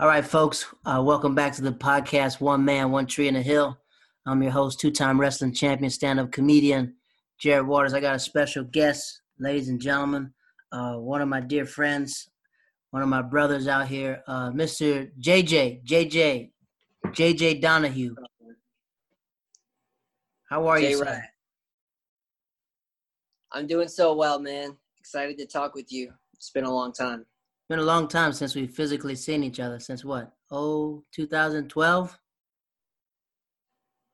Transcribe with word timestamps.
All 0.00 0.06
right, 0.06 0.24
folks, 0.24 0.64
uh, 0.86 1.02
welcome 1.04 1.34
back 1.34 1.52
to 1.56 1.62
the 1.62 1.72
podcast 1.72 2.40
One 2.40 2.64
Man, 2.64 2.90
One 2.90 3.04
Tree 3.04 3.28
in 3.28 3.36
a 3.36 3.42
Hill. 3.42 3.78
I'm 4.24 4.42
your 4.42 4.50
host, 4.50 4.80
two 4.80 4.90
time 4.90 5.20
wrestling 5.20 5.52
champion, 5.52 5.90
stand 5.90 6.18
up 6.18 6.32
comedian, 6.32 6.94
Jared 7.38 7.66
Waters. 7.66 7.92
I 7.92 8.00
got 8.00 8.14
a 8.14 8.18
special 8.18 8.64
guest, 8.64 9.20
ladies 9.38 9.68
and 9.68 9.78
gentlemen, 9.78 10.32
uh, 10.72 10.94
one 10.94 11.20
of 11.20 11.28
my 11.28 11.40
dear 11.40 11.66
friends, 11.66 12.30
one 12.92 13.02
of 13.02 13.10
my 13.10 13.20
brothers 13.20 13.68
out 13.68 13.88
here, 13.88 14.22
uh, 14.26 14.48
Mr. 14.52 15.10
JJ, 15.20 15.84
JJ, 15.84 16.50
JJ 17.08 17.60
Donahue. 17.60 18.14
How 20.48 20.66
are 20.66 20.80
you, 20.80 20.96
sir? 20.96 21.22
I'm 23.52 23.66
doing 23.66 23.88
so 23.88 24.14
well, 24.14 24.38
man. 24.38 24.78
Excited 24.98 25.36
to 25.36 25.44
talk 25.44 25.74
with 25.74 25.92
you. 25.92 26.10
It's 26.32 26.48
been 26.48 26.64
a 26.64 26.72
long 26.72 26.94
time 26.94 27.26
been 27.70 27.78
a 27.78 27.82
long 27.82 28.08
time 28.08 28.32
since 28.32 28.56
we've 28.56 28.74
physically 28.74 29.14
seen 29.14 29.44
each 29.44 29.60
other. 29.60 29.78
Since 29.78 30.04
what? 30.04 30.32
Oh, 30.50 31.04
2012? 31.14 32.18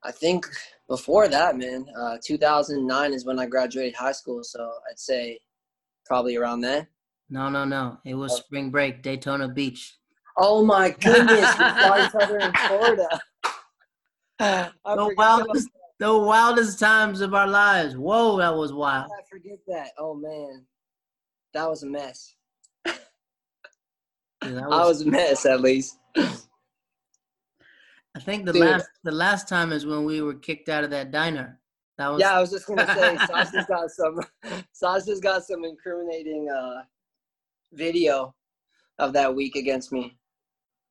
I 0.05 0.13
think 0.13 0.47
before 0.91 1.27
that, 1.29 1.57
man. 1.57 1.87
Uh, 1.99 2.19
2009 2.23 3.15
is 3.15 3.25
when 3.25 3.39
I 3.39 3.47
graduated 3.47 3.95
high 3.95 4.13
school, 4.13 4.45
so 4.45 4.71
I'd 4.91 4.99
say 4.99 5.41
probably 6.05 6.37
around 6.37 6.61
then. 6.61 6.87
No, 7.31 7.49
no, 7.49 7.65
no. 7.65 7.97
It 8.05 8.15
was 8.15 8.33
oh. 8.33 8.37
spring 8.37 8.71
break, 8.71 9.03
Daytona 9.03 9.49
Beach. 9.49 9.97
Oh 10.37 10.63
my 10.63 10.91
goodness, 11.01 11.41
we 11.59 11.65
saw 11.65 12.07
each 12.07 12.15
other 12.15 12.39
in 12.39 12.53
Florida. 12.53 13.09
the 14.39 15.15
wildest, 15.17 15.69
the 15.99 16.15
wildest 16.15 16.79
times 16.79 17.23
of 17.23 17.33
our 17.33 17.49
lives. 17.49 17.97
Whoa, 17.97 18.37
that 18.37 18.55
was 18.55 18.75
wild. 18.75 19.11
I 19.19 19.23
forget 19.31 19.59
that. 19.67 19.93
Oh 19.99 20.15
man, 20.15 20.67
that 21.55 21.67
was 21.67 21.85
a 21.85 21.87
mess. 21.87 22.37
Was, 24.55 24.63
I 24.73 24.85
was 24.85 25.03
a 25.03 25.07
mess 25.07 25.47
at 25.47 25.61
least. 25.61 25.99
I 28.17 28.19
think 28.21 28.47
the 28.47 28.53
Dude. 28.53 28.63
last 28.63 28.89
the 29.05 29.13
last 29.13 29.47
time 29.47 29.73
is 29.73 29.85
when 29.85 30.05
we 30.07 30.23
were 30.23 30.35
kicked 30.35 30.71
out 30.71 30.85
of 30.85 30.91
that 30.91 31.11
diner. 31.11 31.61
That 31.99 32.09
was 32.09 32.21
Yeah, 32.21 32.37
I 32.37 32.41
was 32.41 32.51
just 32.51 32.67
gonna 32.67 32.87
say 32.87 33.17
Sasha's 33.27 33.67
got 33.67 33.91
some 33.91 34.21
Sasha's 34.73 35.21
got 35.21 35.45
some 35.45 35.65
incriminating 35.65 36.49
uh 36.51 36.83
video 37.73 38.35
of 38.99 39.13
that 39.13 39.35
week 39.35 39.57
against 39.57 39.93
me. 39.93 40.17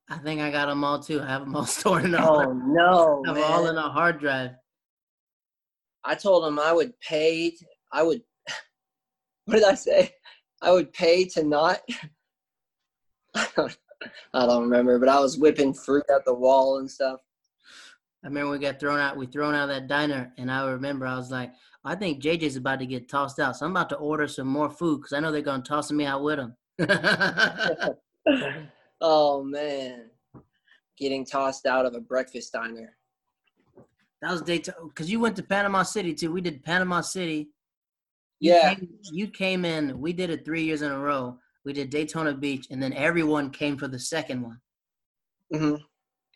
I 0.08 0.18
think 0.18 0.40
I 0.40 0.52
got 0.52 0.66
them 0.66 0.84
all 0.84 1.00
too. 1.00 1.20
I 1.20 1.26
have 1.26 1.40
them 1.40 1.56
all 1.56 1.66
stored 1.66 2.04
in 2.04 2.14
a 2.14 2.24
Oh 2.24 2.52
no. 2.52 3.24
I 3.24 3.28
have 3.30 3.36
man. 3.36 3.52
all 3.52 3.66
in 3.66 3.76
a 3.76 3.90
hard 3.90 4.20
drive. 4.20 4.52
I 6.04 6.14
told 6.14 6.46
him 6.46 6.60
I 6.60 6.72
would 6.72 6.92
pay 7.00 7.52
I 7.92 8.04
would 8.04 8.22
what 9.46 9.54
did 9.54 9.64
I 9.64 9.74
say? 9.74 10.12
I 10.62 10.70
would 10.70 10.92
pay 10.92 11.24
to 11.24 11.42
not 11.42 11.80
I 14.34 14.46
don't 14.46 14.62
remember, 14.62 14.98
but 14.98 15.08
I 15.08 15.20
was 15.20 15.38
whipping 15.38 15.74
fruit 15.74 16.04
at 16.14 16.24
the 16.24 16.34
wall 16.34 16.78
and 16.78 16.90
stuff. 16.90 17.20
I 18.24 18.28
remember 18.28 18.52
we 18.52 18.58
got 18.58 18.80
thrown 18.80 18.98
out. 18.98 19.16
We 19.16 19.26
thrown 19.26 19.54
out 19.54 19.68
of 19.68 19.74
that 19.74 19.88
diner, 19.88 20.32
and 20.36 20.50
I 20.50 20.66
remember 20.66 21.06
I 21.06 21.16
was 21.16 21.30
like, 21.30 21.52
I 21.84 21.94
think 21.94 22.22
JJ's 22.22 22.56
about 22.56 22.80
to 22.80 22.86
get 22.86 23.08
tossed 23.08 23.38
out, 23.38 23.56
so 23.56 23.66
I'm 23.66 23.72
about 23.72 23.88
to 23.90 23.96
order 23.96 24.26
some 24.26 24.48
more 24.48 24.68
food 24.68 24.98
because 24.98 25.12
I 25.12 25.20
know 25.20 25.30
they're 25.30 25.42
gonna 25.42 25.62
toss 25.62 25.92
me 25.92 26.04
out 26.04 26.22
with 26.22 26.38
him. 26.38 26.56
oh 29.00 29.44
man, 29.44 30.10
getting 30.98 31.24
tossed 31.24 31.66
out 31.66 31.86
of 31.86 31.94
a 31.94 32.00
breakfast 32.00 32.52
diner. 32.52 32.96
That 34.22 34.32
was 34.32 34.42
Daytona 34.42 34.88
because 34.88 35.10
you 35.10 35.20
went 35.20 35.36
to 35.36 35.42
Panama 35.42 35.82
City 35.84 36.14
too. 36.14 36.32
We 36.32 36.40
did 36.40 36.64
Panama 36.64 37.02
City. 37.02 37.50
You 38.40 38.52
yeah, 38.52 38.74
came, 38.74 38.88
you 39.12 39.28
came 39.28 39.64
in. 39.64 40.00
We 40.00 40.12
did 40.12 40.30
it 40.30 40.44
three 40.44 40.64
years 40.64 40.82
in 40.82 40.90
a 40.90 40.98
row 40.98 41.38
we 41.66 41.72
did 41.72 41.90
Daytona 41.90 42.32
Beach, 42.32 42.68
and 42.70 42.80
then 42.80 42.92
everyone 42.92 43.50
came 43.50 43.76
for 43.76 43.88
the 43.88 43.98
second 43.98 44.40
one. 44.40 44.60
Mm-hmm. 45.52 45.74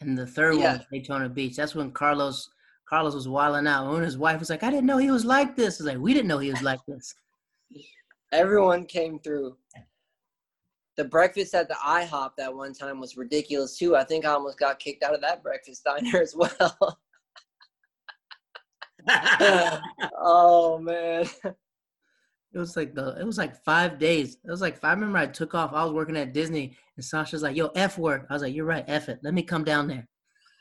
And 0.00 0.18
the 0.18 0.26
third 0.26 0.56
yeah. 0.56 0.72
one 0.72 0.78
was 0.78 0.86
Daytona 0.92 1.28
Beach. 1.28 1.54
That's 1.54 1.74
when 1.74 1.92
Carlos 1.92 2.50
Carlos 2.88 3.14
was 3.14 3.28
wilding 3.28 3.68
out. 3.68 3.92
When 3.92 4.02
his 4.02 4.18
wife 4.18 4.40
was 4.40 4.50
like, 4.50 4.64
"I 4.64 4.70
didn't 4.70 4.86
know 4.86 4.98
he 4.98 5.12
was 5.12 5.24
like 5.24 5.54
this." 5.54 5.78
It's 5.78 5.86
like 5.86 5.98
we 5.98 6.12
didn't 6.12 6.26
know 6.26 6.38
he 6.38 6.50
was 6.50 6.62
like 6.62 6.80
this. 6.88 7.14
Everyone 8.32 8.84
came 8.84 9.20
through. 9.20 9.56
The 10.96 11.04
breakfast 11.04 11.54
at 11.54 11.68
the 11.68 11.74
IHOP 11.74 12.32
that 12.36 12.54
one 12.54 12.74
time 12.74 12.98
was 12.98 13.16
ridiculous 13.16 13.78
too. 13.78 13.94
I 13.94 14.02
think 14.02 14.24
I 14.24 14.30
almost 14.30 14.58
got 14.58 14.80
kicked 14.80 15.04
out 15.04 15.14
of 15.14 15.20
that 15.20 15.44
breakfast 15.44 15.84
diner 15.84 16.20
as 16.20 16.34
well. 16.34 16.98
oh 20.18 20.78
man. 20.78 21.24
It 22.52 22.58
was 22.58 22.76
like 22.76 22.94
the 22.94 23.16
it 23.20 23.24
was 23.24 23.38
like 23.38 23.54
five 23.64 23.98
days. 23.98 24.38
It 24.44 24.50
was 24.50 24.60
like 24.60 24.82
I 24.82 24.90
remember 24.90 25.18
I 25.18 25.26
took 25.26 25.54
off. 25.54 25.72
I 25.72 25.84
was 25.84 25.92
working 25.92 26.16
at 26.16 26.32
Disney, 26.32 26.76
and 26.96 27.04
Sasha's 27.04 27.42
like, 27.42 27.56
"Yo, 27.56 27.68
f 27.76 27.96
work." 27.96 28.26
I 28.28 28.32
was 28.32 28.42
like, 28.42 28.54
"You're 28.54 28.64
right, 28.64 28.84
f 28.88 29.08
it. 29.08 29.20
Let 29.22 29.34
me 29.34 29.42
come 29.42 29.62
down 29.62 29.86
there." 29.86 30.08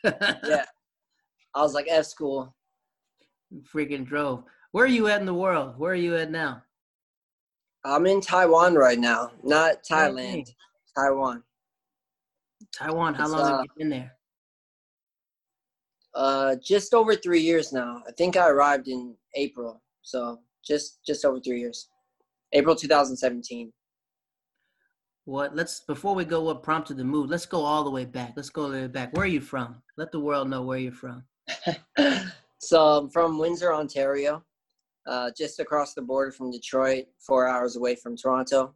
yeah, 0.03 0.65
I 1.55 1.61
was 1.61 1.73
like, 1.73 1.87
"F 1.89 2.05
school." 2.05 2.55
Freaking 3.73 4.05
drove. 4.05 4.43
Where 4.71 4.85
are 4.85 4.87
you 4.87 5.07
at 5.07 5.19
in 5.19 5.25
the 5.25 5.33
world? 5.33 5.79
Where 5.79 5.91
are 5.91 5.95
you 5.95 6.15
at 6.15 6.29
now? 6.29 6.61
I'm 7.83 8.05
in 8.05 8.21
Taiwan 8.21 8.75
right 8.75 8.99
now, 8.99 9.31
not 9.43 9.83
Thailand. 9.83 10.41
Okay. 10.41 10.55
Taiwan. 10.95 11.43
Taiwan. 12.77 13.15
How 13.15 13.23
it's, 13.23 13.31
long 13.31 13.41
uh, 13.41 13.57
have 13.57 13.65
you 13.65 13.71
been 13.77 13.89
there? 13.89 14.11
Uh, 16.13 16.55
just 16.63 16.93
over 16.93 17.15
three 17.15 17.41
years 17.41 17.73
now. 17.73 18.03
I 18.07 18.11
think 18.11 18.37
I 18.37 18.47
arrived 18.49 18.87
in 18.87 19.15
April, 19.35 19.81
so 20.03 20.39
just 20.65 20.99
just 21.05 21.25
over 21.25 21.39
three 21.39 21.59
years. 21.59 21.89
April 22.53 22.75
2017. 22.75 23.71
What? 25.25 25.55
Let's 25.55 25.81
before 25.81 26.15
we 26.15 26.25
go. 26.25 26.41
What 26.41 26.63
prompted 26.63 26.97
the 26.97 27.03
move? 27.03 27.29
Let's 27.29 27.45
go 27.45 27.63
all 27.63 27.83
the 27.83 27.91
way 27.91 28.05
back. 28.05 28.33
Let's 28.35 28.49
go 28.49 28.63
all 28.63 28.69
the 28.69 28.81
way 28.81 28.87
back. 28.87 29.15
Where 29.15 29.25
are 29.25 29.27
you 29.27 29.41
from? 29.41 29.81
Let 29.97 30.11
the 30.11 30.19
world 30.19 30.49
know 30.49 30.63
where 30.63 30.79
you're 30.79 30.91
from. 30.91 31.23
so 32.59 32.81
I'm 32.81 33.09
from 33.09 33.37
Windsor, 33.37 33.73
Ontario, 33.73 34.43
uh, 35.07 35.31
just 35.37 35.59
across 35.59 35.93
the 35.93 36.01
border 36.01 36.31
from 36.31 36.51
Detroit, 36.51 37.05
four 37.19 37.47
hours 37.47 37.75
away 37.75 37.95
from 37.95 38.17
Toronto, 38.17 38.73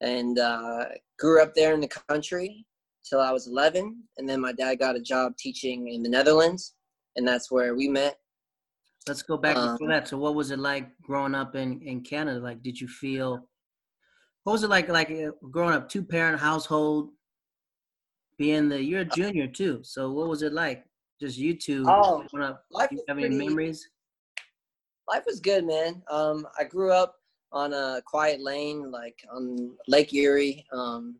and 0.00 0.38
uh, 0.38 0.84
grew 1.18 1.42
up 1.42 1.54
there 1.54 1.74
in 1.74 1.80
the 1.80 1.88
country 2.08 2.64
till 3.04 3.20
I 3.20 3.32
was 3.32 3.46
11, 3.46 4.04
and 4.18 4.28
then 4.28 4.40
my 4.40 4.52
dad 4.52 4.76
got 4.76 4.96
a 4.96 5.00
job 5.00 5.36
teaching 5.36 5.88
in 5.88 6.02
the 6.02 6.08
Netherlands, 6.08 6.74
and 7.16 7.26
that's 7.26 7.50
where 7.50 7.74
we 7.74 7.88
met. 7.88 8.18
Let's 9.08 9.22
go 9.22 9.36
back 9.36 9.56
um, 9.56 9.72
before 9.72 9.88
that. 9.88 10.08
So, 10.08 10.18
what 10.18 10.34
was 10.34 10.50
it 10.50 10.58
like 10.58 10.88
growing 11.00 11.34
up 11.34 11.54
in 11.56 11.80
in 11.82 12.02
Canada? 12.02 12.40
Like, 12.40 12.62
did 12.62 12.80
you 12.80 12.88
feel? 12.88 13.48
What 14.44 14.52
was 14.52 14.62
it 14.62 14.70
like? 14.70 14.88
Like 14.88 15.10
uh, 15.10 15.32
growing 15.50 15.74
up 15.74 15.88
two 15.88 16.04
parent 16.04 16.40
household, 16.40 17.10
being 18.38 18.68
the 18.68 18.82
you're 18.82 19.00
a 19.00 19.04
junior 19.04 19.46
too. 19.46 19.80
So, 19.82 20.12
what 20.12 20.28
was 20.28 20.42
it 20.42 20.52
like? 20.52 20.84
Just 21.20 21.38
you 21.38 21.56
two 21.56 21.84
oh, 21.86 22.24
growing 22.30 22.50
up. 22.50 22.64
Life 22.70 22.90
having 23.08 23.24
pretty, 23.24 23.38
memories. 23.38 23.88
Life 25.08 25.24
was 25.26 25.40
good, 25.40 25.66
man. 25.66 26.02
Um, 26.10 26.46
I 26.58 26.64
grew 26.64 26.92
up 26.92 27.16
on 27.50 27.72
a 27.72 28.00
quiet 28.06 28.40
lane, 28.40 28.90
like 28.90 29.18
on 29.32 29.72
Lake 29.88 30.14
Erie. 30.14 30.64
Um, 30.72 31.16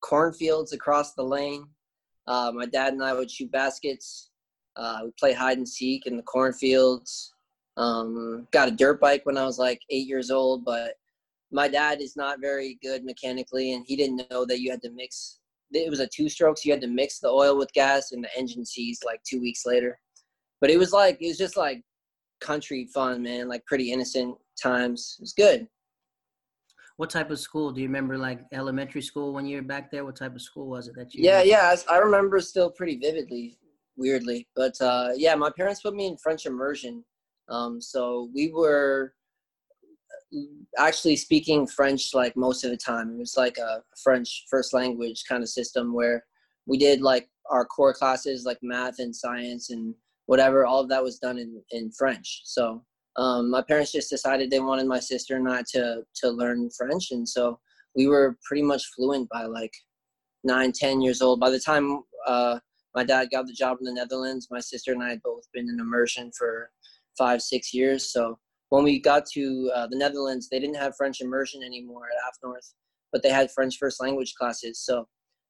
cornfields 0.00 0.72
across 0.72 1.14
the 1.14 1.22
lane. 1.22 1.66
Uh, 2.26 2.52
my 2.54 2.66
dad 2.66 2.92
and 2.92 3.02
I 3.02 3.12
would 3.12 3.30
shoot 3.30 3.50
baskets 3.50 4.30
uh, 4.76 5.00
we 5.04 5.10
play 5.18 5.32
hide 5.32 5.58
and 5.58 5.68
seek 5.68 6.06
in 6.06 6.16
the 6.16 6.22
cornfields. 6.22 7.34
Um, 7.76 8.46
got 8.52 8.68
a 8.68 8.72
dirt 8.72 9.00
bike 9.00 9.24
when 9.24 9.38
I 9.38 9.44
was 9.44 9.58
like 9.58 9.80
eight 9.90 10.06
years 10.06 10.30
old, 10.30 10.64
but 10.64 10.94
my 11.50 11.68
dad 11.68 12.00
is 12.00 12.16
not 12.16 12.40
very 12.40 12.78
good 12.82 13.04
mechanically, 13.04 13.72
and 13.72 13.84
he 13.86 13.96
didn't 13.96 14.30
know 14.30 14.44
that 14.46 14.60
you 14.60 14.70
had 14.70 14.82
to 14.82 14.90
mix. 14.90 15.38
It 15.72 15.90
was 15.90 16.00
a 16.00 16.06
two 16.06 16.28
stroke, 16.28 16.58
so 16.58 16.62
you 16.66 16.72
had 16.72 16.82
to 16.82 16.88
mix 16.88 17.18
the 17.18 17.28
oil 17.28 17.56
with 17.56 17.72
gas, 17.72 18.12
and 18.12 18.24
the 18.24 18.38
engine 18.38 18.64
seized 18.64 19.04
like 19.04 19.22
two 19.24 19.40
weeks 19.40 19.64
later. 19.64 19.98
But 20.60 20.70
it 20.70 20.78
was 20.78 20.92
like 20.92 21.18
it 21.20 21.28
was 21.28 21.38
just 21.38 21.56
like 21.56 21.82
country 22.40 22.88
fun, 22.92 23.22
man. 23.22 23.48
Like 23.48 23.64
pretty 23.66 23.92
innocent 23.92 24.36
times. 24.60 25.16
It 25.18 25.22
was 25.22 25.32
good. 25.32 25.66
What 26.98 27.10
type 27.10 27.30
of 27.30 27.38
school 27.38 27.72
do 27.72 27.80
you 27.80 27.86
remember? 27.86 28.18
Like 28.18 28.40
elementary 28.52 29.02
school 29.02 29.32
when 29.32 29.46
you 29.46 29.56
were 29.56 29.62
back 29.62 29.90
there. 29.90 30.04
What 30.04 30.16
type 30.16 30.34
of 30.34 30.42
school 30.42 30.66
was 30.66 30.88
it 30.88 30.94
that 30.96 31.14
you? 31.14 31.24
Yeah, 31.24 31.42
yeah, 31.42 31.74
I 31.90 31.98
remember 31.98 32.40
still 32.40 32.70
pretty 32.70 32.96
vividly 32.96 33.58
weirdly. 33.96 34.48
But 34.56 34.80
uh, 34.80 35.10
yeah, 35.16 35.34
my 35.34 35.50
parents 35.50 35.82
put 35.82 35.94
me 35.94 36.06
in 36.06 36.16
French 36.16 36.46
immersion. 36.46 37.04
Um, 37.48 37.80
so 37.80 38.30
we 38.34 38.52
were 38.52 39.14
uh, 40.34 40.42
actually 40.78 41.16
speaking 41.16 41.66
French 41.66 42.14
like 42.14 42.36
most 42.36 42.64
of 42.64 42.70
the 42.70 42.76
time. 42.76 43.10
It 43.10 43.18
was 43.18 43.36
like 43.36 43.58
a 43.58 43.82
French 44.02 44.44
first 44.50 44.72
language 44.72 45.24
kind 45.28 45.42
of 45.42 45.48
system 45.48 45.92
where 45.92 46.24
we 46.66 46.78
did 46.78 47.00
like 47.00 47.28
our 47.50 47.64
core 47.64 47.92
classes 47.92 48.44
like 48.44 48.58
math 48.62 48.98
and 48.98 49.14
science 49.14 49.70
and 49.70 49.94
whatever. 50.26 50.64
All 50.64 50.80
of 50.80 50.88
that 50.88 51.02
was 51.02 51.18
done 51.18 51.38
in, 51.38 51.60
in 51.70 51.90
French. 51.90 52.42
So 52.44 52.84
um, 53.16 53.50
my 53.50 53.62
parents 53.62 53.92
just 53.92 54.10
decided 54.10 54.50
they 54.50 54.60
wanted 54.60 54.86
my 54.86 55.00
sister 55.00 55.36
and 55.36 55.48
I 55.48 55.62
to 55.72 56.02
to 56.16 56.30
learn 56.30 56.70
French, 56.70 57.10
and 57.10 57.28
so 57.28 57.58
we 57.94 58.06
were 58.06 58.38
pretty 58.46 58.62
much 58.62 58.82
fluent 58.96 59.28
by 59.28 59.44
like 59.44 59.72
nine, 60.44 60.72
ten 60.72 61.00
years 61.02 61.20
old. 61.20 61.40
By 61.40 61.50
the 61.50 61.60
time 61.60 62.02
uh, 62.26 62.58
my 62.94 63.04
dad 63.04 63.28
got 63.30 63.46
the 63.46 63.52
job 63.52 63.78
in 63.80 63.86
the 63.86 63.92
Netherlands. 63.92 64.48
My 64.50 64.60
sister 64.60 64.92
and 64.92 65.02
I 65.02 65.10
had 65.10 65.22
both 65.22 65.44
been 65.52 65.68
in 65.68 65.80
immersion 65.80 66.30
for 66.36 66.70
five, 67.16 67.42
six 67.42 67.72
years. 67.72 68.12
So 68.12 68.38
when 68.68 68.84
we 68.84 69.00
got 69.00 69.26
to 69.34 69.70
uh, 69.74 69.86
the 69.86 69.98
Netherlands, 69.98 70.48
they 70.48 70.58
didn't 70.58 70.76
have 70.76 70.96
French 70.96 71.20
immersion 71.20 71.62
anymore 71.62 72.06
at 72.06 72.34
North, 72.42 72.74
but 73.12 73.22
they 73.22 73.30
had 73.30 73.50
French 73.50 73.76
first 73.78 74.00
language 74.00 74.34
classes. 74.34 74.80
So 74.80 75.06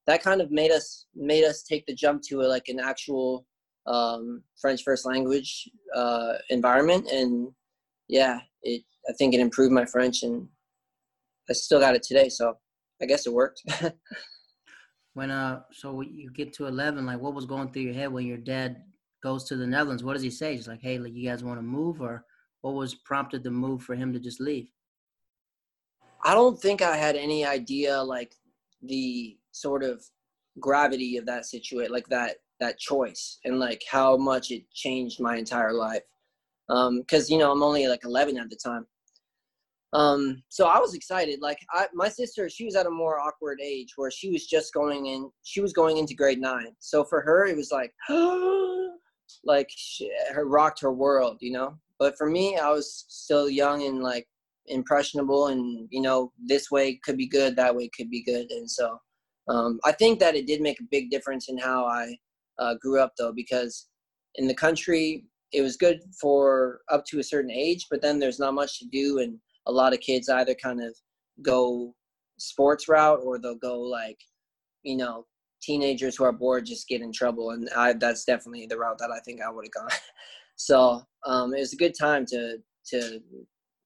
that 0.06 0.22
kind 0.22 0.40
of 0.40 0.50
made 0.50 0.70
us 0.72 1.06
made 1.14 1.44
us 1.44 1.62
take 1.62 1.86
the 1.86 1.94
jump 1.94 2.22
to 2.22 2.40
a, 2.40 2.46
like 2.48 2.68
an 2.68 2.80
actual 2.80 3.46
um, 3.86 4.42
French 4.60 4.82
first 4.82 5.06
language 5.06 5.68
uh, 5.94 6.34
environment, 6.50 7.08
and 7.10 7.52
yeah, 8.08 8.40
it 8.62 8.82
I 9.08 9.12
think 9.12 9.34
it 9.34 9.40
improved 9.40 9.72
my 9.72 9.84
French, 9.84 10.22
and 10.22 10.48
I 11.48 11.52
still 11.52 11.80
got 11.80 11.94
it 11.94 12.02
today. 12.02 12.28
So 12.28 12.56
I 13.00 13.06
guess 13.06 13.26
it 13.26 13.32
worked. 13.32 13.62
when 15.14 15.30
uh, 15.30 15.62
so 15.72 16.00
you 16.00 16.30
get 16.30 16.52
to 16.54 16.66
eleven, 16.66 17.06
like 17.06 17.20
what 17.20 17.34
was 17.34 17.46
going 17.46 17.70
through 17.70 17.82
your 17.82 17.94
head 17.94 18.12
when 18.12 18.26
your 18.26 18.38
dad 18.38 18.82
goes 19.22 19.44
to 19.44 19.56
the 19.56 19.66
Netherlands? 19.66 20.02
What 20.02 20.14
does 20.14 20.22
he 20.22 20.30
say? 20.30 20.54
He's 20.54 20.68
like, 20.68 20.80
hey, 20.82 20.98
like 20.98 21.14
you 21.14 21.28
guys 21.28 21.44
want 21.44 21.58
to 21.58 21.62
move, 21.62 22.00
or 22.00 22.24
what 22.62 22.74
was 22.74 22.94
prompted 22.94 23.42
the 23.42 23.50
move 23.50 23.82
for 23.82 23.94
him 23.94 24.12
to 24.12 24.18
just 24.20 24.40
leave? 24.40 24.68
I 26.24 26.34
don't 26.34 26.58
think 26.58 26.82
I 26.82 26.96
had 26.96 27.16
any 27.16 27.44
idea 27.44 28.00
like 28.02 28.34
the 28.82 29.36
sort 29.50 29.82
of 29.82 30.04
gravity 30.60 31.16
of 31.16 31.26
that 31.26 31.46
situation, 31.46 31.92
like 31.92 32.08
that 32.08 32.36
that 32.60 32.78
choice, 32.78 33.38
and 33.44 33.58
like 33.58 33.82
how 33.90 34.16
much 34.16 34.50
it 34.50 34.70
changed 34.72 35.20
my 35.20 35.36
entire 35.36 35.72
life. 35.72 36.02
um 36.68 37.00
Because 37.00 37.28
you 37.28 37.38
know 37.38 37.52
I'm 37.52 37.62
only 37.62 37.86
like 37.88 38.04
11 38.04 38.38
at 38.38 38.50
the 38.50 38.56
time, 38.56 38.86
um, 39.92 40.42
so 40.48 40.66
I 40.66 40.78
was 40.78 40.94
excited. 40.94 41.40
Like 41.40 41.58
I, 41.70 41.86
my 41.92 42.08
sister, 42.08 42.48
she 42.48 42.64
was 42.64 42.74
at 42.76 42.86
a 42.86 42.90
more 42.90 43.18
awkward 43.20 43.60
age 43.62 43.92
where 43.96 44.10
she 44.10 44.30
was 44.30 44.46
just 44.46 44.72
going 44.72 45.06
in. 45.06 45.30
She 45.42 45.60
was 45.60 45.72
going 45.72 45.98
into 45.98 46.14
grade 46.14 46.40
nine. 46.40 46.74
So 46.78 47.04
for 47.04 47.20
her, 47.20 47.46
it 47.46 47.56
was 47.56 47.70
like, 47.70 47.92
like 49.44 49.68
she, 49.70 50.10
her 50.32 50.46
rocked 50.46 50.80
her 50.80 50.92
world, 50.92 51.38
you 51.40 51.52
know. 51.52 51.78
But 51.98 52.16
for 52.16 52.28
me, 52.28 52.56
I 52.56 52.70
was 52.70 53.04
still 53.08 53.50
young 53.50 53.84
and 53.84 54.02
like 54.02 54.26
impressionable, 54.66 55.48
and 55.48 55.88
you 55.90 56.00
know, 56.00 56.32
this 56.46 56.70
way 56.70 56.98
could 57.04 57.18
be 57.18 57.28
good, 57.28 57.54
that 57.56 57.74
way 57.74 57.90
could 57.94 58.10
be 58.10 58.22
good, 58.22 58.50
and 58.50 58.70
so 58.70 58.98
um, 59.48 59.78
I 59.84 59.92
think 59.92 60.20
that 60.20 60.34
it 60.34 60.46
did 60.46 60.60
make 60.60 60.80
a 60.80 60.88
big 60.90 61.10
difference 61.10 61.48
in 61.48 61.58
how 61.58 61.84
I 61.84 62.16
uh, 62.58 62.74
grew 62.80 63.00
up, 63.00 63.12
though, 63.18 63.32
because 63.32 63.88
in 64.36 64.46
the 64.46 64.54
country 64.54 65.24
it 65.52 65.60
was 65.60 65.76
good 65.76 66.00
for 66.18 66.80
up 66.90 67.04
to 67.04 67.18
a 67.18 67.22
certain 67.22 67.50
age, 67.50 67.86
but 67.90 68.00
then 68.00 68.18
there's 68.18 68.38
not 68.38 68.54
much 68.54 68.78
to 68.78 68.86
do 68.86 69.18
and 69.18 69.38
a 69.66 69.72
lot 69.72 69.92
of 69.92 70.00
kids 70.00 70.28
either 70.28 70.54
kind 70.54 70.82
of 70.82 70.96
go 71.42 71.94
sports 72.38 72.88
route 72.88 73.20
or 73.22 73.38
they'll 73.38 73.54
go 73.54 73.80
like 73.80 74.18
you 74.82 74.96
know 74.96 75.26
teenagers 75.62 76.16
who 76.16 76.24
are 76.24 76.32
bored 76.32 76.66
just 76.66 76.88
get 76.88 77.00
in 77.00 77.12
trouble 77.12 77.50
and 77.50 77.68
I 77.76 77.92
that's 77.92 78.24
definitely 78.24 78.66
the 78.66 78.78
route 78.78 78.98
that 78.98 79.10
I 79.10 79.20
think 79.20 79.40
I 79.40 79.50
would 79.50 79.64
have 79.64 79.72
gone. 79.72 79.98
so 80.56 81.02
um, 81.24 81.54
it 81.54 81.60
was 81.60 81.72
a 81.72 81.76
good 81.76 81.94
time 81.98 82.26
to 82.26 82.58
to 82.88 83.20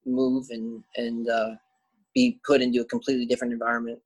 move 0.07 0.47
and 0.51 0.83
and 0.97 1.29
uh, 1.29 1.51
be 2.15 2.41
put 2.47 2.63
into 2.63 2.81
a 2.81 2.85
completely 2.87 3.27
different 3.27 3.53
environment. 3.53 3.99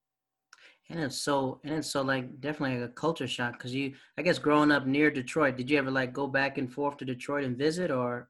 And 0.88 0.98
it's 0.98 1.16
so 1.18 1.60
and 1.62 1.74
it's 1.74 1.90
so 1.90 2.02
like 2.02 2.40
definitely 2.40 2.82
a 2.82 2.88
culture 2.88 3.28
shock 3.28 3.52
because 3.52 3.72
you 3.72 3.92
I 4.18 4.22
guess 4.22 4.38
growing 4.38 4.72
up 4.72 4.86
near 4.86 5.10
Detroit, 5.10 5.56
did 5.56 5.70
you 5.70 5.78
ever 5.78 5.90
like 5.90 6.12
go 6.12 6.26
back 6.26 6.58
and 6.58 6.72
forth 6.72 6.96
to 6.98 7.04
Detroit 7.04 7.44
and 7.44 7.56
visit 7.56 7.92
or 7.92 8.28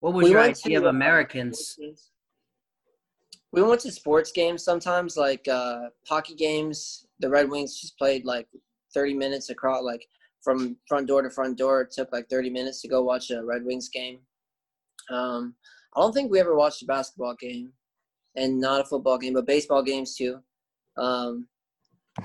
what 0.00 0.12
was 0.12 0.24
we 0.24 0.32
your 0.32 0.40
idea 0.40 0.78
of 0.78 0.84
uh, 0.84 0.88
Americans? 0.88 1.78
We 3.54 3.62
went 3.62 3.82
to 3.82 3.92
sports 3.92 4.32
games 4.32 4.64
sometimes, 4.64 5.16
like 5.16 5.46
uh, 5.46 5.82
hockey 6.08 6.34
games. 6.34 7.06
The 7.20 7.30
Red 7.30 7.48
Wings 7.48 7.80
just 7.80 7.96
played 7.96 8.24
like 8.24 8.48
30 8.92 9.14
minutes 9.14 9.48
across, 9.48 9.84
like 9.84 10.04
from 10.42 10.76
front 10.88 11.06
door 11.06 11.22
to 11.22 11.30
front 11.30 11.56
door. 11.56 11.82
It 11.82 11.92
took 11.92 12.12
like 12.12 12.28
30 12.28 12.50
minutes 12.50 12.82
to 12.82 12.88
go 12.88 13.02
watch 13.02 13.30
a 13.30 13.44
Red 13.44 13.64
Wings 13.64 13.88
game. 13.88 14.18
Um, 15.08 15.54
I 15.94 16.00
don't 16.00 16.12
think 16.12 16.32
we 16.32 16.40
ever 16.40 16.56
watched 16.56 16.82
a 16.82 16.86
basketball 16.86 17.36
game, 17.38 17.70
and 18.34 18.60
not 18.60 18.80
a 18.80 18.84
football 18.84 19.18
game, 19.18 19.34
but 19.34 19.46
baseball 19.46 19.84
games 19.84 20.16
too. 20.16 20.40
Um, 20.96 21.46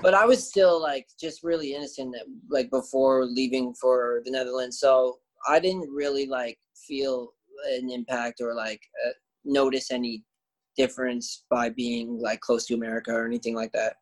but 0.02 0.14
I 0.14 0.24
was 0.24 0.48
still 0.48 0.82
like 0.82 1.06
just 1.20 1.44
really 1.44 1.76
innocent, 1.76 2.16
like 2.50 2.70
before 2.70 3.24
leaving 3.24 3.72
for 3.74 4.20
the 4.24 4.32
Netherlands. 4.32 4.80
So 4.80 5.20
I 5.48 5.60
didn't 5.60 5.90
really 5.90 6.26
like 6.26 6.58
feel 6.74 7.34
an 7.78 7.88
impact 7.88 8.40
or 8.40 8.52
like 8.52 8.82
uh, 9.06 9.12
notice 9.44 9.92
any 9.92 10.24
difference 10.80 11.44
by 11.50 11.68
being 11.68 12.18
like 12.18 12.40
close 12.40 12.66
to 12.66 12.74
America 12.74 13.12
or 13.12 13.26
anything 13.26 13.54
like 13.54 13.72
that. 13.72 13.94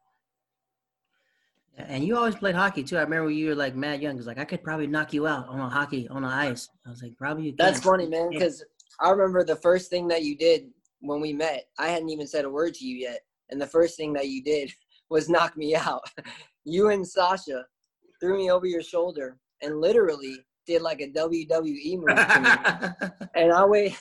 And 1.77 2.05
you 2.05 2.17
always 2.17 2.35
played 2.35 2.57
hockey 2.57 2.83
too. 2.83 2.97
I 2.97 3.03
remember 3.03 3.31
you 3.31 3.49
were 3.49 3.55
like 3.55 3.77
mad 3.77 4.03
young. 4.03 4.17
Cause 4.17 4.27
like 4.27 4.39
I 4.39 4.45
could 4.45 4.65
probably 4.65 4.87
knock 4.87 5.13
you 5.13 5.27
out 5.27 5.49
on 5.49 5.61
a 5.61 5.69
hockey 5.69 6.09
on 6.09 6.23
the 6.23 6.29
ice. 6.29 6.69
I 6.87 6.91
was 6.91 7.03
like, 7.03 7.17
probably. 7.17 7.55
That's 7.57 7.81
funny, 7.81 8.09
man. 8.09 8.31
Because 8.31 8.65
I 9.01 9.11
remember 9.11 9.45
the 9.45 9.57
first 9.57 9.91
thing 9.91 10.09
that 10.09 10.25
you 10.25 10.37
did 10.37 10.69
when 11.01 11.21
we 11.21 11.33
met. 11.33 11.67
I 11.79 11.89
hadn't 11.89 12.11
even 12.11 12.27
said 12.27 12.45
a 12.45 12.51
word 12.51 12.75
to 12.75 12.85
you 12.85 12.97
yet, 12.97 13.21
and 13.51 13.61
the 13.61 13.67
first 13.67 13.97
thing 13.97 14.13
that 14.15 14.29
you 14.29 14.43
did 14.43 14.73
was 15.11 15.29
knock 15.29 15.57
me 15.57 15.75
out. 15.77 16.03
you 16.65 16.91
and 16.91 17.07
Sasha 17.07 17.65
threw 18.21 18.37
me 18.37 18.51
over 18.51 18.67
your 18.67 18.83
shoulder 18.83 19.39
and 19.63 19.81
literally 19.81 20.37
did 20.67 20.83
like 20.83 21.01
a 21.01 21.11
WWE 21.11 21.99
move 21.99 22.17
to 22.17 22.41
me. 22.41 23.19
and 23.35 23.53
I 23.53 23.65
weighed, 23.65 23.97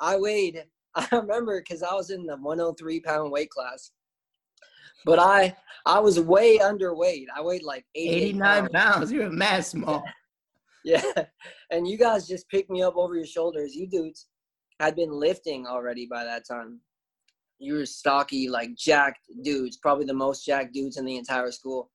I 0.00 0.16
weighed 0.18 0.64
I 0.94 1.06
remember 1.12 1.60
because 1.60 1.82
I 1.82 1.94
was 1.94 2.10
in 2.10 2.26
the 2.26 2.36
103 2.36 3.00
pound 3.00 3.32
weight 3.32 3.50
class, 3.50 3.90
but 5.04 5.18
I 5.18 5.56
I 5.86 5.98
was 6.00 6.20
way 6.20 6.58
underweight. 6.58 7.26
I 7.34 7.40
weighed 7.42 7.62
like 7.62 7.84
89 7.94 8.40
pounds. 8.40 8.70
pounds. 8.72 9.12
You're 9.12 9.26
a 9.26 9.30
mad 9.30 9.64
small. 9.64 10.04
yeah, 10.84 11.02
and 11.70 11.88
you 11.88 11.96
guys 11.96 12.28
just 12.28 12.48
picked 12.48 12.70
me 12.70 12.82
up 12.82 12.96
over 12.96 13.14
your 13.14 13.26
shoulders. 13.26 13.74
You 13.74 13.86
dudes 13.86 14.28
had 14.80 14.96
been 14.96 15.12
lifting 15.12 15.66
already 15.66 16.06
by 16.06 16.24
that 16.24 16.46
time. 16.46 16.80
You 17.58 17.74
were 17.74 17.86
stocky, 17.86 18.48
like 18.48 18.74
jacked 18.74 19.26
dudes, 19.42 19.76
probably 19.76 20.04
the 20.04 20.14
most 20.14 20.44
jacked 20.44 20.74
dudes 20.74 20.96
in 20.96 21.04
the 21.04 21.16
entire 21.16 21.52
school. 21.52 21.90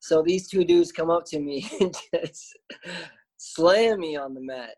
So 0.00 0.22
these 0.22 0.48
two 0.48 0.64
dudes 0.64 0.90
come 0.90 1.10
up 1.10 1.24
to 1.26 1.38
me 1.38 1.70
and 1.80 1.94
just 2.14 2.58
slam 3.36 4.00
me 4.00 4.16
on 4.16 4.34
the 4.34 4.40
mat. 4.40 4.74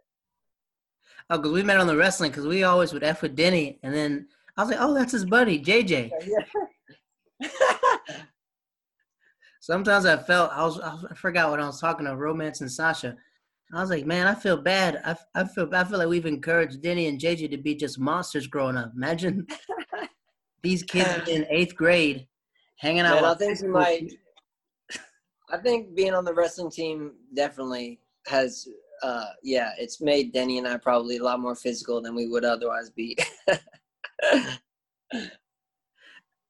Oh, 1.30 1.38
because 1.38 1.52
we 1.52 1.62
met 1.62 1.80
on 1.80 1.86
the 1.86 1.96
wrestling 1.96 2.30
because 2.30 2.46
we 2.46 2.64
always 2.64 2.92
would 2.92 3.02
F 3.02 3.22
with 3.22 3.34
Denny. 3.34 3.78
And 3.82 3.94
then 3.94 4.28
I 4.56 4.62
was 4.62 4.70
like, 4.70 4.80
oh, 4.80 4.94
that's 4.94 5.12
his 5.12 5.24
buddy, 5.24 5.60
JJ. 5.60 6.10
Yeah. 7.40 7.48
Sometimes 9.60 10.06
I 10.06 10.16
felt, 10.18 10.52
I 10.52 10.64
was, 10.64 10.78
I 10.78 11.14
forgot 11.14 11.50
what 11.50 11.58
I 11.58 11.66
was 11.66 11.80
talking 11.80 12.06
of, 12.06 12.18
Romance 12.18 12.60
and 12.60 12.70
Sasha. 12.70 13.16
I 13.72 13.80
was 13.80 13.90
like, 13.90 14.06
man, 14.06 14.26
I 14.26 14.34
feel 14.34 14.56
bad. 14.56 15.00
I, 15.04 15.16
I 15.34 15.44
feel 15.44 15.68
I 15.74 15.84
feel 15.84 15.98
like 15.98 16.08
we've 16.08 16.26
encouraged 16.26 16.82
Denny 16.82 17.06
and 17.06 17.18
JJ 17.18 17.50
to 17.50 17.56
be 17.56 17.74
just 17.74 17.98
monsters 17.98 18.46
growing 18.46 18.76
up. 18.76 18.92
Imagine 18.94 19.46
these 20.62 20.82
kids 20.82 21.28
in 21.28 21.46
eighth 21.50 21.74
grade 21.74 22.28
hanging 22.78 23.00
out. 23.00 23.22
Man, 23.22 23.24
I 23.24 23.34
think 23.34 23.60
you 23.60 23.68
might. 23.68 24.12
I 25.50 25.58
think 25.58 25.94
being 25.94 26.14
on 26.14 26.24
the 26.24 26.34
wrestling 26.34 26.70
team 26.70 27.12
definitely 27.34 28.00
has 28.26 28.68
uh, 29.04 29.26
yeah, 29.42 29.72
it's 29.78 30.00
made 30.00 30.32
Denny 30.32 30.56
and 30.56 30.66
I 30.66 30.78
probably 30.78 31.18
a 31.18 31.22
lot 31.22 31.38
more 31.38 31.54
physical 31.54 32.00
than 32.00 32.14
we 32.14 32.26
would 32.26 32.44
otherwise 32.44 32.88
be. 32.88 33.18
I 35.12 35.28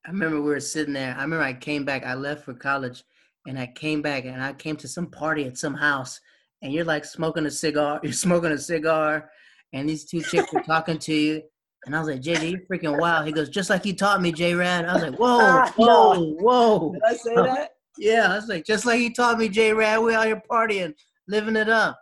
remember 0.06 0.40
we 0.40 0.50
were 0.50 0.61
sitting 0.61 0.94
there. 0.94 1.16
I 1.18 1.23
remember 1.23 1.42
I 1.42 1.52
came 1.52 1.84
back. 1.84 2.06
I 2.06 2.14
left 2.14 2.44
for 2.44 2.54
college, 2.54 3.02
and 3.49 3.58
I 3.58 3.66
came 3.66 4.02
back, 4.02 4.25
and 4.25 4.40
I 4.40 4.52
came 4.52 4.76
to 4.76 4.87
some 4.87 5.08
party 5.08 5.46
at 5.46 5.58
some 5.58 5.75
house, 5.75 6.20
and 6.62 6.73
you're 6.73 6.84
like 6.84 7.04
smoking 7.04 7.46
a 7.46 7.50
cigar. 7.50 7.99
You're 8.04 8.12
smoking 8.12 8.52
a 8.52 8.58
cigar, 8.58 9.30
and 9.73 9.88
these 9.88 10.04
two 10.04 10.23
chicks 10.23 10.52
were 10.52 10.62
talking 10.62 10.99
to 10.99 11.14
you. 11.14 11.42
And 11.87 11.96
I 11.96 11.99
was 11.99 12.08
like, 12.08 12.23
JJ, 12.23 12.50
you're 12.50 12.61
freaking 12.61 12.99
wild. 12.99 13.26
He 13.26 13.32
goes, 13.32 13.50
just 13.50 13.68
like 13.68 13.84
you 13.84 13.94
taught 13.94 14.23
me, 14.23 14.32
J 14.32 14.54
Rad. 14.54 14.87
I 14.87 14.94
was 14.94 15.02
like, 15.02 15.18
whoa, 15.18 15.66
whoa, 15.76 16.34
whoa. 16.34 16.92
Did 16.92 17.02
I 17.02 17.14
say 17.14 17.34
that? 17.34 17.70
Yeah, 17.99 18.32
I 18.32 18.37
was 18.37 18.49
like, 18.49 18.64
just 18.64 18.87
like 18.87 19.00
you 19.00 19.12
taught 19.12 19.38
me, 19.38 19.49
J 19.49 19.73
Rad. 19.75 20.00
We 20.00 20.14
out 20.14 20.26
here 20.26 20.42
partying, 20.50 20.94
living 21.28 21.56
it 21.56 21.68
up. 21.68 21.99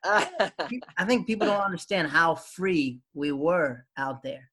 I 0.04 1.04
think 1.06 1.26
people 1.26 1.46
don't 1.46 1.60
understand 1.60 2.08
how 2.08 2.34
free 2.34 3.00
we 3.14 3.32
were 3.32 3.84
out 3.96 4.22
there. 4.22 4.50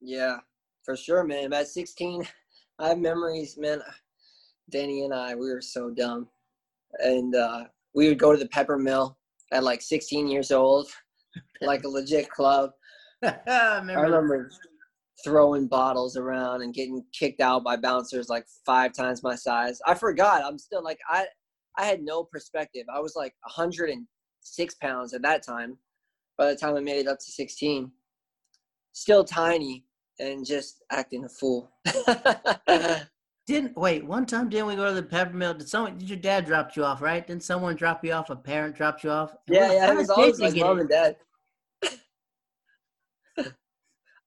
Yeah, 0.00 0.36
for 0.84 0.96
sure, 0.96 1.24
man. 1.24 1.52
At 1.52 1.68
16, 1.68 2.26
I 2.78 2.88
have 2.88 2.98
memories, 2.98 3.56
man. 3.58 3.80
Danny 4.70 5.04
and 5.04 5.14
I, 5.14 5.34
we 5.34 5.50
were 5.50 5.60
so 5.60 5.90
dumb. 5.90 6.28
And 7.00 7.34
uh, 7.34 7.64
we 7.94 8.08
would 8.08 8.18
go 8.18 8.32
to 8.32 8.38
the 8.38 8.48
pepper 8.48 8.78
mill 8.78 9.18
at 9.52 9.64
like 9.64 9.82
16 9.82 10.28
years 10.28 10.50
old, 10.50 10.88
like 11.60 11.84
a 11.84 11.88
legit 11.88 12.30
club. 12.30 12.70
I, 13.22 13.78
remember. 13.78 13.98
I 13.98 14.02
remember 14.02 14.50
throwing 15.24 15.66
bottles 15.66 16.16
around 16.16 16.62
and 16.62 16.74
getting 16.74 17.04
kicked 17.18 17.40
out 17.40 17.64
by 17.64 17.76
bouncers 17.76 18.28
like 18.28 18.44
five 18.66 18.92
times 18.92 19.22
my 19.22 19.34
size. 19.34 19.80
I 19.86 19.94
forgot. 19.94 20.44
I'm 20.44 20.58
still 20.58 20.82
like 20.82 20.98
I 21.08 21.26
I 21.78 21.86
had 21.86 22.02
no 22.02 22.24
perspective. 22.24 22.84
I 22.94 23.00
was 23.00 23.16
like 23.16 23.34
100 23.44 23.90
and 23.90 24.06
six 24.44 24.74
pounds 24.74 25.12
at 25.14 25.22
that 25.22 25.42
time. 25.42 25.78
By 26.38 26.46
the 26.50 26.56
time 26.56 26.76
I 26.76 26.80
made 26.80 27.00
it 27.00 27.08
up 27.08 27.18
to 27.18 27.24
16, 27.24 27.90
still 28.92 29.24
tiny 29.24 29.84
and 30.18 30.46
just 30.46 30.82
acting 30.90 31.24
a 31.24 31.28
fool. 31.28 31.72
didn't 33.46 33.76
wait 33.76 34.04
one 34.06 34.26
time? 34.26 34.48
Didn't 34.48 34.66
we 34.66 34.76
go 34.76 34.86
to 34.86 34.94
the 34.94 35.02
peppermill? 35.02 35.58
Did 35.58 35.68
someone? 35.68 35.98
Did 35.98 36.08
your 36.08 36.18
dad 36.18 36.46
drop 36.46 36.76
you 36.76 36.84
off? 36.84 37.02
Right? 37.02 37.26
Didn't 37.26 37.42
someone 37.42 37.76
drop 37.76 38.04
you 38.04 38.12
off? 38.12 38.30
A 38.30 38.36
parent 38.36 38.76
dropped 38.76 39.04
you 39.04 39.10
off? 39.10 39.34
Yeah, 39.48 39.72
yeah. 39.72 39.92
It 39.92 39.96
was 39.96 40.10
always 40.10 40.40
like 40.40 40.56
mom 40.56 40.80
and 40.80 40.88
dad. 40.88 41.16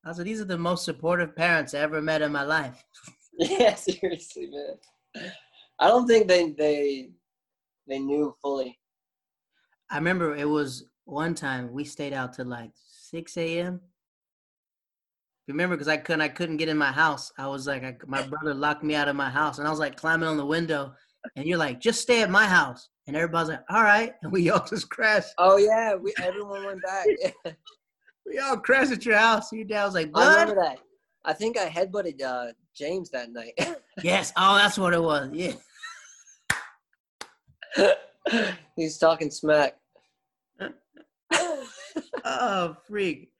I 0.04 0.12
said, 0.12 0.24
these 0.24 0.40
are 0.40 0.46
the 0.46 0.56
most 0.56 0.84
supportive 0.84 1.36
parents 1.36 1.74
I 1.74 1.80
ever 1.80 2.00
met 2.00 2.22
in 2.22 2.32
my 2.32 2.44
life. 2.44 2.82
Yeah, 3.40 3.76
seriously, 3.76 4.48
man. 4.50 5.30
I 5.78 5.86
don't 5.86 6.08
think 6.08 6.26
they 6.26 6.50
they 6.50 7.10
they 7.86 8.00
knew 8.00 8.34
fully. 8.42 8.80
I 9.90 9.96
remember 9.96 10.36
it 10.36 10.48
was 10.48 10.84
one 11.04 11.34
time 11.34 11.72
we 11.72 11.84
stayed 11.84 12.12
out 12.12 12.34
till 12.34 12.46
like 12.46 12.70
six 12.74 13.36
a.m. 13.36 13.80
Remember, 15.46 15.76
because 15.76 15.88
I 15.88 15.96
couldn't, 15.96 16.20
I 16.20 16.28
couldn't 16.28 16.58
get 16.58 16.68
in 16.68 16.76
my 16.76 16.92
house. 16.92 17.32
I 17.38 17.46
was 17.46 17.66
like, 17.66 17.82
I, 17.82 17.96
my 18.06 18.26
brother 18.26 18.52
locked 18.52 18.84
me 18.84 18.94
out 18.94 19.08
of 19.08 19.16
my 19.16 19.30
house, 19.30 19.58
and 19.58 19.66
I 19.66 19.70
was 19.70 19.78
like 19.78 19.96
climbing 19.96 20.28
on 20.28 20.36
the 20.36 20.44
window, 20.44 20.92
and 21.36 21.46
you're 21.46 21.56
like, 21.56 21.80
just 21.80 22.02
stay 22.02 22.22
at 22.22 22.28
my 22.28 22.44
house, 22.44 22.90
and 23.06 23.16
everybody's 23.16 23.48
like, 23.48 23.64
all 23.70 23.82
right, 23.82 24.12
and 24.22 24.30
we 24.30 24.50
all 24.50 24.64
just 24.68 24.90
crashed. 24.90 25.32
Oh 25.38 25.56
yeah, 25.56 25.94
we 25.94 26.12
everyone 26.22 26.66
went 26.66 26.82
back. 26.82 27.06
we 28.26 28.38
all 28.38 28.58
crashed 28.58 28.92
at 28.92 29.06
your 29.06 29.16
house. 29.16 29.50
Your 29.50 29.64
dad 29.64 29.86
was 29.86 29.94
like, 29.94 30.10
I 30.14 30.28
remember 30.28 30.62
that. 30.62 30.80
I 31.24 31.32
think 31.32 31.58
I 31.58 31.68
headbutted 31.68 32.22
uh, 32.22 32.52
James 32.74 33.08
that 33.10 33.32
night. 33.32 33.52
yes. 34.02 34.32
Oh, 34.36 34.56
that's 34.56 34.78
what 34.78 34.92
it 34.92 35.02
was. 35.02 35.30
Yeah. 35.32 35.54
He's 38.76 38.98
talking 38.98 39.30
smack. 39.30 39.77
Oh, 42.24 42.76
freak! 42.86 43.30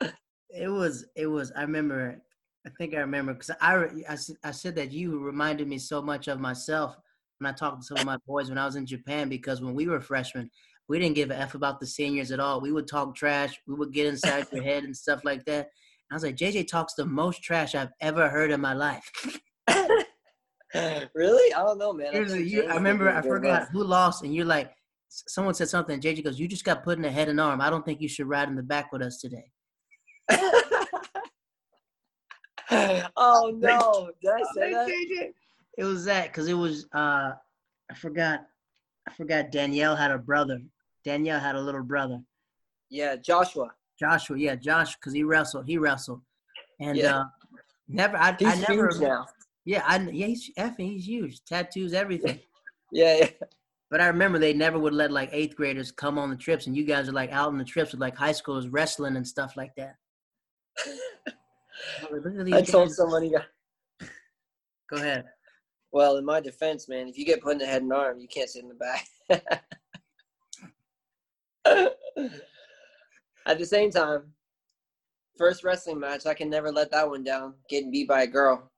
It 0.50 0.68
was. 0.68 1.06
It 1.16 1.26
was. 1.26 1.52
I 1.56 1.62
remember. 1.62 2.20
I 2.66 2.70
think 2.76 2.94
I 2.94 2.98
remember 2.98 3.32
because 3.32 3.50
I, 3.60 3.86
I 4.08 4.16
I 4.44 4.50
said 4.50 4.74
that 4.76 4.92
you 4.92 5.18
reminded 5.18 5.68
me 5.68 5.78
so 5.78 6.02
much 6.02 6.28
of 6.28 6.40
myself 6.40 6.96
when 7.38 7.52
I 7.52 7.56
talked 7.56 7.80
to 7.80 7.86
some 7.86 7.98
of 7.98 8.04
my 8.04 8.18
boys 8.26 8.48
when 8.48 8.58
I 8.58 8.66
was 8.66 8.76
in 8.76 8.86
Japan 8.86 9.28
because 9.28 9.60
when 9.60 9.74
we 9.74 9.86
were 9.86 10.00
freshmen, 10.00 10.50
we 10.88 10.98
didn't 10.98 11.14
give 11.14 11.30
a 11.30 11.36
f 11.36 11.54
about 11.54 11.80
the 11.80 11.86
seniors 11.86 12.30
at 12.30 12.40
all. 12.40 12.60
We 12.60 12.72
would 12.72 12.88
talk 12.88 13.14
trash. 13.14 13.58
We 13.66 13.74
would 13.74 13.92
get 13.92 14.06
inside 14.06 14.46
your 14.52 14.62
head 14.62 14.84
and 14.84 14.96
stuff 14.96 15.20
like 15.24 15.44
that. 15.44 15.68
And 16.10 16.12
I 16.12 16.14
was 16.14 16.24
like, 16.24 16.36
JJ 16.36 16.68
talks 16.68 16.94
the 16.94 17.04
most 17.04 17.42
trash 17.42 17.74
I've 17.74 17.92
ever 18.00 18.28
heard 18.28 18.50
in 18.50 18.60
my 18.60 18.72
life. 18.72 19.10
really? 21.14 21.54
I 21.54 21.62
don't 21.62 21.78
know, 21.78 21.92
man. 21.92 22.14
I, 22.14 22.36
you, 22.36 22.64
I 22.64 22.74
remember 22.74 23.10
I 23.10 23.22
forgot 23.22 23.68
who 23.68 23.84
lost, 23.84 24.24
and 24.24 24.34
you're 24.34 24.46
like, 24.46 24.72
someone 25.08 25.54
said 25.54 25.68
something. 25.68 26.00
JJ 26.00 26.24
goes, 26.24 26.38
"You 26.38 26.48
just 26.48 26.64
got 26.64 26.84
put 26.84 26.96
in 26.96 27.02
the 27.02 27.10
head 27.10 27.28
and 27.28 27.40
arm. 27.40 27.60
I 27.60 27.70
don't 27.70 27.84
think 27.84 28.00
you 28.00 28.08
should 28.08 28.28
ride 28.28 28.48
in 28.48 28.56
the 28.56 28.62
back 28.62 28.92
with 28.92 29.02
us 29.02 29.18
today." 29.18 29.50
oh 33.16 33.52
no! 33.56 34.10
Did 34.22 34.30
I 34.30 34.42
say 34.54 34.72
that? 34.72 35.32
It 35.76 35.84
was 35.84 36.04
that 36.06 36.28
because 36.28 36.48
it 36.48 36.54
was 36.54 36.86
uh, 36.92 37.32
I 37.90 37.94
forgot, 37.96 38.46
I 39.06 39.12
forgot. 39.12 39.50
Danielle 39.50 39.96
had 39.96 40.10
a 40.10 40.18
brother. 40.18 40.60
Danielle 41.04 41.40
had 41.40 41.54
a 41.54 41.60
little 41.60 41.82
brother. 41.82 42.20
Yeah, 42.90 43.16
Joshua. 43.16 43.70
Joshua, 43.98 44.38
yeah, 44.38 44.54
Josh, 44.54 44.96
because 44.96 45.12
he 45.12 45.22
wrestled. 45.24 45.66
He 45.66 45.78
wrestled, 45.78 46.20
and 46.80 46.96
yeah. 46.96 47.20
uh, 47.20 47.24
never. 47.88 48.16
I, 48.16 48.36
he's 48.38 48.48
I 48.48 48.54
never. 48.68 48.88
Huge 48.88 49.00
now. 49.00 49.26
Yeah, 49.64 49.82
I 49.86 49.98
yeah, 49.98 50.26
he's 50.26 50.50
effing. 50.56 50.92
He's 50.92 51.06
huge. 51.06 51.44
Tattoos, 51.44 51.92
everything. 51.94 52.40
yeah, 52.92 53.16
yeah. 53.16 53.30
But 53.90 54.00
I 54.00 54.06
remember 54.08 54.38
they 54.38 54.52
never 54.52 54.78
would 54.78 54.92
let 54.92 55.10
like 55.10 55.30
eighth 55.32 55.56
graders 55.56 55.90
come 55.90 56.18
on 56.18 56.30
the 56.30 56.36
trips, 56.36 56.66
and 56.66 56.76
you 56.76 56.84
guys 56.84 57.08
are 57.08 57.12
like 57.12 57.32
out 57.32 57.48
on 57.48 57.58
the 57.58 57.64
trips 57.64 57.92
with 57.92 58.00
like 58.00 58.16
high 58.16 58.32
schoolers 58.32 58.68
wrestling 58.70 59.16
and 59.16 59.26
stuff 59.26 59.56
like 59.56 59.74
that. 59.76 59.96
I 62.52 62.62
told 62.66 62.92
somebody. 62.92 63.32
Go 64.90 64.96
ahead. 64.96 65.24
Well, 65.90 66.18
in 66.18 66.24
my 66.24 66.40
defense, 66.40 66.88
man, 66.88 67.08
if 67.08 67.16
you 67.16 67.24
get 67.24 67.42
put 67.42 67.52
in 67.52 67.58
the 67.58 67.66
head 67.66 67.82
and 67.82 67.92
arm, 67.92 68.18
you 68.18 68.28
can't 68.28 68.48
sit 68.48 68.62
in 68.62 68.68
the 68.68 68.74
back. 68.74 69.06
At 73.46 73.58
the 73.58 73.64
same 73.64 73.90
time, 73.90 74.24
first 75.38 75.64
wrestling 75.64 75.98
match, 75.98 76.26
I 76.26 76.34
can 76.34 76.50
never 76.50 76.70
let 76.70 76.90
that 76.90 77.08
one 77.08 77.24
down. 77.24 77.54
Getting 77.70 77.90
beat 77.90 78.08
by 78.08 78.22
a 78.22 78.26
girl. 78.26 78.70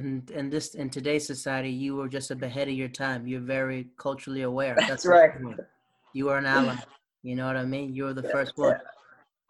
And 0.00 0.30
in 0.30 0.48
this 0.48 0.74
in 0.74 0.88
today's 0.88 1.26
society, 1.26 1.70
you 1.70 1.94
were 1.94 2.08
just 2.08 2.30
a 2.30 2.44
ahead 2.44 2.68
of 2.68 2.74
your 2.74 2.88
time. 2.88 3.26
You're 3.26 3.40
very 3.40 3.88
culturally 3.98 4.42
aware. 4.42 4.74
That's, 4.74 4.88
That's 4.88 5.06
right. 5.06 5.32
You 6.14 6.30
are 6.30 6.38
an 6.38 6.46
ally. 6.46 6.76
You 7.22 7.36
know 7.36 7.46
what 7.46 7.58
I 7.58 7.66
mean? 7.66 7.94
You 7.94 8.04
were 8.04 8.14
the 8.14 8.22
first 8.22 8.56
one. 8.56 8.78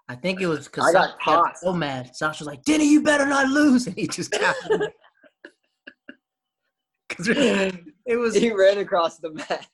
I 0.09 0.17
think 0.17 0.41
it 0.41 0.49
was 0.49 0.67
because 0.67 0.89
I 0.89 0.93
got 0.93 1.21
caught 1.21 1.57
so 1.57 1.73
mad. 1.73 2.17
Sasha's 2.17 2.49
like, 2.49 2.65
"Denny, 2.65 2.91
you 2.91 3.01
better 3.01 3.27
not 3.27 3.47
lose," 3.47 3.87
and 3.89 3.97
he 3.97 4.09
just 4.09 4.33
tapped 4.33 4.69
Because 7.09 7.29
it 7.29 8.17
was 8.17 8.35
he 8.35 8.51
ran 8.53 8.79
across 8.79 9.19
the 9.19 9.31
mat. 9.31 9.69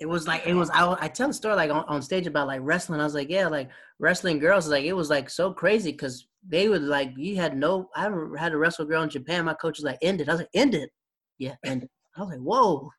It 0.00 0.08
was 0.08 0.26
like 0.26 0.46
it 0.46 0.54
was. 0.54 0.70
I, 0.70 0.96
I 0.98 1.08
tell 1.08 1.28
the 1.28 1.34
story 1.34 1.56
like 1.56 1.70
on, 1.70 1.84
on 1.86 2.00
stage 2.00 2.26
about 2.26 2.46
like 2.46 2.60
wrestling. 2.62 3.00
I 3.00 3.04
was 3.04 3.14
like, 3.14 3.28
yeah, 3.28 3.46
like 3.48 3.68
wrestling 3.98 4.38
girls. 4.38 4.66
Like 4.66 4.84
it 4.84 4.94
was 4.94 5.10
like 5.10 5.28
so 5.28 5.52
crazy 5.52 5.92
because 5.92 6.26
they 6.48 6.70
would 6.70 6.82
like 6.82 7.12
you 7.16 7.36
had 7.36 7.54
no. 7.54 7.90
I 7.94 8.02
haven't 8.02 8.34
had 8.38 8.52
a 8.52 8.56
wrestle 8.56 8.86
girl 8.86 9.02
in 9.02 9.10
Japan. 9.10 9.44
My 9.44 9.52
coach 9.52 9.78
was 9.78 9.84
like, 9.84 9.98
end 10.00 10.22
it. 10.22 10.28
I 10.28 10.32
was 10.32 10.40
like, 10.40 10.50
end 10.54 10.74
it. 10.74 10.90
Yeah, 11.38 11.54
end 11.66 11.82
it. 11.82 11.90
I 12.16 12.20
was 12.20 12.30
like, 12.30 12.40
whoa. 12.40 12.90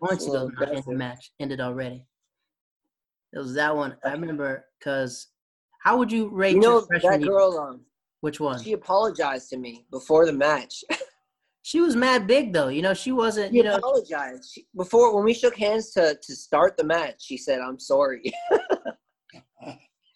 Once 0.00 0.26
ago, 0.26 0.50
end 0.66 0.84
the 0.84 0.94
match 0.94 1.30
ended 1.38 1.60
already. 1.60 2.04
It 3.32 3.38
was 3.38 3.54
that 3.54 3.74
one. 3.74 3.96
I 4.04 4.10
remember 4.12 4.64
because 4.78 5.28
how 5.82 5.96
would 5.96 6.10
you 6.10 6.28
rate? 6.28 6.56
You 6.56 6.60
know 6.60 6.86
that 6.90 7.22
girl. 7.22 7.56
Um, 7.56 7.82
which 8.20 8.40
one? 8.40 8.62
She 8.62 8.72
apologized 8.72 9.48
to 9.50 9.56
me 9.56 9.86
before 9.90 10.26
the 10.26 10.32
match. 10.32 10.82
she 11.62 11.80
was 11.80 11.96
mad 11.96 12.26
big 12.26 12.52
though. 12.52 12.68
You 12.68 12.82
know, 12.82 12.94
she 12.94 13.12
wasn't. 13.12 13.50
She 13.50 13.58
you 13.58 13.62
know, 13.62 13.76
apologized 13.76 14.50
she, 14.52 14.66
before 14.74 15.14
when 15.14 15.24
we 15.24 15.34
shook 15.34 15.56
hands 15.56 15.90
to 15.92 16.18
to 16.20 16.34
start 16.34 16.76
the 16.76 16.84
match. 16.84 17.16
She 17.20 17.36
said, 17.36 17.60
"I'm 17.60 17.78
sorry." 17.78 18.32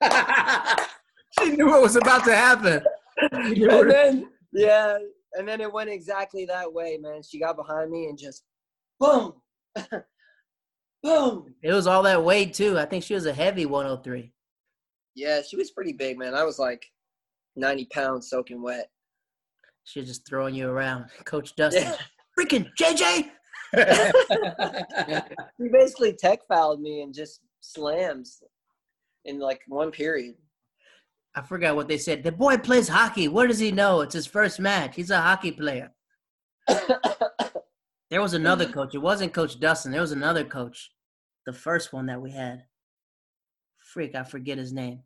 she 1.38 1.50
knew 1.50 1.66
what 1.66 1.82
was 1.82 1.96
about 1.96 2.24
to 2.24 2.34
happen. 2.34 2.82
and 3.32 3.90
then, 3.90 4.28
yeah, 4.52 4.98
and 5.34 5.46
then 5.46 5.60
it 5.60 5.72
went 5.72 5.90
exactly 5.90 6.44
that 6.46 6.72
way, 6.72 6.98
man. 7.00 7.22
She 7.22 7.38
got 7.38 7.56
behind 7.56 7.90
me 7.90 8.06
and 8.06 8.18
just, 8.18 8.42
boom, 8.98 9.34
boom. 11.02 11.54
It 11.62 11.72
was 11.72 11.86
all 11.86 12.02
that 12.02 12.24
weight 12.24 12.54
too. 12.54 12.78
I 12.78 12.84
think 12.84 13.04
she 13.04 13.14
was 13.14 13.26
a 13.26 13.32
heavy 13.32 13.66
103. 13.66 14.32
Yeah, 15.14 15.42
she 15.48 15.56
was 15.56 15.70
pretty 15.70 15.92
big, 15.92 16.18
man. 16.18 16.34
I 16.34 16.42
was 16.42 16.58
like 16.58 16.84
90 17.56 17.86
pounds 17.86 18.28
soaking 18.28 18.62
wet. 18.62 18.88
She 19.84 20.00
was 20.00 20.08
just 20.08 20.26
throwing 20.26 20.54
you 20.54 20.68
around. 20.68 21.06
Coach 21.24 21.54
Dustin. 21.56 21.84
Yeah. 21.84 21.96
Freaking 22.38 22.68
JJ! 22.78 23.30
he 25.58 25.68
basically 25.68 26.12
tech 26.14 26.40
falled 26.48 26.80
me 26.80 27.02
and 27.02 27.14
just 27.14 27.40
slams 27.60 28.42
in 29.24 29.38
like 29.38 29.60
one 29.68 29.92
period. 29.92 30.34
I 31.36 31.42
forgot 31.42 31.76
what 31.76 31.88
they 31.88 31.98
said. 31.98 32.22
The 32.22 32.32
boy 32.32 32.58
plays 32.58 32.88
hockey. 32.88 33.28
What 33.28 33.48
does 33.48 33.58
he 33.58 33.72
know? 33.72 34.00
It's 34.00 34.14
his 34.14 34.26
first 34.26 34.58
match. 34.58 34.96
He's 34.96 35.10
a 35.10 35.20
hockey 35.20 35.52
player. 35.52 35.92
there 38.10 38.22
was 38.22 38.34
another 38.34 38.66
coach. 38.66 38.94
It 38.94 38.98
wasn't 38.98 39.32
Coach 39.32 39.58
Dustin. 39.58 39.92
There 39.92 40.00
was 40.00 40.12
another 40.12 40.44
coach. 40.44 40.90
The 41.46 41.52
first 41.52 41.92
one 41.92 42.06
that 42.06 42.20
we 42.20 42.30
had. 42.30 42.64
Freak, 43.92 44.14
I 44.14 44.24
forget 44.24 44.58
his 44.58 44.72
name. 44.72 45.00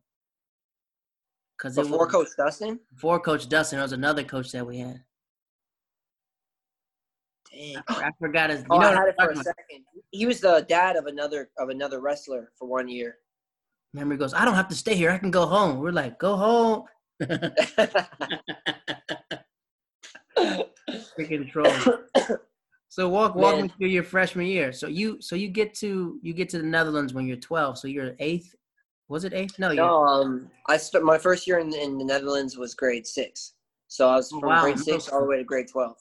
Cause 1.59 1.75
before 1.75 2.07
was, 2.07 2.13
Coach 2.13 2.29
Dustin. 2.37 2.79
Before 2.95 3.19
Coach 3.19 3.49
Dustin, 3.49 3.79
there 3.79 3.85
was 3.85 3.93
another 3.93 4.23
coach 4.23 4.53
that 4.53 4.65
we 4.67 4.79
had. 4.79 5.03
Dang, 7.51 7.83
I 7.89 8.11
forgot 8.21 8.51
his. 8.51 8.65
Oh, 8.71 8.81
you 8.81 8.87
oh, 8.87 8.93
know 8.93 8.97
I 8.97 9.01
had 9.01 9.09
it 9.09 9.15
for 9.19 9.31
a 9.31 9.37
second. 9.37 9.85
He 10.11 10.27
was 10.27 10.41
the 10.41 10.65
dad 10.69 10.97
of 10.97 11.07
another 11.07 11.51
of 11.59 11.71
another 11.71 12.01
wrestler 12.01 12.53
for 12.57 12.69
one 12.69 12.89
year. 12.89 13.17
Memory 13.95 14.19
goes, 14.19 14.35
I 14.35 14.45
don't 14.45 14.55
have 14.55 14.69
to 14.69 14.75
stay 14.75 14.95
here. 14.95 15.11
I 15.11 15.19
can 15.19 15.31
go 15.31 15.47
home. 15.47 15.79
We're 15.79 15.93
like, 15.93 16.19
go 16.19 16.37
home. 16.37 16.85
Freaking 21.19 21.51
troll. 21.51 21.73
So 22.91 23.09
walk 23.09 23.35
walk 23.35 23.55
Man. 23.57 23.65
me 23.65 23.69
through 23.69 23.89
your 23.89 24.03
freshman 24.03 24.47
year. 24.47 24.73
So 24.73 24.89
you 24.89 25.19
so 25.21 25.37
you 25.37 25.49
get 25.49 25.75
to 25.75 26.19
you 26.23 26.33
get 26.33 26.49
to 26.49 26.59
the 26.59 26.65
Netherlands 26.65 27.13
when 27.13 27.27
you're 27.29 27.37
12. 27.37 27.79
So 27.79 27.87
you're 27.87 28.15
eighth. 28.19 28.55
Was 29.09 29.25
it 29.25 29.33
eighth? 29.33 29.59
No. 29.59 29.73
No. 29.73 30.05
Um, 30.05 30.51
I 30.69 30.77
start 30.77 31.05
my 31.05 31.19
first 31.19 31.47
year 31.47 31.59
in, 31.59 31.73
in 31.75 31.99
the 31.99 32.05
Netherlands 32.05 32.57
was 32.57 32.75
grade 32.75 33.07
six. 33.07 33.55
So 33.89 34.09
I 34.09 34.17
was 34.17 34.31
oh, 34.33 34.41
from 34.41 34.49
wow. 34.51 34.63
grade 34.63 34.79
six 34.79 35.09
all 35.09 35.21
the 35.21 35.27
way 35.27 35.39
to 35.39 35.45
grade 35.45 35.69
12. 35.69 35.97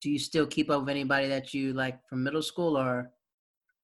Do 0.00 0.10
you 0.10 0.18
still 0.18 0.46
keep 0.46 0.70
up 0.70 0.80
with 0.80 0.90
anybody 0.90 1.28
that 1.28 1.54
you 1.54 1.72
like 1.72 2.00
from 2.08 2.24
middle 2.24 2.42
school 2.42 2.76
or? 2.76 3.10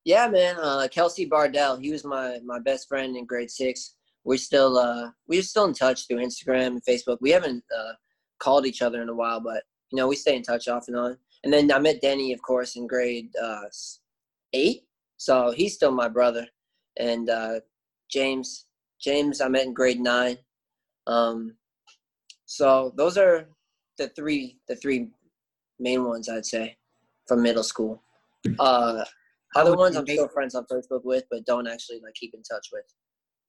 Yeah, 0.04 0.28
man. 0.28 0.56
Uh, 0.60 0.86
Kelsey 0.90 1.24
Bardell. 1.24 1.76
He 1.76 1.90
was 1.90 2.04
my 2.04 2.38
my 2.44 2.58
best 2.58 2.88
friend 2.88 3.16
in 3.16 3.26
grade 3.26 3.50
six. 3.50 3.94
We're 4.24 4.38
still 4.38 4.76
uh 4.76 5.10
we're 5.28 5.42
still 5.42 5.64
in 5.64 5.74
touch 5.74 6.06
through 6.06 6.18
Instagram 6.18 6.66
and 6.66 6.84
Facebook. 6.84 7.18
We 7.20 7.30
haven't 7.30 7.64
uh, 7.76 7.92
called 8.38 8.66
each 8.66 8.82
other 8.82 9.02
in 9.02 9.08
a 9.08 9.14
while, 9.14 9.40
but 9.40 9.62
you 9.90 9.96
know 9.96 10.06
we 10.06 10.16
stay 10.16 10.36
in 10.36 10.42
touch 10.42 10.68
off 10.68 10.88
and 10.88 10.96
on. 10.96 11.16
And 11.42 11.52
then 11.52 11.70
I 11.72 11.78
met 11.78 12.00
Denny, 12.00 12.32
of 12.32 12.42
course, 12.42 12.76
in 12.76 12.86
grade 12.86 13.30
uh, 13.42 13.64
eight. 14.52 14.84
So 15.16 15.52
he's 15.52 15.74
still 15.74 15.92
my 15.92 16.08
brother. 16.08 16.46
And 16.98 17.28
uh, 17.28 17.60
James, 18.10 18.66
James, 19.00 19.40
I 19.40 19.48
met 19.48 19.66
in 19.66 19.74
grade 19.74 20.00
nine. 20.00 20.38
Um, 21.06 21.56
so 22.46 22.92
those 22.96 23.18
are 23.18 23.48
the 23.98 24.08
three 24.08 24.58
the 24.68 24.76
three 24.76 25.08
main 25.78 26.04
ones 26.04 26.28
I'd 26.28 26.46
say 26.46 26.76
from 27.26 27.42
middle 27.42 27.62
school. 27.62 28.02
Uh, 28.58 29.04
other 29.56 29.76
ones 29.76 29.96
I'm 29.96 30.06
still 30.06 30.28
friends 30.28 30.54
on 30.54 30.66
Facebook 30.70 31.04
with, 31.04 31.24
but 31.30 31.46
don't 31.46 31.66
actually 31.66 32.00
like 32.02 32.14
keep 32.14 32.34
in 32.34 32.42
touch 32.42 32.68
with. 32.72 32.84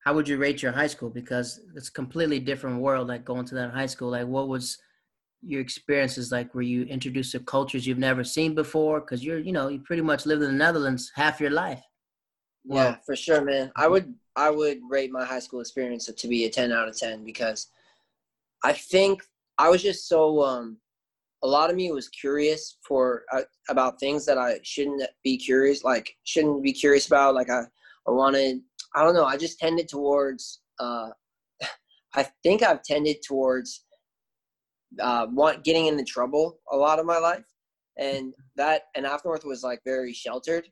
How 0.06 0.14
would 0.14 0.28
you 0.28 0.38
rate 0.38 0.62
your 0.62 0.72
high 0.72 0.88
school? 0.88 1.10
Because 1.10 1.60
it's 1.76 1.90
a 1.90 1.92
completely 1.92 2.40
different 2.40 2.80
world. 2.80 3.08
Like 3.08 3.26
going 3.26 3.46
to 3.46 3.56
that 3.56 3.72
high 3.72 3.88
school, 3.88 4.12
like 4.12 4.28
what 4.28 4.48
was 4.48 4.78
your 5.46 5.62
experiences 5.62 6.32
like 6.32 6.54
were 6.56 6.62
you 6.62 6.84
introduced 6.84 7.32
to 7.32 7.40
cultures 7.40 7.86
you've 7.86 8.00
never 8.00 8.24
seen 8.24 8.56
before 8.56 9.00
because 9.00 9.24
you're 9.24 9.38
you 9.38 9.52
know 9.52 9.68
you 9.68 9.80
pretty 9.80 10.02
much 10.02 10.26
lived 10.26 10.42
in 10.42 10.52
the 10.52 10.58
netherlands 10.58 11.12
half 11.14 11.40
your 11.40 11.52
life 11.52 11.82
well, 12.66 12.84
yeah 12.84 12.98
for 13.06 13.16
sure 13.16 13.44
man 13.44 13.72
i 13.76 13.88
would 13.88 14.14
i 14.36 14.50
would 14.50 14.80
rate 14.90 15.12
my 15.12 15.26
high 15.26 15.40
school 15.40 15.62
experience 15.62 16.06
to 16.06 16.28
be 16.28 16.46
a 16.46 16.50
10 16.50 16.72
out 16.72 16.88
of 16.88 16.98
10 16.98 17.24
because 17.24 17.68
i 18.64 18.74
think 18.74 19.22
i 19.58 19.70
was 19.70 19.82
just 19.82 20.08
so 20.08 20.44
um 20.44 20.78
a 21.44 21.48
lot 21.48 21.70
of 21.70 21.76
me 21.76 21.92
was 21.92 22.10
curious 22.10 22.78
for 22.88 23.24
uh, 23.32 23.42
about 23.70 24.00
things 24.00 24.26
that 24.26 24.38
i 24.38 24.60
shouldn't 24.64 25.04
be 25.24 25.38
curious 25.38 25.84
like 25.84 26.16
shouldn't 26.24 26.64
be 26.64 26.74
curious 26.74 27.08
about. 27.08 27.36
Like 27.36 27.50
i 27.50 27.62
i 28.08 28.12
wanted 28.12 28.62
i 28.96 29.04
don't 29.04 29.14
know 29.14 29.26
i 29.26 29.38
just 29.38 29.60
tended 29.60 29.88
towards 29.88 30.62
uh 30.80 31.10
i 32.16 32.24
think 32.44 32.64
i've 32.64 32.84
tended 32.84 33.18
towards 33.22 33.86
uh, 35.00 35.28
want 35.32 35.64
getting 35.64 35.88
into 35.88 36.04
trouble 36.04 36.60
a 36.72 36.76
lot 36.76 37.00
of 37.00 37.06
my 37.06 37.18
life, 37.18 37.46
and 37.98 38.34
that 38.56 38.84
and 38.96 39.06
AFNORTH 39.06 39.46
was 39.46 39.64
like 39.64 39.82
very 39.86 40.14
sheltered, 40.14 40.68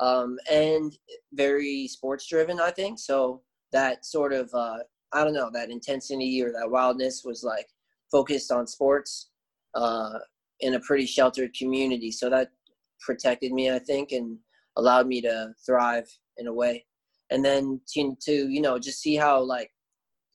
um, 0.00 0.38
and 0.50 0.96
very 1.34 1.86
sports 1.86 2.26
driven. 2.26 2.58
I 2.58 2.70
think 2.70 2.98
so. 2.98 3.42
That 3.72 4.04
sort 4.04 4.32
of 4.32 4.50
uh, 4.52 4.78
I 5.12 5.22
don't 5.22 5.34
know 5.34 5.50
that 5.52 5.70
intensity 5.70 6.42
or 6.42 6.52
that 6.52 6.70
wildness 6.70 7.22
was 7.24 7.44
like 7.44 7.66
focused 8.10 8.50
on 8.50 8.66
sports 8.66 9.30
uh, 9.74 10.18
in 10.60 10.74
a 10.74 10.80
pretty 10.80 11.06
sheltered 11.06 11.54
community. 11.54 12.10
So 12.10 12.28
that 12.30 12.50
protected 13.00 13.52
me, 13.52 13.70
I 13.70 13.78
think, 13.78 14.12
and 14.12 14.38
allowed 14.76 15.06
me 15.06 15.20
to 15.20 15.52
thrive 15.64 16.08
in 16.38 16.46
a 16.46 16.52
way. 16.52 16.84
And 17.30 17.44
then 17.44 17.80
to, 17.94 18.16
to 18.22 18.32
you 18.32 18.60
know 18.60 18.78
just 18.78 19.00
see 19.00 19.14
how 19.14 19.40
like 19.40 19.70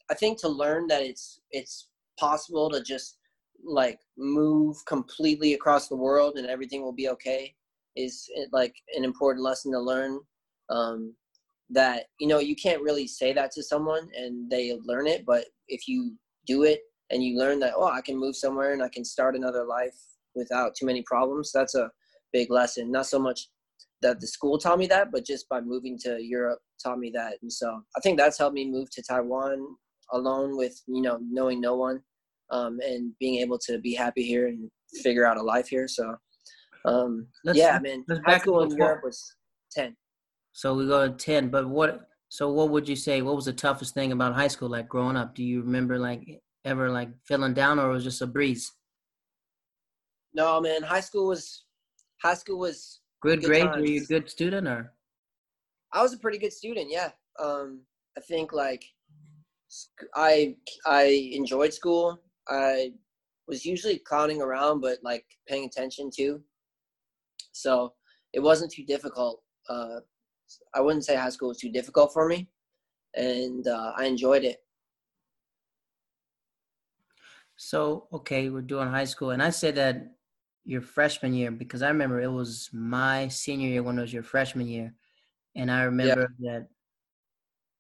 I 0.10 0.14
think 0.14 0.40
to 0.42 0.48
learn 0.48 0.88
that 0.88 1.02
it's 1.02 1.42
it's 1.52 1.90
possible 2.20 2.70
to 2.70 2.82
just 2.82 3.18
like 3.66 4.00
move 4.18 4.78
completely 4.86 5.56
across 5.56 5.88
the 5.88 5.96
world 5.96 6.38
and 6.38 6.48
everything 6.48 6.84
will 6.84 6.94
be 6.94 7.10
okay 7.10 7.56
is 7.96 8.30
eh, 8.38 8.46
like 8.52 8.76
an 8.96 9.04
important 9.04 9.44
lesson 9.44 9.72
to 9.72 9.80
learn 9.80 10.20
um, 10.70 11.14
that 11.70 12.06
you 12.20 12.28
know 12.28 12.40
you 12.40 12.56
can't 12.56 12.82
really 12.82 13.08
say 13.08 13.34
that 13.34 13.52
to 13.52 13.64
someone 13.64 14.08
and 14.16 14.50
they 14.50 14.78
learn 14.86 15.08
it 15.08 15.26
but 15.26 15.46
if 15.68 15.88
you 15.88 16.14
do 16.46 16.64
it 16.64 16.82
and 17.10 17.24
you 17.24 17.38
learn 17.38 17.60
that 17.60 17.74
oh 17.76 17.88
i 17.88 18.02
can 18.02 18.18
move 18.18 18.36
somewhere 18.36 18.74
and 18.74 18.84
i 18.84 18.90
can 18.90 19.04
start 19.04 19.36
another 19.36 19.66
life 19.66 19.96
without 20.36 20.76
too 20.76 20.86
many 20.86 21.02
problems 21.04 21.52
that's 21.52 21.76
a 21.76 21.90
big 22.32 22.52
lesson 22.52 22.92
not 22.92 23.08
so 23.08 23.18
much 23.18 23.48
that 24.02 24.20
the 24.20 24.28
school 24.28 24.60
taught 24.60 24.78
me 24.78 24.86
that 24.86 25.12
but 25.12 25.26
just 25.26 25.50
by 25.50 25.60
moving 25.60 25.98
to 25.98 26.22
europe 26.22 26.60
taught 26.84 27.00
me 27.00 27.10
that 27.10 27.34
and 27.42 27.52
so 27.52 27.82
i 27.98 28.00
think 28.02 28.18
that's 28.18 28.38
helped 28.38 28.54
me 28.54 28.70
move 28.70 28.90
to 28.92 29.02
taiwan 29.02 29.66
alone 30.12 30.56
with 30.56 30.80
you 30.86 31.02
know 31.02 31.18
knowing 31.32 31.60
no 31.60 31.76
one 31.76 32.00
um, 32.52 32.80
and 32.82 33.12
being 33.20 33.42
able 33.42 33.58
to 33.60 33.80
be 33.80 33.94
happy 33.94 34.24
here 34.24 34.48
and 34.48 34.70
figure 35.02 35.26
out 35.26 35.38
a 35.38 35.42
life 35.42 35.68
here. 35.68 35.88
So, 35.88 36.16
um, 36.86 37.28
let's, 37.44 37.58
yeah, 37.58 37.76
I 37.78 37.80
mean, 37.80 38.06
high 38.26 38.38
school 38.38 38.64
in 38.64 38.78
Europe 38.78 39.02
was 39.04 39.36
ten. 39.72 39.96
So 40.54 40.74
we 40.76 40.88
go 40.88 41.08
to 41.08 41.14
ten. 41.14 41.50
But 41.50 41.68
what? 41.68 42.08
So 42.30 42.52
what 42.52 42.70
would 42.70 42.88
you 42.88 42.96
say? 42.96 43.22
What 43.22 43.36
was 43.36 43.46
the 43.46 43.54
toughest 43.54 43.94
thing 43.94 44.12
about 44.12 44.34
high 44.34 44.48
school? 44.48 44.70
Like 44.70 44.88
growing 44.88 45.18
up, 45.18 45.36
do 45.36 45.44
you 45.44 45.62
remember 45.62 45.98
like 45.98 46.42
ever 46.64 46.90
like 46.90 47.10
feeling 47.26 47.54
down, 47.54 47.80
or 47.80 47.90
it 47.90 47.94
was 47.94 48.04
just 48.04 48.22
a 48.22 48.28
breeze? 48.28 48.72
No, 50.34 50.60
man. 50.62 50.84
High 50.84 51.02
school 51.02 51.28
was 51.28 51.66
high 52.22 52.34
school 52.34 52.60
was 52.60 53.02
good, 53.22 53.42
good. 53.42 53.64
Times. 53.64 53.78
Were 53.78 53.86
you 53.86 54.02
a 54.02 54.06
good 54.06 54.30
student, 54.30 54.68
or? 54.68 54.94
I 55.94 56.02
was 56.02 56.14
a 56.14 56.18
pretty 56.18 56.38
good 56.38 56.54
student. 56.54 56.88
Yeah. 56.92 57.12
Um, 57.40 57.82
I 58.18 58.22
think 58.22 58.54
like 58.54 58.84
I 60.16 60.56
I 60.86 61.32
enjoyed 61.34 61.74
school. 61.74 62.20
I 62.48 62.92
was 63.48 63.66
usually 63.66 64.00
clowning 64.00 64.42
around, 64.42 64.82
but 64.82 65.00
like 65.04 65.26
paying 65.48 65.66
attention 65.66 66.10
too. 66.16 66.42
So 67.56 67.94
it 68.34 68.42
wasn't 68.42 68.72
too 68.72 68.84
difficult. 68.84 69.42
Uh, 69.70 70.00
I 70.74 70.82
wouldn't 70.82 71.06
say 71.06 71.16
high 71.16 71.30
school 71.30 71.48
was 71.48 71.58
too 71.58 71.72
difficult 71.72 72.12
for 72.14 72.28
me, 72.28 72.50
and 73.16 73.66
uh, 73.68 73.94
I 73.96 74.06
enjoyed 74.06 74.44
it. 74.44 74.62
So 77.56 78.08
okay, 78.12 78.50
we're 78.50 78.62
doing 78.62 78.90
high 78.90 79.06
school, 79.06 79.32
and 79.32 79.42
I 79.42 79.50
say 79.50 79.72
that 79.72 80.12
your 80.66 80.82
freshman 80.82 81.34
year 81.34 81.50
because 81.52 81.82
I 81.82 81.88
remember 81.88 82.20
it 82.20 82.32
was 82.32 82.70
my 82.74 83.28
senior 83.30 83.70
year 83.70 83.84
when 83.84 83.98
it 83.98 84.02
was 84.02 84.14
your 84.14 84.24
freshman 84.24 84.68
year, 84.68 84.94
and 85.56 85.72
I 85.72 85.84
remember 85.84 86.36
yeah. 86.38 86.60
that 86.60 86.68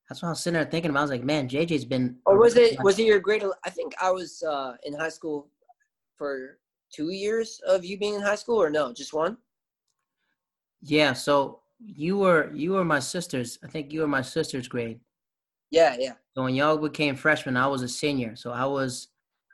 that's 0.07 0.21
what 0.21 0.29
I 0.29 0.31
was 0.31 0.39
sitting 0.39 0.55
there 0.55 0.65
thinking 0.65 0.91
about. 0.91 0.99
I 0.99 1.03
was 1.03 1.11
like, 1.11 1.23
man, 1.23 1.49
JJ's 1.49 1.83
been. 1.83 2.15
Or 2.25 2.37
was 2.37 2.55
it 2.55 2.81
was 2.81 2.97
it 2.97 3.05
your 3.05 3.19
grade? 3.19 3.43
I 3.65 3.69
think 3.69 3.93
I 4.01 4.09
was 4.09 4.41
uh, 4.41 4.75
in 4.83 4.93
high 4.93 5.09
school 5.09 5.49
for 6.15 6.59
two 6.93 7.09
years 7.09 7.59
of 7.67 7.83
you 7.83 7.97
being 7.97 8.15
in 8.15 8.21
high 8.21 8.35
school, 8.35 8.61
or 8.61 8.69
no, 8.69 8.93
just 8.93 9.13
one. 9.13 9.37
Yeah. 10.85 11.13
So 11.13 11.61
you 11.79 12.17
were 12.17 12.51
you 12.53 12.73
were 12.73 12.85
my 12.85 12.99
sister's. 12.99 13.59
I 13.63 13.67
think 13.67 13.91
you 13.91 14.01
were 14.01 14.07
my 14.07 14.21
sister's 14.21 14.67
grade. 14.67 14.99
Yeah, 15.71 15.95
yeah. 15.99 16.13
So 16.35 16.43
when 16.43 16.55
y'all 16.55 16.77
became 16.77 17.15
freshmen, 17.15 17.57
I 17.57 17.67
was 17.67 17.81
a 17.81 17.87
senior. 17.87 18.35
So 18.35 18.51
I 18.51 18.65
was, 18.65 19.09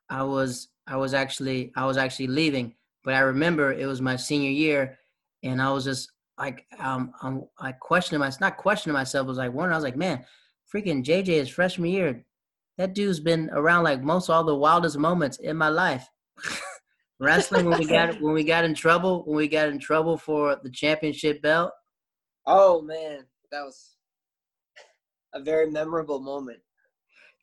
I 0.10 0.24
was, 0.24 0.68
I 0.88 0.98
was 0.98 1.14
actually, 1.14 1.72
I 1.76 1.86
was 1.86 1.98
actually 1.98 2.28
leaving. 2.28 2.76
But 3.04 3.16
I 3.16 3.20
remember 3.20 3.72
it 3.72 3.88
was 3.88 4.02
my 4.02 4.16
senior 4.16 4.52
year, 4.52 5.00
and 5.42 5.62
I 5.62 5.72
was 5.72 5.84
just 5.84 6.12
like, 6.38 6.66
um, 6.80 7.14
I'm, 7.22 7.46
I 7.60 7.72
questioned 7.72 8.20
myself, 8.20 8.42
not 8.42 8.58
questioning 8.58 8.94
myself, 8.94 9.26
I 9.26 9.30
was 9.30 9.38
like 9.38 9.54
wondering. 9.54 9.74
I 9.74 9.78
was 9.78 9.84
like, 9.84 9.96
man, 9.96 10.24
freaking 10.72 11.04
JJ 11.04 11.30
is 11.30 11.50
freshman 11.50 11.90
year. 11.90 12.24
That 12.78 12.94
dude's 12.94 13.20
been 13.20 13.50
around 13.52 13.84
like 13.84 14.04
most 14.04 14.30
all 14.30 14.44
the 14.44 14.56
wildest 14.56 14.98
moments 14.98 15.38
in 15.38 15.58
my 15.58 15.70
life. 15.70 16.08
Wrestling 17.22 17.68
when 17.68 17.80
we 17.80 17.86
got 17.86 18.20
when 18.22 18.34
we 18.34 18.44
got 18.44 18.66
in 18.66 18.74
trouble 18.74 19.24
when 19.26 19.38
we 19.38 19.48
got 19.48 19.70
in 19.70 19.80
trouble 19.80 20.18
for 20.18 20.58
the 20.64 20.72
championship 20.72 21.42
belt. 21.42 21.72
Oh 22.48 22.82
man, 22.82 23.26
that 23.52 23.62
was 23.62 23.92
a 25.34 25.40
very 25.40 25.70
memorable 25.70 26.20
moment. 26.20 26.60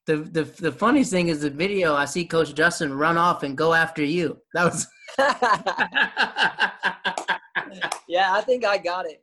The, 0.06 0.16
the 0.16 0.42
the 0.42 0.72
funniest 0.72 1.12
thing 1.12 1.28
is 1.28 1.42
the 1.42 1.50
video. 1.50 1.94
I 1.94 2.06
see 2.06 2.24
Coach 2.24 2.54
Justin 2.54 2.92
run 2.92 3.16
off 3.16 3.44
and 3.44 3.56
go 3.56 3.72
after 3.72 4.02
you. 4.02 4.38
That 4.54 4.64
was. 4.64 4.86
yeah, 8.08 8.32
I 8.32 8.40
think 8.40 8.64
I 8.64 8.78
got 8.78 9.06
it. 9.06 9.22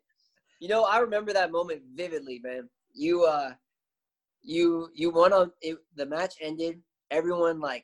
You 0.62 0.70
know, 0.70 0.86
I 0.86 1.00
remember 1.00 1.34
that 1.34 1.52
moment 1.52 1.82
vividly, 1.96 2.39
man. 2.44 2.70
You 2.94 3.26
uh 3.26 3.52
you 4.41 4.89
you 4.94 5.10
won 5.10 5.34
on 5.34 5.52
it, 5.62 5.78
the 5.96 6.06
match 6.06 6.36
ended. 6.39 6.80
Everyone 7.12 7.60
like 7.60 7.84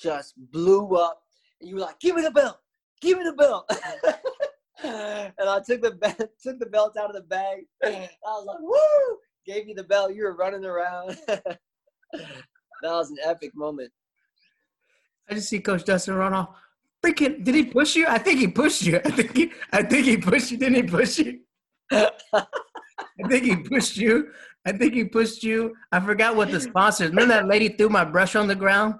just 0.00 0.34
blew 0.52 0.96
up, 0.96 1.22
you 1.60 1.74
were 1.74 1.80
like, 1.80 2.00
"Give 2.00 2.16
me 2.16 2.22
the 2.22 2.30
belt! 2.30 2.58
Give 3.00 3.18
me 3.18 3.24
the 3.24 3.32
belt!" 3.32 3.70
and 4.82 5.48
I 5.48 5.60
took 5.60 5.82
the 5.82 5.92
belt, 5.92 6.16
took 6.42 6.58
the 6.58 6.66
belt 6.66 6.96
out 6.96 7.10
of 7.10 7.16
the 7.16 7.22
bag. 7.22 7.64
I 7.84 8.08
was 8.24 8.46
like, 8.46 8.60
"Woo!" 8.60 9.18
Gave 9.46 9.68
you 9.68 9.74
the 9.74 9.84
belt. 9.84 10.14
You 10.14 10.24
were 10.24 10.36
running 10.36 10.64
around. 10.64 11.18
that 11.26 11.58
was 12.82 13.10
an 13.10 13.18
epic 13.24 13.54
moment. 13.54 13.90
I 15.28 15.34
just 15.34 15.48
see 15.48 15.60
Coach 15.60 15.84
Dustin 15.84 16.14
run 16.14 16.34
off. 16.34 16.56
Freaking! 17.04 17.42
Did 17.42 17.54
he 17.54 17.64
push 17.64 17.96
you? 17.96 18.06
I 18.06 18.18
think 18.18 18.40
he 18.40 18.48
pushed 18.48 18.82
you. 18.82 19.00
I 19.04 19.10
think 19.10 19.36
he. 19.36 19.52
I 19.72 19.82
think 19.82 20.06
he 20.06 20.16
pushed 20.16 20.50
you. 20.50 20.58
Didn't 20.58 20.74
he 20.74 20.82
push 20.82 21.18
you? 21.18 21.40
I 21.92 23.28
think 23.28 23.44
he 23.44 23.56
pushed 23.56 23.96
you. 23.96 24.30
I 24.66 24.72
think 24.72 24.94
he 24.94 25.04
pushed 25.04 25.42
you. 25.42 25.74
I 25.90 26.00
forgot 26.00 26.36
what 26.36 26.50
the 26.50 26.60
sponsors. 26.60 27.08
Remember 27.10 27.34
that 27.34 27.46
lady 27.46 27.70
threw 27.70 27.88
my 27.88 28.04
brush 28.04 28.36
on 28.36 28.46
the 28.46 28.54
ground? 28.54 28.96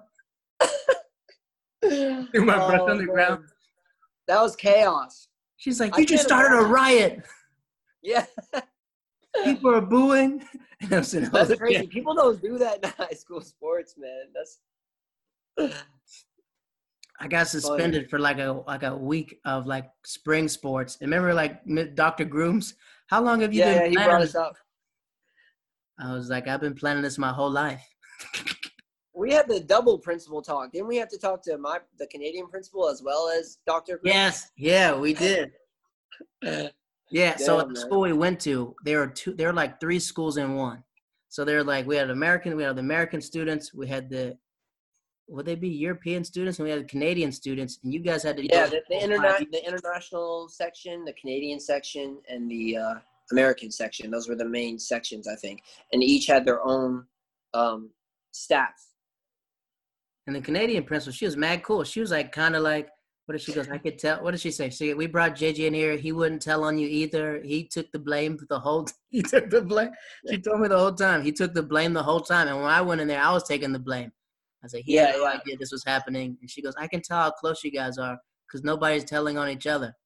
threw 2.34 2.44
my 2.44 2.60
oh, 2.60 2.68
brush 2.68 2.80
on 2.80 2.98
the 2.98 3.04
man. 3.04 3.14
ground. 3.14 3.44
That 4.28 4.40
was 4.40 4.56
chaos. 4.56 5.28
She's 5.56 5.80
like, 5.80 5.96
"You 5.96 6.02
I 6.02 6.06
just 6.06 6.24
started 6.24 6.56
a 6.56 6.62
riot." 6.62 7.22
Yeah. 8.02 8.26
People 9.44 9.74
are 9.74 9.80
booing. 9.80 10.42
That's 10.88 11.14
oh, 11.14 11.56
crazy. 11.56 11.86
People 11.86 12.14
don't 12.14 12.40
do 12.40 12.58
that 12.58 12.82
in 12.82 12.90
high 12.90 13.14
school 13.14 13.40
sports, 13.40 13.94
man. 13.98 14.26
That's. 14.34 14.60
I 17.20 17.28
got 17.28 17.48
suspended 17.48 18.02
Funny. 18.02 18.08
for 18.08 18.18
like 18.18 18.38
a 18.38 18.62
like 18.66 18.82
a 18.82 18.96
week 18.96 19.38
of 19.44 19.66
like 19.66 19.90
spring 20.04 20.48
sports. 20.48 20.96
Remember, 21.00 21.34
like 21.34 21.60
Dr. 21.94 22.24
Grooms. 22.24 22.74
How 23.08 23.22
long 23.22 23.40
have 23.40 23.52
you 23.52 23.60
yeah, 23.60 23.82
been? 23.82 23.92
Yeah, 23.92 24.00
he 24.00 24.06
brought 24.06 24.22
us 24.22 24.34
up. 24.34 24.56
I 25.98 26.14
was 26.14 26.30
like, 26.30 26.48
I've 26.48 26.60
been 26.60 26.74
planning 26.74 27.02
this 27.02 27.18
my 27.18 27.32
whole 27.32 27.50
life. 27.50 27.86
We 29.20 29.32
had 29.32 29.46
the 29.46 29.60
double 29.60 29.98
principal 29.98 30.40
talk. 30.40 30.72
Didn't 30.72 30.88
we 30.88 30.96
have 30.96 31.10
to 31.10 31.18
talk 31.18 31.42
to 31.42 31.58
my 31.58 31.78
the 31.98 32.06
Canadian 32.06 32.46
principal 32.48 32.88
as 32.88 33.02
well 33.02 33.28
as 33.28 33.58
Dr. 33.66 34.00
Yes, 34.02 34.50
yeah, 34.56 34.94
we 34.94 35.12
did. 35.26 35.52
yeah, 36.42 36.68
Damn, 37.10 37.38
so 37.38 37.60
at 37.60 37.68
the 37.68 37.76
school 37.76 38.00
we 38.00 38.12
went 38.14 38.40
to, 38.40 38.74
there 38.84 39.02
are 39.02 39.06
two 39.06 39.34
there 39.34 39.50
are 39.50 39.52
like 39.52 39.78
three 39.78 39.98
schools 39.98 40.38
in 40.38 40.56
one. 40.56 40.82
So 41.28 41.44
they're 41.44 41.62
like 41.62 41.86
we 41.86 41.96
had 41.96 42.10
American, 42.10 42.56
we 42.56 42.62
had 42.62 42.76
the 42.76 42.80
American 42.80 43.20
students, 43.20 43.74
we 43.74 43.86
had 43.86 44.08
the 44.08 44.38
would 45.28 45.46
they 45.46 45.54
be 45.54 45.68
European 45.68 46.24
students 46.24 46.58
and 46.58 46.64
we 46.64 46.72
had 46.72 46.88
Canadian 46.88 47.30
students 47.30 47.78
and 47.84 47.92
you 47.92 48.00
guys 48.00 48.22
had 48.24 48.36
to 48.38 48.44
Yeah, 48.44 48.66
the, 48.66 48.82
the, 48.88 48.96
interna- 48.96 49.50
the 49.52 49.64
international 49.64 50.48
section, 50.48 51.04
the 51.04 51.12
Canadian 51.12 51.60
section 51.60 52.18
and 52.28 52.50
the 52.50 52.78
uh 52.78 52.94
American 53.30 53.70
section. 53.70 54.10
Those 54.10 54.28
were 54.28 54.34
the 54.34 54.44
main 54.44 54.78
sections, 54.78 55.28
I 55.28 55.36
think, 55.36 55.62
and 55.92 56.02
each 56.02 56.26
had 56.26 56.44
their 56.44 56.64
own 56.64 57.06
um, 57.54 57.90
staff. 58.32 58.89
And 60.30 60.36
the 60.36 60.40
Canadian 60.40 60.84
principal, 60.84 61.12
she 61.12 61.24
was 61.24 61.36
mad 61.36 61.64
cool. 61.64 61.82
She 61.82 61.98
was 61.98 62.12
like 62.12 62.30
kind 62.30 62.54
of 62.54 62.62
like, 62.62 62.88
what 63.26 63.32
did 63.32 63.40
she 63.40 63.52
goes? 63.52 63.68
I 63.68 63.78
could 63.78 63.98
tell. 63.98 64.22
What 64.22 64.30
did 64.30 64.40
she 64.40 64.52
say? 64.52 64.70
She 64.70 64.94
we 64.94 65.08
brought 65.08 65.34
JJ 65.34 65.66
in 65.66 65.74
here. 65.74 65.96
He 65.96 66.12
wouldn't 66.12 66.40
tell 66.40 66.62
on 66.62 66.78
you 66.78 66.86
either. 66.86 67.42
He 67.42 67.64
took 67.64 67.90
the 67.90 67.98
blame 67.98 68.38
the 68.48 68.60
whole. 68.60 68.86
He 69.10 69.22
took 69.22 69.50
the 69.50 69.60
blame. 69.60 69.90
She 70.28 70.38
told 70.38 70.60
me 70.60 70.68
the 70.68 70.78
whole 70.78 70.92
time. 70.92 71.24
He 71.24 71.32
took 71.32 71.52
the 71.52 71.64
blame 71.64 71.94
the 71.94 72.02
whole 72.04 72.20
time. 72.20 72.46
And 72.46 72.58
when 72.58 72.70
I 72.70 72.80
went 72.80 73.00
in 73.00 73.08
there, 73.08 73.20
I 73.20 73.32
was 73.32 73.42
taking 73.42 73.72
the 73.72 73.80
blame. 73.80 74.12
I 74.62 74.68
said, 74.68 74.82
he 74.84 74.94
yeah, 74.94 75.06
had 75.06 75.16
no 75.16 75.24
yeah. 75.24 75.40
idea 75.40 75.56
this 75.58 75.72
was 75.72 75.82
happening. 75.84 76.38
And 76.40 76.48
she 76.48 76.62
goes, 76.62 76.74
I 76.78 76.86
can 76.86 77.02
tell 77.02 77.22
how 77.22 77.32
close 77.32 77.64
you 77.64 77.72
guys 77.72 77.98
are 77.98 78.16
because 78.46 78.62
nobody's 78.62 79.02
telling 79.02 79.36
on 79.36 79.48
each 79.48 79.66
other. 79.66 79.96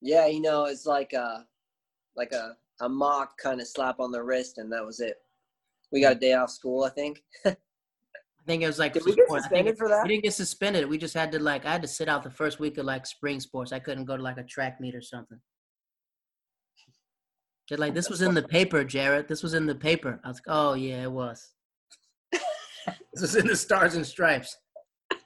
Yeah, 0.00 0.28
you 0.28 0.40
know, 0.40 0.64
it's 0.64 0.86
like 0.86 1.12
a 1.12 1.44
like 2.16 2.32
a 2.32 2.56
a 2.80 2.88
mock 2.88 3.36
kind 3.36 3.60
of 3.60 3.68
slap 3.68 4.00
on 4.00 4.12
the 4.12 4.22
wrist, 4.22 4.56
and 4.56 4.72
that 4.72 4.86
was 4.86 5.00
it. 5.00 5.16
We 5.92 6.00
got 6.00 6.16
a 6.16 6.18
day 6.18 6.32
off 6.32 6.48
school, 6.48 6.84
I 6.84 6.88
think. 6.88 7.22
I 8.42 8.46
think 8.46 8.62
it 8.62 8.66
was 8.66 8.78
like. 8.78 8.92
Did 8.92 9.04
we 9.04 9.14
get 9.14 9.28
suspended 9.28 9.78
for 9.78 9.88
that? 9.88 10.02
We 10.02 10.08
didn't 10.08 10.24
get 10.24 10.34
suspended. 10.34 10.88
We 10.88 10.98
just 10.98 11.14
had 11.14 11.30
to 11.32 11.38
like. 11.38 11.64
I 11.64 11.72
had 11.72 11.82
to 11.82 11.88
sit 11.88 12.08
out 12.08 12.24
the 12.24 12.30
first 12.30 12.58
week 12.58 12.76
of 12.78 12.86
like 12.86 13.06
spring 13.06 13.38
sports. 13.38 13.72
I 13.72 13.78
couldn't 13.78 14.04
go 14.04 14.16
to 14.16 14.22
like 14.22 14.38
a 14.38 14.42
track 14.42 14.80
meet 14.80 14.96
or 14.96 15.02
something. 15.02 15.38
They're 17.68 17.78
like, 17.78 17.94
this 17.94 18.10
was 18.10 18.20
in 18.20 18.34
the 18.34 18.42
paper, 18.42 18.82
Jared. 18.82 19.28
This 19.28 19.42
was 19.42 19.54
in 19.54 19.66
the 19.66 19.74
paper. 19.74 20.20
I 20.24 20.28
was 20.28 20.38
like, 20.38 20.54
oh 20.54 20.74
yeah, 20.74 21.04
it 21.04 21.12
was. 21.12 21.52
this 22.32 23.20
was 23.20 23.36
in 23.36 23.46
the 23.46 23.54
Stars 23.54 23.94
and 23.94 24.04
Stripes. 24.04 24.56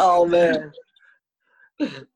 oh 0.00 0.24
man. 0.24 0.72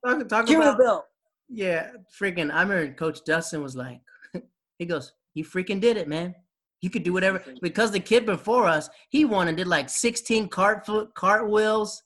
talk, 0.05 0.29
talk 0.29 0.47
Give 0.47 0.61
about, 0.61 0.79
the 0.79 0.85
belt. 0.85 1.05
Yeah, 1.51 1.91
freaking. 2.19 2.51
I 2.51 2.63
remember 2.63 2.95
Coach 2.95 3.19
Dustin 3.27 3.63
was 3.63 3.77
like, 3.77 4.01
he 4.79 4.87
goes, 4.87 5.13
"You 5.35 5.45
freaking 5.45 5.81
did 5.81 5.99
it, 5.99 6.09
man. 6.09 6.35
You 6.81 6.91
could 6.91 7.03
do 7.03 7.13
whatever." 7.13 7.43
Because 7.61 7.91
the 7.91 8.01
kid 8.01 8.27
before 8.27 8.67
us, 8.67 8.89
he 9.09 9.25
won 9.25 9.49
and 9.49 9.57
did 9.57 9.67
like 9.67 9.89
16 9.89 10.49
cart 10.49 10.87
foot 10.87 11.15
cartwheels. 11.15 12.03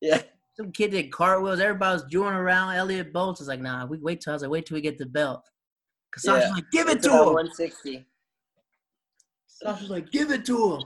Yeah. 0.00 0.22
Some 0.56 0.70
kid 0.70 0.92
did 0.92 1.10
cartwheels. 1.10 1.58
Everybody 1.58 1.94
was 1.94 2.04
jewing 2.04 2.34
around. 2.34 2.76
Elliot 2.76 3.12
Bolts 3.12 3.40
was 3.40 3.48
like, 3.48 3.60
"Nah, 3.60 3.86
we 3.86 3.98
wait 3.98 4.20
till 4.20 4.32
I 4.32 4.34
was 4.34 4.42
like, 4.42 4.50
wait 4.50 4.66
till 4.66 4.76
we 4.76 4.80
get 4.80 4.98
the 4.98 5.06
belt." 5.06 5.48
Cause 6.12 6.22
Sasha's 6.22 6.48
yeah. 6.48 6.54
like, 6.54 6.70
"Give 6.70 6.88
it 6.88 7.02
to 7.02 7.10
him." 7.10 7.26
160. 7.26 8.06
Sasha's 9.46 9.90
like, 9.90 10.10
"Give 10.12 10.30
it 10.30 10.44
to 10.46 10.74
him." 10.74 10.82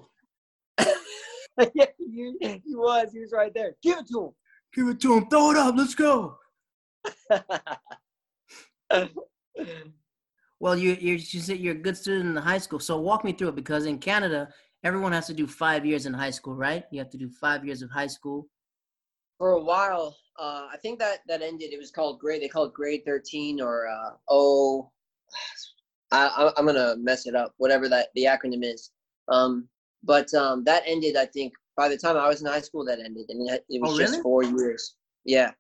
yeah, 1.75 1.87
he, 1.99 2.35
he 2.41 2.75
was. 2.75 3.13
He 3.13 3.21
was 3.21 3.33
right 3.33 3.53
there. 3.55 3.75
Give 3.83 3.99
it 3.99 4.09
to 4.09 4.27
him. 4.27 4.31
Give 4.75 4.89
it 4.89 5.01
to 5.01 5.19
him. 5.19 5.29
Throw 5.29 5.51
it 5.51 5.57
up. 5.57 5.75
Let's 5.77 5.95
go. 5.95 6.39
well, 10.61 10.77
you 10.77 10.97
you 11.01 11.15
you 11.15 11.41
said 11.41 11.59
you're 11.59 11.75
a 11.75 11.79
good 11.79 11.97
student 11.97 12.27
in 12.27 12.35
the 12.35 12.41
high 12.41 12.59
school. 12.59 12.81
So 12.81 12.99
walk 12.99 13.25
me 13.25 13.33
through 13.33 13.49
it 13.49 13.55
because 13.55 13.87
in 13.87 13.99
Canada, 13.99 14.49
everyone 14.85 15.13
has 15.13 15.27
to 15.29 15.35
do 15.35 15.47
five 15.47 15.87
years 15.87 16.07
in 16.07 16.13
high 16.13 16.31
school, 16.31 16.55
right? 16.55 16.85
You 16.91 16.99
have 16.99 17.11
to 17.11 17.19
do 17.19 17.31
five 17.31 17.65
years 17.65 17.83
of 17.83 17.91
high 17.91 18.07
school. 18.07 18.49
For 19.39 19.53
a 19.53 19.61
while, 19.61 20.17
uh, 20.39 20.67
I 20.73 20.77
think 20.83 20.99
that 20.99 21.21
that 21.29 21.43
ended. 21.43 21.73
It 21.73 21.79
was 21.79 21.93
called 21.93 22.19
grade. 22.19 22.43
They 22.43 22.49
called 22.49 22.75
grade 22.75 23.03
thirteen 23.05 23.61
or 23.61 23.87
uh, 23.87 24.11
oh, 24.29 24.91
I, 26.11 26.51
I'm 26.57 26.67
gonna 26.67 26.97
mess 26.99 27.27
it 27.27 27.35
up. 27.35 27.55
Whatever 27.59 27.89
that 27.89 28.09
the 28.15 28.25
acronym 28.25 28.65
is. 28.65 28.91
Um, 29.29 29.69
but 30.03 30.33
um, 30.35 30.65
that 30.65 30.83
ended. 30.87 31.17
I 31.17 31.27
think 31.27 31.53
by 31.77 31.89
the 31.89 31.97
time 31.97 32.17
I 32.17 32.27
was 32.27 32.41
in 32.41 32.49
high 32.49 32.61
school, 32.61 32.85
that 32.87 32.99
ended, 32.99 33.27
and 33.29 33.49
it, 33.49 33.65
it 33.69 33.81
was 33.81 33.93
oh, 33.93 33.99
really? 33.99 34.07
just 34.07 34.23
four 34.23 34.43
years. 34.43 34.97
Yeah. 35.25 35.53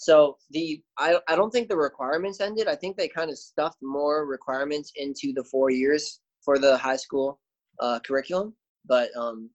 So 0.00 0.38
the 0.50 0.82
I, 0.96 1.18
I 1.28 1.36
don't 1.36 1.50
think 1.50 1.68
the 1.68 1.76
requirements 1.76 2.40
ended. 2.40 2.68
I 2.68 2.74
think 2.74 2.96
they 2.96 3.06
kind 3.06 3.30
of 3.30 3.36
stuffed 3.36 3.82
more 3.82 4.24
requirements 4.24 4.92
into 4.96 5.34
the 5.34 5.44
four 5.44 5.68
years 5.68 6.20
for 6.42 6.58
the 6.58 6.78
high 6.78 6.96
school 6.96 7.38
uh, 7.80 8.00
curriculum. 8.00 8.54
But 8.86 9.14
um, 9.14 9.50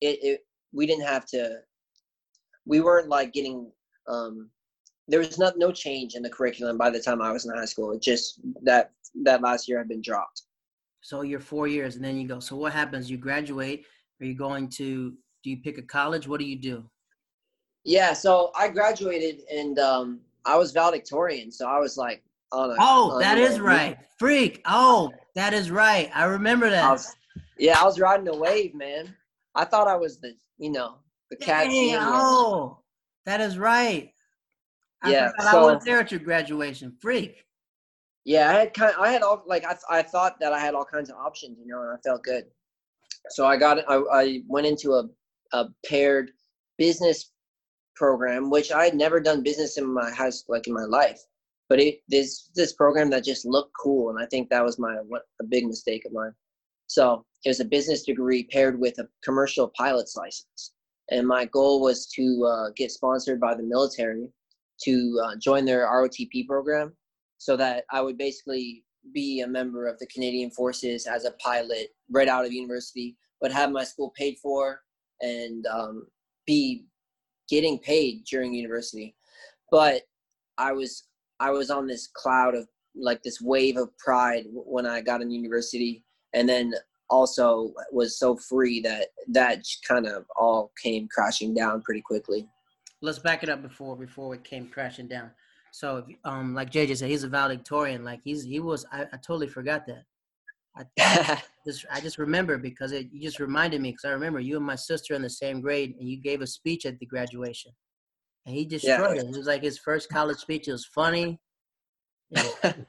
it, 0.00 0.18
it 0.22 0.40
we 0.72 0.86
didn't 0.86 1.04
have 1.06 1.26
to. 1.26 1.58
We 2.64 2.80
weren't 2.80 3.10
like 3.10 3.34
getting. 3.34 3.70
Um, 4.08 4.48
there 5.06 5.20
was 5.20 5.38
not 5.38 5.58
no 5.58 5.70
change 5.70 6.14
in 6.14 6.22
the 6.22 6.30
curriculum 6.30 6.78
by 6.78 6.88
the 6.88 7.00
time 7.00 7.20
I 7.20 7.30
was 7.30 7.44
in 7.44 7.54
high 7.54 7.66
school. 7.66 7.92
It 7.92 8.00
just 8.00 8.40
that 8.62 8.92
that 9.22 9.42
last 9.42 9.68
year 9.68 9.76
had 9.76 9.88
been 9.88 10.00
dropped. 10.00 10.44
So 11.02 11.20
you're 11.20 11.40
four 11.40 11.68
years, 11.68 11.96
and 11.96 12.04
then 12.04 12.16
you 12.16 12.26
go. 12.26 12.40
So 12.40 12.56
what 12.56 12.72
happens? 12.72 13.10
You 13.10 13.18
graduate. 13.18 13.84
Are 14.22 14.24
you 14.24 14.34
going 14.34 14.70
to? 14.70 15.12
Do 15.44 15.50
you 15.50 15.58
pick 15.58 15.76
a 15.76 15.82
college? 15.82 16.26
What 16.26 16.40
do 16.40 16.46
you 16.46 16.56
do? 16.56 16.88
Yeah, 17.84 18.12
so 18.12 18.50
I 18.56 18.68
graduated 18.68 19.42
and 19.52 19.78
um, 19.78 20.20
I 20.44 20.56
was 20.56 20.72
valedictorian, 20.72 21.50
so 21.52 21.66
I 21.66 21.78
was 21.78 21.96
like 21.96 22.22
on 22.52 22.70
a. 22.70 22.76
Oh, 22.78 23.12
on 23.12 23.20
that 23.20 23.38
is 23.38 23.60
right, 23.60 23.98
freak! 24.18 24.62
Oh, 24.66 25.12
that 25.34 25.52
is 25.52 25.70
right. 25.70 26.10
I 26.14 26.24
remember 26.24 26.70
that. 26.70 26.84
I 26.84 26.92
was, 26.92 27.14
yeah, 27.58 27.78
I 27.78 27.84
was 27.84 28.00
riding 28.00 28.28
a 28.28 28.36
wave, 28.36 28.74
man. 28.74 29.14
I 29.54 29.64
thought 29.64 29.88
I 29.88 29.96
was 29.96 30.18
the, 30.18 30.34
you 30.58 30.70
know, 30.70 30.96
the 31.30 31.36
cat. 31.36 31.66
oh, 31.70 32.78
that 33.26 33.40
is 33.40 33.58
right. 33.58 34.10
I 35.02 35.10
yeah, 35.12 35.30
so, 35.40 35.46
I 35.46 35.74
was 35.74 35.84
there 35.84 36.00
at 36.00 36.10
your 36.10 36.20
graduation, 36.20 36.92
freak. 37.00 37.44
Yeah, 38.24 38.50
I 38.50 38.52
had 38.52 38.74
kind. 38.74 38.94
Of, 38.94 39.00
I 39.00 39.10
had 39.10 39.22
all 39.22 39.42
like 39.46 39.64
I. 39.64 39.76
I 39.90 40.02
thought 40.02 40.40
that 40.40 40.52
I 40.52 40.58
had 40.58 40.74
all 40.74 40.84
kinds 40.84 41.10
of 41.10 41.16
options, 41.16 41.58
you 41.58 41.66
know, 41.66 41.82
and 41.82 41.90
I 41.90 41.96
felt 42.04 42.22
good. 42.22 42.44
So 43.30 43.46
I 43.46 43.56
got. 43.56 43.78
I, 43.88 44.02
I 44.12 44.42
went 44.46 44.66
into 44.66 44.92
a 44.94 45.04
a 45.52 45.66
paired 45.86 46.32
business 46.76 47.30
program, 47.98 48.50
which 48.50 48.70
I 48.70 48.84
had 48.84 48.94
never 48.94 49.20
done 49.20 49.42
business 49.42 49.76
in 49.76 49.92
my 49.92 50.10
house 50.10 50.44
like 50.48 50.66
in 50.68 50.74
my 50.74 50.84
life. 50.84 51.20
But 51.68 51.80
it 51.80 52.00
this 52.08 52.50
this 52.54 52.72
program 52.72 53.10
that 53.10 53.24
just 53.24 53.44
looked 53.44 53.72
cool, 53.78 54.10
and 54.10 54.18
I 54.18 54.26
think 54.26 54.48
that 54.48 54.64
was 54.64 54.78
my 54.78 54.94
what 55.08 55.22
a 55.40 55.44
big 55.44 55.66
mistake 55.66 56.04
of 56.06 56.12
mine. 56.12 56.32
So 56.86 57.24
it 57.44 57.50
was 57.50 57.60
a 57.60 57.64
business 57.64 58.04
degree 58.04 58.48
paired 58.50 58.80
with 58.80 58.98
a 58.98 59.08
commercial 59.22 59.70
pilot's 59.76 60.16
license, 60.16 60.72
and 61.10 61.26
my 61.26 61.44
goal 61.44 61.82
was 61.82 62.06
to 62.16 62.24
uh, 62.46 62.70
get 62.76 62.90
sponsored 62.90 63.40
by 63.40 63.54
the 63.54 63.62
military 63.62 64.30
to 64.84 65.20
uh, 65.24 65.36
join 65.36 65.64
their 65.64 65.86
ROTP 65.86 66.46
program, 66.46 66.96
so 67.36 67.56
that 67.56 67.84
I 67.90 68.00
would 68.00 68.16
basically 68.16 68.84
be 69.12 69.40
a 69.40 69.46
member 69.46 69.86
of 69.86 69.98
the 69.98 70.06
Canadian 70.06 70.50
Forces 70.50 71.06
as 71.06 71.24
a 71.24 71.32
pilot 71.32 71.88
right 72.10 72.28
out 72.28 72.46
of 72.46 72.52
university, 72.52 73.16
but 73.40 73.52
have 73.52 73.70
my 73.70 73.84
school 73.84 74.12
paid 74.16 74.36
for 74.38 74.80
and 75.20 75.66
um, 75.66 76.06
be 76.46 76.86
getting 77.48 77.78
paid 77.78 78.24
during 78.24 78.52
university. 78.54 79.14
But 79.70 80.02
i 80.56 80.72
was 80.72 81.04
i 81.40 81.50
was 81.50 81.70
on 81.70 81.86
this 81.86 82.08
cloud 82.08 82.54
of 82.54 82.66
like 82.96 83.22
this 83.22 83.40
wave 83.40 83.76
of 83.76 83.96
pride 83.96 84.44
when 84.50 84.86
i 84.86 85.00
got 85.00 85.22
in 85.22 85.30
university. 85.30 86.04
And 86.34 86.48
then 86.48 86.74
also 87.10 87.72
was 87.90 88.18
so 88.18 88.36
free 88.36 88.80
that 88.82 89.08
that 89.28 89.64
kind 89.86 90.06
of 90.06 90.26
all 90.36 90.72
came 90.82 91.08
crashing 91.08 91.54
down 91.54 91.80
pretty 91.80 92.02
quickly. 92.02 92.46
Let's 93.00 93.18
back 93.18 93.42
it 93.42 93.48
up 93.48 93.62
before 93.62 93.96
before 93.96 94.34
it 94.34 94.44
came 94.44 94.68
crashing 94.68 95.08
down. 95.08 95.30
So 95.72 96.04
um 96.24 96.54
like 96.54 96.70
jj 96.70 96.96
said 96.96 97.08
he's 97.08 97.24
a 97.24 97.28
valedictorian. 97.28 98.04
Like 98.04 98.20
he's 98.24 98.42
he 98.42 98.60
was 98.60 98.84
i, 98.92 99.02
I 99.02 99.16
totally 99.18 99.48
forgot 99.48 99.86
that 99.86 100.04
I 100.98 101.42
just 101.66 101.86
I 101.90 102.00
just 102.00 102.18
remember 102.18 102.58
because 102.58 102.92
it 102.92 103.08
you 103.12 103.20
just 103.20 103.40
reminded 103.40 103.80
me 103.80 103.90
because 103.90 104.04
I 104.04 104.10
remember 104.10 104.40
you 104.40 104.56
and 104.56 104.66
my 104.66 104.74
sister 104.74 105.14
in 105.14 105.22
the 105.22 105.30
same 105.30 105.60
grade 105.60 105.94
and 105.98 106.08
you 106.08 106.20
gave 106.20 106.40
a 106.40 106.46
speech 106.46 106.86
at 106.86 106.98
the 106.98 107.06
graduation, 107.06 107.72
and 108.46 108.54
he 108.54 108.64
destroyed 108.64 109.16
yeah. 109.16 109.22
it. 109.22 109.28
It 109.28 109.36
was 109.36 109.46
like 109.46 109.62
his 109.62 109.78
first 109.78 110.08
college 110.08 110.38
speech. 110.38 110.68
It 110.68 110.72
was 110.72 110.86
funny. 110.86 111.40
It 112.30 112.44
was, 112.44 112.54
it 112.74 112.86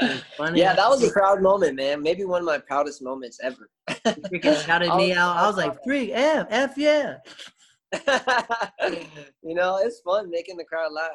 was 0.00 0.22
funny. 0.36 0.60
Yeah, 0.60 0.74
that 0.74 0.88
was 0.88 1.02
a 1.02 1.10
proud 1.10 1.42
moment, 1.42 1.76
man. 1.76 2.02
Maybe 2.02 2.24
one 2.24 2.40
of 2.40 2.46
my 2.46 2.58
proudest 2.58 3.02
moments 3.02 3.38
ever. 3.42 3.70
freaking 3.90 4.64
shouted 4.64 4.94
me 4.96 5.12
out. 5.14 5.36
I 5.36 5.46
was 5.46 5.56
like, 5.56 5.76
"Freak, 5.84 6.10
F, 6.12 6.46
F, 6.50 6.74
yeah." 6.76 7.16
you 9.42 9.54
know, 9.54 9.78
it's 9.82 10.00
fun 10.00 10.30
making 10.30 10.56
the 10.56 10.64
crowd 10.64 10.92
laugh. 10.92 11.10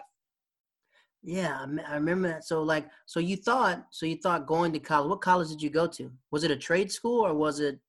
Yeah, 1.24 1.66
I 1.88 1.96
remember 1.96 2.30
that. 2.30 2.46
So 2.46 2.64
like, 2.64 2.88
so 3.06 3.20
you 3.20 3.36
thought, 3.36 3.86
so 3.92 4.06
you 4.06 4.18
thought 4.18 4.48
going 4.48 4.74
to 4.74 4.80
college. 4.80 5.10
What 5.10 5.22
college 5.22 5.50
did 5.50 5.62
you 5.62 5.70
go 5.70 5.88
to? 5.88 6.12
Was 6.32 6.44
it 6.44 6.52
a 6.52 6.56
trade 6.56 6.92
school 6.92 7.26
or 7.26 7.34
was 7.34 7.60
it? 7.60 7.80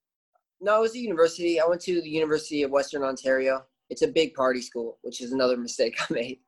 No, 0.61 0.79
it 0.79 0.83
was 0.83 0.95
a 0.95 0.99
university. 0.99 1.61
I 1.61 1.67
went 1.67 1.81
to 1.83 2.01
the 2.03 2.11
University 2.11 2.63
of 2.63 2.71
Western 2.71 3.03
Ontario. 3.03 3.65
It's 3.89 4.03
a 4.03 4.09
big 4.09 4.35
party 4.35 4.61
school, 4.61 4.99
which 5.03 5.21
is 5.21 5.33
another 5.33 5.57
mistake 5.67 5.97
I 5.99 6.13
made. 6.13 6.39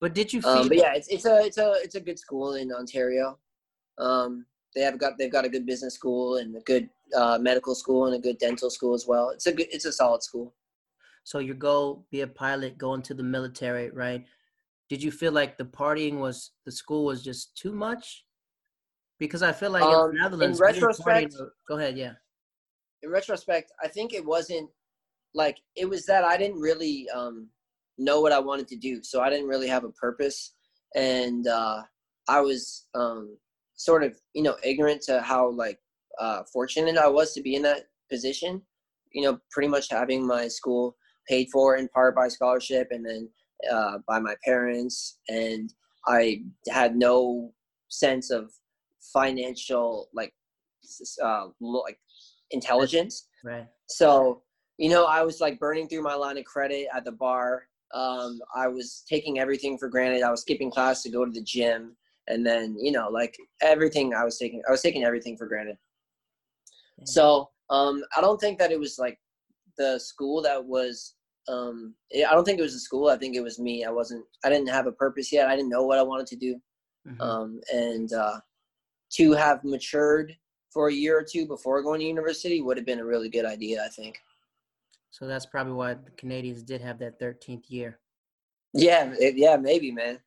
but 0.00 0.14
did 0.14 0.32
you? 0.32 0.40
Um, 0.44 0.68
but 0.68 0.76
yeah, 0.76 0.94
it's 0.94 1.08
it's 1.08 1.26
a 1.26 1.44
it's 1.44 1.58
a 1.58 1.74
it's 1.82 1.94
a 1.94 2.00
good 2.00 2.18
school 2.18 2.54
in 2.54 2.72
Ontario. 2.72 3.38
Um, 3.98 4.46
they 4.74 4.82
have 4.82 4.98
got 4.98 5.16
they've 5.16 5.32
got 5.32 5.44
a 5.44 5.48
good 5.48 5.64
business 5.64 5.94
school 5.94 6.36
and 6.36 6.56
a 6.56 6.60
good 6.60 6.88
uh, 7.16 7.38
medical 7.40 7.74
school 7.74 8.06
and 8.06 8.16
a 8.16 8.18
good 8.18 8.38
dental 8.38 8.70
school 8.70 8.94
as 8.94 9.06
well. 9.06 9.30
It's 9.30 9.46
a 9.46 9.52
good 9.52 9.68
it's 9.70 9.84
a 9.84 9.92
solid 9.92 10.22
school. 10.22 10.54
So 11.22 11.38
your 11.38 11.54
goal, 11.54 12.06
be 12.10 12.22
a 12.22 12.26
pilot, 12.26 12.78
go 12.78 12.94
into 12.94 13.14
the 13.14 13.22
military, 13.22 13.90
right? 13.90 14.24
Did 14.90 15.02
you 15.04 15.12
feel 15.12 15.30
like 15.30 15.56
the 15.56 15.64
partying 15.64 16.18
was 16.18 16.50
the 16.66 16.72
school 16.72 17.04
was 17.04 17.22
just 17.22 17.56
too 17.56 17.72
much? 17.72 18.24
Because 19.20 19.40
I 19.40 19.52
feel 19.52 19.70
like 19.70 19.84
um, 19.84 20.10
in 20.10 20.16
the 20.16 20.22
Netherlands, 20.22 20.58
in 20.58 20.66
retrospect, 20.66 21.32
partying, 21.32 21.48
go 21.68 21.78
ahead, 21.78 21.96
yeah. 21.96 22.14
In 23.02 23.10
retrospect, 23.10 23.70
I 23.82 23.86
think 23.86 24.12
it 24.12 24.26
wasn't 24.26 24.68
like 25.32 25.58
it 25.76 25.88
was 25.88 26.04
that 26.06 26.24
I 26.24 26.36
didn't 26.36 26.58
really 26.58 27.08
um, 27.14 27.48
know 27.98 28.20
what 28.20 28.32
I 28.32 28.40
wanted 28.40 28.66
to 28.68 28.76
do, 28.76 29.00
so 29.04 29.20
I 29.20 29.30
didn't 29.30 29.46
really 29.46 29.68
have 29.68 29.84
a 29.84 29.92
purpose, 29.92 30.54
and 30.96 31.46
uh, 31.46 31.82
I 32.28 32.40
was 32.40 32.88
um, 32.94 33.38
sort 33.76 34.02
of 34.02 34.18
you 34.34 34.42
know 34.42 34.56
ignorant 34.64 35.02
to 35.02 35.22
how 35.22 35.50
like 35.52 35.78
uh, 36.18 36.42
fortunate 36.52 36.98
I 36.98 37.06
was 37.06 37.32
to 37.34 37.42
be 37.42 37.54
in 37.54 37.62
that 37.62 37.84
position. 38.10 38.60
You 39.12 39.22
know, 39.22 39.40
pretty 39.52 39.68
much 39.68 39.88
having 39.88 40.26
my 40.26 40.48
school 40.48 40.96
paid 41.28 41.48
for 41.52 41.76
in 41.76 41.86
part 41.88 42.16
by 42.16 42.26
scholarship 42.26 42.88
and 42.90 43.06
then 43.06 43.28
uh, 43.72 43.98
by 44.06 44.18
my 44.18 44.34
parents, 44.44 45.18
and 45.28 45.72
I 46.06 46.42
had 46.68 46.96
no 46.96 47.52
sense 47.88 48.30
of 48.30 48.50
financial 49.12 50.08
like 50.14 50.32
uh, 51.22 51.46
like 51.60 51.98
intelligence. 52.50 53.28
Right. 53.44 53.66
So 53.88 54.42
you 54.78 54.88
know, 54.88 55.04
I 55.04 55.22
was 55.22 55.40
like 55.40 55.60
burning 55.60 55.88
through 55.88 56.02
my 56.02 56.14
line 56.14 56.38
of 56.38 56.44
credit 56.44 56.86
at 56.94 57.04
the 57.04 57.12
bar. 57.12 57.64
Um, 57.92 58.40
I 58.54 58.68
was 58.68 59.04
taking 59.08 59.38
everything 59.38 59.76
for 59.76 59.88
granted. 59.88 60.22
I 60.22 60.30
was 60.30 60.42
skipping 60.42 60.70
class 60.70 61.02
to 61.02 61.10
go 61.10 61.24
to 61.24 61.30
the 61.30 61.42
gym, 61.42 61.96
and 62.28 62.46
then 62.46 62.76
you 62.80 62.92
know, 62.92 63.08
like 63.08 63.36
everything, 63.62 64.14
I 64.14 64.24
was 64.24 64.38
taking, 64.38 64.62
I 64.66 64.70
was 64.70 64.80
taking 64.80 65.04
everything 65.04 65.36
for 65.36 65.46
granted. 65.46 65.76
So 67.04 67.50
um, 67.70 68.02
I 68.16 68.20
don't 68.20 68.40
think 68.40 68.58
that 68.58 68.70
it 68.72 68.78
was 68.78 68.98
like 68.98 69.18
the 69.78 69.98
school 69.98 70.42
that 70.42 70.64
was. 70.64 71.14
Um, 71.50 71.94
I 72.14 72.32
don't 72.32 72.44
think 72.44 72.58
it 72.58 72.62
was 72.62 72.74
the 72.74 72.80
school. 72.80 73.08
I 73.08 73.16
think 73.16 73.34
it 73.34 73.42
was 73.42 73.58
me. 73.58 73.84
I 73.84 73.90
wasn't. 73.90 74.24
I 74.44 74.48
didn't 74.48 74.68
have 74.68 74.86
a 74.86 74.92
purpose 74.92 75.32
yet. 75.32 75.48
I 75.48 75.56
didn't 75.56 75.70
know 75.70 75.82
what 75.82 75.98
I 75.98 76.02
wanted 76.02 76.26
to 76.28 76.36
do. 76.36 76.60
Mm-hmm. 77.08 77.20
Um, 77.20 77.60
and 77.72 78.12
uh, 78.12 78.40
to 79.12 79.32
have 79.32 79.64
matured 79.64 80.36
for 80.70 80.88
a 80.88 80.92
year 80.92 81.18
or 81.18 81.24
two 81.24 81.46
before 81.46 81.82
going 81.82 82.00
to 82.00 82.06
university 82.06 82.60
would 82.60 82.76
have 82.76 82.86
been 82.86 83.00
a 83.00 83.04
really 83.04 83.28
good 83.28 83.44
idea. 83.44 83.84
I 83.84 83.88
think. 83.88 84.18
So 85.10 85.26
that's 85.26 85.46
probably 85.46 85.72
why 85.72 85.94
the 85.94 86.10
Canadians 86.16 86.62
did 86.62 86.80
have 86.80 86.98
that 87.00 87.18
13th 87.18 87.64
year. 87.68 87.98
Yeah, 88.72 89.12
it, 89.18 89.36
yeah, 89.36 89.56
maybe, 89.56 89.90
man. 89.90 90.20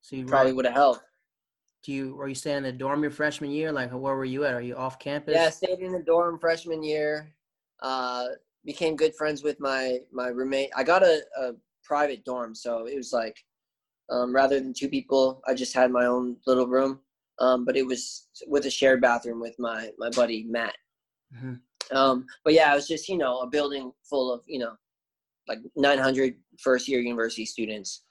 So 0.00 0.16
you 0.16 0.24
probably 0.24 0.54
would 0.54 0.64
have 0.64 0.74
helped. 0.74 1.02
Do 1.82 1.92
you 1.92 2.14
were 2.14 2.28
you 2.28 2.34
staying 2.34 2.58
in 2.58 2.62
the 2.62 2.72
dorm 2.72 3.02
your 3.02 3.10
freshman 3.10 3.50
year? 3.50 3.70
Like, 3.70 3.90
where 3.90 4.14
were 4.14 4.24
you 4.24 4.44
at? 4.44 4.54
Are 4.54 4.62
you 4.62 4.76
off 4.76 4.98
campus? 4.98 5.34
Yeah, 5.34 5.44
I 5.44 5.50
stayed 5.50 5.80
in 5.80 5.92
the 5.92 6.02
dorm 6.02 6.38
freshman 6.38 6.82
year. 6.82 7.34
Uh, 7.82 8.26
became 8.66 8.96
good 8.96 9.14
friends 9.14 9.42
with 9.42 9.58
my 9.60 9.98
my 10.12 10.28
roommate. 10.28 10.70
I 10.76 10.82
got 10.82 11.02
a, 11.02 11.22
a 11.40 11.52
private 11.84 12.24
dorm, 12.24 12.54
so 12.54 12.86
it 12.86 12.96
was 12.96 13.12
like 13.12 13.36
um, 14.10 14.34
rather 14.34 14.60
than 14.60 14.74
two 14.76 14.88
people, 14.88 15.40
I 15.46 15.54
just 15.54 15.74
had 15.74 15.90
my 15.90 16.06
own 16.06 16.36
little 16.46 16.66
room. 16.66 17.00
Um, 17.38 17.64
but 17.64 17.76
it 17.76 17.86
was 17.86 18.28
with 18.46 18.66
a 18.66 18.70
shared 18.70 19.00
bathroom 19.00 19.40
with 19.40 19.54
my 19.58 19.90
my 19.98 20.10
buddy 20.10 20.44
Matt. 20.48 20.74
Mm-hmm. 21.34 21.96
Um, 21.96 22.26
but 22.44 22.54
yeah, 22.54 22.72
it 22.72 22.76
was 22.76 22.88
just 22.88 23.08
you 23.08 23.16
know 23.16 23.40
a 23.40 23.46
building 23.46 23.92
full 24.08 24.32
of 24.32 24.42
you 24.46 24.58
know 24.58 24.72
like 25.48 25.58
900 25.76 26.34
first 26.60 26.88
year 26.88 27.00
university 27.00 27.46
students. 27.46 28.02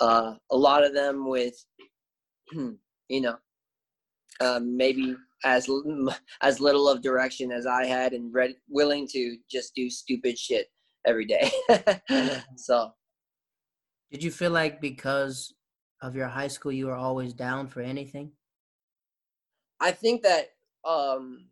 Uh, 0.00 0.34
a 0.50 0.56
lot 0.56 0.84
of 0.84 0.94
them 0.94 1.28
with 1.28 1.54
you 2.52 3.20
know 3.20 3.36
um, 4.40 4.76
maybe 4.76 5.16
as 5.44 5.68
as 6.42 6.60
little 6.60 6.88
of 6.88 7.02
direction 7.02 7.52
as 7.52 7.66
I 7.66 7.86
had 7.86 8.12
and 8.12 8.32
ready, 8.32 8.56
willing 8.68 9.06
to 9.12 9.36
just 9.50 9.74
do 9.74 9.88
stupid 9.90 10.38
shit 10.38 10.70
every 11.06 11.26
day. 11.26 11.50
so, 12.56 12.92
did 14.10 14.22
you 14.22 14.30
feel 14.30 14.50
like 14.50 14.80
because 14.80 15.54
of 16.02 16.14
your 16.14 16.28
high 16.28 16.48
school 16.48 16.72
you 16.72 16.86
were 16.86 16.96
always 16.96 17.32
down 17.32 17.68
for 17.68 17.80
anything? 17.80 18.32
I 19.80 19.92
think 19.92 20.22
that 20.22 20.50
um, 20.84 21.46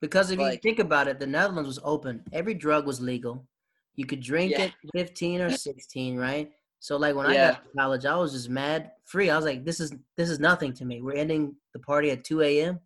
because 0.00 0.30
if 0.30 0.38
like, 0.38 0.54
you 0.54 0.58
think 0.60 0.78
about 0.78 1.08
it, 1.08 1.18
the 1.18 1.26
Netherlands 1.26 1.68
was 1.68 1.80
open. 1.82 2.22
Every 2.32 2.54
drug 2.54 2.86
was 2.86 3.00
legal. 3.00 3.46
You 3.94 4.06
could 4.06 4.20
drink 4.20 4.52
yeah. 4.52 4.64
at 4.64 4.72
15 4.94 5.42
or 5.42 5.50
16, 5.50 6.16
right? 6.16 6.50
So 6.80 6.96
like 6.96 7.14
when 7.14 7.30
yeah. 7.30 7.48
I 7.48 7.52
got 7.52 7.62
to 7.62 7.70
college, 7.78 8.06
I 8.06 8.16
was 8.16 8.32
just 8.32 8.48
mad 8.48 8.90
free. 9.04 9.30
I 9.30 9.36
was 9.36 9.44
like, 9.44 9.64
this 9.64 9.78
is 9.78 9.92
this 10.16 10.28
is 10.28 10.40
nothing 10.40 10.72
to 10.74 10.84
me. 10.84 11.00
We're 11.00 11.14
ending 11.14 11.54
the 11.72 11.78
party 11.78 12.10
at 12.10 12.24
2 12.24 12.42
a.m. 12.42 12.80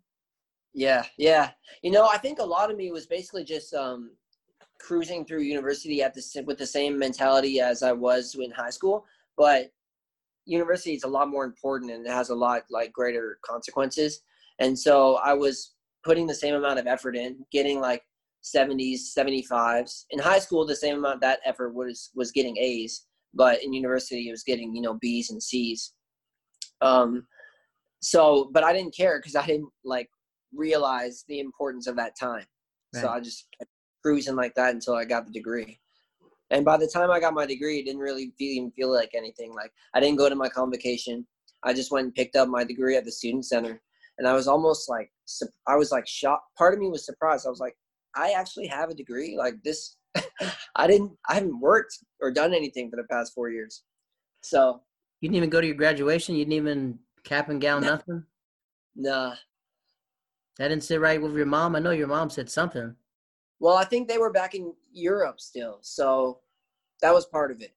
Yeah, 0.77 1.05
yeah. 1.17 1.49
You 1.81 1.89
know, 1.89 2.07
I 2.07 2.19
think 2.19 2.37
a 2.37 2.45
lot 2.45 2.69
of 2.69 2.77
me 2.77 2.91
was 2.91 3.07
basically 3.07 3.43
just 3.43 3.73
um, 3.73 4.11
cruising 4.79 5.25
through 5.25 5.41
university 5.41 6.03
at 6.03 6.13
the 6.13 6.43
with 6.45 6.59
the 6.59 6.67
same 6.67 6.99
mentality 6.99 7.59
as 7.59 7.81
I 7.81 7.93
was 7.93 8.35
in 8.39 8.51
high 8.51 8.69
school, 8.69 9.03
but 9.37 9.71
university 10.45 10.93
is 10.93 11.03
a 11.03 11.07
lot 11.07 11.29
more 11.29 11.45
important 11.45 11.91
and 11.91 12.05
it 12.05 12.11
has 12.11 12.29
a 12.29 12.35
lot 12.35 12.61
like 12.69 12.93
greater 12.93 13.39
consequences. 13.43 14.21
And 14.59 14.77
so 14.77 15.15
I 15.15 15.33
was 15.33 15.73
putting 16.05 16.27
the 16.27 16.35
same 16.35 16.53
amount 16.53 16.77
of 16.77 16.85
effort 16.85 17.17
in, 17.17 17.39
getting 17.51 17.81
like 17.81 18.03
70s, 18.43 19.17
75s. 19.17 20.05
In 20.11 20.19
high 20.19 20.37
school, 20.37 20.63
the 20.63 20.75
same 20.75 20.99
amount 20.99 21.21
that 21.21 21.39
effort 21.43 21.73
was 21.73 22.11
was 22.13 22.31
getting 22.31 22.55
A's, 22.59 23.07
but 23.33 23.63
in 23.63 23.73
university, 23.73 24.27
it 24.27 24.31
was 24.31 24.43
getting 24.43 24.75
you 24.75 24.83
know 24.83 24.93
B's 25.01 25.31
and 25.31 25.41
C's. 25.41 25.93
Um, 26.81 27.25
so, 27.99 28.51
but 28.53 28.63
I 28.63 28.73
didn't 28.73 28.95
care 28.95 29.17
because 29.17 29.35
I 29.35 29.43
didn't 29.47 29.69
like 29.83 30.07
realize 30.57 31.23
the 31.27 31.39
importance 31.39 31.87
of 31.87 31.95
that 31.97 32.17
time. 32.19 32.45
Right. 32.93 33.01
So 33.01 33.09
I 33.09 33.19
just 33.19 33.47
cruising 34.03 34.35
like 34.35 34.55
that 34.55 34.73
until 34.73 34.95
I 34.95 35.05
got 35.05 35.25
the 35.25 35.31
degree. 35.31 35.79
And 36.49 36.63
by 36.63 36.77
the 36.77 36.87
time 36.87 37.11
I 37.11 37.19
got 37.19 37.33
my 37.33 37.45
degree, 37.45 37.79
it 37.79 37.85
didn't 37.85 38.01
really 38.01 38.31
feel, 38.37 38.53
even 38.53 38.71
feel 38.71 38.91
like 38.91 39.11
anything. 39.13 39.53
Like 39.53 39.71
I 39.93 39.99
didn't 39.99 40.17
go 40.17 40.29
to 40.29 40.35
my 40.35 40.49
convocation. 40.49 41.25
I 41.63 41.73
just 41.73 41.91
went 41.91 42.05
and 42.05 42.15
picked 42.15 42.35
up 42.35 42.47
my 42.47 42.63
degree 42.63 42.95
at 42.95 43.03
the 43.05 43.11
student 43.11 43.45
center 43.45 43.81
and 44.17 44.27
I 44.27 44.33
was 44.33 44.47
almost 44.47 44.89
like 44.89 45.11
I 45.67 45.75
was 45.75 45.91
like 45.91 46.07
shocked. 46.07 46.55
Part 46.57 46.73
of 46.73 46.79
me 46.79 46.89
was 46.89 47.05
surprised. 47.05 47.45
I 47.45 47.49
was 47.49 47.59
like, 47.59 47.77
I 48.15 48.31
actually 48.31 48.67
have 48.67 48.89
a 48.89 48.95
degree. 48.95 49.35
Like 49.37 49.61
this, 49.63 49.97
I 50.75 50.87
didn't. 50.87 51.11
I 51.29 51.35
haven't 51.35 51.59
worked 51.59 51.97
or 52.21 52.31
done 52.31 52.53
anything 52.53 52.89
for 52.89 52.95
the 52.95 53.07
past 53.09 53.33
four 53.33 53.49
years. 53.49 53.83
So 54.41 54.81
you 55.21 55.29
didn't 55.29 55.37
even 55.37 55.49
go 55.49 55.61
to 55.61 55.67
your 55.67 55.75
graduation. 55.75 56.35
You 56.35 56.45
didn't 56.45 56.53
even 56.53 56.99
cap 57.23 57.49
and 57.49 57.61
gown, 57.61 57.81
nah. 57.81 57.89
nothing. 57.89 58.23
Nah. 58.95 59.35
That 60.57 60.69
didn't 60.69 60.83
sit 60.83 60.99
right 60.99 61.21
with 61.21 61.35
your 61.35 61.45
mom. 61.45 61.75
I 61.75 61.79
know 61.79 61.91
your 61.91 62.07
mom 62.07 62.29
said 62.29 62.49
something. 62.49 62.95
Well, 63.59 63.75
I 63.75 63.85
think 63.85 64.07
they 64.07 64.17
were 64.17 64.31
back 64.31 64.55
in 64.55 64.73
Europe 64.91 65.39
still, 65.39 65.79
so 65.81 66.39
that 67.01 67.13
was 67.13 67.25
part 67.25 67.51
of 67.51 67.61
it. 67.61 67.75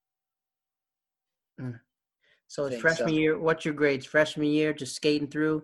Mm. 1.61 1.81
So 2.49 2.71
freshman 2.79 3.11
so. 3.11 3.15
year, 3.15 3.39
what's 3.39 3.65
your 3.65 3.75
grades? 3.75 4.07
Freshman 4.07 4.49
year, 4.49 4.73
just 4.73 4.97
skating 4.97 5.29
through. 5.29 5.63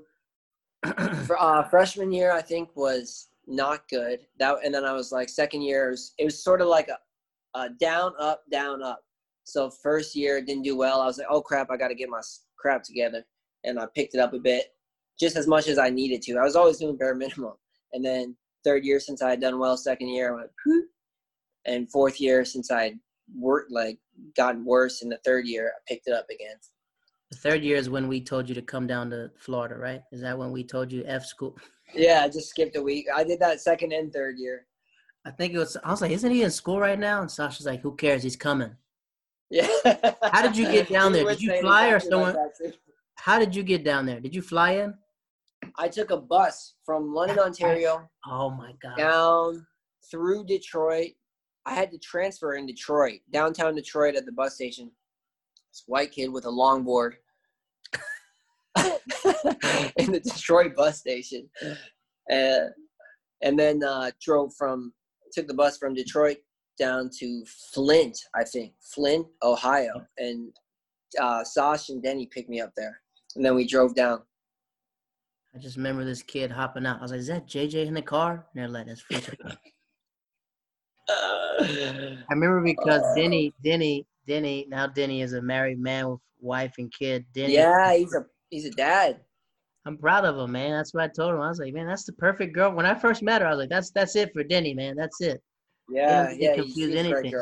For, 1.26 1.40
uh, 1.40 1.64
freshman 1.64 2.12
year, 2.12 2.32
I 2.32 2.42
think 2.42 2.70
was 2.76 3.28
not 3.46 3.88
good. 3.88 4.20
That 4.38 4.58
and 4.64 4.74
then 4.74 4.84
I 4.84 4.92
was 4.92 5.10
like 5.10 5.28
second 5.28 5.62
year, 5.62 5.88
it 5.88 5.90
was, 5.92 6.14
it 6.18 6.24
was 6.24 6.42
sort 6.42 6.60
of 6.60 6.68
like 6.68 6.88
a, 6.88 7.58
a, 7.58 7.70
down, 7.70 8.12
up, 8.20 8.42
down, 8.50 8.82
up. 8.82 9.00
So 9.44 9.70
first 9.70 10.14
year 10.14 10.40
didn't 10.40 10.62
do 10.62 10.76
well. 10.76 11.00
I 11.00 11.06
was 11.06 11.18
like, 11.18 11.26
oh 11.30 11.40
crap, 11.40 11.70
I 11.70 11.76
got 11.76 11.88
to 11.88 11.94
get 11.94 12.08
my 12.08 12.20
crap 12.58 12.82
together, 12.82 13.24
and 13.64 13.78
I 13.78 13.86
picked 13.94 14.14
it 14.14 14.20
up 14.20 14.32
a 14.32 14.38
bit, 14.38 14.75
just 15.18 15.36
as 15.36 15.46
much 15.46 15.68
as 15.68 15.78
I 15.78 15.90
needed 15.90 16.22
to. 16.22 16.36
I 16.38 16.44
was 16.44 16.56
always 16.56 16.78
doing 16.78 16.96
bare 16.96 17.14
minimum, 17.14 17.54
and 17.92 18.04
then 18.04 18.36
third 18.64 18.84
year 18.84 19.00
since 19.00 19.22
I 19.22 19.30
had 19.30 19.40
done 19.40 19.58
well, 19.58 19.76
second 19.76 20.08
year 20.08 20.32
I 20.32 20.36
went, 20.36 20.50
Pooh. 20.62 20.84
and 21.64 21.90
fourth 21.90 22.20
year 22.20 22.44
since 22.44 22.70
I 22.70 22.94
worked 23.36 23.70
like 23.72 23.98
gotten 24.36 24.64
worse 24.64 25.02
in 25.02 25.08
the 25.08 25.18
third 25.24 25.46
year, 25.46 25.72
I 25.76 25.78
picked 25.88 26.06
it 26.08 26.12
up 26.14 26.26
again. 26.30 26.56
The 27.30 27.38
third 27.38 27.62
year 27.62 27.76
is 27.76 27.90
when 27.90 28.06
we 28.06 28.20
told 28.20 28.48
you 28.48 28.54
to 28.54 28.62
come 28.62 28.86
down 28.86 29.10
to 29.10 29.30
Florida, 29.36 29.76
right? 29.76 30.02
Is 30.12 30.20
that 30.20 30.38
when 30.38 30.52
we 30.52 30.62
told 30.62 30.92
you 30.92 31.02
F 31.06 31.24
school? 31.24 31.56
Yeah, 31.94 32.22
I 32.24 32.28
just 32.28 32.50
skipped 32.50 32.76
a 32.76 32.82
week. 32.82 33.06
I 33.14 33.24
did 33.24 33.40
that 33.40 33.60
second 33.60 33.92
and 33.92 34.12
third 34.12 34.36
year. 34.38 34.66
I 35.24 35.30
think 35.32 35.54
it 35.54 35.58
was. 35.58 35.76
I 35.82 35.90
was 35.90 36.00
like, 36.00 36.12
"Isn't 36.12 36.30
he 36.30 36.42
in 36.42 36.50
school 36.52 36.78
right 36.78 36.98
now?" 36.98 37.20
And 37.20 37.30
Sasha's 37.30 37.66
like, 37.66 37.80
"Who 37.80 37.96
cares? 37.96 38.22
He's 38.22 38.36
coming." 38.36 38.76
Yeah. 39.50 39.68
How 40.22 40.42
did 40.42 40.56
you 40.56 40.70
get 40.70 40.88
down 40.88 41.12
there? 41.12 41.24
Did 41.24 41.42
you 41.42 41.60
fly 41.60 41.88
or 41.88 42.00
someone? 42.00 42.36
How 43.16 43.38
did 43.38 43.54
you 43.54 43.62
get 43.62 43.84
down 43.84 44.06
there? 44.06 44.20
Did 44.20 44.34
you 44.34 44.42
fly 44.42 44.72
in? 44.72 44.94
I 45.78 45.88
took 45.88 46.10
a 46.10 46.16
bus 46.16 46.74
from 46.84 47.12
London, 47.12 47.38
Ontario. 47.38 48.08
Oh 48.26 48.50
my 48.50 48.72
god. 48.82 48.96
Down 48.96 49.66
through 50.10 50.44
Detroit. 50.46 51.12
I 51.64 51.74
had 51.74 51.90
to 51.90 51.98
transfer 51.98 52.54
in 52.54 52.66
Detroit, 52.66 53.20
downtown 53.32 53.74
Detroit, 53.74 54.14
at 54.14 54.24
the 54.24 54.32
bus 54.32 54.54
station 54.54 54.90
this 55.76 55.84
white 55.86 56.12
kid 56.12 56.32
with 56.32 56.46
a 56.46 56.48
longboard 56.48 57.12
in 59.96 60.12
the 60.12 60.20
Detroit 60.20 60.74
bus 60.74 60.98
station, 60.98 61.48
and 62.30 62.70
and 63.42 63.58
then 63.58 63.82
uh, 63.82 64.10
drove 64.20 64.54
from 64.54 64.92
took 65.32 65.46
the 65.46 65.54
bus 65.54 65.76
from 65.76 65.94
Detroit 65.94 66.38
down 66.78 67.10
to 67.18 67.44
Flint, 67.74 68.18
I 68.34 68.44
think 68.44 68.72
Flint, 68.94 69.26
Ohio, 69.42 70.06
and 70.18 70.52
uh, 71.20 71.44
Sash 71.44 71.88
and 71.88 72.02
Denny 72.02 72.26
picked 72.26 72.48
me 72.48 72.60
up 72.60 72.72
there, 72.76 73.00
and 73.34 73.44
then 73.44 73.54
we 73.54 73.66
drove 73.66 73.94
down. 73.94 74.22
I 75.56 75.58
just 75.58 75.76
remember 75.78 76.04
this 76.04 76.22
kid 76.22 76.50
hopping 76.50 76.84
out. 76.84 76.98
I 76.98 77.02
was 77.02 77.12
like, 77.12 77.20
"Is 77.20 77.28
that 77.28 77.46
JJ 77.46 77.86
in 77.86 77.94
the 77.94 78.02
car?" 78.02 78.46
And 78.54 78.60
they're 78.60 78.68
like, 78.68 78.86
"That's 78.86 79.02
I 81.08 82.24
remember 82.30 82.60
because 82.60 83.02
Denny, 83.16 83.54
Denny, 83.64 84.06
Denny. 84.26 84.66
Now 84.68 84.86
Denny 84.86 85.22
is 85.22 85.32
a 85.32 85.40
married 85.40 85.78
man 85.78 86.10
with 86.10 86.20
wife 86.40 86.74
and 86.76 86.92
kid. 86.92 87.24
Denny. 87.32 87.54
Yeah, 87.54 87.96
he's 87.96 88.14
a 88.14 88.26
he's 88.50 88.66
a 88.66 88.70
dad. 88.70 89.20
I'm 89.86 89.96
proud 89.96 90.26
of 90.26 90.36
him, 90.36 90.52
man. 90.52 90.72
That's 90.72 90.92
what 90.92 91.04
I 91.04 91.08
told 91.08 91.34
him. 91.34 91.40
I 91.40 91.48
was 91.48 91.58
like, 91.58 91.72
man, 91.72 91.86
that's 91.86 92.04
the 92.04 92.12
perfect 92.12 92.54
girl. 92.54 92.72
When 92.72 92.84
I 92.84 92.94
first 92.94 93.22
met 93.22 93.40
her, 93.40 93.46
I 93.46 93.50
was 93.50 93.60
like, 93.60 93.70
that's 93.70 93.90
that's 93.92 94.14
it 94.14 94.34
for 94.34 94.44
Denny, 94.44 94.74
man. 94.74 94.94
That's 94.94 95.22
it. 95.22 95.42
Yeah, 95.88 96.32
yeah. 96.36 96.56
Confuse 96.56 96.94
anything. 96.94 97.32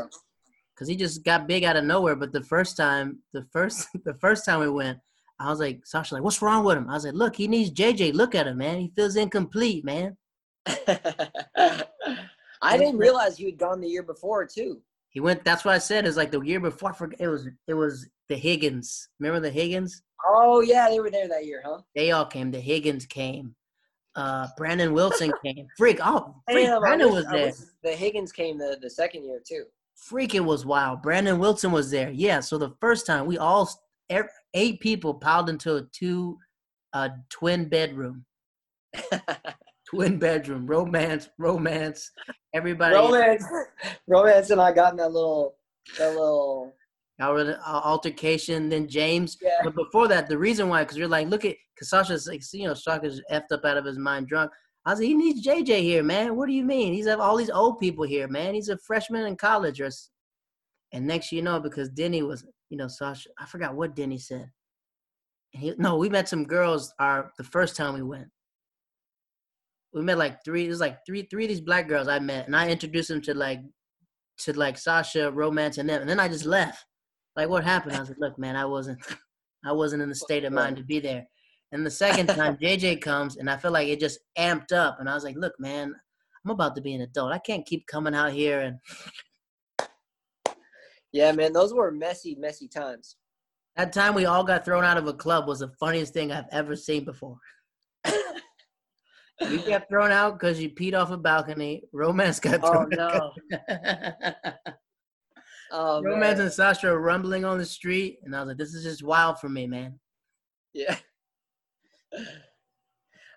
Cause 0.76 0.88
he 0.88 0.96
just 0.96 1.24
got 1.24 1.46
big 1.46 1.64
out 1.64 1.76
of 1.76 1.84
nowhere. 1.84 2.16
But 2.16 2.32
the 2.32 2.42
first 2.42 2.76
time, 2.76 3.20
the 3.32 3.44
first 3.52 3.88
the 4.04 4.14
first 4.14 4.44
time 4.44 4.60
we 4.60 4.70
went, 4.70 4.98
I 5.44 5.50
was 5.50 5.60
like, 5.60 5.84
Sasha, 5.84 6.14
like, 6.14 6.22
what's 6.22 6.42
wrong 6.42 6.64
with 6.64 6.78
him? 6.78 6.88
I 6.88 6.94
was 6.94 7.04
like, 7.04 7.14
look, 7.14 7.36
he 7.36 7.48
needs 7.48 7.70
JJ. 7.70 8.14
Look 8.14 8.34
at 8.34 8.46
him, 8.46 8.58
man. 8.58 8.80
He 8.80 8.92
feels 8.96 9.16
incomplete, 9.16 9.84
man. 9.84 10.16
I 10.66 12.78
didn't 12.78 12.96
realize 12.96 13.38
you 13.38 13.46
had 13.46 13.58
gone 13.58 13.80
the 13.80 13.88
year 13.88 14.02
before 14.02 14.46
too. 14.46 14.80
He 15.10 15.20
went. 15.20 15.44
That's 15.44 15.64
what 15.64 15.74
I 15.74 15.78
said. 15.78 16.06
Is 16.06 16.16
like 16.16 16.30
the 16.30 16.40
year 16.40 16.60
before. 16.60 16.90
I 16.90 16.94
forget. 16.94 17.20
It 17.20 17.28
was. 17.28 17.46
It 17.68 17.74
was 17.74 18.08
the 18.28 18.36
Higgins. 18.36 19.08
Remember 19.20 19.40
the 19.40 19.50
Higgins? 19.50 20.02
Oh 20.26 20.60
yeah, 20.60 20.88
they 20.88 21.00
were 21.00 21.10
there 21.10 21.28
that 21.28 21.44
year, 21.44 21.62
huh? 21.64 21.80
They 21.94 22.12
all 22.12 22.24
came. 22.24 22.50
The 22.50 22.60
Higgins 22.60 23.06
came. 23.06 23.54
Uh, 24.16 24.48
Brandon 24.56 24.92
Wilson 24.92 25.32
came. 25.44 25.66
Freak. 25.76 25.98
Oh, 26.02 26.36
freak. 26.50 26.66
Damn, 26.66 26.80
Brandon 26.80 27.08
was, 27.08 27.24
was 27.24 27.32
there. 27.32 27.46
Was, 27.46 27.72
the 27.82 27.92
Higgins 27.92 28.32
came 28.32 28.58
the 28.58 28.78
the 28.80 28.90
second 28.90 29.24
year 29.24 29.40
too. 29.46 29.64
Freak! 29.96 30.34
It 30.34 30.40
was 30.40 30.66
wild. 30.66 31.02
Brandon 31.02 31.38
Wilson 31.38 31.70
was 31.70 31.90
there. 31.90 32.10
Yeah. 32.10 32.40
So 32.40 32.58
the 32.58 32.74
first 32.80 33.06
time 33.06 33.26
we 33.26 33.38
all 33.38 33.68
eight 34.54 34.80
people 34.80 35.14
piled 35.14 35.50
into 35.50 35.76
a 35.76 35.82
two, 35.92 36.38
uh, 36.92 37.10
twin 37.30 37.68
bedroom. 37.68 38.24
twin 39.86 40.18
bedroom, 40.18 40.66
romance, 40.66 41.28
romance. 41.38 42.10
Everybody, 42.54 42.94
romance, 42.94 43.44
romance, 44.08 44.50
and 44.50 44.60
I 44.60 44.72
got 44.72 44.92
in 44.92 44.98
that 44.98 45.12
little, 45.12 45.56
that 45.98 46.10
little. 46.10 46.72
Our 47.20 47.54
altercation, 47.66 48.68
then 48.68 48.88
James. 48.88 49.36
Yeah. 49.40 49.58
But 49.62 49.76
before 49.76 50.08
that, 50.08 50.28
the 50.28 50.38
reason 50.38 50.68
why, 50.68 50.82
because 50.82 50.96
you're 50.96 51.06
like, 51.06 51.28
look 51.28 51.44
at, 51.44 51.54
because 51.74 51.88
Sasha's 51.88 52.26
like, 52.26 52.42
you 52.52 52.66
know, 52.66 52.74
Sasha's 52.74 53.22
effed 53.30 53.52
up 53.52 53.64
out 53.64 53.76
of 53.76 53.84
his 53.84 53.98
mind, 53.98 54.26
drunk. 54.26 54.50
I 54.84 54.90
was 54.90 54.98
like, 54.98 55.08
he 55.08 55.14
needs 55.14 55.46
JJ 55.46 55.80
here, 55.80 56.02
man. 56.02 56.36
What 56.36 56.46
do 56.46 56.52
you 56.52 56.64
mean? 56.64 56.92
He's 56.92 57.06
have 57.06 57.20
all 57.20 57.36
these 57.36 57.50
old 57.50 57.78
people 57.78 58.04
here, 58.04 58.26
man. 58.28 58.54
He's 58.54 58.68
a 58.68 58.76
freshman 58.78 59.26
in 59.26 59.36
college, 59.36 59.80
or, 59.80 59.90
and 60.94 61.06
next 61.06 61.32
you 61.32 61.42
know, 61.42 61.58
because 61.58 61.88
Denny 61.88 62.22
was, 62.22 62.46
you 62.70 62.78
know, 62.78 62.86
Sasha. 62.86 63.28
I 63.36 63.46
forgot 63.46 63.74
what 63.74 63.96
Denny 63.96 64.16
said. 64.16 64.48
He, 65.50 65.74
no, 65.76 65.96
we 65.96 66.08
met 66.08 66.28
some 66.28 66.44
girls. 66.44 66.94
Our 67.00 67.32
the 67.36 67.44
first 67.44 67.74
time 67.74 67.94
we 67.94 68.02
went, 68.02 68.28
we 69.92 70.02
met 70.02 70.18
like 70.18 70.44
three. 70.44 70.64
It 70.64 70.68
was 70.68 70.80
like 70.80 70.98
three 71.04 71.22
three 71.22 71.44
of 71.44 71.48
these 71.48 71.60
black 71.60 71.88
girls 71.88 72.06
I 72.06 72.20
met, 72.20 72.46
and 72.46 72.54
I 72.54 72.70
introduced 72.70 73.08
them 73.08 73.20
to 73.22 73.34
like 73.34 73.60
to 74.38 74.52
like 74.52 74.78
Sasha, 74.78 75.32
romance, 75.32 75.78
and 75.78 75.88
them, 75.88 76.00
and 76.00 76.08
then 76.08 76.20
I 76.20 76.28
just 76.28 76.46
left. 76.46 76.84
Like, 77.34 77.48
what 77.48 77.64
happened? 77.64 77.96
I 77.96 78.00
was 78.00 78.10
like, 78.10 78.18
look, 78.20 78.38
man, 78.38 78.54
I 78.54 78.64
wasn't 78.64 79.00
I 79.64 79.72
wasn't 79.72 80.02
in 80.02 80.08
the 80.08 80.14
state 80.14 80.44
of 80.44 80.52
mind 80.52 80.76
to 80.76 80.84
be 80.84 81.00
there. 81.00 81.26
And 81.72 81.84
the 81.84 81.90
second 81.90 82.28
time 82.28 82.56
JJ 82.62 83.00
comes, 83.02 83.36
and 83.36 83.50
I 83.50 83.56
feel 83.56 83.72
like 83.72 83.88
it 83.88 83.98
just 83.98 84.20
amped 84.38 84.72
up, 84.72 84.98
and 85.00 85.10
I 85.10 85.14
was 85.14 85.24
like, 85.24 85.36
look, 85.36 85.54
man, 85.58 85.92
I'm 86.44 86.50
about 86.52 86.76
to 86.76 86.82
be 86.82 86.94
an 86.94 87.00
adult. 87.00 87.32
I 87.32 87.38
can't 87.38 87.66
keep 87.66 87.84
coming 87.88 88.14
out 88.14 88.32
here 88.32 88.60
and. 88.60 88.78
Yeah, 91.14 91.30
man, 91.30 91.52
those 91.52 91.72
were 91.72 91.92
messy, 91.92 92.34
messy 92.34 92.66
times. 92.66 93.14
That 93.76 93.92
time 93.92 94.14
we 94.14 94.26
all 94.26 94.42
got 94.42 94.64
thrown 94.64 94.82
out 94.82 94.96
of 94.96 95.06
a 95.06 95.12
club 95.12 95.46
was 95.46 95.60
the 95.60 95.68
funniest 95.78 96.12
thing 96.12 96.32
I've 96.32 96.48
ever 96.50 96.74
seen 96.76 97.04
before. 97.04 97.38
You 99.40 99.58
got 99.58 99.88
thrown 99.88 100.12
out 100.12 100.38
because 100.38 100.60
you 100.60 100.70
peed 100.70 100.94
off 100.94 101.10
a 101.10 101.16
balcony. 101.16 101.82
Romance 101.92 102.38
got 102.38 102.60
oh, 102.62 102.70
thrown 102.70 102.94
oh, 103.00 103.32
no. 103.50 103.58
oh, 105.72 106.02
Romance 106.02 106.38
man. 106.38 106.46
and 106.46 106.52
Sasha 106.52 106.86
are 106.86 107.00
rumbling 107.00 107.44
on 107.44 107.58
the 107.58 107.64
street, 107.64 108.20
and 108.22 108.34
I 108.34 108.40
was 108.40 108.48
like, 108.48 108.58
"This 108.58 108.74
is 108.74 108.84
just 108.84 109.02
wild 109.02 109.40
for 109.40 109.48
me, 109.48 109.66
man." 109.66 109.98
Yeah. 110.72 110.96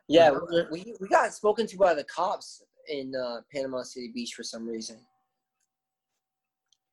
Yeah, 0.07 0.37
we 0.71 0.93
we 0.99 1.07
got 1.07 1.33
spoken 1.33 1.65
to 1.65 1.77
by 1.77 1.95
the 1.95 2.03
cops 2.03 2.61
in 2.87 3.13
uh, 3.15 3.41
Panama 3.51 3.81
City 3.81 4.11
Beach 4.13 4.33
for 4.35 4.43
some 4.43 4.67
reason. 4.67 4.99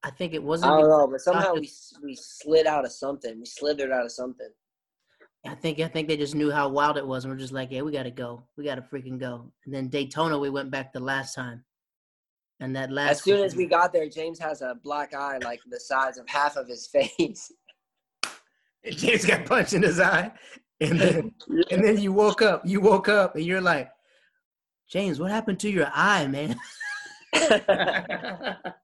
I 0.05 0.11
think 0.11 0.35
it 0.35 0.43
wasn't. 0.43 0.73
I 0.73 0.81
don't 0.81 0.91
know, 0.91 1.09
but 1.09 1.21
somehow 1.21 1.55
we 1.55 1.71
we 2.03 2.15
slid 2.15 2.67
out 2.67 2.85
of 2.85 2.93
something. 2.93 3.39
We 3.41 3.47
slithered 3.47 3.91
out 3.91 4.05
of 4.05 4.13
something. 4.13 4.51
I 5.47 5.55
think 5.55 5.81
I 5.81 5.89
think 5.89 6.09
they 6.09 6.19
just 6.19 6.35
knew 6.35 6.51
how 6.51 6.69
wild 6.69 6.99
it 6.99 7.07
was, 7.07 7.25
and 7.25 7.33
we're 7.33 7.39
just 7.39 7.55
like, 7.55 7.71
yeah, 7.71 7.81
we 7.81 7.91
got 7.91 8.03
to 8.03 8.11
go, 8.11 8.45
we 8.59 8.65
got 8.65 8.75
to 8.75 8.83
freaking 8.83 9.19
go. 9.19 9.51
And 9.65 9.75
then 9.75 9.89
Daytona, 9.89 10.39
we 10.39 10.51
went 10.51 10.71
back 10.71 10.93
the 10.93 11.01
last 11.01 11.35
time, 11.35 11.65
and 12.61 12.77
that 12.77 12.93
last. 12.93 13.11
As 13.13 13.23
soon 13.23 13.43
as 13.43 13.57
we 13.57 13.65
got 13.65 13.95
there, 13.95 14.07
James 14.09 14.39
has 14.41 14.61
a 14.61 14.77
black 14.85 15.15
eye 15.15 15.39
like 15.39 15.61
the 15.71 15.81
size 15.81 16.19
of 16.19 16.29
half 16.29 16.57
of 16.57 16.69
his 16.69 16.87
face. 16.93 17.51
James 18.91 19.25
got 19.25 19.47
punched 19.47 19.73
in 19.73 19.83
his 19.83 20.01
eye, 20.01 20.31
and 20.81 21.01
then 21.01 21.35
and 21.71 21.83
then 21.83 21.99
you 21.99 22.13
woke 22.13 22.43
up. 22.43 22.61
You 22.67 22.83
woke 22.83 23.09
up, 23.09 23.37
and 23.37 23.45
you're 23.45 23.63
like, 23.63 23.91
James, 24.91 25.19
what 25.19 25.31
happened 25.31 25.61
to 25.61 25.71
your 25.71 25.91
eye, 25.95 26.27
man? 26.27 26.59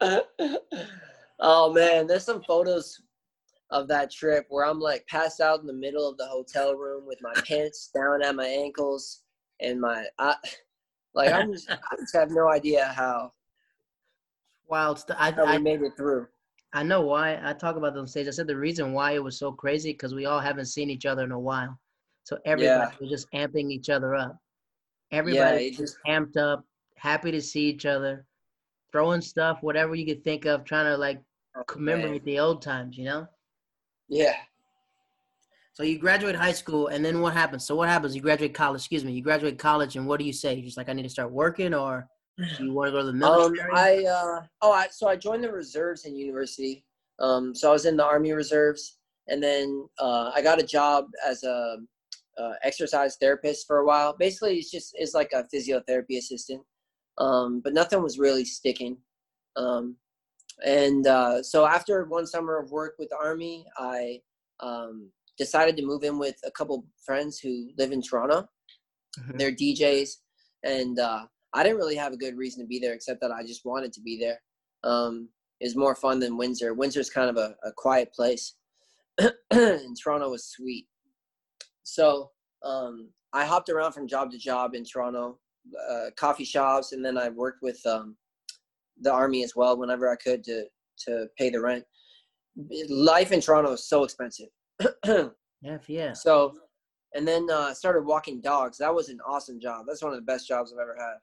oh 1.40 1.72
man, 1.72 2.06
there's 2.06 2.24
some 2.24 2.42
photos 2.42 3.00
of 3.70 3.88
that 3.88 4.10
trip 4.10 4.46
where 4.48 4.64
I'm 4.64 4.80
like 4.80 5.06
passed 5.06 5.40
out 5.40 5.60
in 5.60 5.66
the 5.66 5.72
middle 5.72 6.08
of 6.08 6.16
the 6.18 6.26
hotel 6.26 6.74
room 6.74 7.04
with 7.06 7.18
my 7.20 7.32
pants 7.46 7.90
down 7.94 8.22
at 8.22 8.34
my 8.34 8.46
ankles 8.46 9.22
and 9.60 9.80
my 9.80 10.06
I, 10.18 10.36
like 11.14 11.32
I'm 11.32 11.52
just 11.52 11.70
I 11.70 11.96
just 11.98 12.14
have 12.14 12.30
no 12.30 12.48
idea 12.48 12.92
how 12.96 13.32
wild 14.68 14.98
stuff. 14.98 15.16
I, 15.18 15.32
I 15.32 15.58
made 15.58 15.82
it 15.82 15.96
through. 15.96 16.26
I 16.72 16.82
know 16.82 17.00
why. 17.00 17.40
I 17.42 17.52
talk 17.54 17.76
about 17.76 17.96
on 17.96 18.06
stage. 18.06 18.28
I 18.28 18.30
said 18.30 18.46
the 18.46 18.56
reason 18.56 18.92
why 18.92 19.12
it 19.12 19.22
was 19.22 19.38
so 19.38 19.50
crazy 19.50 19.92
because 19.92 20.14
we 20.14 20.26
all 20.26 20.40
haven't 20.40 20.66
seen 20.66 20.90
each 20.90 21.06
other 21.06 21.24
in 21.24 21.32
a 21.32 21.38
while, 21.38 21.78
so 22.24 22.38
everybody 22.44 22.92
yeah. 22.92 22.98
was 23.00 23.08
just 23.08 23.30
amping 23.32 23.70
each 23.70 23.88
other 23.88 24.14
up. 24.14 24.36
Everybody 25.12 25.66
yeah, 25.66 25.78
just 25.78 25.96
amped 26.06 26.36
up, 26.36 26.64
happy 26.96 27.30
to 27.30 27.40
see 27.40 27.62
each 27.62 27.86
other, 27.86 28.26
throwing 28.92 29.20
stuff, 29.20 29.58
whatever 29.62 29.94
you 29.94 30.06
could 30.06 30.24
think 30.24 30.44
of, 30.44 30.64
trying 30.64 30.86
to 30.86 30.96
like 30.96 31.20
commemorate 31.66 32.24
the 32.24 32.38
old 32.38 32.62
times. 32.62 32.96
You 32.96 33.04
know. 33.04 33.26
Yeah. 34.08 34.36
So 35.74 35.82
you 35.82 35.98
graduate 35.98 36.34
high 36.34 36.52
school, 36.52 36.86
and 36.86 37.04
then 37.04 37.20
what 37.20 37.34
happens? 37.34 37.66
So 37.66 37.76
what 37.76 37.88
happens? 37.88 38.16
You 38.16 38.22
graduate 38.22 38.54
college. 38.54 38.80
Excuse 38.80 39.04
me. 39.04 39.12
You 39.12 39.22
graduate 39.22 39.58
college, 39.58 39.96
and 39.96 40.06
what 40.06 40.18
do 40.18 40.24
you 40.24 40.32
say? 40.32 40.54
You're 40.54 40.64
just 40.64 40.78
like, 40.78 40.88
I 40.88 40.94
need 40.94 41.02
to 41.02 41.10
start 41.10 41.30
working, 41.30 41.74
or 41.74 42.08
you 42.58 42.72
want 42.72 42.88
to 42.88 42.92
go 42.92 43.00
to 43.00 43.06
the 43.06 43.12
military? 43.12 43.70
Um, 43.70 43.76
I 43.76 44.04
uh, 44.04 44.42
oh, 44.62 44.72
I 44.72 44.88
so 44.90 45.08
I 45.08 45.16
joined 45.16 45.44
the 45.44 45.52
reserves 45.52 46.04
in 46.04 46.16
university. 46.16 46.84
Um, 47.18 47.54
so 47.54 47.70
I 47.70 47.72
was 47.72 47.86
in 47.86 47.96
the 47.96 48.04
Army 48.04 48.32
Reserves, 48.32 48.98
and 49.28 49.42
then 49.42 49.88
uh, 49.98 50.30
I 50.34 50.42
got 50.42 50.60
a 50.60 50.66
job 50.66 51.06
as 51.26 51.42
a 51.44 51.78
uh, 52.38 52.52
exercise 52.62 53.16
therapist 53.16 53.66
for 53.66 53.78
a 53.78 53.86
while. 53.86 54.14
Basically, 54.18 54.56
it's 54.56 54.70
just 54.70 54.92
it's 54.94 55.14
like 55.14 55.32
a 55.32 55.46
physiotherapy 55.54 56.18
assistant, 56.18 56.62
um, 57.18 57.60
but 57.60 57.74
nothing 57.74 58.02
was 58.02 58.18
really 58.18 58.44
sticking. 58.44 58.98
Um, 59.56 59.96
and 60.64 61.06
uh, 61.06 61.42
so 61.42 61.66
after 61.66 62.04
one 62.04 62.26
summer 62.26 62.58
of 62.58 62.70
work 62.70 62.94
with 62.98 63.10
the 63.10 63.16
army, 63.16 63.66
I 63.78 64.20
um, 64.60 65.10
decided 65.36 65.76
to 65.76 65.84
move 65.84 66.02
in 66.02 66.18
with 66.18 66.36
a 66.44 66.50
couple 66.50 66.86
friends 67.04 67.38
who 67.38 67.70
live 67.78 67.92
in 67.92 68.02
Toronto. 68.02 68.48
Mm-hmm. 69.18 69.38
They're 69.38 69.52
DJs, 69.52 70.10
and 70.64 70.98
uh, 70.98 71.26
I 71.52 71.62
didn't 71.62 71.78
really 71.78 71.96
have 71.96 72.12
a 72.12 72.18
good 72.18 72.36
reason 72.36 72.62
to 72.62 72.66
be 72.66 72.78
there 72.78 72.94
except 72.94 73.20
that 73.20 73.32
I 73.32 73.42
just 73.42 73.64
wanted 73.64 73.92
to 73.94 74.00
be 74.00 74.18
there. 74.18 74.40
Um, 74.84 75.28
it's 75.60 75.76
more 75.76 75.94
fun 75.94 76.20
than 76.20 76.36
Windsor. 76.36 76.74
Windsor's 76.74 77.10
kind 77.10 77.30
of 77.30 77.36
a, 77.36 77.54
a 77.64 77.72
quiet 77.76 78.12
place, 78.12 78.54
and 79.50 79.96
Toronto 80.02 80.30
was 80.30 80.46
sweet. 80.46 80.86
So 81.82 82.30
um, 82.62 83.10
I 83.32 83.44
hopped 83.44 83.68
around 83.68 83.92
from 83.92 84.08
job 84.08 84.30
to 84.32 84.38
job 84.38 84.74
in 84.74 84.84
Toronto, 84.84 85.38
uh, 85.90 86.10
coffee 86.16 86.44
shops, 86.44 86.92
and 86.92 87.04
then 87.04 87.18
I 87.18 87.28
worked 87.28 87.62
with 87.62 87.84
um, 87.86 88.16
the 89.00 89.12
army 89.12 89.44
as 89.44 89.54
well 89.56 89.76
whenever 89.78 90.10
I 90.10 90.16
could 90.16 90.42
to 90.44 90.64
to 91.06 91.26
pay 91.38 91.50
the 91.50 91.60
rent. 91.60 91.84
Life 92.88 93.32
in 93.32 93.40
Toronto 93.40 93.72
is 93.72 93.88
so 93.88 94.04
expensive. 94.04 94.48
yeah, 95.04 95.78
yeah. 95.86 96.12
So, 96.14 96.54
and 97.14 97.28
then 97.28 97.46
uh, 97.50 97.74
started 97.74 98.06
walking 98.06 98.40
dogs. 98.40 98.78
That 98.78 98.94
was 98.94 99.10
an 99.10 99.18
awesome 99.26 99.60
job. 99.60 99.84
That's 99.86 100.02
one 100.02 100.12
of 100.12 100.18
the 100.18 100.24
best 100.24 100.48
jobs 100.48 100.72
I've 100.72 100.80
ever 100.80 100.96
had. 100.98 101.16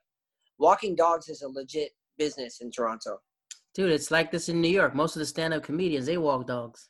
Walking 0.59 0.95
dogs 0.95 1.29
is 1.29 1.41
a 1.41 1.47
legit 1.47 1.91
business 2.17 2.61
in 2.61 2.69
Toronto. 2.69 3.19
Dude, 3.73 3.91
it's 3.91 4.11
like 4.11 4.31
this 4.31 4.49
in 4.49 4.61
New 4.61 4.69
York. 4.69 4.93
Most 4.93 5.15
of 5.15 5.19
the 5.21 5.25
stand-up 5.25 5.63
comedians 5.63 6.05
they 6.05 6.17
walk 6.17 6.45
dogs. 6.45 6.89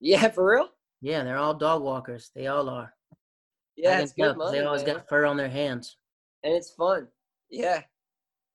Yeah, 0.00 0.28
for 0.28 0.48
real. 0.54 0.68
Yeah, 1.00 1.24
they're 1.24 1.36
all 1.36 1.54
dog 1.54 1.82
walkers. 1.82 2.30
They 2.34 2.46
all 2.46 2.68
are. 2.68 2.94
Yeah, 3.76 4.00
it's 4.00 4.12
good 4.12 4.36
money, 4.36 4.58
They 4.58 4.64
always 4.64 4.84
man. 4.84 4.96
got 4.96 5.08
fur 5.08 5.24
on 5.24 5.36
their 5.36 5.48
hands. 5.48 5.96
And 6.42 6.54
it's 6.54 6.70
fun. 6.70 7.08
Yeah. 7.50 7.82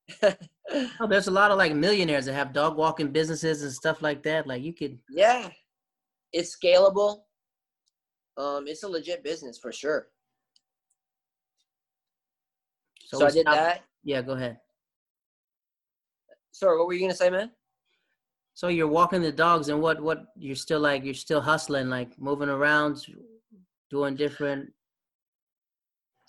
oh, 0.23 1.07
there's 1.07 1.27
a 1.27 1.31
lot 1.31 1.51
of 1.51 1.57
like 1.57 1.73
millionaires 1.73 2.25
that 2.25 2.33
have 2.33 2.53
dog 2.53 2.77
walking 2.77 3.11
businesses 3.11 3.63
and 3.63 3.71
stuff 3.71 4.01
like 4.01 4.23
that. 4.23 4.47
Like 4.47 4.63
you 4.63 4.73
could. 4.73 4.99
Yeah, 5.09 5.49
it's 6.31 6.55
scalable. 6.55 7.21
Um, 8.38 8.67
it's 8.67 8.83
a 8.83 8.88
legit 8.88 9.23
business 9.23 9.57
for 9.57 9.71
sure. 9.71 10.07
So, 13.05 13.19
so 13.19 13.27
I 13.27 13.31
did 13.31 13.45
that. 13.47 13.83
Yeah, 14.03 14.21
go 14.21 14.33
ahead. 14.33 14.59
Sorry, 16.51 16.77
what 16.77 16.88
were 16.88 16.93
you 16.93 17.01
gonna 17.01 17.15
say, 17.15 17.29
man? 17.29 17.51
So 18.53 18.69
you're 18.69 18.88
walking 18.88 19.21
the 19.21 19.31
dogs, 19.31 19.69
and 19.69 19.81
what? 19.81 20.01
What 20.01 20.27
you're 20.38 20.55
still 20.55 20.79
like? 20.79 21.03
You're 21.03 21.13
still 21.13 21.41
hustling, 21.41 21.89
like 21.89 22.17
moving 22.19 22.49
around, 22.49 23.05
doing 23.89 24.15
different. 24.15 24.71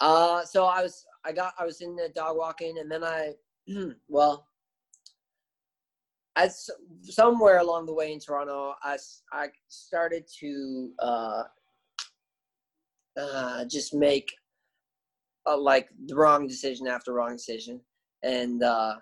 Uh, 0.00 0.44
so 0.44 0.66
I 0.66 0.82
was, 0.82 1.06
I 1.26 1.32
got, 1.32 1.54
I 1.58 1.64
was 1.64 1.80
in 1.80 1.96
the 1.96 2.08
dog 2.14 2.36
walking, 2.36 2.78
and 2.78 2.90
then 2.90 3.02
I 3.02 3.32
well, 4.08 4.46
as 6.36 6.70
somewhere 7.02 7.58
along 7.58 7.86
the 7.86 7.94
way 7.94 8.12
in 8.12 8.20
Toronto, 8.20 8.74
I, 8.82 8.96
I 9.32 9.48
started 9.68 10.24
to 10.40 10.90
uh, 11.00 11.42
uh, 13.20 13.64
just 13.64 13.92
make 13.94 14.32
like 15.58 15.88
the 16.06 16.14
wrong 16.14 16.46
decision 16.46 16.86
after 16.86 17.12
wrong 17.12 17.32
decision, 17.32 17.80
and 18.22 18.62
uh, 18.62 18.96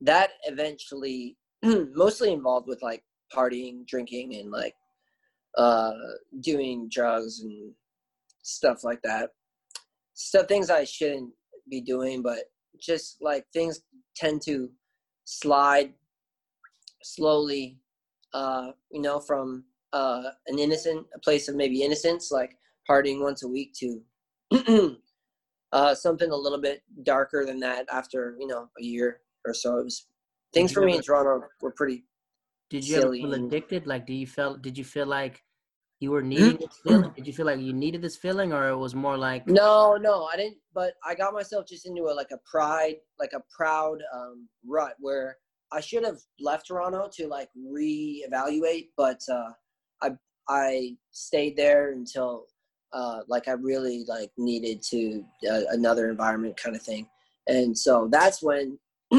that 0.00 0.30
eventually 0.44 1.36
mostly 1.62 2.32
involved 2.32 2.68
with 2.68 2.82
like 2.82 3.02
partying, 3.34 3.86
drinking, 3.86 4.36
and 4.36 4.50
like 4.50 4.74
uh, 5.56 5.92
doing 6.40 6.88
drugs 6.88 7.40
and 7.40 7.72
stuff 8.42 8.84
like 8.84 9.02
that. 9.02 9.30
Stuff 10.14 10.46
things 10.46 10.70
I 10.70 10.84
shouldn't 10.84 11.32
be 11.68 11.80
doing, 11.80 12.22
but 12.22 12.50
just 12.80 13.16
like 13.20 13.46
things 13.52 13.80
tend 14.16 14.42
to 14.42 14.70
slide 15.24 15.92
slowly, 17.02 17.78
uh, 18.32 18.72
you 18.90 19.00
know, 19.00 19.20
from 19.20 19.64
uh, 19.92 20.30
an 20.48 20.58
innocent 20.58 21.06
a 21.14 21.18
place 21.18 21.48
of 21.48 21.54
maybe 21.54 21.82
innocence, 21.82 22.30
like 22.30 22.56
partying 22.88 23.20
once 23.20 23.42
a 23.42 23.48
week, 23.48 23.72
to 23.74 24.02
uh, 25.72 25.94
something 25.94 26.30
a 26.30 26.36
little 26.36 26.60
bit 26.60 26.82
darker 27.02 27.44
than 27.46 27.60
that 27.60 27.86
after 27.92 28.36
you 28.38 28.46
know 28.46 28.68
a 28.78 28.82
year 28.82 29.20
or 29.46 29.54
so. 29.54 29.78
It 29.78 29.84
was 29.84 30.06
things 30.52 30.72
for 30.72 30.80
me 30.80 30.92
ever, 30.92 30.98
in 30.98 31.02
Toronto 31.02 31.46
were 31.60 31.72
pretty. 31.72 32.04
Did 32.70 32.86
you 32.86 32.96
ever 32.96 33.12
feel 33.12 33.34
addicted? 33.34 33.86
Like, 33.86 34.06
do 34.06 34.14
you 34.14 34.26
feel? 34.26 34.56
Did 34.56 34.76
you 34.76 34.84
feel 34.84 35.06
like 35.06 35.42
you 36.04 36.10
were 36.10 36.22
needing 36.22 36.58
this 36.58 36.80
feeling? 36.82 37.10
Did 37.16 37.26
you 37.26 37.32
feel 37.32 37.46
like 37.46 37.60
you 37.60 37.72
needed 37.72 38.02
this 38.02 38.16
feeling, 38.16 38.52
or 38.52 38.68
it 38.68 38.76
was 38.76 38.94
more 38.94 39.16
like? 39.16 39.46
No, 39.46 39.96
no, 39.96 40.24
I 40.32 40.36
didn't. 40.36 40.58
But 40.72 40.92
I 41.04 41.14
got 41.14 41.32
myself 41.32 41.66
just 41.66 41.86
into 41.86 42.02
a 42.02 42.14
like 42.20 42.30
a 42.30 42.38
pride, 42.50 42.96
like 43.18 43.32
a 43.34 43.42
proud 43.56 43.98
um, 44.14 44.48
rut 44.66 44.94
where 45.00 45.38
I 45.72 45.80
should 45.80 46.04
have 46.04 46.18
left 46.38 46.68
Toronto 46.68 47.10
to 47.16 47.26
like 47.26 47.48
reevaluate, 47.58 48.88
but 48.96 49.20
uh, 49.30 49.50
I 50.02 50.10
I 50.48 50.96
stayed 51.10 51.56
there 51.56 51.92
until 51.92 52.46
uh, 52.92 53.20
like 53.26 53.48
I 53.48 53.52
really 53.52 54.04
like 54.06 54.30
needed 54.36 54.82
to 54.90 55.24
uh, 55.50 55.62
another 55.70 56.10
environment 56.10 56.56
kind 56.56 56.76
of 56.76 56.82
thing, 56.82 57.08
and 57.48 57.76
so 57.76 58.08
that's 58.10 58.42
when 58.42 58.78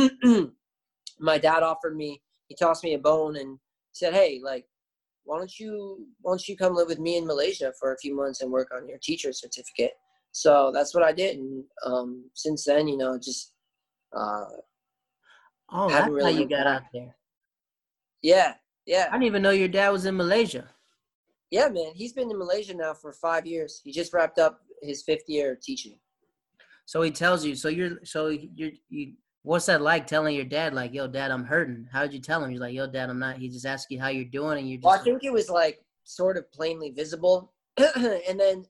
my 1.19 1.37
dad 1.37 1.63
offered 1.63 1.97
me. 1.97 2.21
He 2.47 2.55
tossed 2.55 2.83
me 2.83 2.93
a 2.93 2.99
bone 2.99 3.37
and 3.37 3.59
said, 3.91 4.13
"Hey, 4.13 4.39
like, 4.43 4.65
why 5.25 5.37
don't 5.37 5.59
you 5.59 6.07
why 6.21 6.31
don't 6.31 6.47
you 6.47 6.55
come 6.55 6.75
live 6.75 6.87
with 6.87 6.99
me 6.99 7.17
in 7.17 7.25
Malaysia 7.25 7.73
for 7.79 7.93
a 7.93 7.97
few 7.97 8.15
months 8.15 8.41
and 8.41 8.51
work 8.51 8.69
on 8.75 8.87
your 8.87 8.99
teacher 9.01 9.33
certificate?" 9.33 9.93
So 10.31 10.71
that's 10.73 10.93
what 10.93 11.03
I 11.03 11.11
did, 11.11 11.37
and 11.37 11.63
um, 11.85 12.29
since 12.33 12.65
then, 12.65 12.87
you 12.87 12.97
know, 12.97 13.17
just 13.17 13.53
uh, 14.15 14.45
oh, 15.71 15.89
that's 15.89 16.09
really 16.09 16.33
how 16.33 16.39
you 16.39 16.47
got 16.47 16.67
out 16.67 16.83
there. 16.93 17.15
Yeah, 18.21 18.53
yeah. 18.85 19.07
I 19.09 19.13
didn't 19.13 19.27
even 19.27 19.41
know 19.41 19.51
your 19.51 19.67
dad 19.67 19.89
was 19.89 20.05
in 20.05 20.15
Malaysia. 20.15 20.69
Yeah, 21.51 21.69
man, 21.69 21.91
he's 21.95 22.13
been 22.13 22.31
in 22.31 22.37
Malaysia 22.37 22.73
now 22.73 22.93
for 22.93 23.13
five 23.13 23.45
years. 23.45 23.81
He 23.83 23.91
just 23.91 24.13
wrapped 24.13 24.39
up 24.39 24.61
his 24.81 25.03
fifth 25.03 25.27
year 25.27 25.53
of 25.53 25.61
teaching. 25.61 25.97
So 26.85 27.01
he 27.01 27.11
tells 27.11 27.45
you. 27.45 27.55
So 27.55 27.69
you're. 27.69 27.99
So 28.03 28.27
you're. 28.27 28.71
You. 28.89 29.13
What's 29.45 29.67
that 29.67 29.81
like? 29.81 30.07
Telling 30.07 30.35
your 30.35 30.43
dad, 30.45 30.73
like, 30.73 30.91
"Yo, 30.91 31.07
dad, 31.07 31.29
I'm 31.29 31.45
hurting." 31.45 31.87
How 31.91 32.01
did 32.01 32.13
you 32.13 32.19
tell 32.19 32.43
him? 32.43 32.49
He's 32.49 32.59
like, 32.59 32.73
"Yo, 32.73 32.87
dad, 32.87 33.11
I'm 33.11 33.19
not." 33.19 33.37
He 33.37 33.47
just 33.47 33.65
asked 33.65 33.91
you 33.91 33.99
how 33.99 34.07
you're 34.07 34.25
doing, 34.25 34.57
and 34.57 34.67
you're 34.67 34.77
Just. 34.77 34.85
Well, 34.85 34.99
I 34.99 35.03
think 35.03 35.23
it 35.23 35.31
was 35.31 35.51
like 35.51 35.85
sort 36.03 36.35
of 36.35 36.51
plainly 36.51 36.89
visible, 36.89 37.53
and 37.77 38.39
then. 38.39 38.65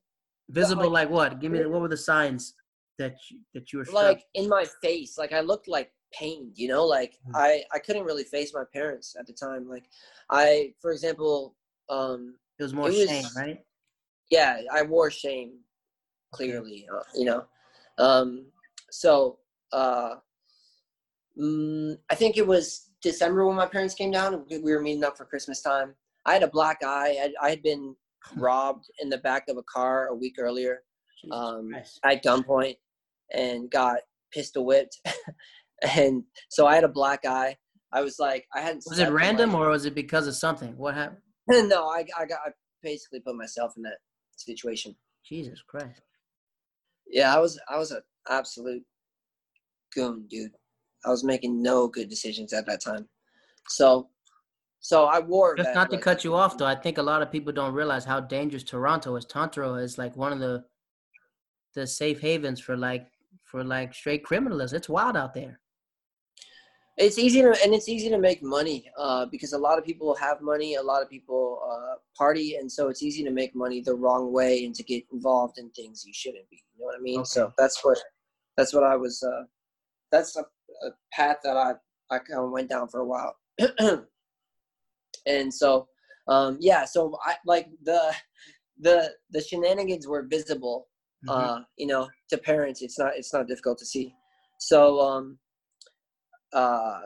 Visible, 0.50 0.90
like, 0.90 1.08
like, 1.08 1.10
what? 1.10 1.40
Give 1.40 1.52
me 1.52 1.66
what 1.66 1.82
were 1.82 1.88
the 1.88 1.98
signs 1.98 2.56
that 2.98 3.16
you, 3.30 3.40
that 3.54 3.72
you 3.72 3.80
were 3.80 3.86
like 3.94 4.26
in 4.34 4.50
my 4.50 4.66
face? 4.82 5.18
Like 5.18 5.32
I 5.32 5.40
looked 5.40 5.70
like 5.70 5.92
pained, 6.14 6.58
you 6.58 6.68
know. 6.68 6.86
Like 6.86 7.14
mm-hmm. 7.26 7.38
I 7.38 7.64
I 7.74 7.80
couldn't 7.80 8.04
really 8.04 8.26
face 8.26 8.54
my 8.54 8.64
parents 8.74 9.16
at 9.18 9.26
the 9.26 9.34
time. 9.34 9.70
Like 9.70 9.86
I, 10.30 10.74
for 10.82 10.92
example, 10.92 11.56
um, 11.90 12.36
it 12.60 12.64
was 12.64 12.74
more 12.74 12.90
it 12.90 13.08
shame, 13.08 13.24
was, 13.24 13.36
right? 13.38 13.60
Yeah, 14.30 14.60
I 14.74 14.82
wore 14.82 15.10
shame 15.10 15.54
clearly, 16.32 16.86
uh, 16.94 17.04
you 17.16 17.26
know. 17.26 17.46
Um, 17.98 18.48
so 18.92 19.40
uh, 19.72 20.16
mm, 21.40 21.98
I 22.10 22.16
think 22.16 22.38
it 22.38 22.46
was 22.46 22.90
December 23.02 23.46
when 23.46 23.56
my 23.56 23.66
parents 23.66 23.94
came 23.94 24.12
down. 24.12 24.46
We 24.50 24.60
were 24.60 24.82
meeting 24.82 25.04
up 25.04 25.18
for 25.18 25.26
Christmas 25.26 25.62
time. 25.62 25.96
I 26.26 26.34
had 26.34 26.44
a 26.44 26.48
black 26.48 26.80
eye. 26.84 27.18
I, 27.22 27.46
I 27.46 27.50
had 27.50 27.62
been 27.62 27.96
robbed 28.36 28.86
in 29.00 29.10
the 29.10 29.20
back 29.20 29.48
of 29.48 29.58
a 29.58 29.64
car 29.64 30.08
a 30.08 30.16
week 30.16 30.36
earlier 30.40 30.82
um, 31.32 31.72
at 32.04 32.24
gunpoint 32.24 32.78
and 33.34 33.70
got 33.70 34.00
pistol 34.34 34.66
whipped. 34.66 35.00
and 35.96 36.24
so 36.50 36.66
I 36.66 36.76
had 36.76 36.84
a 36.84 36.90
black 36.90 37.26
eye. 37.26 37.56
I 37.92 38.02
was 38.02 38.18
like, 38.20 38.46
I 38.54 38.62
hadn't. 38.62 38.84
Was 38.88 39.00
it 39.00 39.12
random 39.12 39.56
or 39.56 39.70
was 39.70 39.86
it 39.86 39.96
because 39.96 40.28
of 40.28 40.36
something? 40.36 40.76
What 40.78 40.96
happened? 40.96 41.22
no, 41.50 41.88
I, 41.88 42.06
I 42.18 42.26
got 42.26 42.40
I 42.46 42.50
basically 42.82 43.22
put 43.22 43.36
myself 43.36 43.74
in 43.78 43.84
that 43.84 43.98
situation. 44.36 44.96
Jesus 45.24 45.62
Christ. 45.68 46.02
Yeah, 47.08 47.36
I 47.36 47.40
was 47.40 47.60
I 47.70 47.78
was 47.78 47.92
an 47.92 48.02
absolute 48.30 48.84
goon, 49.94 50.26
dude. 50.30 50.52
I 51.06 51.10
was 51.10 51.24
making 51.24 51.62
no 51.62 51.88
good 51.88 52.10
decisions 52.10 52.54
at 52.54 52.66
that 52.68 52.82
time. 52.82 53.08
So 53.68 54.10
so 54.80 55.06
I 55.06 55.20
wore 55.20 55.56
Just 55.56 55.74
not 55.74 55.90
to 55.90 55.96
like, 55.96 56.04
cut 56.04 56.24
you 56.24 56.36
off 56.36 56.58
though, 56.58 56.66
I 56.66 56.76
think 56.84 56.98
a 56.98 57.04
lot 57.04 57.22
of 57.22 57.32
people 57.32 57.52
don't 57.52 57.74
realize 57.74 58.06
how 58.06 58.20
dangerous 58.20 58.64
Toronto 58.64 59.16
is. 59.16 59.26
Toronto 59.26 59.76
is 59.76 59.98
like 59.98 60.16
one 60.16 60.32
of 60.32 60.40
the 60.40 60.64
the 61.74 61.86
safe 61.86 62.22
havens 62.22 62.60
for 62.60 62.78
like 62.78 63.08
for 63.44 63.64
like 63.64 63.94
straight 63.94 64.24
criminals. 64.24 64.74
It's 64.74 64.90
wild 64.90 65.18
out 65.18 65.34
there 65.34 65.60
it's 66.98 67.18
easy 67.18 67.42
to 67.42 67.56
and 67.64 67.74
it's 67.74 67.90
easy 67.90 68.10
to 68.10 68.18
make 68.18 68.42
money 68.42 68.90
uh, 68.98 69.26
because 69.26 69.54
a 69.54 69.58
lot 69.58 69.78
of 69.78 69.86
people 69.86 70.16
have 70.16 70.42
money 70.42 70.76
a 70.76 70.82
lot 70.82 71.02
of 71.02 71.10
people 71.10 71.62
uh, 71.70 71.96
party 72.18 72.56
and 72.56 72.72
so 72.72 72.88
it's 72.88 73.04
easy 73.04 73.24
to 73.24 73.32
make 73.32 73.54
money 73.56 73.82
the 73.82 73.94
wrong 73.94 74.32
way 74.32 74.66
and 74.66 74.74
to 74.76 74.84
get 74.84 75.04
involved 75.12 75.58
in 75.58 75.70
things 75.72 76.06
you 76.06 76.14
shouldn't 76.14 76.50
be 76.50 76.64
you 76.74 76.80
know 76.80 76.86
what 76.86 76.96
i 76.96 77.02
mean 77.02 77.20
okay. 77.20 77.26
so 77.26 77.54
that's 77.58 77.84
what 77.84 77.98
that's 78.56 78.74
what 78.74 78.84
i 78.84 78.96
was 78.96 79.22
uh, 79.24 79.44
that's 80.12 80.38
a, 80.84 80.90
path 81.12 81.38
that 81.44 81.58
i 81.58 81.74
i 82.12 82.20
kind 82.20 82.40
of 82.40 82.52
went 82.52 82.70
down 82.70 82.88
for 82.88 83.02
a 83.02 83.06
while 83.06 83.36
and 85.26 85.54
so 85.54 85.88
um, 86.28 86.58
yeah 86.60 86.86
so 86.86 87.18
i 87.26 87.36
like 87.46 87.68
the 87.84 88.14
the 88.80 89.12
the 89.32 89.42
shenanigans 89.42 90.08
were 90.08 90.24
visible 90.24 90.88
mm-hmm. 91.28 91.40
uh, 91.40 91.60
you 91.78 91.88
know 91.88 92.08
to 92.30 92.38
parents 92.38 92.82
it's 92.82 93.00
not 93.00 93.12
it's 93.16 93.34
not 93.34 93.48
difficult 93.48 93.78
to 93.78 93.86
see 93.86 94.14
so 94.60 95.00
um 95.00 95.38
uh, 96.56 97.02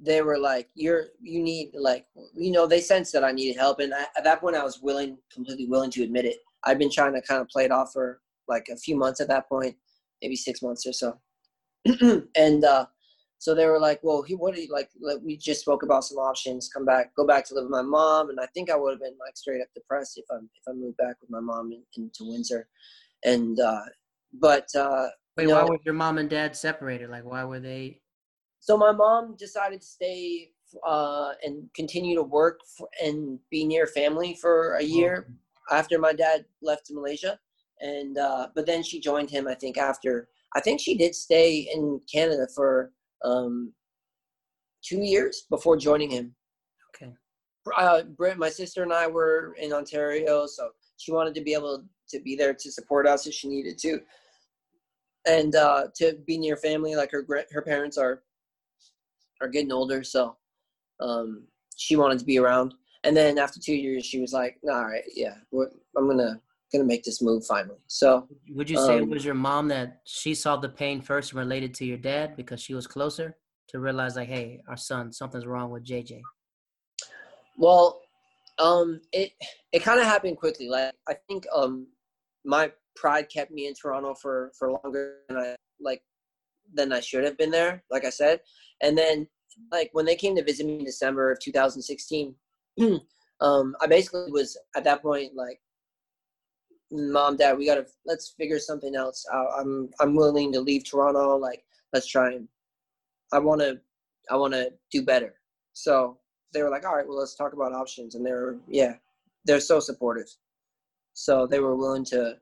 they 0.00 0.22
were 0.22 0.38
like, 0.38 0.68
"You're 0.74 1.06
you 1.20 1.42
need 1.42 1.70
like 1.74 2.06
you 2.34 2.50
know." 2.50 2.66
They 2.66 2.80
sensed 2.80 3.12
that 3.12 3.24
I 3.24 3.32
needed 3.32 3.58
help, 3.58 3.80
and 3.80 3.92
I, 3.94 4.02
at 4.16 4.24
that 4.24 4.40
point, 4.40 4.56
I 4.56 4.64
was 4.64 4.80
willing, 4.80 5.18
completely 5.32 5.66
willing 5.66 5.90
to 5.92 6.02
admit 6.02 6.24
it. 6.24 6.38
I've 6.64 6.78
been 6.78 6.90
trying 6.90 7.14
to 7.14 7.22
kind 7.22 7.40
of 7.40 7.48
play 7.48 7.64
it 7.64 7.70
off 7.70 7.92
for 7.92 8.20
like 8.48 8.68
a 8.70 8.76
few 8.76 8.96
months 8.96 9.20
at 9.20 9.28
that 9.28 9.48
point, 9.48 9.76
maybe 10.22 10.36
six 10.36 10.62
months 10.62 10.86
or 10.86 10.92
so, 10.92 11.20
and 12.36 12.64
uh, 12.64 12.86
so 13.38 13.54
they 13.54 13.66
were 13.66 13.78
like, 13.78 14.00
"Well, 14.02 14.22
he 14.22 14.34
what 14.34 14.54
do 14.54 14.60
you 14.60 14.72
like, 14.72 14.90
like? 15.00 15.18
We 15.22 15.36
just 15.36 15.60
spoke 15.60 15.82
about 15.84 16.04
some 16.04 16.18
options. 16.18 16.68
Come 16.68 16.84
back, 16.84 17.14
go 17.14 17.24
back 17.24 17.44
to 17.46 17.54
live 17.54 17.64
with 17.64 17.70
my 17.70 17.82
mom." 17.82 18.30
And 18.30 18.40
I 18.40 18.46
think 18.46 18.70
I 18.70 18.76
would 18.76 18.92
have 18.92 19.00
been 19.00 19.16
like 19.24 19.36
straight 19.36 19.60
up 19.60 19.68
depressed 19.74 20.18
if 20.18 20.24
I 20.30 20.36
if 20.36 20.64
I 20.68 20.72
moved 20.72 20.96
back 20.96 21.16
with 21.20 21.30
my 21.30 21.40
mom 21.40 21.72
in, 21.72 21.82
into 21.96 22.30
Windsor, 22.30 22.68
and 23.24 23.58
uh, 23.60 23.84
but 24.32 24.68
uh, 24.74 25.08
wait, 25.36 25.44
you 25.44 25.48
know, 25.50 25.62
why 25.62 25.68
were 25.68 25.78
your 25.84 25.94
mom 25.94 26.18
and 26.18 26.28
dad 26.28 26.56
separated? 26.56 27.10
Like, 27.10 27.24
why 27.24 27.44
were 27.44 27.60
they? 27.60 28.00
So 28.60 28.76
my 28.76 28.90
mom 28.90 29.36
decided 29.36 29.82
to 29.82 29.86
stay 29.86 30.50
uh, 30.86 31.32
and 31.44 31.68
continue 31.74 32.16
to 32.16 32.22
work 32.24 32.60
for, 32.76 32.88
and 33.02 33.38
be 33.50 33.64
near 33.64 33.86
family 33.86 34.34
for 34.34 34.74
a 34.74 34.82
year 34.82 35.28
oh. 35.70 35.76
after 35.76 35.98
my 35.98 36.12
dad 36.12 36.44
left 36.60 36.86
to 36.86 36.94
Malaysia. 36.94 37.38
And 37.80 38.18
uh, 38.18 38.48
but 38.56 38.66
then 38.66 38.82
she 38.82 39.00
joined 39.00 39.30
him. 39.30 39.46
I 39.46 39.54
think 39.54 39.78
after 39.78 40.28
I 40.56 40.60
think 40.60 40.80
she 40.80 40.96
did 40.96 41.14
stay 41.14 41.70
in 41.72 42.00
Canada 42.12 42.48
for 42.52 42.90
um, 43.24 43.72
two 44.82 45.02
years 45.02 45.44
before 45.50 45.76
joining 45.76 46.10
him. 46.10 46.34
Okay. 46.94 47.12
Uh, 47.76 48.02
Britt, 48.02 48.38
my 48.38 48.48
sister 48.48 48.82
and 48.82 48.92
I 48.92 49.06
were 49.06 49.54
in 49.60 49.72
Ontario, 49.72 50.46
so 50.46 50.70
she 50.96 51.12
wanted 51.12 51.34
to 51.34 51.42
be 51.42 51.52
able 51.52 51.84
to 52.08 52.20
be 52.20 52.34
there 52.36 52.54
to 52.54 52.72
support 52.72 53.06
us 53.06 53.26
if 53.26 53.34
she 53.34 53.48
needed 53.48 53.78
to, 53.78 54.00
and 55.26 55.54
uh, 55.54 55.88
to 55.96 56.14
be 56.26 56.38
near 56.38 56.56
family. 56.56 56.96
Like 56.96 57.10
her 57.12 57.26
her 57.50 57.62
parents 57.62 57.98
are 57.98 58.22
are 59.40 59.48
getting 59.48 59.72
older, 59.72 60.02
so 60.02 60.36
um, 61.00 61.44
she 61.76 61.96
wanted 61.96 62.18
to 62.18 62.24
be 62.24 62.38
around. 62.38 62.74
And 63.04 63.16
then 63.16 63.38
after 63.38 63.60
two 63.60 63.74
years, 63.74 64.04
she 64.06 64.20
was 64.20 64.32
like, 64.32 64.58
"All 64.68 64.84
right, 64.86 65.04
yeah, 65.14 65.34
I'm 65.96 66.08
gonna 66.08 66.40
gonna 66.72 66.84
make 66.84 67.04
this 67.04 67.22
move 67.22 67.44
finally." 67.46 67.78
So, 67.86 68.28
would 68.50 68.68
you 68.68 68.76
say 68.76 68.96
um, 68.96 69.02
it 69.04 69.08
was 69.08 69.24
your 69.24 69.34
mom 69.34 69.68
that 69.68 70.00
she 70.04 70.34
saw 70.34 70.56
the 70.56 70.68
pain 70.68 71.00
first 71.00 71.32
related 71.32 71.74
to 71.74 71.84
your 71.84 71.98
dad 71.98 72.36
because 72.36 72.60
she 72.60 72.74
was 72.74 72.86
closer 72.86 73.36
to 73.68 73.80
realize, 73.80 74.16
like, 74.16 74.28
"Hey, 74.28 74.62
our 74.68 74.76
son, 74.76 75.12
something's 75.12 75.46
wrong 75.46 75.70
with 75.70 75.84
JJ." 75.84 76.22
Well, 77.56 78.00
um, 78.58 79.00
it 79.12 79.32
it 79.72 79.82
kind 79.82 80.00
of 80.00 80.06
happened 80.06 80.38
quickly. 80.38 80.68
Like, 80.68 80.92
I 81.08 81.14
think 81.28 81.46
um, 81.54 81.86
my 82.44 82.72
pride 82.96 83.28
kept 83.28 83.50
me 83.50 83.66
in 83.66 83.74
Toronto 83.74 84.14
for 84.14 84.52
for 84.58 84.72
longer 84.72 85.18
than 85.28 85.38
I 85.38 85.56
like 85.80 86.02
than 86.74 86.92
I 86.92 87.00
should 87.00 87.24
have 87.24 87.38
been 87.38 87.50
there. 87.50 87.82
Like 87.90 88.04
I 88.04 88.10
said, 88.10 88.40
and 88.82 88.96
then 88.96 89.28
like 89.72 89.90
when 89.92 90.04
they 90.04 90.16
came 90.16 90.36
to 90.36 90.44
visit 90.44 90.66
me 90.66 90.78
in 90.78 90.84
December 90.84 91.32
of 91.32 91.40
2016, 91.40 92.34
um, 93.40 93.76
I 93.80 93.86
basically 93.86 94.30
was 94.30 94.56
at 94.76 94.84
that 94.84 95.02
point 95.02 95.34
like 95.34 95.60
mom, 96.90 97.36
dad, 97.36 97.58
we 97.58 97.66
gotta 97.66 97.86
let's 98.06 98.30
figure 98.30 98.58
something 98.58 98.94
else. 98.94 99.26
I, 99.32 99.44
I'm 99.60 99.90
I'm 100.00 100.14
willing 100.14 100.52
to 100.52 100.60
leave 100.60 100.84
Toronto. 100.84 101.36
Like, 101.36 101.64
let's 101.92 102.06
try 102.06 102.32
and 102.32 102.48
I 103.32 103.38
want 103.38 103.60
to 103.60 103.80
I 104.30 104.36
want 104.36 104.54
to 104.54 104.72
do 104.90 105.02
better. 105.02 105.34
So 105.72 106.18
they 106.52 106.62
were 106.62 106.70
like, 106.70 106.84
all 106.84 106.96
right, 106.96 107.06
well, 107.06 107.18
let's 107.18 107.34
talk 107.34 107.52
about 107.52 107.72
options. 107.72 108.14
And 108.14 108.24
they're 108.24 108.56
yeah, 108.68 108.94
they're 109.44 109.60
so 109.60 109.80
supportive. 109.80 110.28
So 111.12 111.46
they 111.46 111.60
were 111.60 111.76
willing 111.76 112.04
to. 112.06 112.36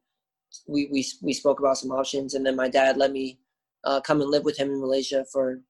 We 0.68 0.88
we 0.92 1.05
we 1.22 1.32
spoke 1.32 1.61
about 1.61 1.78
some 1.78 1.90
options, 1.90 2.34
and 2.34 2.47
then 2.47 2.57
my 2.57 2.68
dad 2.68 2.97
let 2.97 3.12
me 3.12 3.38
uh, 3.84 4.01
come 4.01 4.20
and 4.20 4.30
live 4.30 4.44
with 4.44 4.57
him 4.59 4.70
in 4.70 4.80
Malaysia 4.80 5.24
for 5.32 5.61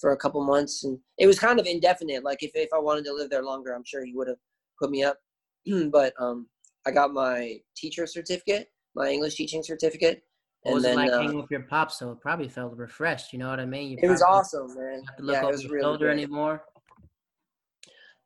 for 0.00 0.12
a 0.12 0.16
couple 0.16 0.42
months, 0.44 0.84
and 0.84 0.98
it 1.18 1.26
was 1.26 1.38
kind 1.38 1.60
of 1.60 1.66
indefinite. 1.66 2.24
Like 2.24 2.42
if 2.42 2.50
if 2.54 2.70
I 2.74 2.78
wanted 2.78 3.04
to 3.04 3.12
live 3.12 3.30
there 3.30 3.44
longer, 3.44 3.72
I'm 3.72 3.84
sure 3.84 4.04
he 4.04 4.14
would 4.14 4.28
have 4.28 4.38
put 4.78 4.90
me 4.90 5.04
up. 5.04 5.18
but 5.90 6.14
um, 6.18 6.46
I 6.86 6.90
got 6.90 7.12
my 7.12 7.60
teacher 7.76 8.06
certificate, 8.06 8.70
my 8.94 9.08
English 9.08 9.36
teaching 9.36 9.62
certificate. 9.62 10.22
What 10.62 10.74
was 10.74 10.82
then, 10.84 10.92
it 10.92 10.96
like 10.96 11.10
uh, 11.10 11.20
hanging 11.20 11.40
with 11.40 11.50
your 11.50 11.62
pops? 11.62 11.98
So 11.98 12.12
it 12.12 12.20
probably 12.20 12.48
felt 12.48 12.76
refreshed. 12.76 13.32
You 13.32 13.38
know 13.38 13.48
what 13.48 13.60
I 13.60 13.66
mean? 13.66 13.90
You 13.90 13.98
it 14.00 14.08
was 14.08 14.22
awesome, 14.22 14.74
man. 14.74 15.02
Have 15.06 15.16
to 15.16 15.22
look 15.22 15.34
yeah, 15.34 15.44
over 15.44 15.56
your 15.56 15.70
really 15.70 15.82
shoulder 15.82 16.06
great. 16.06 16.12
anymore. 16.12 16.64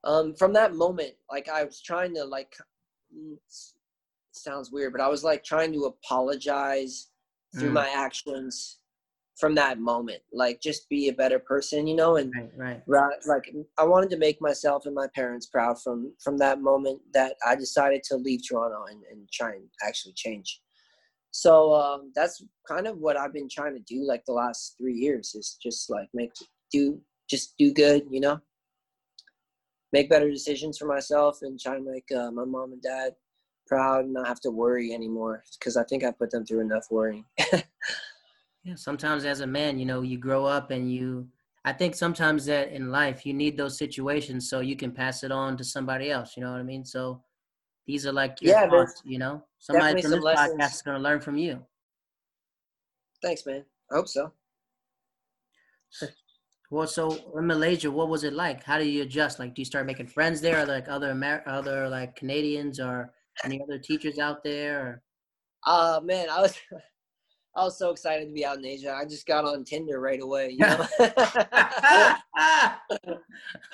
Um, 0.05 0.35
from 0.35 0.53
that 0.53 0.75
moment, 0.75 1.15
like 1.31 1.49
I 1.49 1.65
was 1.65 1.81
trying 1.81 2.15
to 2.15 2.25
like, 2.25 2.55
sounds 4.33 4.71
weird, 4.71 4.93
but 4.93 5.01
I 5.01 5.09
was 5.09 5.25
like 5.25 5.43
trying 5.43 5.73
to 5.73 5.85
apologize 5.87 7.09
through 7.59 7.71
mm. 7.71 7.75
my 7.75 7.89
actions 7.89 8.79
from 9.37 9.55
that 9.55 9.79
moment 9.79 10.21
like 10.33 10.61
just 10.61 10.89
be 10.89 11.09
a 11.09 11.13
better 11.13 11.39
person 11.39 11.87
you 11.87 11.95
know 11.95 12.17
and 12.17 12.33
right, 12.35 12.51
right. 12.57 12.83
right 12.87 13.17
like 13.27 13.53
i 13.79 13.85
wanted 13.85 14.09
to 14.09 14.17
make 14.17 14.41
myself 14.41 14.87
and 14.87 14.95
my 14.95 15.07
parents 15.15 15.47
proud 15.47 15.81
from 15.81 16.13
from 16.23 16.39
that 16.39 16.61
moment 16.61 17.01
that 17.13 17.35
i 17.47 17.55
decided 17.55 18.03
to 18.03 18.17
leave 18.17 18.41
toronto 18.47 18.85
and, 18.91 19.03
and 19.11 19.29
try 19.33 19.53
and 19.53 19.65
actually 19.87 20.15
change. 20.15 20.61
So 21.33 21.75
um, 21.75 22.13
that's 22.15 22.43
kind 22.67 22.87
of 22.87 22.97
what 22.99 23.19
i've 23.19 23.35
been 23.35 23.49
trying 23.51 23.75
to 23.75 23.81
do 23.81 24.07
like 24.07 24.25
the 24.27 24.33
last 24.33 24.75
three 24.79 24.95
years 24.95 25.35
is 25.35 25.59
just 25.63 25.91
like 25.91 26.09
make 26.15 26.33
do 26.73 27.01
just 27.29 27.55
do 27.59 27.73
good 27.73 28.07
you 28.11 28.21
know? 28.21 28.41
Make 29.93 30.11
better 30.11 30.31
decisions 30.31 30.77
for 30.79 30.87
myself 30.87 31.39
and 31.43 31.61
try 31.61 31.77
to 31.77 31.83
make 31.83 32.05
uh, 32.15 32.31
my 32.31 32.45
mom 32.45 32.73
and 32.73 32.83
dad 32.83 33.15
proud 33.67 34.05
and 34.05 34.15
not 34.15 34.27
have 34.27 34.41
to 34.41 34.51
worry 34.51 34.93
anymore 34.95 35.43
because 35.59 35.77
i 35.77 35.85
think 35.85 36.05
i 36.05 36.11
put 36.11 36.31
them 36.31 36.47
through 36.47 36.61
enough 36.61 36.87
worrying 36.91 37.25
Yeah, 38.67 38.75
sometimes 38.75 39.25
as 39.25 39.43
a 39.43 39.47
man, 39.47 39.79
you 39.79 39.87
know, 39.87 40.03
you 40.03 40.19
grow 40.19 40.45
up 40.45 40.73
and 40.73 40.93
you 40.93 41.29
I 41.65 41.73
think 41.73 41.95
sometimes 41.95 42.47
that 42.47 42.73
in 42.73 42.91
life 42.91 43.25
you 43.25 43.33
need 43.33 43.57
those 43.57 43.79
situations 43.79 44.51
so 44.51 44.59
you 44.59 44.75
can 44.75 44.91
pass 44.91 45.23
it 45.23 45.31
on 45.31 45.57
to 45.59 45.65
somebody 45.65 46.11
else, 46.11 46.37
you 46.37 46.43
know 46.43 46.51
what 46.51 46.59
I 46.59 46.65
mean? 46.65 46.85
So 46.85 47.23
these 47.87 48.07
are 48.07 48.13
like 48.13 48.43
your 48.43 48.55
yeah, 48.55 48.69
thoughts, 48.69 49.03
you 49.05 49.19
know. 49.19 49.45
Somebody 49.61 50.03
from 50.03 50.11
this 50.11 50.21
lessons. 50.21 50.61
podcast 50.61 50.75
is 50.75 50.83
gonna 50.83 50.99
learn 50.99 51.21
from 51.21 51.37
you. 51.37 51.65
Thanks, 53.23 53.47
man. 53.47 53.65
I 53.93 53.95
hope 53.95 54.09
so. 54.09 54.33
Well, 56.69 56.89
so 56.89 57.17
in 57.39 57.47
Malaysia, 57.47 57.89
what 57.89 58.09
was 58.09 58.25
it 58.25 58.33
like? 58.33 58.65
How 58.65 58.79
do 58.79 58.85
you 58.85 59.03
adjust? 59.03 59.39
Like, 59.39 59.55
do 59.55 59.61
you 59.61 59.65
start 59.65 59.87
making 59.87 60.09
friends 60.09 60.41
there, 60.41 60.65
or 60.65 60.67
like 60.67 60.89
other 60.89 61.13
Amer- 61.13 61.45
other 61.47 61.89
like 61.89 62.17
Canadians, 62.17 62.81
or 62.81 63.13
any 63.45 63.63
other 63.63 63.79
teachers 63.79 64.19
out 64.19 64.43
there? 64.43 64.81
Or? 64.81 65.03
Uh 65.65 66.01
man, 66.03 66.29
I 66.29 66.41
was 66.41 66.59
I 67.57 67.65
was 67.65 67.79
so 67.79 67.91
excited 67.91 68.27
to 68.27 68.35
be 68.35 68.45
out 68.45 68.59
in 68.59 68.67
Asia. 68.67 68.95
I 68.95 69.07
just 69.07 69.27
got 69.27 69.47
on 69.47 69.65
Tinder 69.65 69.99
right 69.99 70.21
away. 70.21 70.51
You 70.51 70.59
know? 70.59 70.87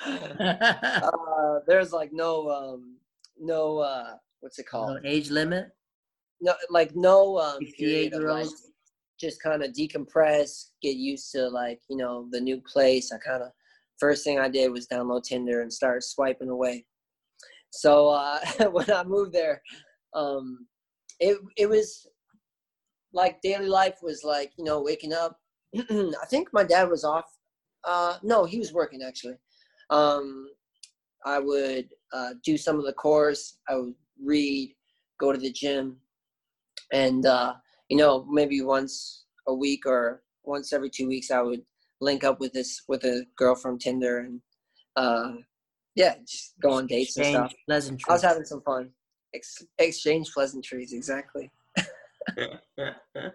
uh, 0.05 1.59
there's 1.67 1.91
like 1.91 2.13
no 2.13 2.49
um, 2.49 2.95
no 3.37 3.79
uh, 3.79 4.13
what's 4.39 4.57
it 4.57 4.67
called? 4.67 4.99
No 5.03 5.09
age 5.09 5.29
limit. 5.29 5.67
No, 6.39 6.53
like 6.69 6.95
no 6.95 7.37
um, 7.39 7.59
period 7.77 8.13
of 8.13 8.23
like 8.23 8.47
just 9.19 9.43
kind 9.43 9.63
of 9.63 9.71
decompress, 9.71 10.69
get 10.81 10.95
used 10.95 11.33
to 11.33 11.49
like 11.49 11.81
you 11.89 11.97
know 11.97 12.27
the 12.31 12.39
new 12.39 12.61
place. 12.61 13.11
I 13.11 13.17
kind 13.17 13.43
of 13.43 13.51
first 13.99 14.23
thing 14.23 14.39
I 14.39 14.47
did 14.47 14.71
was 14.71 14.87
download 14.87 15.23
Tinder 15.23 15.61
and 15.61 15.71
start 15.71 16.05
swiping 16.05 16.49
away. 16.49 16.85
So 17.71 18.07
uh, 18.07 18.39
when 18.71 18.89
I 18.89 19.03
moved 19.03 19.33
there, 19.33 19.61
um, 20.13 20.67
it 21.19 21.37
it 21.57 21.67
was 21.67 22.07
like 23.13 23.41
daily 23.41 23.67
life 23.67 23.99
was 24.01 24.23
like 24.23 24.51
you 24.57 24.63
know 24.63 24.81
waking 24.81 25.13
up. 25.13 25.39
I 25.75 26.25
think 26.29 26.49
my 26.51 26.63
dad 26.63 26.89
was 26.89 27.03
off. 27.03 27.25
Uh 27.83 28.17
no 28.23 28.45
he 28.45 28.59
was 28.59 28.73
working 28.73 29.01
actually. 29.03 29.37
Um 29.89 30.47
i 31.25 31.39
would 31.39 31.87
uh, 32.11 32.33
do 32.43 32.57
some 32.57 32.77
of 32.77 32.85
the 32.85 32.91
course 32.91 33.57
i 33.69 33.75
would 33.75 33.95
read 34.21 34.75
go 35.19 35.31
to 35.31 35.39
the 35.39 35.51
gym. 35.51 35.97
And 36.91 37.25
uh 37.25 37.53
you 37.89 37.97
know 37.97 38.25
maybe 38.29 38.61
once 38.61 39.25
a 39.47 39.53
week 39.53 39.85
or 39.85 40.23
once 40.43 40.73
every 40.73 40.89
two 40.89 41.07
weeks 41.07 41.31
i 41.31 41.41
would 41.41 41.61
link 42.01 42.23
up 42.23 42.39
with 42.39 42.53
this 42.53 42.81
with 42.87 43.03
a 43.05 43.25
girl 43.37 43.55
from 43.55 43.77
tinder 43.77 44.19
and 44.19 44.41
uh 44.95 45.33
yeah 45.95 46.15
just 46.27 46.53
go 46.61 46.71
on 46.71 46.87
dates 46.87 47.17
exchange 47.17 47.35
and 47.35 47.49
stuff. 47.49 47.59
Pleasantries. 47.67 48.05
i 48.09 48.13
was 48.13 48.21
having 48.23 48.45
some 48.45 48.61
fun. 48.61 48.89
Ex- 49.33 49.65
exchange 49.79 50.31
pleasantries 50.33 50.93
exactly 50.93 51.51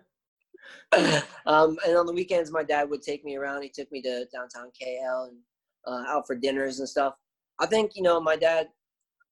um, 1.47 1.77
and 1.87 1.97
on 1.97 2.07
the 2.07 2.13
weekends, 2.13 2.51
my 2.51 2.63
dad 2.63 2.89
would 2.91 3.03
take 3.03 3.25
me 3.25 3.37
around. 3.37 3.63
He 3.63 3.69
took 3.69 3.91
me 3.93 4.03
to 4.03 4.27
downtown 4.33 4.71
KL 4.81 5.29
and 5.29 5.39
uh, 5.87 6.05
out 6.09 6.27
for 6.27 6.37
dinners 6.37 6.81
and 6.81 6.89
stuff. 6.89 7.15
I 7.61 7.67
think 7.67 7.93
you 7.95 8.03
know 8.03 8.21
my 8.21 8.37
dad, 8.37 8.69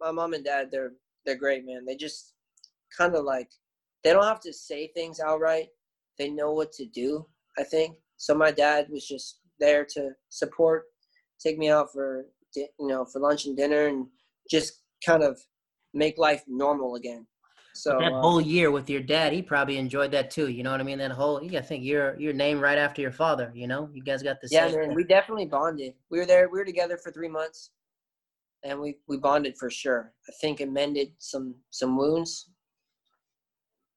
my 0.00 0.11
mom 0.11 0.34
and 0.34 0.44
dad, 0.44 0.68
they're 0.70 0.92
they're 1.24 1.36
great, 1.36 1.64
man. 1.64 1.84
They 1.84 1.96
just 1.96 2.34
kind 2.96 3.14
of 3.14 3.24
like 3.24 3.48
they 4.04 4.12
don't 4.12 4.24
have 4.24 4.40
to 4.40 4.52
say 4.52 4.88
things 4.88 5.20
outright. 5.20 5.68
They 6.18 6.28
know 6.30 6.52
what 6.52 6.72
to 6.72 6.86
do. 6.86 7.26
I 7.59 7.64
think 7.64 7.96
so. 8.16 8.34
My 8.34 8.50
dad 8.50 8.88
was 8.90 9.07
just 9.07 9.40
there 9.59 9.84
to 9.94 10.11
support, 10.28 10.84
take 11.40 11.59
me 11.59 11.70
out 11.70 11.92
for 11.92 12.26
you 12.54 12.68
know 12.80 13.04
for 13.04 13.20
lunch 13.20 13.46
and 13.46 13.57
dinner, 13.57 13.86
and 13.86 14.07
just 14.50 14.82
kind 15.04 15.22
of 15.22 15.40
make 15.94 16.18
life 16.18 16.42
normal 16.46 16.94
again. 16.94 17.26
So 17.76 17.98
that 17.98 18.12
uh, 18.12 18.20
whole 18.20 18.40
year 18.40 18.70
with 18.70 18.88
your 18.88 19.02
dad, 19.02 19.32
he 19.32 19.42
probably 19.42 19.76
enjoyed 19.76 20.10
that 20.12 20.30
too. 20.30 20.48
You 20.48 20.62
know 20.62 20.70
what 20.70 20.80
I 20.80 20.84
mean? 20.84 20.98
That 20.98 21.10
whole 21.10 21.42
you 21.42 21.50
gotta 21.50 21.64
think 21.64 21.84
you're 21.84 22.18
you're 22.18 22.34
right 22.58 22.78
after 22.78 23.02
your 23.02 23.12
father. 23.12 23.52
You 23.54 23.68
know, 23.68 23.90
you 23.92 24.02
guys 24.02 24.22
got 24.22 24.40
the 24.40 24.48
yeah. 24.50 24.70
Man, 24.70 24.94
we 24.94 25.04
definitely 25.04 25.46
bonded. 25.46 25.92
We 26.10 26.18
were 26.18 26.26
there. 26.26 26.48
We 26.48 26.58
were 26.58 26.64
together 26.64 26.96
for 26.96 27.12
three 27.12 27.28
months, 27.28 27.70
and 28.64 28.80
we 28.80 28.96
we 29.08 29.18
bonded 29.18 29.58
for 29.58 29.70
sure. 29.70 30.12
I 30.28 30.32
think 30.40 30.60
it 30.60 30.72
mended 30.72 31.12
some 31.18 31.54
some 31.70 31.98
wounds, 31.98 32.48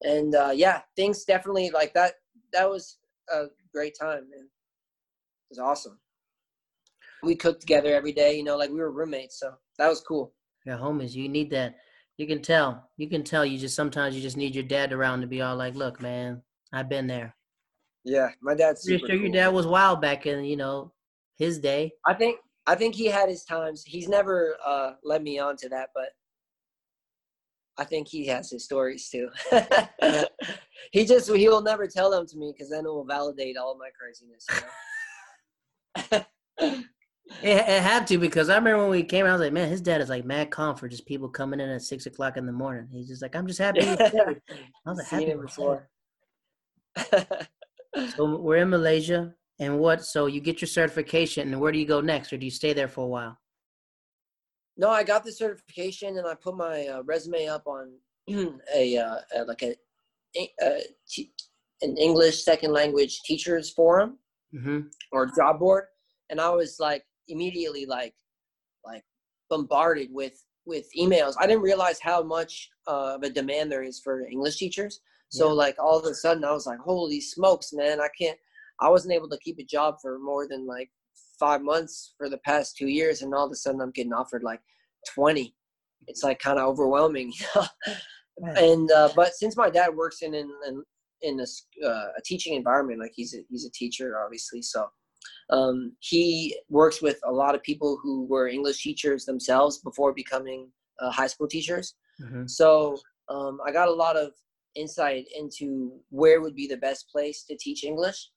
and 0.01 0.35
uh, 0.35 0.51
yeah, 0.53 0.81
things 0.97 1.23
definitely 1.23 1.71
like 1.71 1.93
that. 1.93 2.15
That 2.51 2.69
was 2.69 2.97
a 3.31 3.45
great 3.73 3.95
time, 3.99 4.29
man. 4.29 4.43
It 4.43 5.51
was 5.51 5.59
awesome. 5.59 5.99
We 7.23 7.35
cooked 7.35 7.61
together 7.61 7.93
every 7.93 8.11
day. 8.11 8.35
You 8.35 8.43
know, 8.43 8.57
like 8.57 8.69
we 8.71 8.79
were 8.79 8.91
roommates, 8.91 9.39
so 9.39 9.53
that 9.77 9.87
was 9.87 10.01
cool. 10.01 10.33
Yeah, 10.65 10.77
homies, 10.77 11.13
you 11.13 11.29
need 11.29 11.49
that 11.51 11.75
you 12.19 12.27
can 12.27 12.41
tell. 12.41 12.89
You 12.97 13.07
can 13.07 13.23
tell. 13.23 13.45
You 13.45 13.57
just 13.57 13.77
sometimes 13.77 14.13
you 14.13 14.21
just 14.21 14.35
need 14.35 14.53
your 14.53 14.65
dad 14.65 14.91
around 14.91 15.21
to 15.21 15.27
be 15.27 15.41
all 15.41 15.55
like, 15.55 15.73
"Look, 15.73 16.01
man, 16.01 16.43
I've 16.73 16.89
been 16.89 17.07
there." 17.07 17.33
Yeah, 18.03 18.31
my 18.41 18.55
dad's. 18.55 18.83
Pretty 18.83 18.99
sure 18.99 19.07
cool. 19.07 19.17
your 19.19 19.31
dad 19.31 19.47
was 19.53 19.65
wild 19.65 20.01
back 20.01 20.25
in 20.25 20.43
you 20.43 20.57
know 20.57 20.91
his 21.37 21.59
day. 21.59 21.93
I 22.05 22.13
think 22.13 22.39
I 22.67 22.75
think 22.75 22.93
he 22.93 23.05
had 23.05 23.29
his 23.29 23.45
times. 23.45 23.85
He's 23.85 24.09
never 24.09 24.57
uh, 24.65 24.95
led 25.01 25.23
me 25.23 25.39
on 25.39 25.55
to 25.57 25.69
that, 25.69 25.91
but 25.95 26.09
I 27.77 27.85
think 27.85 28.09
he 28.09 28.27
has 28.27 28.51
his 28.51 28.65
stories 28.65 29.07
too. 29.07 29.29
he 30.91 31.05
just 31.05 31.33
he 31.33 31.47
will 31.47 31.61
never 31.61 31.87
tell 31.87 32.11
them 32.11 32.27
to 32.27 32.37
me 32.37 32.53
because 32.53 32.69
then 32.69 32.85
it 32.85 32.89
will 32.89 33.05
validate 33.05 33.55
all 33.55 33.77
my 33.77 33.91
craziness. 33.97 34.45
You 36.11 36.19
know? 36.67 36.83
It, 37.41 37.57
it, 37.57 37.81
had 37.81 38.07
to 38.07 38.17
because 38.17 38.49
I 38.49 38.55
remember 38.55 38.81
when 38.81 38.89
we 38.89 39.03
came 39.03 39.25
out, 39.25 39.29
I 39.29 39.33
was 39.33 39.41
like, 39.41 39.53
man, 39.53 39.69
his 39.69 39.81
dad 39.81 40.01
is 40.01 40.09
like 40.09 40.25
mad 40.25 40.49
calm 40.49 40.75
for 40.75 40.87
just 40.87 41.05
people 41.05 41.29
coming 41.29 41.59
in 41.59 41.69
at 41.69 41.81
six 41.81 42.05
o'clock 42.05 42.37
in 42.37 42.45
the 42.45 42.51
morning. 42.51 42.87
He's 42.91 43.07
just 43.07 43.21
like, 43.21 43.35
I'm 43.35 43.47
just 43.47 43.59
happy. 43.59 43.81
I 43.87 44.35
was 44.85 44.97
like, 44.97 45.07
happy 45.07 45.33
before. 45.33 45.87
so 48.15 48.37
we're 48.37 48.57
in 48.57 48.69
Malaysia, 48.69 49.33
and 49.59 49.79
what? 49.79 50.03
So 50.03 50.25
you 50.25 50.41
get 50.41 50.59
your 50.59 50.67
certification, 50.67 51.51
and 51.53 51.61
where 51.61 51.71
do 51.71 51.79
you 51.79 51.85
go 51.85 52.01
next, 52.01 52.33
or 52.33 52.37
do 52.37 52.45
you 52.45 52.51
stay 52.51 52.73
there 52.73 52.87
for 52.87 53.05
a 53.05 53.07
while? 53.07 53.37
No, 54.75 54.89
I 54.89 55.03
got 55.03 55.23
the 55.23 55.31
certification, 55.31 56.17
and 56.17 56.27
I 56.27 56.35
put 56.35 56.57
my 56.57 56.87
uh, 56.87 57.03
resume 57.03 57.47
up 57.47 57.67
on 57.67 57.91
a, 58.75 58.97
uh, 58.97 59.17
a 59.35 59.43
like 59.43 59.61
a, 59.61 59.75
a 60.35 60.81
t- 61.07 61.31
an 61.81 61.95
English 61.97 62.43
second 62.43 62.73
language 62.73 63.21
teachers 63.23 63.69
forum 63.69 64.17
mm-hmm. 64.53 64.79
or 65.11 65.31
job 65.35 65.59
board, 65.59 65.85
and 66.29 66.41
I 66.41 66.49
was 66.49 66.77
like 66.79 67.03
immediately 67.29 67.85
like 67.85 68.13
like 68.85 69.03
bombarded 69.49 70.09
with 70.11 70.43
with 70.65 70.87
emails. 70.97 71.33
I 71.39 71.47
didn't 71.47 71.63
realize 71.63 71.99
how 71.99 72.21
much 72.23 72.69
uh, 72.87 73.15
of 73.15 73.23
a 73.23 73.29
demand 73.29 73.71
there 73.71 73.83
is 73.83 73.99
for 73.99 74.21
English 74.21 74.57
teachers. 74.57 75.01
So 75.29 75.47
yeah. 75.47 75.53
like 75.53 75.75
all 75.79 75.99
of 75.99 76.05
a 76.05 76.13
sudden 76.13 76.43
I 76.43 76.51
was 76.51 76.65
like, 76.65 76.79
holy 76.79 77.21
smokes, 77.21 77.71
man! 77.73 77.99
I 77.99 78.09
can't. 78.19 78.37
I 78.79 78.89
wasn't 78.89 79.13
able 79.13 79.29
to 79.29 79.37
keep 79.39 79.59
a 79.59 79.63
job 79.63 79.95
for 80.01 80.17
more 80.19 80.47
than 80.47 80.65
like 80.65 80.89
five 81.39 81.61
months 81.61 82.13
for 82.17 82.29
the 82.29 82.37
past 82.39 82.77
two 82.77 82.87
years, 82.87 83.21
and 83.21 83.33
all 83.33 83.45
of 83.45 83.51
a 83.51 83.55
sudden 83.55 83.81
I'm 83.81 83.91
getting 83.91 84.13
offered 84.13 84.43
like 84.43 84.61
twenty. 85.13 85.55
It's 86.07 86.23
like 86.23 86.39
kind 86.39 86.57
of 86.57 86.67
overwhelming. 86.67 87.33
and 88.37 88.91
uh, 88.91 89.09
but 89.15 89.33
since 89.33 89.55
my 89.57 89.69
dad 89.69 89.95
works 89.95 90.21
in 90.21 90.33
in 90.33 90.49
in, 90.67 90.83
in 91.21 91.39
a, 91.39 91.87
uh, 91.87 92.07
a 92.17 92.21
teaching 92.25 92.55
environment, 92.55 92.99
like 92.99 93.11
he's 93.13 93.35
a, 93.35 93.39
he's 93.49 93.65
a 93.65 93.71
teacher, 93.71 94.19
obviously, 94.23 94.61
so 94.61 94.87
um, 95.49 95.93
he 95.99 96.55
works 96.69 97.01
with 97.01 97.19
a 97.25 97.31
lot 97.31 97.55
of 97.55 97.63
people 97.63 97.99
who 98.01 98.25
were 98.25 98.47
English 98.47 98.83
teachers 98.83 99.25
themselves 99.25 99.79
before 99.79 100.13
becoming 100.13 100.69
uh, 100.99 101.11
high 101.11 101.27
school 101.27 101.47
teachers. 101.47 101.95
Mm-hmm. 102.21 102.45
So 102.47 102.97
um, 103.29 103.59
I 103.65 103.71
got 103.71 103.87
a 103.87 103.93
lot 103.93 104.15
of 104.15 104.31
insight 104.75 105.25
into 105.37 105.99
where 106.09 106.41
would 106.41 106.55
be 106.55 106.67
the 106.67 106.77
best 106.77 107.09
place 107.09 107.43
to 107.45 107.57
teach 107.57 107.83
English, 107.83 108.29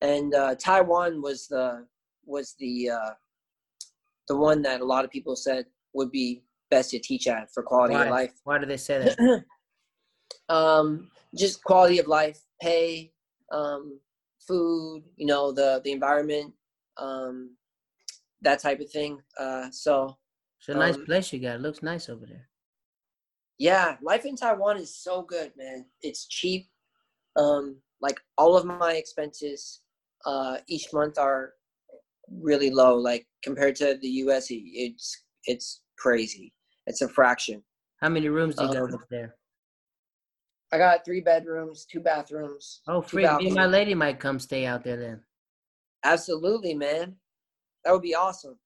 and 0.00 0.34
uh, 0.34 0.54
Taiwan 0.56 1.22
was 1.22 1.46
the 1.46 1.86
was 2.24 2.54
the 2.58 2.90
uh, 2.90 3.10
the 4.28 4.36
one 4.36 4.62
that 4.62 4.80
a 4.80 4.84
lot 4.84 5.04
of 5.04 5.10
people 5.10 5.36
said 5.36 5.66
would 5.94 6.10
be 6.10 6.42
best 6.70 6.90
to 6.90 6.98
teach 6.98 7.26
at 7.26 7.52
for 7.52 7.62
quality 7.62 7.94
Why? 7.94 8.04
of 8.04 8.10
life. 8.10 8.32
Why 8.44 8.58
do 8.58 8.66
they 8.66 8.76
say 8.76 8.98
that? 10.48 10.54
um, 10.54 11.10
just 11.36 11.62
quality 11.64 11.98
of 11.98 12.06
life, 12.06 12.40
pay, 12.60 13.12
um, 13.52 13.98
food, 14.46 15.04
you 15.16 15.26
know, 15.26 15.52
the 15.52 15.80
the 15.84 15.92
environment, 15.92 16.52
um, 16.96 17.56
that 18.42 18.60
type 18.60 18.80
of 18.80 18.90
thing. 18.90 19.20
Uh, 19.38 19.70
so 19.70 20.16
it's 20.58 20.68
a 20.68 20.74
nice 20.74 20.96
um, 20.96 21.06
place 21.06 21.32
you 21.32 21.40
got. 21.40 21.56
It 21.56 21.62
looks 21.62 21.82
nice 21.82 22.08
over 22.08 22.26
there. 22.26 22.48
Yeah, 23.58 23.96
life 24.02 24.24
in 24.24 24.36
Taiwan 24.36 24.78
is 24.78 24.94
so 24.94 25.22
good, 25.22 25.52
man. 25.56 25.86
It's 26.02 26.26
cheap. 26.26 26.68
Um, 27.36 27.76
like 28.00 28.18
all 28.38 28.56
of 28.56 28.64
my 28.64 28.94
expenses 28.94 29.82
uh, 30.24 30.58
each 30.66 30.88
month 30.92 31.18
are 31.18 31.52
really 32.30 32.70
low. 32.70 32.96
Like 32.96 33.26
compared 33.42 33.76
to 33.76 33.98
the 34.00 34.08
U.S., 34.24 34.46
it's 34.50 35.24
it's 35.44 35.82
crazy. 35.98 36.54
It's 36.86 37.02
a 37.02 37.08
fraction. 37.08 37.62
How 38.00 38.08
many 38.08 38.28
rooms 38.28 38.56
do 38.56 38.64
you 38.64 38.70
um, 38.70 38.90
got 38.90 39.08
there? 39.10 39.36
I 40.72 40.78
got 40.78 41.04
three 41.04 41.20
bedrooms, 41.20 41.84
two 41.84 42.00
bathrooms. 42.00 42.80
Oh, 42.86 43.02
free. 43.02 43.22
Me 43.22 43.46
and 43.46 43.54
my 43.54 43.66
lady 43.66 43.94
might 43.94 44.20
come 44.20 44.38
stay 44.38 44.66
out 44.66 44.84
there 44.84 44.96
then. 44.96 45.20
Absolutely, 46.04 46.74
man. 46.74 47.16
That 47.84 47.92
would 47.92 48.02
be 48.02 48.14
awesome. 48.14 48.58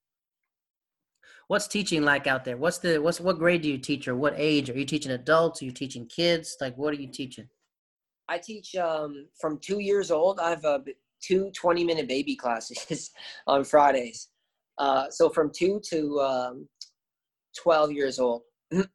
What's 1.48 1.66
teaching 1.66 2.02
like 2.02 2.26
out 2.26 2.44
there? 2.44 2.56
What's 2.56 2.78
the 2.78 2.98
what's 2.98 3.20
what 3.20 3.38
grade 3.38 3.62
do 3.62 3.68
you 3.68 3.78
teach 3.78 4.08
or 4.08 4.14
what 4.14 4.34
age? 4.36 4.70
Are 4.70 4.78
you 4.78 4.84
teaching 4.84 5.12
adults? 5.12 5.60
Are 5.60 5.66
you 5.66 5.72
teaching 5.72 6.06
kids? 6.06 6.56
Like 6.60 6.76
what 6.76 6.94
are 6.94 7.00
you 7.00 7.08
teaching? 7.08 7.48
I 8.28 8.38
teach 8.38 8.74
um, 8.76 9.28
from 9.38 9.58
two 9.58 9.80
years 9.80 10.10
old. 10.10 10.40
I 10.40 10.50
have 10.50 10.64
uh, 10.64 10.78
two 11.22 11.50
20 11.54 11.84
minute 11.84 12.08
baby 12.08 12.34
classes 12.42 13.10
on 13.46 13.64
Fridays. 13.64 14.28
Uh, 14.78 15.08
so 15.10 15.28
from 15.28 15.50
two 15.54 15.80
to 15.90 16.20
um, 16.20 16.68
12 17.62 17.92
years 17.92 18.18
old. 18.18 18.42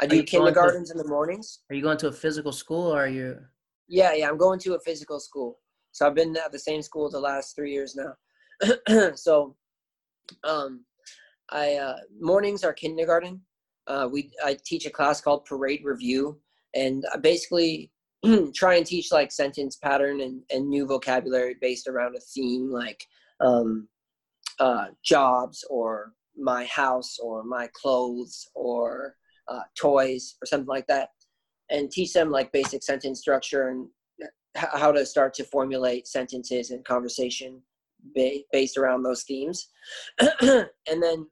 I 0.00 0.06
do 0.06 0.22
kindergartens 0.22 0.90
to, 0.90 0.94
in 0.94 0.98
the 0.98 1.08
mornings. 1.08 1.60
Are 1.70 1.74
you 1.74 1.82
going 1.82 1.98
to 1.98 2.08
a 2.08 2.12
physical 2.12 2.52
school 2.52 2.92
or 2.92 3.04
are 3.04 3.08
you? 3.08 3.38
Yeah, 3.88 4.12
yeah, 4.14 4.28
I'm 4.28 4.36
going 4.36 4.58
to 4.60 4.74
a 4.74 4.80
physical 4.80 5.18
school. 5.18 5.58
So 5.92 6.06
I've 6.06 6.14
been 6.14 6.36
at 6.36 6.52
the 6.52 6.58
same 6.58 6.82
school 6.82 7.10
the 7.10 7.18
last 7.18 7.56
three 7.56 7.72
years 7.72 7.96
now. 7.96 9.14
so, 9.16 9.56
um, 10.44 10.84
I 11.50 11.74
uh, 11.74 11.96
mornings 12.20 12.62
are 12.64 12.72
kindergarten. 12.72 13.40
Uh, 13.86 14.08
we 14.10 14.30
I 14.44 14.56
teach 14.64 14.86
a 14.86 14.90
class 14.90 15.20
called 15.20 15.46
Parade 15.46 15.82
Review, 15.84 16.38
and 16.74 17.04
I 17.12 17.16
basically 17.16 17.90
try 18.54 18.74
and 18.74 18.86
teach 18.86 19.10
like 19.10 19.32
sentence 19.32 19.76
pattern 19.76 20.20
and, 20.20 20.42
and 20.50 20.68
new 20.68 20.86
vocabulary 20.86 21.56
based 21.60 21.88
around 21.88 22.16
a 22.16 22.20
theme 22.20 22.70
like 22.70 23.02
um, 23.40 23.88
uh, 24.60 24.86
jobs 25.02 25.64
or 25.70 26.12
my 26.36 26.64
house 26.66 27.18
or 27.18 27.42
my 27.44 27.68
clothes 27.74 28.48
or 28.54 29.14
uh, 29.48 29.62
toys 29.78 30.36
or 30.42 30.46
something 30.46 30.68
like 30.68 30.86
that 30.86 31.10
and 31.70 31.90
teach 31.90 32.12
them 32.12 32.30
like 32.30 32.52
basic 32.52 32.82
sentence 32.82 33.20
structure 33.20 33.68
and 33.68 33.88
how 34.54 34.90
to 34.90 35.04
start 35.04 35.34
to 35.34 35.44
formulate 35.44 36.06
sentences 36.06 36.70
and 36.70 36.84
conversation 36.84 37.60
ba- 38.14 38.40
based 38.52 38.76
around 38.76 39.02
those 39.02 39.22
themes. 39.24 39.68
And 40.42 41.02
then 41.02 41.26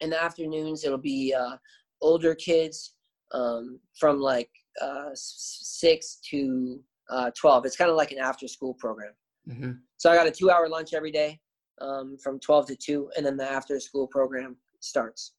in 0.00 0.10
the 0.10 0.22
afternoons 0.22 0.84
it'll 0.84 0.98
be 0.98 1.34
uh, 1.34 1.56
older 2.00 2.34
kids 2.34 2.94
um, 3.32 3.78
from 3.98 4.20
like 4.20 4.50
uh, 4.80 5.10
6 5.14 6.18
to 6.30 6.80
uh, 7.10 7.30
12 7.38 7.66
it's 7.66 7.76
kind 7.76 7.90
of 7.90 7.96
like 7.96 8.10
an 8.12 8.18
after 8.18 8.48
school 8.48 8.74
program. 8.74 9.12
Mm-hmm. 9.48 9.72
so 9.96 10.08
i 10.08 10.14
got 10.14 10.28
a 10.28 10.30
two 10.30 10.52
hour 10.52 10.68
lunch 10.68 10.94
every 10.94 11.10
day 11.10 11.40
um, 11.80 12.16
from 12.22 12.38
12 12.38 12.68
to 12.68 12.76
2 12.76 13.10
and 13.16 13.26
then 13.26 13.36
the 13.36 13.50
after 13.50 13.80
school 13.80 14.06
program 14.06 14.56
starts 14.78 15.32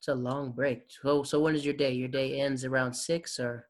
it's 0.00 0.08
a 0.08 0.14
long 0.14 0.50
break. 0.52 0.84
So 1.02 1.22
so 1.22 1.40
when 1.40 1.54
is 1.54 1.62
your 1.62 1.74
day? 1.74 1.92
Your 1.92 2.08
day 2.08 2.40
ends 2.40 2.64
around 2.64 2.94
six 2.94 3.38
or? 3.38 3.68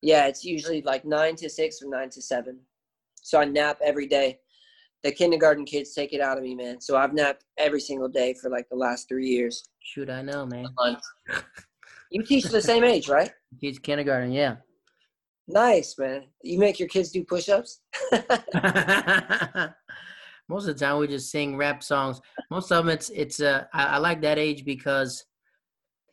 Yeah, 0.00 0.26
it's 0.26 0.42
usually 0.42 0.80
like 0.80 1.04
nine 1.04 1.36
to 1.36 1.50
six 1.50 1.82
or 1.82 1.90
nine 1.90 2.08
to 2.10 2.22
seven. 2.22 2.58
So 3.20 3.38
I 3.38 3.44
nap 3.44 3.78
every 3.84 4.06
day. 4.06 4.38
The 5.02 5.12
kindergarten 5.12 5.66
kids 5.66 5.92
take 5.92 6.14
it 6.14 6.22
out 6.22 6.38
of 6.38 6.44
me, 6.44 6.54
man. 6.54 6.80
So 6.80 6.96
I've 6.96 7.12
napped 7.12 7.44
every 7.58 7.80
single 7.80 8.08
day 8.08 8.34
for 8.40 8.48
like 8.48 8.66
the 8.70 8.76
last 8.76 9.06
three 9.06 9.26
years. 9.26 9.68
Shoot, 9.80 10.08
I 10.08 10.22
know, 10.22 10.46
man. 10.46 10.66
You 12.10 12.22
teach 12.22 12.44
the 12.44 12.62
same 12.62 12.84
age, 12.84 13.08
right? 13.08 13.32
Teach 13.60 13.82
kindergarten, 13.82 14.30
yeah. 14.30 14.56
Nice, 15.48 15.98
man. 15.98 16.22
You 16.40 16.56
make 16.60 16.78
your 16.78 16.88
kids 16.88 17.10
do 17.10 17.24
push-ups? 17.24 17.80
Most 20.48 20.68
of 20.68 20.78
the 20.78 20.84
time, 20.84 20.98
we 20.98 21.08
just 21.08 21.32
sing 21.32 21.56
rap 21.56 21.82
songs. 21.82 22.20
Most 22.48 22.70
of 22.70 22.84
them, 22.84 22.94
it's 22.94 23.10
it's. 23.10 23.40
Uh, 23.40 23.64
I, 23.72 23.86
I 23.86 23.98
like 23.98 24.20
that 24.22 24.38
age 24.38 24.64
because 24.64 25.24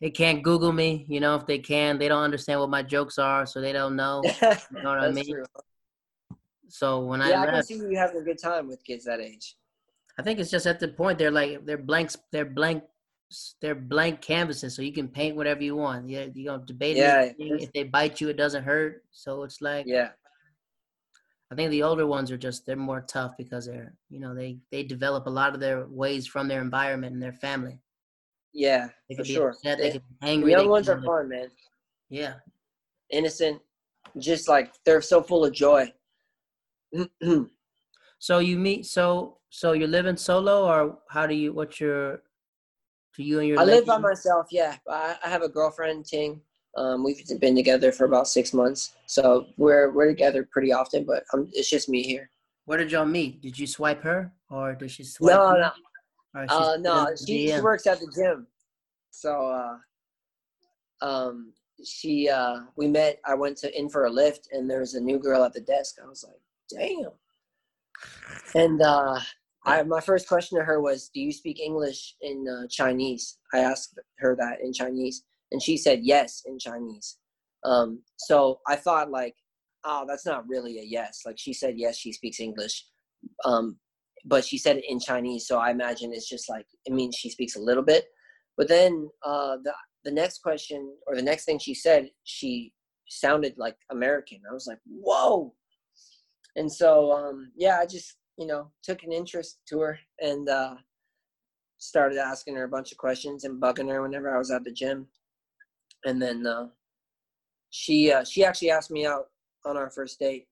they 0.01 0.09
can't 0.09 0.43
Google 0.43 0.73
me. 0.73 1.05
You 1.07 1.19
know, 1.19 1.35
if 1.35 1.45
they 1.45 1.59
can, 1.59 1.97
they 1.97 2.07
don't 2.07 2.23
understand 2.23 2.59
what 2.59 2.69
my 2.69 2.83
jokes 2.83 3.17
are, 3.17 3.45
so 3.45 3.61
they 3.61 3.73
don't 3.73 3.95
know. 3.95 4.21
You 4.75 4.83
know 4.83 4.89
what 4.89 4.99
I 4.99 5.11
mean? 5.11 5.25
True. 5.25 5.45
So 6.67 7.05
when 7.05 7.19
yeah, 7.19 7.25
I 7.25 7.29
yeah, 7.29 7.39
left, 7.41 7.49
I 7.49 7.53
can 7.53 7.63
see 7.63 7.75
you 7.75 7.97
having 7.97 8.21
a 8.21 8.23
good 8.23 8.41
time 8.41 8.67
with 8.67 8.83
kids 8.83 9.05
that 9.05 9.19
age. 9.19 9.55
I 10.17 10.23
think 10.23 10.39
it's 10.39 10.51
just 10.51 10.65
at 10.65 10.79
the 10.79 10.87
point 10.87 11.17
they're 11.19 11.31
like 11.31 11.65
they're 11.65 11.77
blanks, 11.77 12.17
they're 12.31 12.45
blank, 12.45 12.83
they're 13.61 13.75
blank 13.75 14.21
canvases, 14.21 14.75
so 14.75 14.81
you 14.81 14.91
can 14.91 15.07
paint 15.07 15.35
whatever 15.35 15.63
you 15.63 15.75
want. 15.75 16.09
Yeah, 16.09 16.25
you 16.33 16.45
don't 16.45 16.65
debate 16.65 16.97
yeah, 16.97 17.31
if 17.37 17.71
they 17.73 17.83
bite 17.83 18.19
you, 18.21 18.29
it 18.29 18.37
doesn't 18.37 18.63
hurt. 18.63 19.03
So 19.11 19.43
it's 19.43 19.61
like 19.61 19.85
yeah. 19.87 20.09
I 21.51 21.55
think 21.55 21.69
the 21.69 21.83
older 21.83 22.07
ones 22.07 22.31
are 22.31 22.37
just 22.37 22.65
they're 22.65 22.75
more 22.75 23.01
tough 23.01 23.33
because 23.37 23.67
they're 23.67 23.93
you 24.09 24.19
know 24.19 24.33
they 24.33 24.57
they 24.71 24.81
develop 24.81 25.27
a 25.27 25.29
lot 25.29 25.53
of 25.53 25.59
their 25.59 25.85
ways 25.87 26.25
from 26.25 26.47
their 26.47 26.61
environment 26.61 27.13
and 27.13 27.21
their 27.21 27.33
family. 27.33 27.79
Yeah, 28.53 28.89
they 29.09 29.15
for 29.15 29.25
sure. 29.25 29.49
Upset, 29.49 29.79
they, 29.79 29.91
they 29.91 30.01
angry. 30.21 30.53
The 30.53 30.59
young 30.59 30.69
ones 30.69 30.89
are 30.89 31.01
fun, 31.01 31.29
man. 31.29 31.49
Yeah. 32.09 32.35
Innocent, 33.09 33.59
just 34.17 34.47
like 34.47 34.73
they're 34.85 35.01
so 35.01 35.21
full 35.21 35.45
of 35.45 35.53
joy. 35.53 35.91
so 38.19 38.39
you 38.39 38.57
meet 38.57 38.85
so 38.85 39.39
so 39.49 39.71
you're 39.71 39.87
living 39.87 40.15
solo 40.15 40.65
or 40.65 40.99
how 41.09 41.25
do 41.25 41.33
you 41.33 41.51
what's 41.53 41.79
your 41.79 42.21
do 43.15 43.23
you 43.23 43.39
and 43.39 43.47
your 43.47 43.59
I 43.59 43.63
live 43.63 43.85
by 43.85 43.97
myself, 43.97 44.47
yeah. 44.49 44.77
I, 44.89 45.15
I 45.23 45.29
have 45.29 45.43
a 45.43 45.49
girlfriend, 45.49 46.05
Ting. 46.05 46.41
Um, 46.75 47.03
we've 47.03 47.21
been 47.39 47.55
together 47.55 47.91
for 47.91 48.05
about 48.05 48.27
six 48.27 48.53
months, 48.53 48.95
so 49.05 49.45
we're 49.57 49.91
we're 49.91 50.07
together 50.07 50.47
pretty 50.51 50.71
often. 50.71 51.05
But 51.05 51.23
um, 51.31 51.47
it's 51.53 51.69
just 51.69 51.87
me 51.87 52.01
here. 52.01 52.29
Where 52.65 52.79
did 52.79 52.91
y'all 52.91 53.05
meet? 53.05 53.41
Did 53.41 53.59
you 53.59 53.67
swipe 53.67 54.01
her, 54.01 54.31
or 54.49 54.73
did 54.73 54.89
she 54.89 55.03
swipe? 55.03 55.35
No, 55.35 55.53
you? 55.53 55.61
no. 55.61 55.71
Right, 56.33 56.49
uh, 56.49 56.77
no, 56.79 57.09
she, 57.15 57.51
she 57.51 57.61
works 57.61 57.85
at 57.85 57.99
the 57.99 58.07
gym. 58.07 58.47
So, 59.11 59.47
uh, 59.47 61.05
um, 61.05 61.53
she, 61.85 62.29
uh, 62.29 62.61
we 62.75 62.87
met, 62.87 63.19
I 63.25 63.35
went 63.35 63.57
to 63.57 63.77
in 63.77 63.89
for 63.89 64.05
a 64.05 64.09
lift 64.09 64.49
and 64.51 64.69
there 64.69 64.79
was 64.79 64.95
a 64.95 65.01
new 65.01 65.19
girl 65.19 65.43
at 65.43 65.53
the 65.53 65.61
desk. 65.61 65.95
I 66.03 66.07
was 66.07 66.23
like, 66.23 66.39
damn. 66.69 67.11
And, 68.55 68.81
uh, 68.81 69.19
I, 69.65 69.83
my 69.83 70.01
first 70.01 70.27
question 70.27 70.57
to 70.57 70.65
her 70.65 70.81
was, 70.81 71.09
do 71.13 71.21
you 71.21 71.31
speak 71.31 71.59
English 71.59 72.15
in 72.21 72.45
uh, 72.47 72.67
Chinese? 72.67 73.37
I 73.53 73.59
asked 73.59 73.97
her 74.19 74.35
that 74.37 74.59
in 74.61 74.73
Chinese 74.73 75.23
and 75.51 75.61
she 75.61 75.77
said 75.77 75.99
yes 76.01 76.43
in 76.45 76.59
Chinese. 76.59 77.17
Um, 77.63 78.01
so 78.17 78.59
I 78.67 78.75
thought 78.75 79.11
like, 79.11 79.35
oh, 79.85 80.05
that's 80.07 80.25
not 80.25 80.47
really 80.47 80.79
a 80.79 80.83
yes. 80.83 81.21
Like 81.25 81.37
she 81.37 81.53
said, 81.53 81.75
yes, 81.77 81.97
she 81.97 82.11
speaks 82.11 82.39
English. 82.39 82.85
Um, 83.45 83.77
but 84.25 84.45
she 84.45 84.57
said 84.57 84.77
it 84.77 84.85
in 84.87 84.99
Chinese, 84.99 85.47
so 85.47 85.59
I 85.59 85.71
imagine 85.71 86.11
it's 86.13 86.29
just 86.29 86.49
like 86.49 86.65
it 86.85 86.93
means 86.93 87.15
she 87.15 87.29
speaks 87.29 87.55
a 87.55 87.61
little 87.61 87.83
bit. 87.83 88.05
But 88.57 88.67
then 88.67 89.09
uh, 89.25 89.57
the 89.63 89.73
the 90.03 90.11
next 90.11 90.41
question 90.41 90.95
or 91.07 91.15
the 91.15 91.21
next 91.21 91.45
thing 91.45 91.59
she 91.59 91.73
said, 91.73 92.09
she 92.23 92.73
sounded 93.09 93.55
like 93.57 93.75
American. 93.91 94.39
I 94.49 94.53
was 94.53 94.67
like, 94.67 94.79
whoa! 94.85 95.53
And 96.55 96.71
so 96.71 97.11
um, 97.11 97.51
yeah, 97.55 97.79
I 97.79 97.85
just 97.85 98.15
you 98.37 98.47
know 98.47 98.71
took 98.83 99.03
an 99.03 99.11
interest 99.11 99.59
to 99.69 99.79
her 99.79 99.99
and 100.19 100.47
uh, 100.47 100.75
started 101.77 102.17
asking 102.17 102.55
her 102.55 102.63
a 102.63 102.69
bunch 102.69 102.91
of 102.91 102.97
questions 102.97 103.43
and 103.43 103.61
bugging 103.61 103.89
her 103.89 104.01
whenever 104.01 104.33
I 104.33 104.37
was 104.37 104.51
at 104.51 104.63
the 104.63 104.71
gym. 104.71 105.07
And 106.05 106.21
then 106.21 106.45
uh, 106.47 106.67
she 107.71 108.11
uh, 108.11 108.23
she 108.23 108.45
actually 108.45 108.71
asked 108.71 108.91
me 108.91 109.05
out 109.05 109.27
on 109.65 109.77
our 109.77 109.89
first 109.89 110.19
date. 110.19 110.47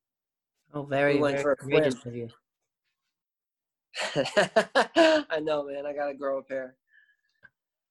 Oh, 0.74 0.84
very, 0.84 1.20
we 1.20 1.32
very 1.32 1.56
courageous 1.58 2.06
of 2.06 2.16
you. 2.16 2.30
I 4.16 5.40
know, 5.42 5.66
man. 5.66 5.86
I 5.86 5.94
gotta 5.94 6.14
grow 6.14 6.40
a 6.40 6.44
pair. 6.44 6.76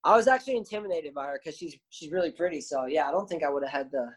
I 0.03 0.17
was 0.17 0.29
actually 0.29 0.57
intimidated 0.57 1.13
by 1.13 1.27
her 1.27 1.41
because 1.43 1.59
she's 1.59 1.77
she's 1.91 2.11
really 2.11 2.31
pretty. 2.31 2.61
So 2.61 2.87
yeah, 2.87 3.09
I 3.09 3.11
don't 3.11 3.29
think 3.29 3.43
I 3.43 3.51
would 3.51 3.63
have 3.63 3.73
had 3.73 3.91
the 3.91 4.09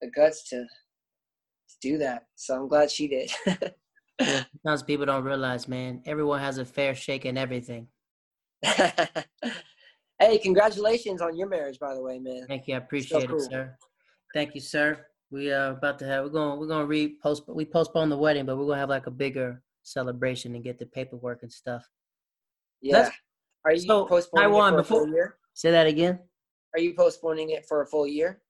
the 0.00 0.10
guts 0.10 0.48
to, 0.50 0.56
to 0.56 1.76
do 1.80 1.98
that. 1.98 2.26
So 2.34 2.54
I'm 2.54 2.68
glad 2.68 2.90
she 2.90 3.08
did. 3.08 3.30
Sometimes 4.20 4.82
people 4.82 5.06
don't 5.06 5.24
realize, 5.24 5.68
man, 5.68 6.02
everyone 6.06 6.40
has 6.40 6.58
a 6.58 6.64
fair 6.64 6.94
shake 6.94 7.24
in 7.24 7.36
everything. 7.36 7.88
hey, 8.62 10.38
congratulations 10.42 11.20
on 11.20 11.36
your 11.36 11.48
marriage, 11.48 11.78
by 11.78 11.94
the 11.94 12.02
way, 12.02 12.18
man. 12.18 12.44
Thank 12.48 12.68
you. 12.68 12.74
I 12.74 12.78
appreciate 12.78 13.28
cool. 13.28 13.38
it, 13.38 13.50
sir. 13.50 13.76
Thank 14.34 14.54
you, 14.54 14.60
sir. 14.60 15.06
We 15.30 15.50
are 15.52 15.72
about 15.72 15.98
to 16.00 16.06
have 16.06 16.24
we're 16.24 16.30
going 16.30 16.58
we're 16.58 16.66
gonna 16.66 16.86
re 16.86 17.16
post 17.22 17.44
we 17.48 17.64
postpone 17.64 18.08
the 18.08 18.16
wedding, 18.16 18.46
but 18.46 18.56
we're 18.56 18.66
gonna 18.66 18.80
have 18.80 18.88
like 18.88 19.06
a 19.06 19.10
bigger 19.10 19.62
celebration 19.82 20.54
and 20.54 20.64
get 20.64 20.78
the 20.78 20.86
paperwork 20.86 21.42
and 21.42 21.52
stuff. 21.52 21.86
Yeah. 22.80 22.98
Let's, 22.98 23.16
are 23.64 23.72
you 23.72 23.80
so, 23.80 24.06
postponing 24.06 24.48
Taiwan, 24.48 24.74
it 24.74 24.76
for 24.76 24.82
before, 24.82 25.02
a 25.02 25.04
full 25.04 25.14
year? 25.14 25.36
Say 25.54 25.70
that 25.70 25.86
again. 25.86 26.18
Are 26.74 26.80
you 26.80 26.94
postponing 26.94 27.50
it 27.50 27.66
for 27.66 27.82
a 27.82 27.86
full 27.86 28.06
year? 28.06 28.40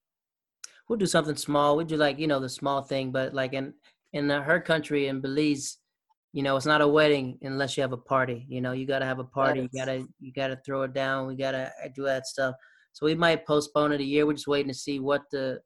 We'll 0.87 0.99
do 0.99 1.05
something 1.05 1.35
small. 1.35 1.77
We 1.77 1.85
do 1.85 1.97
like 1.97 2.19
you 2.19 2.27
know 2.27 2.39
the 2.39 2.49
small 2.49 2.81
thing, 2.81 3.11
but 3.11 3.33
like 3.33 3.53
in 3.53 3.73
in 4.13 4.29
her 4.29 4.59
country 4.59 5.07
in 5.07 5.21
Belize, 5.21 5.77
you 6.33 6.43
know, 6.43 6.55
it's 6.57 6.65
not 6.65 6.81
a 6.81 6.87
wedding 6.87 7.37
unless 7.41 7.77
you 7.77 7.81
have 7.81 7.93
a 7.93 7.97
party. 7.97 8.45
You 8.49 8.61
know, 8.61 8.71
you 8.71 8.85
got 8.85 8.99
to 8.99 9.05
have 9.05 9.19
a 9.19 9.23
party. 9.23 9.61
You 9.61 9.69
gotta 9.73 10.05
you 10.19 10.33
gotta 10.33 10.59
throw 10.65 10.83
it 10.83 10.93
down. 10.93 11.27
We 11.27 11.35
gotta 11.35 11.71
uh, 11.83 11.89
do 11.95 12.03
that 12.03 12.27
stuff. 12.27 12.55
So 12.91 13.05
we 13.05 13.15
might 13.15 13.45
postpone 13.45 13.91
it 13.91 14.01
a 14.01 14.03
year. 14.03 14.25
We're 14.25 14.33
just 14.33 14.47
waiting 14.47 14.71
to 14.71 14.77
see 14.77 14.99
what 14.99 15.23
the 15.31 15.59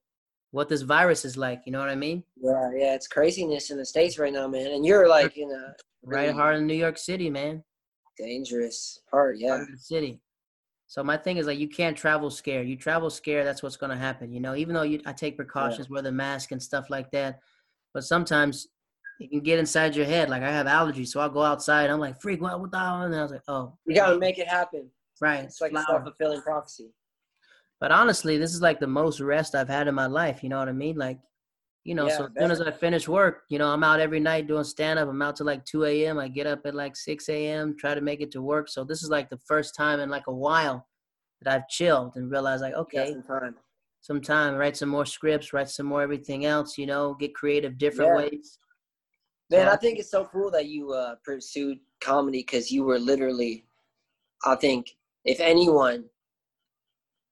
what 0.51 0.69
this 0.69 0.81
virus 0.81 1.25
is 1.25 1.37
like. 1.37 1.61
You 1.65 1.71
know 1.71 1.79
what 1.79 1.89
I 1.89 1.95
mean? 1.95 2.23
Yeah, 2.41 2.69
yeah. 2.75 2.95
It's 2.95 3.07
craziness 3.07 3.69
in 3.69 3.77
the 3.77 3.85
states 3.85 4.17
right 4.17 4.33
now, 4.33 4.47
man. 4.47 4.71
And 4.71 4.85
you're 4.85 5.07
like 5.07 5.35
you 5.35 5.47
know, 5.47 5.67
really 6.03 6.27
right 6.27 6.35
hard 6.35 6.57
in 6.57 6.67
New 6.67 6.73
York 6.73 6.97
City, 6.97 7.29
man. 7.29 7.63
Dangerous 8.17 9.01
part, 9.11 9.37
yeah. 9.37 9.63
The 9.69 9.77
city. 9.77 10.21
So 10.87 11.03
my 11.03 11.17
thing 11.17 11.37
is 11.37 11.47
like 11.47 11.59
you 11.59 11.67
can't 11.67 11.97
travel 11.97 12.29
scared. 12.29 12.67
You 12.67 12.77
travel 12.77 13.09
scared, 13.09 13.45
that's 13.45 13.61
what's 13.61 13.77
gonna 13.77 13.97
happen. 13.97 14.31
You 14.31 14.39
know, 14.39 14.55
even 14.55 14.73
though 14.73 14.83
you 14.83 15.01
I 15.05 15.13
take 15.13 15.35
precautions, 15.35 15.87
yeah. 15.89 15.93
wear 15.93 16.01
the 16.01 16.11
mask 16.11 16.51
and 16.51 16.63
stuff 16.63 16.89
like 16.89 17.11
that, 17.11 17.39
but 17.93 18.03
sometimes 18.03 18.67
it 19.19 19.29
can 19.29 19.41
get 19.41 19.59
inside 19.59 19.95
your 19.95 20.05
head. 20.05 20.29
Like 20.29 20.43
I 20.43 20.51
have 20.51 20.67
allergies, 20.67 21.07
so 21.07 21.19
I'll 21.19 21.29
go 21.29 21.41
outside. 21.41 21.89
I'm 21.89 21.99
like, 21.99 22.21
freak, 22.21 22.41
what, 22.41 22.59
what 22.59 22.71
the 22.71 22.79
hell? 22.79 23.01
And 23.01 23.15
I 23.15 23.21
was 23.21 23.31
like, 23.31 23.41
oh. 23.47 23.73
You 23.85 23.95
got 23.95 24.11
to 24.11 24.19
make 24.19 24.37
it 24.37 24.47
happen. 24.47 24.89
Right. 25.19 25.43
It's 25.43 25.61
like 25.61 25.71
a 25.71 25.81
self 25.83 26.03
fulfilling 26.03 26.41
prophecy. 26.41 26.91
But 27.79 27.91
honestly, 27.91 28.37
this 28.37 28.53
is 28.53 28.61
like 28.61 28.79
the 28.79 28.87
most 28.87 29.19
rest 29.19 29.55
I've 29.55 29.69
had 29.69 29.87
in 29.87 29.95
my 29.95 30.07
life. 30.07 30.41
You 30.43 30.49
know 30.49 30.59
what 30.59 30.69
I 30.69 30.73
mean? 30.73 30.95
Like, 30.95 31.19
you 31.83 31.95
know, 31.95 32.07
yeah, 32.07 32.17
so 32.17 32.25
as 32.25 32.31
soon 32.37 32.51
as 32.51 32.61
I 32.61 32.71
finish 32.71 33.07
work, 33.07 33.43
you 33.49 33.59
know, 33.59 33.67
I'm 33.67 33.83
out 33.83 33.99
every 33.99 34.19
night 34.19 34.47
doing 34.47 34.63
stand 34.63 34.99
up. 34.99 35.07
I'm 35.07 35.21
out 35.21 35.35
to 35.37 35.43
like 35.43 35.63
2 35.65 35.85
a.m. 35.85 36.19
I 36.19 36.27
get 36.27 36.47
up 36.47 36.65
at 36.65 36.75
like 36.75 36.95
6 36.95 37.29
a.m., 37.29 37.75
try 37.77 37.95
to 37.95 38.01
make 38.01 38.19
it 38.19 38.31
to 38.31 38.41
work. 38.41 38.67
So 38.67 38.83
this 38.83 39.03
is 39.03 39.09
like 39.09 39.29
the 39.29 39.37
first 39.37 39.75
time 39.75 39.99
in 39.99 40.09
like 40.09 40.27
a 40.27 40.33
while 40.33 40.85
that 41.41 41.53
I've 41.53 41.67
chilled 41.69 42.13
and 42.15 42.31
realized 42.31 42.61
like, 42.61 42.73
okay, 42.73 43.13
some 44.01 44.21
time. 44.21 44.55
write 44.55 44.77
some 44.77 44.89
more 44.89 45.05
scripts, 45.05 45.53
write 45.53 45.69
some 45.69 45.85
more 45.85 46.01
everything 46.01 46.45
else, 46.45 46.77
you 46.77 46.85
know, 46.85 47.13
get 47.13 47.35
creative 47.35 47.77
different 47.77 48.11
yeah. 48.11 48.17
ways. 48.17 48.59
Man, 49.49 49.67
I 49.69 49.77
think 49.77 49.99
it's 49.99 50.11
so 50.11 50.25
cool 50.25 50.51
that 50.51 50.65
you 50.65 50.91
uh, 50.91 51.15
pursued 51.23 51.77
comedy 52.01 52.39
because 52.39 52.69
you 52.69 52.83
were 52.83 52.99
literally, 52.99 53.65
I 54.45 54.55
think, 54.55 54.87
if 55.23 55.39
anyone, 55.39 56.05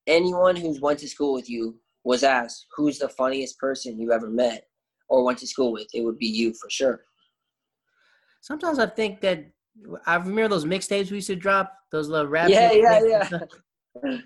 anyone 0.08 0.56
who's 0.56 0.82
went 0.82 1.00
to 1.00 1.08
school 1.08 1.34
with 1.34 1.50
you 1.50 1.80
was 2.04 2.24
asked 2.24 2.68
who's 2.76 3.00
the 3.00 3.10
funniest 3.10 3.58
person 3.58 4.00
you 4.00 4.12
ever 4.12 4.30
met 4.30 4.68
or 5.10 5.24
went 5.24 5.38
to 5.40 5.48
school 5.48 5.72
with, 5.72 5.88
it 5.94 6.02
would 6.04 6.18
be 6.18 6.28
you 6.28 6.54
for 6.54 6.70
sure. 6.70 7.02
Sometimes 8.42 8.80
I 8.80 8.88
think 8.88 9.22
that 9.22 9.46
I 10.06 10.16
remember 10.16 10.50
those 10.50 10.66
mixtapes 10.66 11.10
we 11.10 11.18
used 11.18 11.28
to 11.28 11.36
drop, 11.36 11.74
those 11.92 12.08
little 12.08 12.28
rap. 12.28 12.50
Yeah, 12.50 12.72
yeah, 12.72 13.02
yeah. 14.04 14.18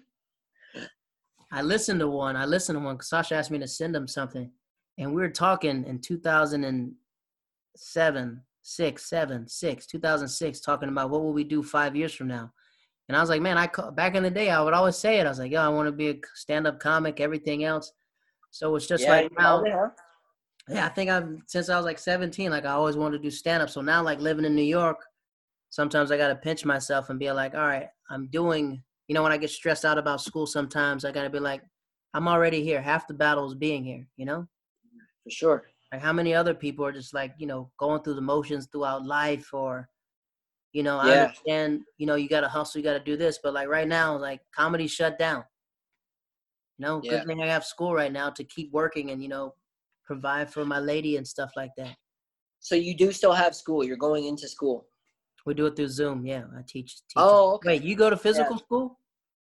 I 1.51 1.61
listened 1.61 1.99
to 2.01 2.07
one. 2.07 2.35
I 2.35 2.45
listened 2.45 2.77
to 2.77 2.83
one 2.83 2.95
because 2.95 3.09
Sasha 3.09 3.35
asked 3.35 3.49
me 3.49 3.59
to 3.59 3.67
send 3.67 3.95
him 3.95 4.07
something, 4.07 4.51
and 4.97 5.13
we 5.13 5.21
were 5.21 5.29
talking 5.29 5.85
in 5.85 5.99
2000 5.99 6.63
and 6.63 6.93
seven, 7.75 8.41
six, 8.61 9.09
seven, 9.09 9.47
six, 9.47 9.87
2006, 9.87 10.59
talking 10.59 10.89
about 10.89 11.09
what 11.09 11.21
will 11.21 11.33
we 11.33 11.43
do 11.43 11.63
five 11.63 11.95
years 11.95 12.13
from 12.13 12.27
now. 12.27 12.51
And 13.09 13.17
I 13.17 13.21
was 13.21 13.29
like, 13.29 13.41
man, 13.41 13.57
I 13.57 13.67
back 13.91 14.15
in 14.15 14.21
the 14.21 14.29
day, 14.29 14.51
I 14.51 14.61
would 14.61 14.75
always 14.75 14.95
say 14.95 15.19
it. 15.19 15.25
I 15.25 15.29
was 15.29 15.39
like, 15.39 15.51
yo, 15.51 15.61
I 15.61 15.67
want 15.67 15.87
to 15.87 15.91
be 15.91 16.09
a 16.09 16.15
stand-up 16.35 16.79
comic, 16.79 17.19
everything 17.19 17.63
else. 17.63 17.91
So 18.51 18.75
it's 18.75 18.87
just 18.87 19.03
yeah, 19.03 19.09
like 19.09 19.31
now. 19.37 19.63
Yeah, 20.67 20.85
I 20.85 20.89
think 20.89 21.09
I've 21.09 21.27
since 21.47 21.69
I 21.69 21.75
was 21.75 21.85
like 21.85 21.97
17, 21.97 22.51
like 22.51 22.65
I 22.65 22.71
always 22.71 22.95
wanted 22.95 23.17
to 23.17 23.23
do 23.23 23.31
stand-up. 23.31 23.71
So 23.71 23.81
now, 23.81 24.03
like 24.03 24.19
living 24.19 24.45
in 24.45 24.55
New 24.55 24.61
York, 24.61 25.03
sometimes 25.71 26.11
I 26.11 26.17
got 26.17 26.27
to 26.27 26.35
pinch 26.35 26.63
myself 26.65 27.09
and 27.09 27.17
be 27.17 27.31
like, 27.31 27.55
all 27.55 27.67
right, 27.67 27.87
I'm 28.11 28.27
doing. 28.27 28.83
You 29.07 29.15
know, 29.15 29.23
when 29.23 29.31
I 29.31 29.37
get 29.37 29.49
stressed 29.49 29.85
out 29.85 29.97
about 29.97 30.21
school, 30.21 30.45
sometimes 30.45 31.03
I 31.03 31.11
got 31.11 31.23
to 31.23 31.31
be 31.31 31.39
like, 31.39 31.63
I'm 32.13 32.27
already 32.27 32.63
here. 32.63 32.79
Half 32.79 33.07
the 33.07 33.15
battle 33.15 33.47
is 33.47 33.55
being 33.55 33.83
here. 33.83 34.05
You 34.17 34.27
know. 34.27 34.47
For 35.23 35.31
sure. 35.31 35.63
Like 35.91 36.01
how 36.01 36.13
many 36.13 36.35
other 36.35 36.53
people 36.53 36.85
are 36.85 36.91
just 36.91 37.15
like, 37.15 37.33
you 37.39 37.47
know, 37.47 37.71
going 37.79 38.03
through 38.03 38.13
the 38.13 38.21
motions 38.21 38.67
throughout 38.71 39.03
life 39.03 39.51
or 39.51 39.89
you 40.73 40.83
know, 40.83 40.97
I 40.97 41.17
understand, 41.17 41.81
you 41.97 42.05
know, 42.05 42.15
you 42.15 42.29
gotta 42.29 42.47
hustle, 42.47 42.79
you 42.79 42.83
gotta 42.83 42.99
do 42.99 43.17
this, 43.17 43.39
but 43.41 43.53
like 43.53 43.67
right 43.67 43.87
now, 43.87 44.17
like 44.17 44.41
comedy 44.55 44.87
shut 44.87 45.17
down. 45.17 45.43
You 46.77 46.85
know, 46.85 47.01
yeah. 47.03 47.11
good 47.11 47.27
thing 47.27 47.41
I 47.41 47.47
have 47.47 47.65
school 47.65 47.93
right 47.93 48.11
now 48.11 48.29
to 48.29 48.43
keep 48.43 48.71
working 48.71 49.11
and, 49.11 49.21
you 49.21 49.29
know, 49.29 49.55
provide 50.05 50.51
for 50.51 50.65
my 50.65 50.79
lady 50.79 51.17
and 51.17 51.27
stuff 51.27 51.51
like 51.55 51.71
that. 51.77 51.95
So 52.59 52.75
you 52.75 52.95
do 52.95 53.11
still 53.11 53.33
have 53.33 53.55
school. 53.55 53.83
You're 53.83 53.97
going 53.97 54.25
into 54.25 54.47
school. 54.47 54.87
We 55.45 55.53
do 55.53 55.65
it 55.65 55.75
through 55.75 55.87
Zoom. 55.87 56.25
Yeah, 56.25 56.43
I 56.55 56.61
teach. 56.61 56.95
teach 56.95 57.13
oh, 57.15 57.55
okay. 57.55 57.69
Wait, 57.69 57.83
you 57.83 57.95
go 57.95 58.09
to 58.09 58.17
physical 58.17 58.55
yeah. 58.55 58.63
school? 58.63 58.99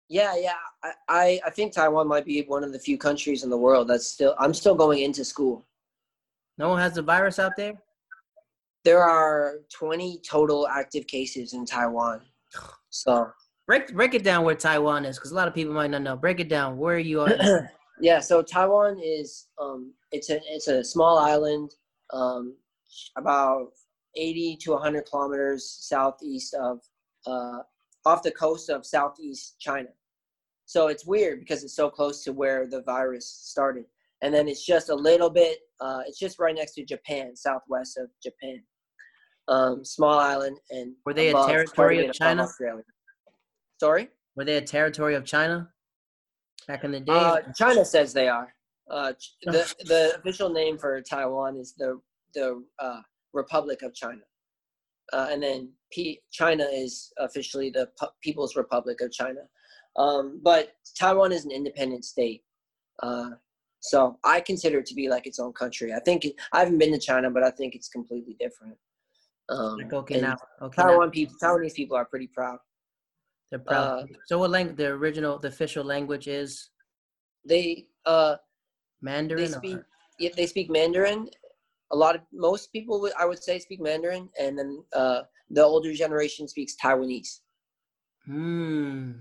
Yeah, 0.10 0.36
yeah. 0.38 0.54
I, 0.84 0.92
I, 1.08 1.42
I 1.46 1.50
think 1.50 1.74
Taiwan 1.74 2.08
might 2.08 2.26
be 2.26 2.42
one 2.42 2.64
of 2.64 2.74
the 2.74 2.80
few 2.80 2.98
countries 2.98 3.44
in 3.44 3.50
the 3.50 3.58
world 3.58 3.88
that's 3.88 4.08
still. 4.08 4.36
I'm 4.38 4.54
still 4.54 4.76
going 4.76 5.02
into 5.02 5.24
school. 5.24 5.66
No 6.58 6.70
one 6.70 6.80
has 6.80 6.94
the 6.94 7.02
virus 7.02 7.40
out 7.40 7.54
there? 7.58 7.74
There 8.86 9.04
are 9.04 9.56
20 9.74 10.22
total 10.28 10.68
active 10.68 11.08
cases 11.08 11.54
in 11.54 11.66
Taiwan. 11.66 12.22
So 12.90 13.30
break 13.68 13.94
break 13.94 14.14
it 14.14 14.24
down 14.24 14.46
where 14.46 14.56
Taiwan 14.56 15.06
is, 15.06 15.18
because 15.18 15.32
a 15.32 15.36
lot 15.36 15.48
of 15.48 15.54
people 15.54 15.74
might 15.74 15.92
not 15.92 16.04
know. 16.04 16.16
Break 16.16 16.40
it 16.40 16.48
down 16.48 16.78
where 16.78 17.00
you 17.00 17.22
are. 17.22 17.72
yeah, 18.00 18.20
so 18.20 18.42
Taiwan 18.42 19.00
is 19.04 19.48
um, 19.60 19.94
it's 20.12 20.30
a 20.30 20.40
it's 20.48 20.68
a 20.68 20.84
small 20.84 21.18
island, 21.18 21.74
um, 22.14 22.56
about 23.18 23.72
80 24.16 24.58
to 24.62 24.72
100 24.72 25.06
kilometers 25.10 25.68
southeast 25.82 26.54
of 26.54 26.80
uh, 27.28 27.60
off 28.06 28.24
the 28.24 28.32
coast 28.32 28.70
of 28.70 28.86
southeast 28.86 29.60
China. 29.60 29.90
So 30.68 30.88
it's 30.88 31.06
weird 31.06 31.40
because 31.40 31.64
it's 31.64 31.76
so 31.76 31.90
close 31.90 32.24
to 32.24 32.34
where 32.34 32.68
the 32.68 32.82
virus 32.84 33.28
started 33.28 33.86
and 34.22 34.34
then 34.34 34.48
it's 34.48 34.66
just 34.66 34.90
a 34.90 34.96
little 34.96 35.30
bit. 35.30 35.60
Uh, 35.80 36.02
it's 36.08 36.18
just 36.18 36.40
right 36.40 36.56
next 36.56 36.74
to 36.74 36.86
Japan, 36.86 37.36
southwest 37.36 37.98
of 37.98 38.10
Japan. 38.24 38.64
Um, 39.48 39.86
small 39.86 40.18
island, 40.18 40.58
and 40.72 40.94
were 41.06 41.14
they 41.14 41.30
a 41.30 41.34
territory 41.34 42.08
of 42.08 42.14
China? 42.14 42.48
Sorry, 43.80 44.10
were 44.36 44.46
they 44.46 44.58
a 44.58 44.62
territory 44.62 45.14
of 45.14 45.24
China 45.24 45.70
back 46.68 46.84
in 46.84 46.92
the 46.92 47.00
day? 47.00 47.14
Uh, 47.14 47.38
China 47.56 47.86
says 47.86 48.12
they 48.12 48.28
are. 48.28 48.54
Uh, 48.90 49.14
the 49.44 49.76
the 49.86 50.16
official 50.18 50.50
name 50.50 50.78
for 50.78 51.00
Taiwan 51.02 51.58
is 51.58 51.74
the 51.78 52.00
the 52.34 52.64
uh, 52.80 53.02
Republic 53.34 53.84
of 53.84 53.94
China, 53.94 54.22
uh, 55.14 55.28
and 55.30 55.44
then 55.44 55.72
P- 55.92 56.22
China 56.32 56.64
is 56.64 57.14
officially 57.20 57.70
the 57.70 57.90
P- 58.00 58.08
People's 58.22 58.56
Republic 58.56 59.02
of 59.02 59.12
China. 59.12 59.42
Um, 59.96 60.40
but 60.44 60.74
Taiwan 61.00 61.32
is 61.32 61.46
an 61.46 61.52
independent 61.52 62.04
state. 62.04 62.44
Uh, 63.02 63.32
so 63.80 64.18
I 64.24 64.42
consider 64.42 64.80
it 64.80 64.86
to 64.88 64.96
be 64.96 65.08
like 65.08 65.28
its 65.28 65.40
own 65.40 65.54
country. 65.54 65.94
I 65.94 66.00
think 66.00 66.26
it, 66.26 66.36
I 66.52 66.60
haven't 66.60 66.80
been 66.80 66.92
to 66.92 67.00
China, 67.00 67.30
but 67.30 67.44
I 67.44 67.52
think 67.52 67.76
it's 67.76 67.88
completely 67.88 68.36
different. 68.40 68.76
Um, 69.50 69.78
like 69.78 69.90
Okinawa. 69.90 70.38
Okinawa. 70.62 70.76
Taiwan 70.76 71.12
people, 71.12 71.36
Taiwanese 71.42 71.74
people 71.74 71.98
are 71.98 72.06
pretty 72.06 72.28
proud. 72.28 72.58
They're 73.50 73.60
proud. 73.60 74.04
Uh, 74.04 74.06
so 74.26 74.40
what 74.40 74.50
language? 74.50 74.78
The 74.78 74.88
original, 74.88 75.38
the 75.38 75.50
official 75.50 75.84
language 75.84 76.28
is? 76.28 76.70
They 77.48 77.88
uh, 78.06 78.38
Mandarin. 79.02 79.52
They 79.52 79.52
speak. 79.52 79.80
Yeah, 80.20 80.30
they 80.36 80.48
speak 80.48 80.70
Mandarin. 80.70 81.30
A 81.92 81.96
lot 81.96 82.16
of 82.16 82.22
most 82.34 82.72
people, 82.74 83.08
I 83.20 83.26
would 83.26 83.44
say, 83.44 83.60
speak 83.60 83.80
Mandarin, 83.80 84.30
and 84.40 84.58
then 84.58 84.84
uh, 84.94 85.22
the 85.52 85.64
older 85.64 85.94
generation 85.94 86.48
speaks 86.48 86.76
Taiwanese. 86.82 87.42
Hmm. 88.26 89.12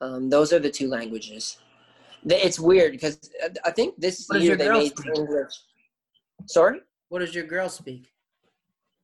Um, 0.00 0.28
those 0.28 0.52
are 0.52 0.58
the 0.58 0.70
two 0.70 0.88
languages. 0.88 1.58
It's 2.24 2.58
weird 2.58 2.92
because 2.92 3.18
I 3.64 3.70
think 3.70 3.94
this 3.98 4.26
what 4.26 4.40
year 4.40 4.56
they 4.56 4.68
made 4.68 4.98
speak? 4.98 5.16
English. 5.16 5.52
Sorry. 6.46 6.80
What 7.08 7.20
does 7.20 7.34
your 7.34 7.44
girl 7.44 7.68
speak? 7.68 8.08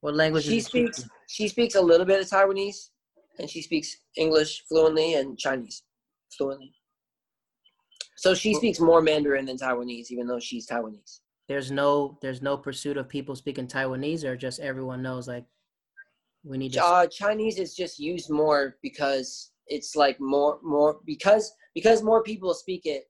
What 0.01 0.15
language? 0.15 0.45
She 0.45 0.61
speaks. 0.61 0.99
Speaking? 0.99 1.11
She 1.29 1.49
speaks 1.49 1.75
a 1.75 1.81
little 1.81 2.07
bit 2.07 2.21
of 2.21 2.29
Taiwanese, 2.29 2.91
and 3.39 3.49
she 3.51 3.63
speaks 3.63 3.97
English 4.17 4.65
fluently 4.69 5.15
and 5.15 5.39
Chinese 5.39 5.83
fluently. 6.37 6.73
So 8.17 8.35
she 8.35 8.55
speaks 8.55 8.81
more 8.81 9.01
Mandarin 9.01 9.47
than 9.47 9.57
Taiwanese, 9.57 10.11
even 10.11 10.27
though 10.27 10.41
she's 10.41 10.67
Taiwanese. 10.67 11.21
There's 11.49 11.71
no 11.71 12.19
there's 12.21 12.43
no 12.43 12.57
pursuit 12.57 12.97
of 12.97 13.09
people 13.09 13.35
speaking 13.35 13.67
Taiwanese, 13.67 14.25
or 14.25 14.37
just 14.37 14.61
everyone 14.61 15.03
knows 15.03 15.29
like 15.29 15.45
we 16.45 16.59
need. 16.59 16.73
To... 16.75 16.85
Uh, 16.85 17.07
Chinese 17.07 17.59
is 17.59 17.75
just 17.75 17.99
used 17.99 18.31
more 18.31 18.77
because 18.83 19.53
it's 19.69 19.95
like 19.97 20.19
more 20.21 20.59
more 20.63 20.99
because 21.05 21.53
because 21.75 22.03
more 22.03 22.23
people 22.23 22.55
speak 22.55 22.87
it 22.87 23.05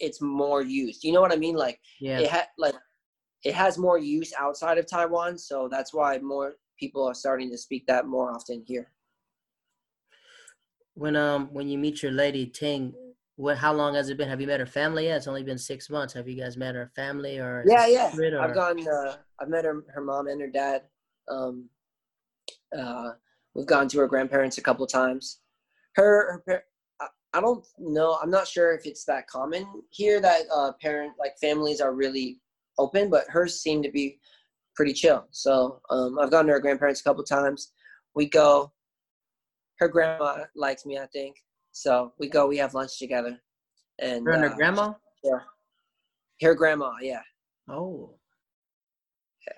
it's 0.00 0.20
more 0.20 0.62
used 0.62 1.04
you 1.04 1.12
know 1.12 1.20
what 1.20 1.32
i 1.32 1.36
mean 1.36 1.54
like 1.54 1.78
Yeah. 2.00 2.20
it 2.20 2.30
ha- 2.30 2.48
like 2.58 2.74
it 3.44 3.54
has 3.54 3.78
more 3.78 3.98
use 3.98 4.32
outside 4.38 4.78
of 4.78 4.86
taiwan 4.86 5.38
so 5.38 5.68
that's 5.70 5.92
why 5.94 6.18
more 6.18 6.54
people 6.78 7.04
are 7.04 7.14
starting 7.14 7.50
to 7.50 7.58
speak 7.58 7.86
that 7.86 8.06
more 8.06 8.30
often 8.30 8.62
here 8.66 8.90
When 10.94 11.14
um 11.14 11.48
when 11.52 11.68
you 11.68 11.78
meet 11.78 12.02
your 12.02 12.10
lady 12.10 12.46
Ting, 12.46 12.92
what 13.36 13.56
how 13.56 13.72
long 13.72 13.94
has 13.94 14.08
it 14.08 14.16
been? 14.18 14.28
Have 14.28 14.40
you 14.40 14.48
met 14.48 14.58
her 14.58 14.66
family 14.66 15.04
yet? 15.04 15.18
It's 15.18 15.28
only 15.28 15.44
been 15.44 15.58
six 15.58 15.88
months. 15.88 16.12
Have 16.14 16.26
you 16.28 16.34
guys 16.34 16.56
met 16.56 16.74
her 16.74 16.90
family 16.96 17.38
or 17.38 17.62
yeah 17.66 17.86
yeah 17.86 18.10
secret, 18.10 18.34
i've 18.34 18.54
gone 18.54 18.80
uh, 18.88 19.14
i've 19.38 19.48
met 19.48 19.64
her 19.64 19.84
her 19.94 20.00
mom 20.00 20.26
and 20.26 20.40
her 20.40 20.48
dad 20.48 20.82
um 21.30 21.68
uh 22.76 23.10
we've 23.54 23.66
gone 23.66 23.88
to 23.88 23.98
her 23.98 24.08
grandparents 24.08 24.58
a 24.58 24.62
couple 24.62 24.86
times 24.86 25.40
her, 25.94 26.42
her 26.46 26.64
I 27.34 27.40
don't 27.40 27.64
know. 27.78 28.18
I'm 28.22 28.30
not 28.30 28.48
sure 28.48 28.72
if 28.72 28.86
it's 28.86 29.04
that 29.04 29.26
common 29.26 29.66
here 29.90 30.18
that 30.20 30.42
uh, 30.52 30.72
parent 30.80 31.12
like 31.18 31.38
families 31.38 31.80
are 31.80 31.92
really 31.92 32.40
open, 32.78 33.10
but 33.10 33.24
hers 33.28 33.60
seem 33.60 33.82
to 33.82 33.90
be 33.90 34.18
pretty 34.74 34.92
chill. 34.92 35.26
So 35.30 35.80
um, 35.90 36.18
I've 36.18 36.30
gone 36.30 36.46
to 36.46 36.52
her 36.52 36.60
grandparents 36.60 37.00
a 37.00 37.04
couple 37.04 37.24
times. 37.24 37.72
We 38.14 38.28
go. 38.28 38.72
Her 39.78 39.88
grandma 39.88 40.44
likes 40.56 40.86
me, 40.86 40.98
I 40.98 41.06
think. 41.06 41.36
So 41.72 42.12
we 42.18 42.28
go. 42.28 42.46
We 42.46 42.56
have 42.58 42.74
lunch 42.74 42.98
together. 42.98 43.38
And 43.98 44.24
her 44.26 44.32
and 44.32 44.42
her 44.42 44.50
uh, 44.50 44.56
grandma? 44.56 44.92
Yeah. 45.22 45.40
Her 46.42 46.54
grandma, 46.54 46.92
yeah. 47.00 47.22
Oh. 47.68 48.14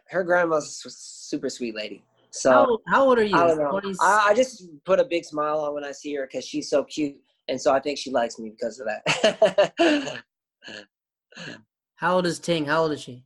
Her 0.08 0.24
grandma's 0.24 0.82
a 0.86 0.90
super 0.90 1.50
sweet 1.50 1.74
lady. 1.74 2.02
So 2.30 2.50
How, 2.50 2.66
old- 2.66 2.82
how 2.86 3.04
old 3.04 3.18
are 3.18 3.24
you? 3.24 3.36
I 3.36 3.46
don't 3.46 3.58
know. 3.58 3.70
20s? 3.70 3.96
I, 4.00 4.28
I 4.28 4.34
just 4.34 4.64
put 4.84 5.00
a 5.00 5.04
big 5.04 5.24
smile 5.24 5.60
on 5.60 5.74
when 5.74 5.84
I 5.84 5.92
see 5.92 6.14
her 6.14 6.26
because 6.26 6.44
she's 6.46 6.70
so 6.70 6.84
cute, 6.84 7.16
and 7.48 7.60
so 7.60 7.72
I 7.72 7.80
think 7.80 7.98
she 7.98 8.10
likes 8.10 8.38
me 8.38 8.50
because 8.50 8.80
of 8.80 8.86
that. 8.86 10.22
how 12.01 12.16
old 12.16 12.26
is 12.26 12.38
Ting? 12.38 12.64
How 12.64 12.82
old 12.82 12.92
is 12.92 13.03
she? 13.03 13.24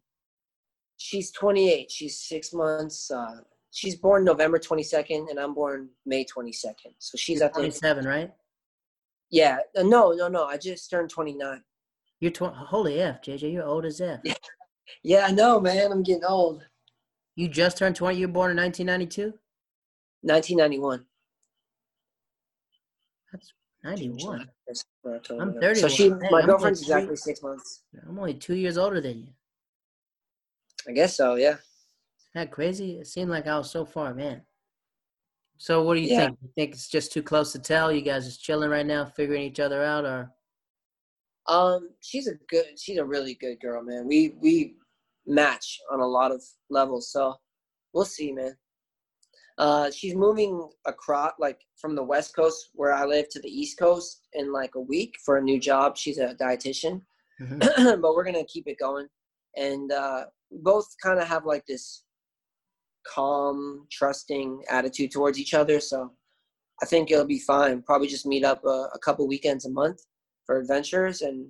she's 0.96 1.30
28. 1.32 1.90
She's 1.90 2.20
six 2.20 2.52
months. 2.52 3.10
Uh, 3.10 3.40
she's 3.70 3.94
born 3.96 4.24
November 4.24 4.58
22nd, 4.58 5.30
and 5.30 5.38
I'm 5.38 5.54
born 5.54 5.90
May 6.06 6.24
22nd. 6.24 6.94
So 6.98 7.16
she's 7.16 7.40
at 7.40 7.54
think 7.54 7.74
27, 7.74 8.04
right? 8.04 8.32
yeah. 9.30 9.58
uh, 9.78 9.82
No, 9.82 10.12
no, 10.12 10.28
no. 10.28 10.44
I 10.46 10.56
just 10.56 10.90
turned 10.90 11.10
29. 11.10 11.62
You're 12.20 12.32
20. 12.32 12.56
Holy 12.56 13.00
F, 13.00 13.22
JJ, 13.22 13.52
you're 13.52 13.64
old 13.64 13.84
as 13.84 14.00
F. 14.00 14.20
Yeah, 15.02 15.24
I 15.26 15.30
know, 15.30 15.60
man. 15.60 15.92
I'm 15.92 16.02
getting 16.02 16.24
old. 16.24 16.62
You 17.36 17.48
just 17.48 17.78
turned 17.78 17.96
20. 17.96 18.18
You 18.18 18.26
were 18.26 18.32
born 18.32 18.50
in 18.50 18.56
1992? 18.58 19.32
1991. 20.20 21.04
That's 23.32 23.52
91. 23.84 24.48
That's 24.66 24.84
when 25.02 25.14
I 25.14 25.18
turned 25.18 25.42
I'm 25.42 25.52
31. 25.60 25.76
So 25.76 25.88
she, 25.88 26.08
my 26.08 26.40
I'm 26.40 26.46
girlfriend's 26.46 26.88
like 26.88 27.04
exactly 27.04 27.16
six 27.16 27.42
months. 27.42 27.82
I'm 28.08 28.18
only 28.18 28.34
two 28.34 28.54
years 28.54 28.78
older 28.78 29.00
than 29.00 29.18
you. 29.20 29.28
I 30.88 30.92
guess 30.92 31.16
so. 31.16 31.34
Yeah. 31.34 31.56
that 32.34 32.50
crazy? 32.50 32.98
It 32.98 33.06
seemed 33.06 33.30
like 33.30 33.46
I 33.46 33.56
was 33.58 33.70
so 33.70 33.84
far, 33.84 34.14
man. 34.14 34.42
So 35.58 35.82
what 35.82 35.94
do 35.94 36.00
you 36.00 36.08
Yeah. 36.08 36.26
think? 36.26 36.38
You 36.42 36.48
think 36.56 36.72
it's 36.72 36.88
just 36.88 37.12
too 37.12 37.22
close 37.22 37.52
to 37.52 37.58
tell? 37.58 37.92
You 37.92 38.02
guys 38.02 38.24
just 38.24 38.42
chilling 38.42 38.70
right 38.70 38.84
now, 38.86 39.04
figuring 39.04 39.42
each 39.42 39.60
other 39.60 39.82
out, 39.84 40.04
or 40.04 40.32
Um, 41.46 41.90
she's 42.00 42.26
a 42.26 42.34
good. 42.48 42.78
She's 42.80 42.96
a 42.98 43.04
really 43.04 43.34
good 43.34 43.60
girl, 43.60 43.82
man. 43.82 44.06
We 44.08 44.30
we 44.40 44.76
match 45.26 45.78
on 45.92 46.00
a 46.00 46.06
lot 46.06 46.32
of 46.32 46.42
levels, 46.70 47.10
so 47.12 47.34
we'll 47.92 48.06
see, 48.06 48.32
man. 48.32 48.56
Uh, 49.58 49.90
she's 49.90 50.14
moving 50.16 50.68
across, 50.86 51.32
like 51.38 51.60
from 51.80 51.94
the 51.94 52.02
west 52.02 52.34
coast 52.34 52.70
where 52.74 52.92
I 52.92 53.04
live 53.04 53.28
to 53.30 53.40
the 53.40 53.48
east 53.48 53.78
coast 53.78 54.26
in 54.32 54.52
like 54.52 54.74
a 54.74 54.80
week 54.80 55.14
for 55.24 55.36
a 55.36 55.42
new 55.42 55.60
job. 55.60 55.96
She's 55.96 56.18
a 56.18 56.34
dietitian, 56.34 57.02
Mhm. 57.40 57.60
but 58.02 58.14
we're 58.14 58.24
gonna 58.24 58.44
keep 58.44 58.66
it 58.66 58.78
going, 58.78 59.08
and 59.56 59.92
uh, 59.92 60.26
we 60.50 60.58
both 60.58 60.86
kind 61.02 61.20
of 61.20 61.28
have 61.28 61.44
like 61.46 61.64
this 61.66 62.04
calm, 63.06 63.86
trusting 63.92 64.64
attitude 64.70 65.12
towards 65.12 65.38
each 65.38 65.54
other. 65.54 65.78
So 65.80 66.12
I 66.82 66.86
think 66.86 67.10
it'll 67.10 67.24
be 67.26 67.38
fine. 67.38 67.82
Probably 67.82 68.08
just 68.08 68.26
meet 68.26 68.44
up 68.44 68.64
a, 68.64 68.88
a 68.94 68.98
couple 68.98 69.28
weekends 69.28 69.66
a 69.66 69.70
month 69.70 70.00
for 70.46 70.58
adventures 70.58 71.22
and 71.22 71.48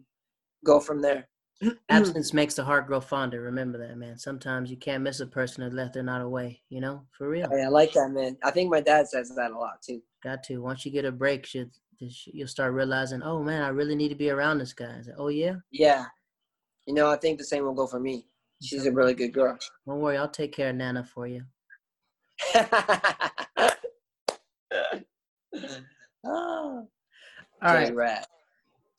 go 0.65 0.81
from 0.81 1.01
there. 1.01 1.29
Mm. 1.65 1.79
absence 1.89 2.33
makes 2.33 2.55
the 2.55 2.65
heart 2.65 2.87
grow 2.87 3.01
fonder. 3.01 3.41
Remember 3.43 3.79
that, 3.79 3.97
man. 3.97 4.19
Sometimes 4.19 4.71
you 4.71 4.77
can't 4.77 5.03
miss 5.03 5.21
a 5.21 5.27
person 5.27 5.63
unless 5.63 5.93
they're 5.93 6.03
not 6.03 6.21
away. 6.21 6.61
You 6.69 6.81
know, 6.81 7.03
for 7.17 7.29
real. 7.29 7.49
Oh, 7.51 7.57
hey, 7.57 7.65
I 7.65 7.69
like 7.69 7.93
that, 7.93 8.11
man. 8.11 8.37
I 8.43 8.51
think 8.51 8.71
my 8.71 8.81
dad 8.81 9.09
says 9.09 9.35
that 9.35 9.51
a 9.51 9.59
lot 9.59 9.83
too. 9.83 10.03
Got 10.23 10.43
to. 10.45 10.59
Once 10.59 10.85
you 10.85 10.93
get 10.93 11.05
a 11.05 11.13
break, 11.13 11.47
should 11.47 11.71
you'll 11.99 12.49
start 12.49 12.73
realizing, 12.73 13.23
oh 13.23 13.43
man, 13.43 13.63
I 13.63 13.69
really 13.69 13.95
need 13.95 14.09
to 14.09 14.15
be 14.15 14.31
around 14.31 14.59
this 14.59 14.73
guy. 14.73 14.97
I 14.99 15.03
say, 15.03 15.13
oh 15.17 15.29
yeah, 15.29 15.57
Yeah. 15.71 16.07
You 16.87 16.93
know, 16.93 17.11
I 17.11 17.17
think 17.17 17.39
the 17.39 17.45
same 17.45 17.65
will 17.65 17.73
go 17.73 17.87
for 17.87 18.01
me. 18.01 18.27
She's 18.63 18.85
a 18.87 18.93
really 18.93 19.15
good 19.15 19.33
girl. 19.33 19.59
don't 19.87 20.01
worry, 20.01 20.19
I'll 20.19 20.29
take 20.29 20.53
care 20.53 20.71
of 20.71 20.77
Nana 20.77 21.05
for 21.05 21.27
you. 21.27 21.45
Ah. 26.27 26.83
All 27.63 27.93
Rat. 27.93 28.27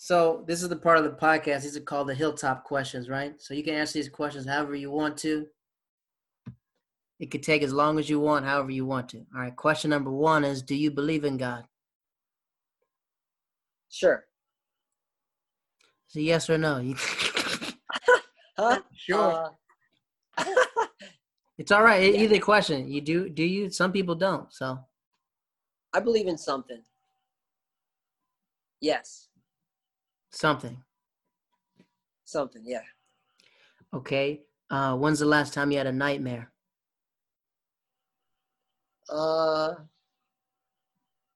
So 0.06 0.44
this 0.46 0.62
is 0.62 0.70
the 0.70 0.76
part 0.76 1.00
of 1.00 1.04
the 1.04 1.10
podcast. 1.10 1.64
These 1.64 1.76
are 1.76 1.82
called 1.82 2.10
the 2.10 2.14
hilltop 2.14 2.64
questions, 2.64 3.10
right? 3.10 3.42
So 3.42 3.56
you 3.56 3.64
can 3.64 3.74
answer 3.74 3.94
these 3.94 4.08
questions 4.08 4.46
however 4.46 4.76
you 4.76 4.92
want 4.92 5.18
to. 5.18 5.48
It 7.20 7.32
could 7.32 7.42
take 7.42 7.64
as 7.64 7.74
long 7.74 7.98
as 7.98 8.08
you 8.08 8.20
want, 8.20 8.46
however 8.46 8.70
you 8.70 8.86
want 8.86 9.10
to. 9.10 9.26
All 9.34 9.42
right. 9.42 9.56
Question 9.56 9.90
number 9.90 10.12
one 10.12 10.44
is: 10.44 10.62
Do 10.62 10.76
you 10.76 10.92
believe 10.92 11.26
in 11.26 11.38
God? 11.38 11.64
Sure. 13.90 14.26
Is 16.12 16.18
it 16.18 16.22
yes 16.22 16.52
or 16.52 16.60
no? 16.60 16.94
Huh? 18.60 18.82
Sure. 18.94 19.52
Uh, 20.38 20.46
it's 21.58 21.72
all 21.72 21.82
right. 21.82 22.14
Yeah. 22.14 22.22
Either 22.22 22.40
question. 22.40 22.88
You 22.88 23.02
do? 23.02 23.28
Do 23.28 23.44
you? 23.44 23.72
Some 23.72 23.92
people 23.92 24.14
don't. 24.14 24.54
So 24.54 24.78
I 25.92 26.00
believe 26.00 26.28
in 26.28 26.38
something. 26.38 26.84
Yes. 28.80 29.30
Something. 30.36 30.78
Something, 32.26 32.64
yeah. 32.66 32.82
Okay. 33.94 34.42
Uh, 34.70 34.96
when's 34.96 35.20
the 35.20 35.26
last 35.26 35.54
time 35.54 35.72
you 35.72 35.78
had 35.78 35.88
a 35.88 35.92
nightmare? 35.92 36.52
Uh 39.08 39.76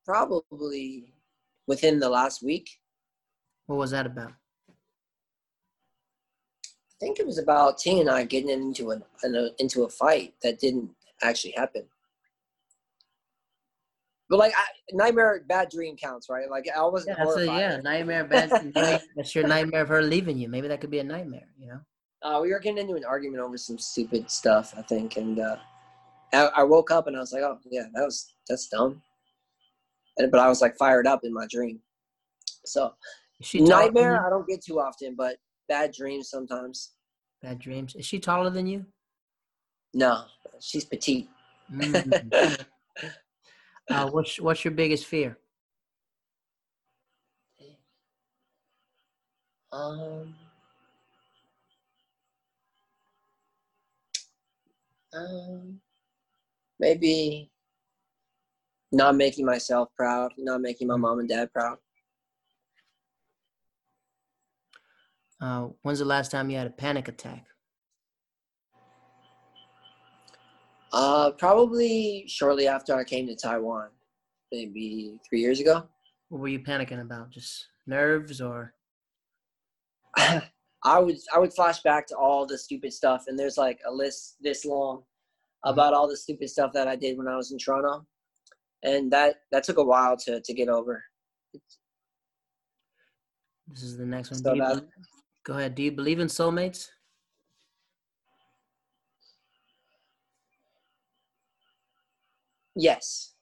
probably 0.04 1.14
within 1.68 2.00
the 2.00 2.10
last 2.10 2.42
week. 2.42 2.80
What 3.68 3.78
was 3.78 3.92
that 3.92 4.08
about? 4.08 4.32
I 4.32 4.74
think 7.00 7.20
it 7.20 7.28
was 7.28 7.38
about 7.38 7.78
Ting 7.78 8.00
and 8.00 8.10
I 8.10 8.24
getting 8.24 8.50
into 8.50 8.90
an, 8.90 9.04
an 9.22 9.52
into 9.60 9.84
a 9.84 9.90
fight 9.90 10.34
that 10.42 10.60
didn't 10.60 10.90
actually 11.22 11.52
happen. 11.52 11.84
But 14.30 14.38
like 14.38 14.54
I, 14.56 14.64
nightmare, 14.92 15.44
bad 15.48 15.70
dream 15.70 15.96
counts, 15.96 16.30
right? 16.30 16.50
Like 16.50 16.66
I 16.76 16.82
wasn't 16.84 17.18
Yeah, 17.18 17.24
horrified. 17.24 17.60
yeah, 17.60 17.78
nightmare. 17.78 18.26
Bad. 18.26 18.50
Dream. 18.50 18.74
that's 19.16 19.34
your 19.34 19.48
nightmare 19.48 19.82
of 19.82 19.88
her 19.90 20.04
leaving 20.04 20.38
you. 20.38 20.48
Maybe 20.48 20.68
that 20.68 20.82
could 20.82 20.92
be 20.92 21.00
a 21.00 21.04
nightmare. 21.04 21.48
You 21.58 21.68
know. 21.68 21.80
Uh, 22.22 22.40
we 22.42 22.52
were 22.52 22.60
getting 22.60 22.78
into 22.78 22.96
an 22.96 23.06
argument 23.06 23.42
over 23.42 23.58
some 23.58 23.80
stupid 23.80 24.30
stuff, 24.30 24.74
I 24.78 24.82
think, 24.84 25.18
and 25.18 25.40
uh, 25.40 25.56
I, 26.34 26.46
I 26.58 26.64
woke 26.64 26.92
up 26.92 27.08
and 27.08 27.16
I 27.16 27.20
was 27.20 27.34
like, 27.34 27.42
"Oh, 27.44 27.58
yeah, 27.72 27.86
that 27.94 28.04
was 28.04 28.34
that's 28.48 28.68
dumb." 28.68 29.02
And 30.18 30.30
but 30.30 30.40
I 30.40 30.48
was 30.48 30.62
like 30.62 30.78
fired 30.78 31.08
up 31.08 31.22
in 31.24 31.34
my 31.34 31.48
dream. 31.50 31.80
So 32.66 32.94
she 33.42 33.62
nightmare. 33.62 34.26
I 34.26 34.30
don't 34.30 34.48
get 34.48 34.64
too 34.64 34.80
often, 34.80 35.16
but 35.16 35.38
bad 35.68 35.92
dreams 35.92 36.30
sometimes. 36.30 36.92
Bad 37.42 37.58
dreams. 37.58 37.96
Is 37.96 38.06
she 38.06 38.20
taller 38.20 38.50
than 38.52 38.68
you? 38.68 38.86
No, 39.94 40.26
she's 40.60 40.86
petite. 40.86 41.30
Mm. 41.74 42.20
uh, 43.90 44.10
what's 44.10 44.40
What's 44.40 44.64
your 44.64 44.74
biggest 44.74 45.06
fear? 45.06 45.38
um, 49.72 50.34
um, 55.14 55.80
maybe 56.80 57.52
not 58.92 59.16
making 59.16 59.46
myself 59.46 59.90
proud, 59.96 60.32
not 60.38 60.62
making 60.62 60.88
my 60.88 60.96
mom 60.96 61.20
and 61.20 61.30
dad 61.30 61.52
proud. 61.54 61.78
Uh, 65.42 65.68
when's 65.84 66.00
the 66.00 66.06
last 66.06 66.32
time 66.32 66.50
you 66.50 66.58
had 66.58 66.68
a 66.68 66.72
panic 66.72 67.08
attack? 67.08 67.46
Uh, 70.92 71.32
probably 71.32 72.26
shortly 72.28 72.68
after 72.68 72.96
I 72.96 73.04
came 73.04 73.28
to 73.28 73.36
Taiwan, 73.36 73.90
maybe 74.52 75.20
three 75.28 75.40
years 75.40 75.60
ago. 75.60 75.88
What 76.30 76.42
were 76.42 76.48
you 76.48 76.60
panicking 76.60 77.02
about? 77.02 77.30
Just 77.30 77.68
nerves 77.86 78.42
or? 78.42 78.74
I 80.18 80.98
would 80.98 81.18
I 81.34 81.40
would 81.40 81.54
flash 81.54 81.82
back 81.82 82.08
to 82.08 82.16
all 82.16 82.46
the 82.46 82.58
stupid 82.58 82.94
stuff, 82.94 83.26
and 83.28 83.38
there's 83.38 83.58
like 83.58 83.80
a 83.88 83.92
list 83.92 84.38
this 84.42 84.66
long 84.66 85.04
about 85.66 85.94
all 85.94 86.08
the 86.08 86.16
stupid 86.18 86.50
stuff 86.50 86.72
that 86.74 86.88
I 86.88 86.96
did 86.96 87.18
when 87.18 87.28
I 87.28 87.36
was 87.36 87.52
in 87.52 87.58
Toronto, 87.58 88.06
and 88.84 89.12
that 89.12 89.42
that 89.52 89.64
took 89.64 89.78
a 89.78 89.84
while 89.84 90.16
to 90.18 90.42
to 90.42 90.54
get 90.54 90.70
over. 90.70 91.04
This 93.68 93.84
is 93.84 93.98
the 93.98 94.06
next 94.06 94.32
one. 94.32 94.42
So 94.42 94.54
You 94.54 94.62
that- 94.62 94.88
go 95.44 95.54
ahead. 95.58 95.76
Do 95.76 95.84
you 95.84 95.92
believe 95.92 96.20
in 96.20 96.28
soulmates? 96.28 96.88
Yes. 102.80 103.34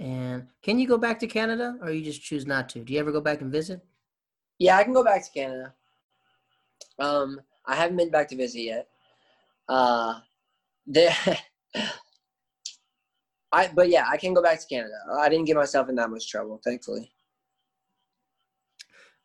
And 0.00 0.48
can 0.60 0.78
you 0.80 0.88
go 0.88 0.98
back 0.98 1.20
to 1.20 1.28
Canada, 1.28 1.78
or 1.80 1.90
you 1.90 2.04
just 2.04 2.20
choose 2.20 2.46
not 2.46 2.68
to? 2.70 2.80
Do 2.80 2.92
you 2.92 2.98
ever 2.98 3.12
go 3.12 3.20
back 3.20 3.42
and 3.42 3.52
visit? 3.52 3.80
Yeah, 4.58 4.76
I 4.76 4.82
can 4.82 4.92
go 4.92 5.04
back 5.04 5.24
to 5.24 5.30
Canada. 5.30 5.72
Um, 6.98 7.40
I 7.64 7.76
haven't 7.76 7.96
been 7.96 8.10
back 8.10 8.26
to 8.28 8.36
visit 8.36 8.60
yet. 8.60 8.88
Uh, 9.68 10.18
there. 10.84 11.14
I 13.52 13.68
but 13.72 13.88
yeah, 13.88 14.06
I 14.10 14.16
can 14.16 14.34
go 14.34 14.42
back 14.42 14.60
to 14.60 14.66
Canada. 14.66 14.94
I 15.16 15.28
didn't 15.28 15.46
get 15.46 15.56
myself 15.56 15.88
in 15.88 15.94
that 15.94 16.10
much 16.10 16.28
trouble, 16.28 16.60
thankfully. 16.64 17.10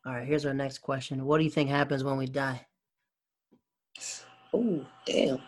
All 0.06 0.12
right. 0.12 0.26
Here's 0.26 0.46
our 0.46 0.54
next 0.54 0.78
question. 0.78 1.24
What 1.24 1.38
do 1.38 1.44
you 1.44 1.50
think 1.50 1.68
happens 1.68 2.04
when 2.04 2.16
we 2.16 2.26
die? 2.26 2.64
Oh 4.52 4.86
damn! 5.04 5.40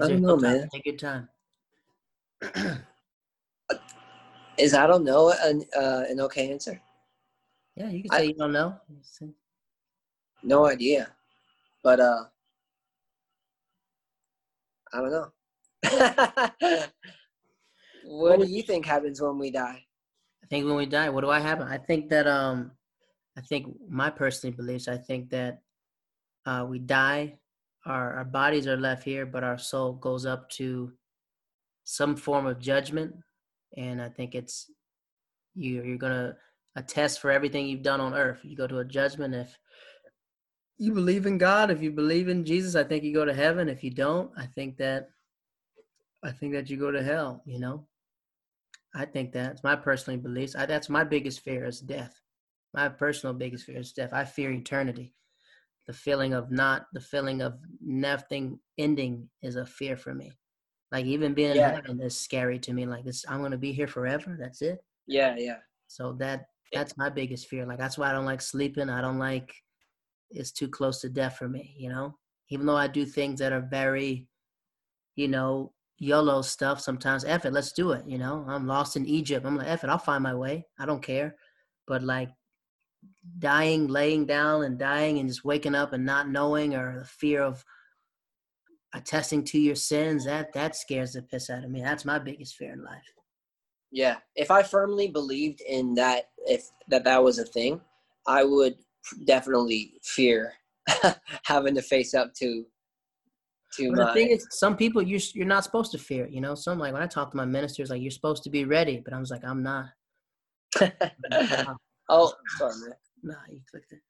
I 0.00 0.08
don't 0.08 0.22
no 0.22 0.36
know, 0.36 0.36
man. 0.36 0.68
Take 0.72 0.86
your 0.86 0.96
time. 0.96 1.28
Is 4.58 4.74
I 4.74 4.86
don't 4.86 5.04
know 5.04 5.32
an 5.42 5.64
uh, 5.76 6.04
an 6.08 6.20
okay 6.20 6.50
answer? 6.50 6.80
Yeah, 7.76 7.90
you 7.90 8.02
can 8.02 8.12
I- 8.12 8.18
say 8.18 8.26
you 8.26 8.34
don't 8.34 8.52
know. 8.52 8.78
No 10.42 10.66
idea, 10.66 11.08
but 11.82 12.00
uh, 12.00 12.24
I 14.92 14.98
don't 15.00 15.10
know. 15.10 15.32
what 18.04 18.40
do 18.40 18.46
you 18.46 18.62
think 18.62 18.84
happens 18.86 19.20
when 19.20 19.38
we 19.38 19.50
die? 19.50 19.84
I 20.42 20.46
think 20.46 20.66
when 20.66 20.76
we 20.76 20.86
die, 20.86 21.08
what 21.08 21.22
do 21.22 21.30
I 21.30 21.40
happen? 21.40 21.66
I 21.66 21.78
think 21.78 22.10
that 22.10 22.26
um, 22.26 22.72
I 23.36 23.40
think 23.40 23.74
my 23.88 24.10
personal 24.10 24.54
beliefs. 24.54 24.86
I 24.86 24.98
think 24.98 25.30
that 25.30 25.62
uh, 26.46 26.66
we 26.68 26.78
die, 26.78 27.38
our 27.86 28.16
our 28.18 28.24
bodies 28.24 28.66
are 28.66 28.76
left 28.76 29.04
here, 29.04 29.26
but 29.26 29.44
our 29.44 29.58
soul 29.58 29.94
goes 29.94 30.26
up 30.26 30.48
to 30.50 30.92
some 31.84 32.16
form 32.16 32.46
of 32.46 32.58
judgment, 32.58 33.14
and 33.76 34.00
I 34.00 34.08
think 34.08 34.34
it's 34.34 34.70
you. 35.54 35.82
You're 35.82 35.98
gonna 35.98 36.36
attest 36.76 37.20
for 37.20 37.30
everything 37.30 37.66
you've 37.66 37.82
done 37.82 38.00
on 38.00 38.14
earth. 38.14 38.40
You 38.42 38.56
go 38.56 38.66
to 38.66 38.78
a 38.78 38.84
judgment 38.84 39.34
if 39.34 39.58
you 40.78 40.92
believe 40.92 41.26
in 41.26 41.38
God. 41.38 41.70
If 41.70 41.82
you 41.82 41.90
believe 41.90 42.28
in 42.28 42.44
Jesus, 42.44 42.74
I 42.74 42.84
think 42.84 43.04
you 43.04 43.14
go 43.14 43.24
to 43.24 43.34
heaven. 43.34 43.68
If 43.68 43.84
you 43.84 43.90
don't, 43.90 44.30
I 44.36 44.46
think 44.46 44.76
that 44.78 45.10
I 46.22 46.32
think 46.32 46.52
that 46.54 46.70
you 46.70 46.76
go 46.76 46.90
to 46.90 47.02
hell. 47.02 47.42
You 47.46 47.60
know. 47.60 47.86
I 48.94 49.04
think 49.04 49.32
that's 49.32 49.64
my 49.64 49.74
personal 49.74 50.20
beliefs. 50.20 50.54
I, 50.54 50.66
that's 50.66 50.88
my 50.88 51.02
biggest 51.02 51.40
fear 51.40 51.64
is 51.64 51.80
death. 51.80 52.20
My 52.72 52.88
personal 52.88 53.34
biggest 53.34 53.66
fear 53.66 53.78
is 53.78 53.92
death. 53.92 54.10
I 54.12 54.24
fear 54.24 54.52
eternity. 54.52 55.12
The 55.86 55.92
feeling 55.92 56.32
of 56.32 56.50
not, 56.50 56.86
the 56.92 57.00
feeling 57.00 57.42
of 57.42 57.58
nothing 57.80 58.58
ending 58.78 59.28
is 59.42 59.56
a 59.56 59.66
fear 59.66 59.96
for 59.96 60.14
me. 60.14 60.32
Like 60.90 61.06
even 61.06 61.34
being 61.34 61.54
Yeah. 61.54 61.68
in 61.68 61.74
heaven 61.74 62.00
is 62.00 62.18
scary 62.18 62.58
to 62.60 62.72
me. 62.72 62.86
Like 62.86 63.04
this, 63.04 63.24
I'm 63.28 63.42
gonna 63.42 63.58
be 63.58 63.72
here 63.72 63.86
forever. 63.88 64.36
That's 64.40 64.62
it. 64.62 64.82
Yeah, 65.06 65.34
yeah, 65.36 65.58
So 65.88 66.12
that 66.14 66.46
that's 66.72 66.96
my 66.96 67.08
biggest 67.10 67.48
fear. 67.48 67.66
Like 67.66 67.78
that's 67.78 67.98
why 67.98 68.08
I 68.08 68.12
don't 68.12 68.24
like 68.24 68.40
sleeping. 68.40 68.88
I 68.88 69.00
don't 69.00 69.18
like 69.18 69.54
it's 70.30 70.52
too 70.52 70.68
close 70.68 71.00
to 71.00 71.08
death 71.08 71.36
for 71.36 71.48
me, 71.48 71.74
you 71.76 71.88
know? 71.88 72.16
Even 72.48 72.66
though 72.66 72.76
I 72.76 72.88
do 72.88 73.04
things 73.04 73.38
that 73.40 73.52
are 73.52 73.60
very, 73.70 74.28
you 75.16 75.28
know, 75.28 75.72
YOLO 75.98 76.42
stuff 76.42 76.80
sometimes, 76.80 77.24
F 77.24 77.44
it, 77.44 77.52
let's 77.52 77.72
do 77.72 77.92
it, 77.92 78.06
you 78.06 78.18
know. 78.18 78.44
I'm 78.48 78.66
lost 78.66 78.96
in 78.96 79.06
Egypt. 79.06 79.46
I'm 79.46 79.56
like, 79.56 79.68
F 79.68 79.84
it, 79.84 79.90
I'll 79.90 79.98
find 79.98 80.22
my 80.22 80.34
way. 80.34 80.66
I 80.78 80.86
don't 80.86 81.02
care. 81.02 81.36
But 81.86 82.02
like 82.02 82.30
dying, 83.38 83.88
laying 83.88 84.26
down 84.26 84.64
and 84.64 84.78
dying 84.78 85.18
and 85.18 85.28
just 85.28 85.44
waking 85.44 85.74
up 85.74 85.92
and 85.92 86.04
not 86.04 86.28
knowing 86.28 86.74
or 86.74 86.98
the 87.00 87.04
fear 87.06 87.42
of 87.42 87.64
attesting 88.94 89.44
to 89.44 89.58
your 89.60 89.74
sins, 89.74 90.24
that 90.24 90.52
that 90.54 90.76
scares 90.76 91.12
the 91.14 91.22
piss 91.22 91.50
out 91.50 91.64
of 91.64 91.70
me. 91.70 91.82
That's 91.82 92.04
my 92.04 92.18
biggest 92.18 92.56
fear 92.56 92.72
in 92.72 92.84
life. 92.84 93.02
yeah. 93.90 94.16
If 94.36 94.50
I 94.50 94.62
firmly 94.62 95.08
believed 95.08 95.60
in 95.62 95.94
that, 95.94 96.30
if 96.46 96.70
that 96.88 97.04
that 97.04 97.22
was 97.22 97.38
a 97.38 97.44
thing, 97.44 97.80
I 98.26 98.44
would 98.44 98.76
definitely 99.26 99.94
fear 100.02 100.54
having 101.44 101.74
to 101.74 101.82
face 101.82 102.14
up 102.14 102.32
to 102.34 102.64
to 103.76 103.92
But 103.92 103.98
my. 103.98 104.04
the 104.04 104.12
thing 104.12 104.28
is, 104.30 104.46
some 104.50 104.76
people 104.76 105.02
you're 105.02 105.20
you're 105.34 105.46
not 105.46 105.64
supposed 105.64 105.92
to 105.92 105.98
fear. 105.98 106.26
You 106.28 106.40
know, 106.40 106.54
some 106.54 106.78
like 106.78 106.92
when 106.92 107.02
I 107.02 107.06
talk 107.06 107.30
to 107.32 107.36
my 107.36 107.44
ministers, 107.44 107.90
like 107.90 108.02
you're 108.02 108.10
supposed 108.10 108.44
to 108.44 108.50
be 108.50 108.64
ready, 108.64 109.00
but 109.04 109.14
I 109.14 109.18
was 109.18 109.30
like, 109.30 109.44
I'm 109.44 109.62
not. 109.62 109.86
oh, 112.08 112.32
sorry, 112.58 112.74
man. 112.80 112.94
nah, 113.22 113.34
you 113.50 113.60
clicked 113.70 113.92
it. 113.92 114.00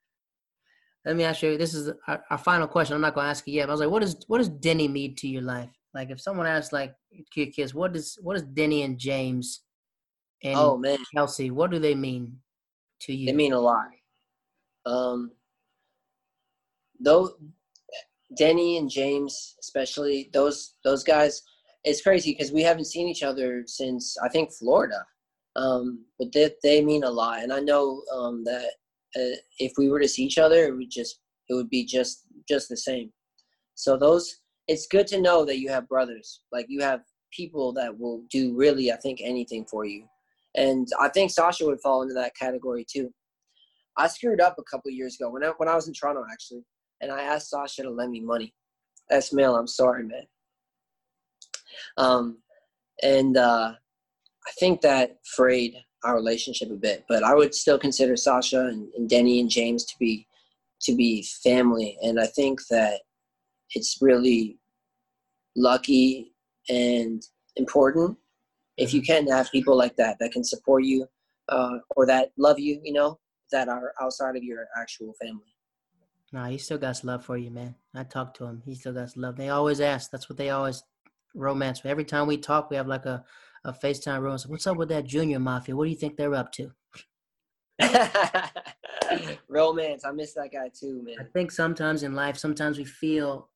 Let 1.05 1.17
me 1.17 1.25
ask 1.25 1.43
you. 1.43 1.59
This 1.59 1.75
is 1.75 1.93
our, 2.09 2.25
our 2.31 2.39
final 2.39 2.67
question. 2.67 2.95
I'm 2.95 3.03
not 3.03 3.15
gonna 3.15 3.29
ask 3.29 3.47
you 3.47 3.55
yet. 3.55 3.67
But 3.67 3.73
I 3.73 3.75
was 3.75 3.81
like, 3.81 3.91
what 3.91 4.03
does 4.03 4.17
what 4.27 4.39
does 4.39 4.49
Denny 4.49 4.89
mean 4.89 5.15
to 5.17 5.29
your 5.29 5.43
life? 5.43 5.71
Like, 5.93 6.11
if 6.11 6.21
someone 6.21 6.47
asks, 6.47 6.73
like, 6.73 6.95
to 7.33 7.41
your 7.41 7.53
kids, 7.53 7.75
what 7.75 7.93
does 7.93 8.19
what 8.23 8.35
does 8.35 8.43
Denny 8.43 8.83
and 8.83 8.99
James 8.99 9.63
and 10.43 10.57
Oh 10.57 10.77
man, 10.77 10.99
Kelsey, 11.15 11.51
what 11.51 11.71
do 11.71 11.79
they 11.79 11.95
mean 11.95 12.39
to 13.03 13.15
you? 13.15 13.27
they 13.27 13.33
mean 13.33 13.53
a 13.53 13.61
lot. 13.61 13.87
Um, 14.87 15.33
though 17.01 17.31
Denny 18.37 18.79
and 18.79 18.91
James, 18.91 19.57
especially 19.61 20.31
those 20.33 20.75
those 20.85 21.05
guys, 21.05 21.43
it's 21.85 22.03
crazy 22.03 22.33
because 22.33 22.53
we 22.53 22.63
haven't 22.63 22.87
seen 22.87 23.09
each 23.09 23.23
other 23.23 23.65
since 23.67 24.17
I 24.23 24.29
think 24.29 24.53
Florida. 24.53 25.05
Um, 25.57 26.05
but 26.19 26.33
they 26.33 26.51
they 26.63 26.85
mean 26.85 27.05
a 27.05 27.11
lot, 27.11 27.43
and 27.43 27.53
I 27.53 27.61
know 27.61 28.03
um, 28.13 28.45
that 28.45 28.71
uh, 29.17 29.37
if 29.59 29.73
we 29.79 29.89
were 29.89 30.01
to 30.01 30.09
see 30.09 30.25
each 30.25 30.39
other, 30.39 30.65
it 30.65 30.77
would 30.77 30.91
just 30.91 31.21
it 31.49 31.55
would 31.55 31.71
be 31.71 31.85
just 31.85 32.23
just 32.49 32.69
the 32.69 32.77
same. 32.77 33.13
So 33.75 33.97
those, 33.97 34.41
it's 34.69 34.87
good 34.87 35.07
to 35.09 35.21
know 35.21 35.45
that 35.45 35.59
you 35.59 35.69
have 35.69 35.89
brothers, 35.89 36.41
like 36.53 36.67
you 36.69 36.81
have 36.81 37.01
people 37.33 37.73
that 37.75 37.99
will 37.99 38.23
do 38.31 38.55
really, 38.55 38.93
I 38.93 38.97
think, 38.97 39.21
anything 39.23 39.65
for 39.65 39.85
you, 39.85 40.05
and 40.57 40.89
I 41.01 41.09
think 41.09 41.31
Sasha 41.31 41.67
would 41.67 41.81
fall 41.81 42.03
into 42.03 42.15
that 42.15 42.37
category 42.37 42.85
too. 42.89 43.13
I 43.97 44.09
screwed 44.09 44.41
up 44.41 44.57
a 44.59 44.65
couple 44.65 44.91
years 44.91 45.17
ago 45.17 45.31
when 45.31 45.45
I 45.45 45.53
when 45.59 45.69
I 45.69 45.77
was 45.77 45.87
in 45.87 45.95
Toronto 45.95 46.25
actually, 46.31 46.65
and 47.01 47.13
I 47.13 47.23
asked 47.23 47.51
Sasha 47.51 47.83
to 47.83 47.91
lend 47.91 48.11
me 48.11 48.21
money. 48.21 48.53
Esmail, 49.13 49.59
I'm 49.59 49.67
sorry, 49.67 50.05
man. 50.05 50.27
Um, 51.97 52.39
and 53.03 53.37
uh, 53.37 53.75
I 54.47 54.51
think 54.59 54.81
that 54.83 55.19
frayed 55.37 55.77
our 56.05 56.15
relationship 56.15 56.71
a 56.71 56.77
bit, 56.77 57.05
but 57.09 57.23
I 57.23 57.35
would 57.35 57.55
still 57.55 57.79
consider 57.79 58.17
Sasha 58.17 58.67
and, 58.67 58.89
and 58.95 59.09
Denny 59.09 59.41
and 59.41 59.49
James 59.49 59.85
to 59.87 59.95
be 59.99 60.27
to 60.83 60.95
be 60.95 61.27
family, 61.43 61.97
and 62.03 62.21
I 62.21 62.27
think 62.27 62.61
that 62.69 63.01
it's 63.75 63.99
really 64.03 64.59
lucky 65.57 66.35
and 66.69 67.23
important 67.57 68.17
if 68.77 68.93
you 68.93 69.03
can 69.03 69.27
have 69.29 69.51
people 69.51 69.77
like 69.77 69.97
that 69.97 70.19
that 70.19 70.33
can 70.33 70.45
support 70.45 70.85
you 70.85 71.07
uh, 71.49 71.79
or 71.97 72.07
that 72.07 72.33
love 72.37 72.59
you, 72.59 72.81
you 72.83 72.93
know, 72.93 73.19
that 73.53 73.69
are 73.69 73.93
outside 74.01 74.37
of 74.37 74.43
your 74.43 74.67
actual 74.77 75.15
family. 75.21 75.55
Nah, 76.33 76.47
he 76.47 76.59
still 76.59 76.79
got 76.79 77.03
love 77.05 77.25
for 77.25 77.37
you, 77.37 77.51
man. 77.51 77.77
I 77.95 78.03
talked 78.03 78.37
to 78.39 78.45
him. 78.45 78.63
He 78.65 78.75
still 78.75 78.93
got 78.93 79.17
love. 79.17 79.37
They 79.37 79.51
always 79.51 79.81
ask. 79.81 80.11
That's 80.11 80.29
what 80.29 80.37
they 80.37 80.51
always 80.51 80.83
romance. 81.35 81.83
Every 81.85 82.05
time 82.05 82.27
we 82.27 82.37
talk, 82.37 82.71
we 82.71 82.77
have 82.77 82.89
like 82.89 83.07
a, 83.07 83.25
a 83.65 83.73
FaceTime 83.73 84.21
romance. 84.21 84.47
What's 84.47 84.67
up 84.67 84.77
with 84.77 84.89
that 84.91 85.05
junior 85.05 85.39
mafia? 85.39 85.75
What 85.77 85.85
do 85.85 85.91
you 85.91 85.97
think 85.97 86.17
they're 86.17 86.35
up 86.35 86.53
to? 86.53 86.73
Romance, 89.49 90.05
I 90.05 90.13
miss 90.13 90.33
that 90.35 90.51
guy 90.53 90.71
too, 90.73 91.03
man. 91.03 91.17
I 91.21 91.25
think 91.25 91.51
sometimes 91.51 92.03
in 92.03 92.15
life, 92.15 92.37
sometimes 92.37 92.79
we 92.79 92.85
feel 92.85 93.49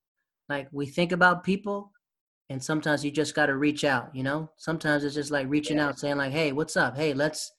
like 0.48 0.68
we 0.72 0.86
think 0.86 1.12
about 1.12 1.44
people, 1.44 1.92
and 2.50 2.62
sometimes 2.62 3.04
you 3.04 3.10
just 3.10 3.34
got 3.34 3.46
to 3.46 3.56
reach 3.56 3.84
out. 3.84 4.14
You 4.14 4.22
know, 4.22 4.50
sometimes 4.56 5.04
it's 5.04 5.14
just 5.14 5.30
like 5.30 5.46
reaching 5.48 5.76
Yeah. 5.78 5.88
out, 5.88 5.98
saying 5.98 6.16
like, 6.16 6.32
"Hey, 6.32 6.52
what's 6.52 6.76
up? 6.76 6.96
Hey, 6.96 7.14
let's 7.14 7.52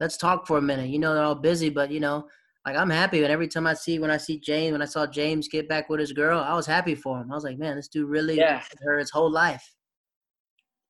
let's 0.00 0.16
talk 0.16 0.46
for 0.46 0.58
a 0.58 0.62
minute." 0.62 0.88
You 0.90 0.98
know, 0.98 1.14
they're 1.14 1.22
all 1.24 1.34
busy, 1.34 1.68
but 1.70 1.90
you 1.90 2.00
know, 2.00 2.28
like 2.66 2.76
I'm 2.76 2.90
happy. 2.90 3.22
And 3.22 3.32
every 3.32 3.48
time 3.48 3.66
I 3.66 3.74
see 3.74 3.98
when 3.98 4.10
I 4.10 4.16
see 4.16 4.38
James, 4.38 4.72
when 4.72 4.82
I 4.82 4.86
saw 4.86 5.06
James 5.06 5.48
get 5.48 5.68
back 5.68 5.88
with 5.88 6.00
his 6.00 6.12
girl, 6.12 6.40
I 6.40 6.54
was 6.54 6.66
happy 6.66 6.94
for 6.94 7.20
him. 7.20 7.30
I 7.30 7.34
was 7.34 7.44
like, 7.44 7.58
"Man, 7.58 7.76
this 7.76 7.88
dude 7.88 8.08
really 8.08 8.36
Yeah. 8.38 8.62
her 8.82 8.98
his 8.98 9.10
whole 9.10 9.30
life." 9.30 9.74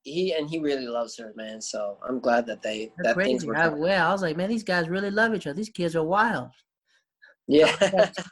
He 0.03 0.35
and 0.35 0.49
he 0.51 0.59
really 0.59 0.87
loves 0.87 1.17
her, 1.19 1.33
man. 1.37 1.61
So 1.61 1.99
I'm 2.07 2.19
glad 2.21 2.47
that 2.47 2.63
they 2.63 2.93
They're 2.97 3.15
that 3.15 3.15
things 3.15 3.45
crazy. 3.45 3.47
were. 3.47 3.57
I, 3.57 3.69
well, 3.69 4.09
I 4.09 4.13
was 4.13 4.23
like, 4.23 4.37
"Man, 4.37 4.49
these 4.49 4.65
guys 4.65 4.89
really 4.89 5.11
love 5.11 5.35
each 5.35 5.47
other. 5.47 5.57
These 5.57 5.71
kids 5.71 5.95
are 5.95 6.03
wild." 6.05 6.51
Yeah, 7.49 7.75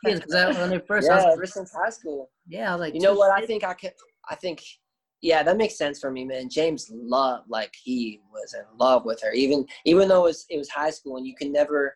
Because 0.02 0.56
when 0.58 0.70
they 0.70 0.78
first, 0.86 1.10
I 1.10 1.14
yeah. 1.14 1.16
was 1.16 1.24
like, 1.24 1.32
Ever 1.34 1.46
since 1.46 1.72
high 1.72 1.90
school, 1.90 2.30
yeah, 2.48 2.70
I 2.70 2.72
was 2.74 2.80
like, 2.80 2.94
you 2.94 3.00
know 3.00 3.14
what? 3.14 3.30
I 3.32 3.44
think 3.44 3.64
I 3.64 3.74
could. 3.74 3.92
I 4.28 4.34
think, 4.36 4.62
yeah, 5.20 5.42
that 5.42 5.56
makes 5.56 5.76
sense 5.76 5.98
for 5.98 6.10
me, 6.10 6.24
man. 6.24 6.48
James 6.48 6.88
loved, 6.92 7.48
like 7.48 7.74
he 7.82 8.20
was 8.32 8.54
in 8.54 8.64
love 8.78 9.04
with 9.04 9.20
her, 9.22 9.32
even 9.32 9.66
even 9.84 10.08
though 10.08 10.24
it 10.24 10.28
was 10.28 10.46
it 10.48 10.58
was 10.58 10.68
high 10.70 10.90
school, 10.90 11.16
and 11.16 11.26
you 11.26 11.34
can 11.34 11.52
never 11.52 11.94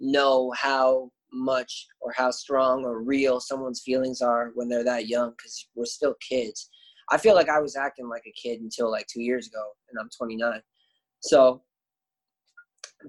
know 0.00 0.52
how 0.56 1.10
much 1.32 1.86
or 2.00 2.12
how 2.16 2.30
strong 2.30 2.84
or 2.84 3.02
real 3.02 3.40
someone's 3.40 3.82
feelings 3.82 4.20
are 4.20 4.52
when 4.54 4.68
they're 4.68 4.84
that 4.84 5.08
young 5.08 5.30
because 5.30 5.68
we're 5.74 5.84
still 5.84 6.14
kids. 6.26 6.68
I 7.12 7.18
feel 7.18 7.34
like 7.34 7.50
I 7.50 7.60
was 7.60 7.76
acting 7.76 8.08
like 8.08 8.22
a 8.26 8.32
kid 8.32 8.62
until 8.62 8.90
like 8.90 9.06
two 9.06 9.20
years 9.20 9.46
ago, 9.46 9.62
and 9.90 9.98
I'm 10.00 10.08
29. 10.16 10.62
So, 11.20 11.62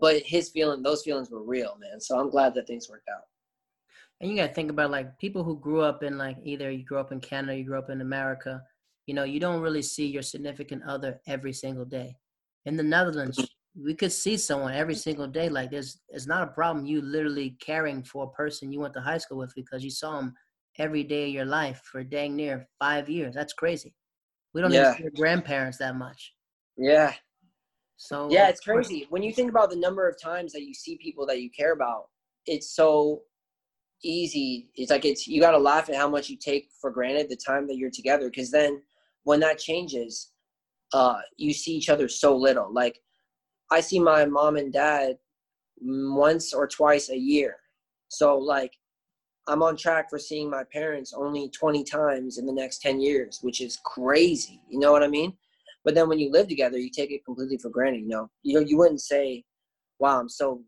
but 0.02 0.22
his 0.24 0.50
feeling, 0.50 0.84
those 0.84 1.04
feelings 1.04 1.32
were 1.32 1.42
real, 1.42 1.78
man. 1.80 2.02
So 2.02 2.20
I'm 2.20 2.30
glad 2.30 2.54
that 2.56 2.68
things 2.68 2.90
worked 2.90 3.08
out. 3.10 3.24
And 4.20 4.30
you 4.30 4.36
got 4.36 4.48
to 4.48 4.54
think 4.54 4.70
about 4.70 4.92
like 4.92 5.18
people 5.20 5.46
who 5.46 5.58
grew 5.58 5.82
up 5.82 6.04
in 6.04 6.18
like 6.18 6.36
either 6.44 6.70
you 6.70 6.84
grew 6.84 7.00
up 7.00 7.14
in 7.14 7.22
Canada, 7.22 7.58
you 7.58 7.64
grew 7.64 7.80
up 7.80 7.90
in 7.90 8.02
America. 8.02 8.62
You 9.06 9.14
know, 9.14 9.24
you 9.24 9.40
don't 9.40 9.62
really 9.62 9.82
see 9.82 10.06
your 10.06 10.22
significant 10.22 10.84
other 10.84 11.22
every 11.26 11.54
single 11.54 11.86
day. 11.86 12.18
In 12.66 12.76
the 12.76 12.84
Netherlands, 12.84 13.40
we 13.82 13.96
could 13.96 14.12
see 14.12 14.36
someone 14.36 14.74
every 14.74 14.96
single 14.96 15.28
day. 15.28 15.48
Like 15.48 15.72
there's, 15.72 16.02
it's 16.10 16.28
not 16.28 16.44
a 16.44 16.52
problem. 16.52 16.86
You 16.86 17.02
literally 17.02 17.58
caring 17.62 18.04
for 18.04 18.26
a 18.26 18.36
person 18.36 18.72
you 18.72 18.82
went 18.82 18.94
to 18.96 19.02
high 19.02 19.18
school 19.18 19.38
with 19.38 19.54
because 19.56 19.82
you 19.82 19.92
saw 19.92 20.20
them 20.20 20.34
every 20.80 21.04
day 21.04 21.28
of 21.28 21.34
your 21.34 21.46
life 21.46 21.82
for 21.84 22.04
dang 22.04 22.36
near 22.36 22.68
five 22.80 23.10
years. 23.10 23.34
That's 23.36 23.54
crazy. 23.54 23.96
We 24.54 24.62
don't 24.62 24.72
yeah. 24.72 24.92
even 24.92 24.98
see 24.98 25.04
our 25.06 25.10
grandparents 25.12 25.78
that 25.80 25.96
much. 25.96 26.34
Yeah. 26.78 27.14
So 27.98 28.30
yeah, 28.30 28.50
it's 28.50 28.60
crazy 28.60 29.08
when 29.10 29.24
you 29.24 29.32
think 29.32 29.50
about 29.50 29.70
the 29.70 29.76
number 29.76 30.08
of 30.08 30.20
times 30.22 30.52
that 30.54 30.64
you 30.64 30.74
see 30.74 30.98
people 30.98 31.26
that 31.28 31.42
you 31.42 31.50
care 31.50 31.74
about. 31.74 32.06
It's 32.46 32.76
so 32.76 33.22
easy. 34.04 34.70
It's 34.76 34.92
like 34.92 35.06
it's 35.06 35.28
you 35.28 35.40
got 35.40 35.52
to 35.52 35.58
laugh 35.58 35.90
at 35.90 35.96
how 35.96 36.10
much 36.10 36.30
you 36.30 36.38
take 36.38 36.70
for 36.82 36.92
granted 36.92 37.30
the 37.30 37.38
time 37.38 37.68
that 37.68 37.78
you're 37.78 37.92
together 37.92 38.30
because 38.30 38.52
then 38.52 38.82
when 39.24 39.40
that 39.40 39.58
changes, 39.58 40.32
uh, 40.94 41.20
you 41.38 41.54
see 41.54 41.72
each 41.72 41.90
other 41.90 42.10
so 42.10 42.36
little. 42.36 42.72
Like 42.72 43.00
I 43.72 43.80
see 43.80 44.00
my 44.00 44.26
mom 44.26 44.58
and 44.58 44.74
dad 44.74 45.18
once 45.82 46.54
or 46.54 46.68
twice 46.68 47.10
a 47.10 47.18
year. 47.18 47.58
So 48.10 48.38
like 48.38 48.74
I'm 49.48 49.62
on 49.62 49.76
track 49.76 50.10
for 50.10 50.20
seeing 50.20 50.50
my 50.50 50.64
parents 50.64 51.14
only 51.14 51.50
20 51.50 51.84
times 51.84 52.38
in 52.38 52.46
the 52.46 52.54
next 52.54 52.82
10 52.82 53.02
years, 53.02 53.40
which 53.42 53.60
is 53.62 53.80
crazy. 53.84 54.62
You 54.70 54.80
know 54.80 54.92
what 54.92 55.04
I 55.04 55.08
mean? 55.08 55.34
But 55.84 55.96
then 55.96 56.08
when 56.08 56.20
you 56.20 56.32
live 56.32 56.48
together, 56.48 56.78
you 56.78 56.90
take 56.90 57.12
it 57.12 57.26
completely 57.26 57.58
for 57.58 57.70
granted. 57.70 58.04
You 58.04 58.08
know, 58.08 58.30
you 58.42 58.54
know, 58.54 58.66
you 58.66 58.78
wouldn't 58.78 59.02
say, 59.02 59.44
"Wow, 60.00 60.20
I'm 60.20 60.30
so 60.30 60.64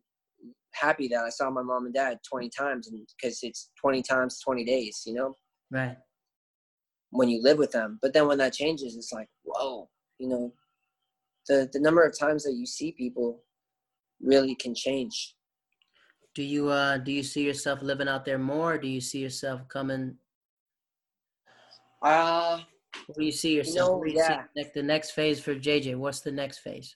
happy 0.74 1.08
that 1.08 1.24
I 1.24 1.30
saw 1.30 1.50
my 1.50 1.62
mom 1.62 1.86
and 1.86 1.94
dad 1.94 2.20
20 2.30 2.50
times," 2.50 2.90
because 2.90 3.42
it's 3.44 3.70
20 3.80 4.02
times 4.02 4.42
20 4.42 4.66
days. 4.66 5.04
You 5.06 5.14
know, 5.14 5.36
right? 5.72 5.98
When 7.12 7.30
you 7.30 7.42
live 7.42 7.58
with 7.58 7.72
them, 7.72 7.98
but 8.02 8.14
then 8.14 8.28
when 8.28 8.38
that 8.40 8.54
changes, 8.54 8.98
it's 8.98 9.14
like, 9.14 9.30
whoa, 9.44 9.90
you 10.18 10.28
know, 10.28 10.54
the 11.48 11.70
the 11.72 11.80
number 11.80 12.04
of 12.04 12.18
times 12.18 12.44
that 12.44 12.56
you 12.56 12.66
see 12.66 12.92
people 12.92 13.42
really 14.20 14.56
can 14.56 14.76
change 14.76 15.35
do 16.36 16.44
you 16.44 16.70
uh 16.70 16.98
do 16.98 17.12
you 17.12 17.24
see 17.24 17.44
yourself 17.44 17.82
living 17.82 18.08
out 18.08 18.26
there 18.26 18.38
more? 18.38 18.78
do 18.78 18.88
you 18.88 19.02
see 19.02 19.20
yourself 19.20 19.68
coming? 19.68 20.16
Uh 22.02 22.60
what 23.08 23.18
do 23.18 23.26
you 23.26 23.32
see 23.32 23.56
yourself? 23.56 24.04
You 24.06 24.14
know, 24.14 24.22
yeah. 24.22 24.44
See, 24.44 24.62
like 24.62 24.74
the 24.74 24.84
next 24.84 25.12
phase 25.12 25.40
for 25.40 25.56
JJ. 25.56 25.96
What's 25.96 26.22
the 26.22 26.32
next 26.32 26.60
phase? 26.60 26.96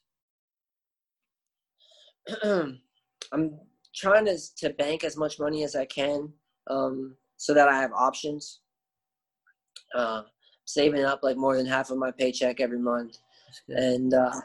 I'm 2.43 3.59
trying 3.95 4.25
to 4.25 4.37
to 4.57 4.69
bank 4.71 5.03
as 5.03 5.17
much 5.17 5.39
money 5.39 5.63
as 5.63 5.75
I 5.75 5.85
can, 5.85 6.31
um, 6.69 7.15
so 7.37 7.53
that 7.53 7.67
I 7.67 7.79
have 7.79 7.91
options. 7.93 8.59
Uh, 9.95 10.23
saving 10.65 11.03
up 11.03 11.21
like 11.23 11.35
more 11.35 11.57
than 11.57 11.65
half 11.65 11.89
of 11.89 11.97
my 11.97 12.11
paycheck 12.11 12.59
every 12.59 12.79
month, 12.79 13.17
and 13.69 14.13
uh, 14.13 14.39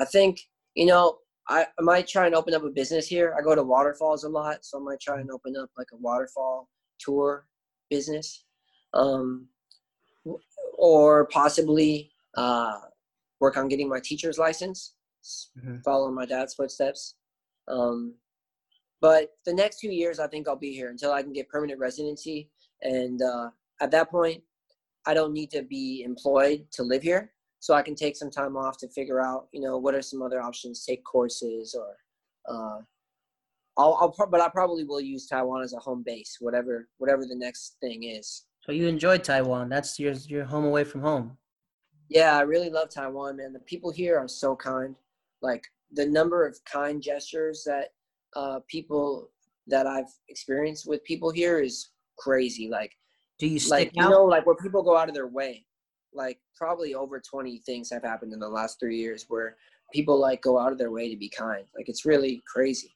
I 0.00 0.04
think 0.04 0.40
you 0.74 0.86
know 0.86 1.18
I, 1.48 1.62
I 1.78 1.82
might 1.82 2.06
try 2.06 2.26
and 2.26 2.34
open 2.34 2.54
up 2.54 2.64
a 2.64 2.70
business 2.70 3.06
here. 3.06 3.34
I 3.38 3.42
go 3.42 3.54
to 3.54 3.62
waterfalls 3.62 4.24
a 4.24 4.28
lot, 4.28 4.64
so 4.64 4.78
I 4.78 4.82
might 4.82 5.00
try 5.00 5.20
and 5.20 5.30
open 5.30 5.56
up 5.56 5.70
like 5.78 5.88
a 5.92 5.96
waterfall 5.96 6.68
tour 6.98 7.46
business, 7.88 8.44
um, 8.92 9.48
or 10.76 11.26
possibly 11.26 12.10
uh, 12.36 12.78
work 13.40 13.56
on 13.56 13.68
getting 13.68 13.88
my 13.88 14.00
teacher's 14.00 14.38
license, 14.38 14.94
mm-hmm. 15.58 15.78
following 15.84 16.14
my 16.14 16.26
dad's 16.26 16.54
footsteps. 16.54 17.14
Um, 17.66 18.14
but 19.00 19.30
the 19.46 19.54
next 19.54 19.80
two 19.80 19.92
years, 19.92 20.18
I 20.18 20.26
think 20.26 20.48
I'll 20.48 20.56
be 20.56 20.74
here 20.74 20.90
until 20.90 21.12
I 21.12 21.22
can 21.22 21.32
get 21.32 21.48
permanent 21.48 21.80
residency, 21.80 22.50
and 22.82 23.22
uh, 23.22 23.50
at 23.80 23.90
that 23.92 24.10
point, 24.10 24.42
I 25.06 25.14
don't 25.14 25.32
need 25.32 25.50
to 25.52 25.62
be 25.62 26.02
employed 26.04 26.66
to 26.72 26.82
live 26.82 27.02
here 27.02 27.32
so 27.60 27.74
I 27.74 27.82
can 27.82 27.94
take 27.94 28.16
some 28.16 28.30
time 28.30 28.56
off 28.56 28.78
to 28.78 28.88
figure 28.88 29.20
out, 29.20 29.48
you 29.52 29.60
know, 29.60 29.78
what 29.78 29.94
are 29.94 30.02
some 30.02 30.22
other 30.22 30.40
options, 30.40 30.84
take 30.84 31.04
courses 31.04 31.76
or, 31.78 31.96
uh, 32.48 32.80
I'll, 33.76 33.94
I'll, 34.00 34.28
but 34.30 34.40
I 34.40 34.48
probably 34.48 34.84
will 34.84 35.00
use 35.00 35.26
Taiwan 35.26 35.62
as 35.62 35.72
a 35.72 35.78
home 35.78 36.02
base, 36.04 36.38
whatever, 36.40 36.88
whatever 36.98 37.22
the 37.22 37.36
next 37.36 37.76
thing 37.80 38.04
is. 38.04 38.46
So 38.68 38.72
you 38.72 38.86
enjoy 38.86 39.18
Taiwan? 39.18 39.68
That's 39.68 39.98
your 39.98 40.12
your 40.12 40.44
home 40.44 40.64
away 40.66 40.84
from 40.84 41.00
home. 41.00 41.38
Yeah, 42.10 42.36
I 42.36 42.42
really 42.42 42.68
love 42.68 42.90
Taiwan, 42.90 43.36
man. 43.36 43.52
The 43.52 43.60
people 43.60 43.90
here 43.90 44.18
are 44.18 44.28
so 44.28 44.54
kind. 44.56 44.94
Like 45.40 45.64
the 45.92 46.06
number 46.06 46.46
of 46.46 46.58
kind 46.64 47.02
gestures 47.02 47.62
that 47.64 47.92
uh, 48.36 48.60
people 48.68 49.30
that 49.68 49.86
I've 49.86 50.12
experienced 50.28 50.86
with 50.86 51.02
people 51.04 51.30
here 51.30 51.60
is 51.60 51.90
crazy. 52.18 52.68
Like, 52.68 52.92
do 53.38 53.46
you 53.46 53.58
stick 53.58 53.70
like 53.70 53.88
out? 53.88 54.04
you 54.04 54.10
know 54.10 54.24
like 54.24 54.44
where 54.44 54.56
people 54.56 54.82
go 54.82 54.96
out 54.96 55.08
of 55.08 55.14
their 55.14 55.28
way? 55.28 55.64
Like 56.12 56.38
probably 56.56 56.94
over 56.94 57.20
20 57.20 57.58
things 57.58 57.90
have 57.90 58.02
happened 58.02 58.32
in 58.32 58.38
the 58.38 58.48
last 58.48 58.78
three 58.80 58.96
years 58.96 59.26
where 59.28 59.56
people 59.92 60.18
like 60.18 60.42
go 60.42 60.58
out 60.58 60.72
of 60.72 60.78
their 60.78 60.90
way 60.90 61.08
to 61.10 61.16
be 61.16 61.28
kind. 61.28 61.64
Like 61.76 61.88
it's 61.88 62.04
really 62.04 62.42
crazy. 62.46 62.94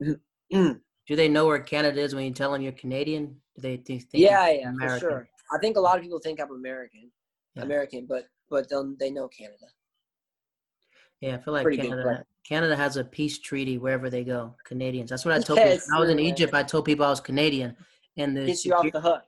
Do 0.52 1.16
they 1.16 1.28
know 1.28 1.46
where 1.46 1.58
Canada 1.58 2.00
is 2.00 2.14
when 2.14 2.24
you 2.24 2.30
tell 2.32 2.52
them 2.52 2.62
you're 2.62 2.72
Canadian? 2.72 3.36
Do 3.56 3.62
they 3.62 3.76
think? 3.76 4.06
Yeah, 4.12 4.50
yeah, 4.50 4.68
American? 4.68 4.88
for 4.88 4.98
sure. 4.98 5.28
I 5.52 5.58
think 5.58 5.76
a 5.76 5.80
lot 5.80 5.96
of 5.96 6.02
people 6.02 6.18
think 6.18 6.40
I'm 6.40 6.52
American, 6.52 7.10
yeah. 7.54 7.62
American, 7.62 8.06
but 8.08 8.26
but 8.50 8.68
they 8.68 8.76
they 8.98 9.10
know 9.10 9.28
Canada. 9.28 9.66
Yeah, 11.20 11.36
I 11.36 11.38
feel 11.38 11.54
like 11.54 11.64
Pretty 11.64 11.82
Canada. 11.82 12.24
Canada 12.46 12.74
has 12.76 12.96
a 12.96 13.04
peace 13.04 13.38
treaty 13.38 13.78
wherever 13.78 14.10
they 14.10 14.24
go. 14.24 14.54
Canadians. 14.64 15.10
That's 15.10 15.24
what 15.24 15.34
I 15.34 15.40
told 15.40 15.58
people. 15.58 15.78
When 15.86 15.96
I 15.96 16.00
was 16.00 16.10
in 16.10 16.18
Egypt. 16.18 16.54
I 16.54 16.62
told 16.62 16.84
people 16.84 17.04
I 17.04 17.10
was 17.10 17.20
Canadian, 17.20 17.76
and 18.16 18.36
the 18.36 18.46
gets 18.46 18.64
you 18.64 18.74
off 18.74 18.90
the 18.90 19.00
hook 19.00 19.22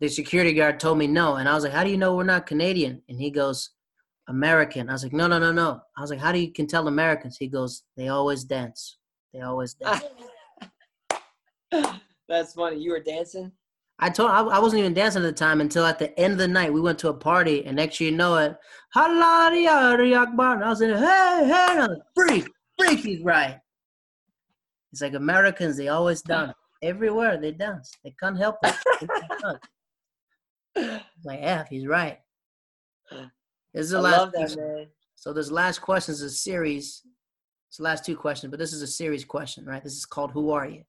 the 0.00 0.08
security 0.08 0.52
guard 0.52 0.78
told 0.78 0.98
me 0.98 1.06
no. 1.06 1.36
And 1.36 1.48
I 1.48 1.54
was 1.54 1.64
like, 1.64 1.72
how 1.72 1.84
do 1.84 1.90
you 1.90 1.96
know 1.96 2.14
we're 2.14 2.24
not 2.24 2.46
Canadian? 2.46 3.02
And 3.08 3.20
he 3.20 3.30
goes, 3.30 3.70
American. 4.28 4.88
I 4.88 4.92
was 4.92 5.02
like, 5.02 5.12
no, 5.12 5.26
no, 5.26 5.38
no, 5.38 5.52
no. 5.52 5.80
I 5.96 6.00
was 6.00 6.10
like, 6.10 6.18
how 6.18 6.32
do 6.32 6.38
you 6.38 6.52
can 6.52 6.66
tell 6.66 6.88
Americans? 6.88 7.36
He 7.38 7.48
goes, 7.48 7.84
they 7.96 8.08
always 8.08 8.44
dance. 8.44 8.98
They 9.32 9.40
always 9.40 9.74
dance. 9.74 10.04
That's 12.28 12.54
funny. 12.54 12.78
You 12.78 12.90
were 12.90 13.00
dancing? 13.00 13.52
I 13.98 14.10
told 14.10 14.30
I, 14.30 14.40
I 14.40 14.58
wasn't 14.58 14.80
even 14.80 14.92
dancing 14.92 15.22
at 15.22 15.26
the 15.26 15.32
time 15.32 15.60
until 15.60 15.86
at 15.86 15.98
the 15.98 16.18
end 16.18 16.32
of 16.32 16.38
the 16.38 16.48
night 16.48 16.72
we 16.72 16.82
went 16.82 16.98
to 16.98 17.08
a 17.08 17.14
party 17.14 17.64
and 17.64 17.76
next 17.76 17.98
you 17.98 18.10
know 18.12 18.36
it, 18.36 18.56
Akbar. 20.14 20.56
And 20.56 20.64
I 20.64 20.68
was 20.68 20.80
like, 20.80 20.96
hey, 20.96 21.44
hey, 21.46 21.78
and 21.78 22.02
freak, 22.14 22.46
freak, 22.78 22.98
he's 22.98 23.22
right. 23.22 23.58
It's 24.92 25.00
like 25.00 25.14
Americans, 25.14 25.78
they 25.78 25.88
always 25.88 26.20
dance. 26.20 26.52
Everywhere 26.82 27.38
they 27.40 27.52
dance. 27.52 27.90
They 28.04 28.14
can't 28.20 28.36
help 28.36 28.56
it. 28.62 28.76
Like 31.24 31.40
F, 31.40 31.68
he's 31.68 31.86
right. 31.86 32.18
This 33.10 33.84
is 33.86 33.90
the 33.90 33.98
I 33.98 34.00
last. 34.00 34.32
That, 34.32 34.88
so 35.14 35.32
this 35.32 35.50
last 35.50 35.80
question 35.80 36.12
is 36.12 36.22
a 36.22 36.30
series. 36.30 37.02
It's 37.68 37.78
the 37.78 37.84
last 37.84 38.04
two 38.04 38.16
questions, 38.16 38.50
but 38.50 38.58
this 38.58 38.72
is 38.72 38.82
a 38.82 38.86
series 38.86 39.24
question, 39.24 39.64
right? 39.64 39.82
This 39.82 39.94
is 39.94 40.06
called 40.06 40.32
"Who 40.32 40.50
Are 40.50 40.66
You?" 40.66 40.82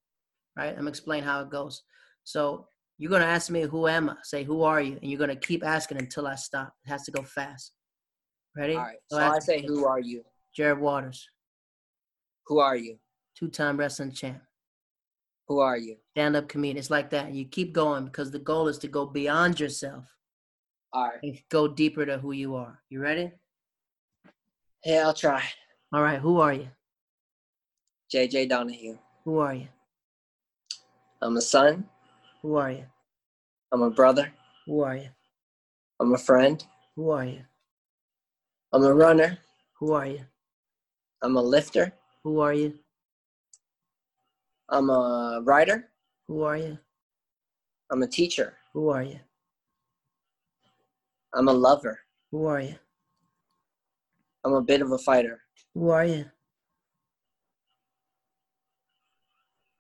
Right? 0.56 0.70
I'm 0.70 0.78
gonna 0.78 0.90
explain 0.90 1.24
how 1.24 1.42
it 1.42 1.50
goes. 1.50 1.84
So 2.24 2.68
you're 2.98 3.12
gonna 3.12 3.26
ask 3.26 3.50
me, 3.50 3.62
"Who 3.62 3.88
am 3.88 4.10
I?" 4.10 4.16
Say, 4.24 4.44
"Who 4.44 4.64
are 4.64 4.82
you?" 4.82 4.98
And 5.02 5.10
you're 5.10 5.20
gonna 5.20 5.36
keep 5.36 5.66
asking 5.66 5.98
until 5.98 6.28
I 6.28 6.36
stop. 6.36 6.74
It 6.86 6.90
has 6.90 7.04
to 7.04 7.12
go 7.12 7.24
fast. 7.24 7.74
Ready? 8.56 8.76
All 8.76 8.84
right. 8.84 8.98
So, 9.10 9.18
so 9.18 9.24
I 9.24 9.40
say, 9.40 9.66
"Who 9.66 9.86
are 9.86 10.00
you?" 10.00 10.24
Jared 10.56 10.80
Waters. 10.80 11.30
Who 12.48 12.60
are 12.60 12.76
you? 12.76 12.98
Two-time 13.36 13.78
wrestling 13.78 14.14
champ. 14.14 14.42
Who 15.48 15.60
are 15.60 15.78
you? 15.78 15.96
Stand 16.12 16.36
up 16.36 16.50
comedian. 16.50 16.78
It's 16.78 16.90
like 16.90 17.10
that. 17.12 17.28
And 17.28 17.36
You 17.36 17.46
keep 17.46 17.74
going 17.74 18.06
because 18.06 18.32
the 18.32 18.40
goal 18.40 18.68
is 18.68 18.78
to 18.80 18.88
go 18.88 19.06
beyond 19.06 19.60
yourself. 19.60 20.06
All 20.92 21.06
right. 21.06 21.20
And 21.24 21.40
go 21.50 21.68
deeper 21.68 22.06
to 22.06 22.18
who 22.18 22.34
you 22.34 22.56
are. 22.56 22.82
You 22.90 23.02
ready? 23.02 23.32
Yeah, 24.84 25.04
I'll 25.06 25.14
try. 25.14 25.44
All 25.94 26.02
right. 26.02 26.20
Who 26.20 26.40
are 26.40 26.54
you? 26.54 26.68
JJ 28.14 28.50
Donahue. 28.50 28.98
Who 29.26 29.40
are 29.40 29.54
you? 29.54 29.68
I'm 31.22 31.38
a 31.38 31.42
son. 31.42 31.86
Who 32.42 32.56
are 32.56 32.72
you? 32.72 32.86
I'm 33.72 33.82
a 33.82 33.90
brother. 33.90 34.32
Who 34.66 34.82
are 34.82 34.96
you? 34.96 35.10
I'm 36.00 36.14
a 36.14 36.18
friend. 36.18 36.64
Who 36.96 37.10
are 37.10 37.26
you? 37.26 37.42
I'm 38.74 38.84
a 38.84 38.94
runner. 38.94 39.38
Who 39.80 39.94
are 39.94 40.06
you? 40.06 40.22
I'm 41.22 41.36
a 41.38 41.42
lifter. 41.42 41.94
Who 42.24 42.40
are 42.40 42.54
you? 42.54 42.78
I'm 44.70 44.90
a 44.90 45.42
writer. 45.44 45.90
Who 46.28 46.44
are 46.44 46.58
you? 46.58 46.78
I'm 47.92 48.04
a 48.04 48.08
teacher. 48.08 48.58
Who 48.74 48.90
are 48.90 49.04
you? 49.04 49.20
I'm 51.34 51.48
a 51.48 51.54
lover. 51.54 52.00
Who 52.32 52.46
are 52.46 52.62
you? 52.62 52.76
I'm 54.44 54.54
a 54.54 54.62
bit 54.62 54.82
of 54.82 54.92
a 54.92 54.98
fighter. 54.98 55.42
Who 55.74 55.90
are 55.90 56.06
you? 56.06 56.26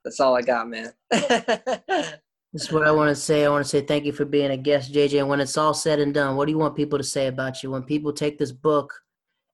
That's 0.03 0.19
all 0.21 0.37
I 0.37 0.41
got, 0.41 0.69
man. 0.69 0.93
this 1.11 2.13
is 2.53 2.71
what 2.71 2.87
I 2.87 2.91
want 2.91 3.09
to 3.09 3.15
say. 3.15 3.45
I 3.45 3.49
want 3.49 3.65
to 3.65 3.69
say 3.69 3.81
thank 3.81 4.05
you 4.05 4.13
for 4.13 4.23
being 4.23 4.51
a 4.51 4.57
guest, 4.57 4.93
JJ. 4.93 5.19
And 5.19 5.27
when 5.27 5.41
it's 5.41 5.57
all 5.57 5.73
said 5.73 5.99
and 5.99 6.13
done, 6.13 6.37
what 6.37 6.45
do 6.45 6.51
you 6.51 6.57
want 6.57 6.77
people 6.77 6.97
to 6.97 7.03
say 7.03 7.27
about 7.27 7.61
you? 7.61 7.71
When 7.71 7.83
people 7.83 8.13
take 8.13 8.37
this 8.37 8.53
book 8.53 8.93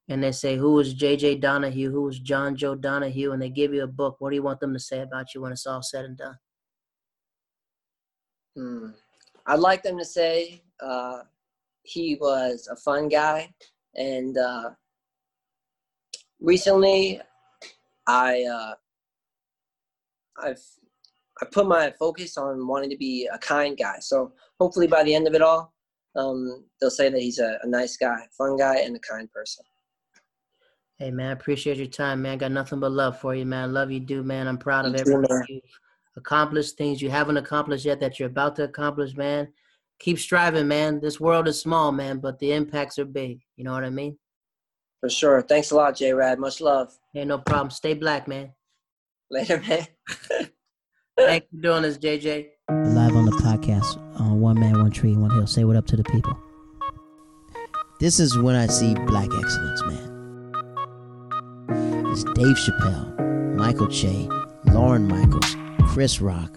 and 0.10 0.24
they 0.24 0.32
say, 0.32 0.58
Who 0.58 0.80
is 0.80 0.96
JJ 0.96 1.42
Donahue? 1.42 1.92
Who 1.92 2.08
is 2.10 2.20
John 2.20 2.56
Joe 2.56 2.76
Donahue? 2.76 3.32
And 3.32 3.42
they 3.42 3.50
give 3.50 3.74
you 3.74 3.84
a 3.84 3.88
book, 3.88 4.18
what 4.20 4.30
do 4.30 4.36
you 4.36 4.44
want 4.44 4.60
them 4.60 4.74
to 4.74 4.80
say 4.80 5.02
about 5.02 5.34
you 5.34 5.42
when 5.42 5.52
it's 5.52 5.66
all 5.66 5.82
said 5.82 6.06
and 6.06 6.18
done? 6.18 6.38
Hmm. 8.56 8.88
I'd 9.46 9.60
like 9.60 9.84
them 9.84 9.98
to 9.98 10.06
say 10.06 10.64
uh, 10.82 11.20
he 11.84 12.18
was 12.20 12.68
a 12.72 12.76
fun 12.76 13.10
guy. 13.10 13.54
And 13.96 14.38
uh, 14.38 14.72
recently, 16.40 17.22
I 18.08 18.44
uh, 18.44 18.74
I've 20.42 20.62
I 21.42 21.46
put 21.52 21.68
my 21.68 21.92
focus 21.98 22.38
on 22.38 22.68
wanting 22.68 22.90
to 22.92 22.98
be 22.98 23.28
a 23.32 23.38
kind 23.40 23.78
guy. 23.78 23.96
So 24.00 24.34
hopefully 24.60 24.88
by 24.88 25.04
the 25.04 25.16
end 25.16 25.28
of 25.28 25.34
it 25.34 25.42
all, 25.42 25.74
um, 26.16 26.66
they'll 26.80 26.92
say 26.92 27.10
that 27.10 27.20
he's 27.20 27.40
a, 27.40 27.58
a, 27.64 27.68
nice 27.68 27.98
guy, 27.98 28.18
fun 28.38 28.56
guy, 28.56 28.78
and 28.78 28.96
a 28.96 29.00
kind 29.00 29.32
person. 29.32 29.66
Hey 31.00 31.12
man, 31.12 31.30
I 31.30 31.32
appreciate 31.32 31.78
your 31.78 31.88
time, 31.88 32.22
man. 32.22 32.38
Got 32.38 32.52
nothing 32.52 32.80
but 32.80 32.92
love 32.92 33.20
for 33.20 33.34
you, 33.34 33.46
man. 33.46 33.74
Love 33.74 33.92
you, 33.92 34.00
dude, 34.00 34.26
man. 34.26 34.48
I'm 34.48 34.58
proud 34.58 34.86
of 34.86 34.96
everything 34.96 35.44
you 35.50 35.62
accomplished, 36.16 36.78
things 36.78 37.02
you 37.02 37.10
haven't 37.10 37.38
accomplished 37.38 37.86
yet 37.86 38.00
that 38.00 38.20
you're 38.20 38.30
about 38.30 38.56
to 38.58 38.64
accomplish, 38.64 39.16
man. 39.16 39.48
Keep 40.00 40.20
striving, 40.20 40.68
man. 40.68 41.00
This 41.00 41.20
world 41.20 41.48
is 41.48 41.60
small, 41.60 41.92
man, 41.92 42.20
but 42.20 42.38
the 42.40 42.52
impacts 42.52 43.00
are 43.00 43.06
big. 43.06 43.40
You 43.56 43.64
know 43.64 43.74
what 43.74 43.84
I 43.84 43.90
mean? 43.90 44.18
For 45.00 45.10
sure. 45.10 45.42
Thanks 45.42 45.72
a 45.72 45.76
lot, 45.76 45.96
J 45.96 46.14
Rad. 46.14 46.40
Much 46.40 46.62
love. 46.62 46.98
Hey, 47.14 47.26
no 47.26 47.40
problem. 47.40 47.72
Stay 47.72 47.94
black, 47.94 48.28
man. 48.28 48.54
Later, 49.32 49.62
man. 49.68 49.88
Thanks 51.18 51.48
for 51.50 51.62
doing 51.62 51.82
this, 51.82 51.98
JJ. 51.98 52.48
Live 52.70 53.16
on 53.16 53.26
the 53.26 53.32
podcast 53.32 53.98
on 54.20 54.40
One 54.40 54.60
Man, 54.60 54.80
One 54.80 54.92
Tree, 54.92 55.16
One 55.16 55.32
Hill. 55.32 55.48
Say 55.48 55.64
what 55.64 55.76
up 55.76 55.86
to 55.88 55.98
the 55.98 56.04
people. 56.04 56.38
This 58.00 58.20
is 58.20 58.38
when 58.38 58.56
I 58.56 58.68
see 58.68 58.94
black 58.96 59.30
excellence, 59.34 59.84
man. 59.84 60.13
Dave 62.14 62.56
Chappelle, 62.58 63.56
Michael 63.56 63.88
Che, 63.88 64.30
Lorne 64.66 65.08
Michaels, 65.08 65.56
Chris 65.88 66.22
Rock, 66.22 66.56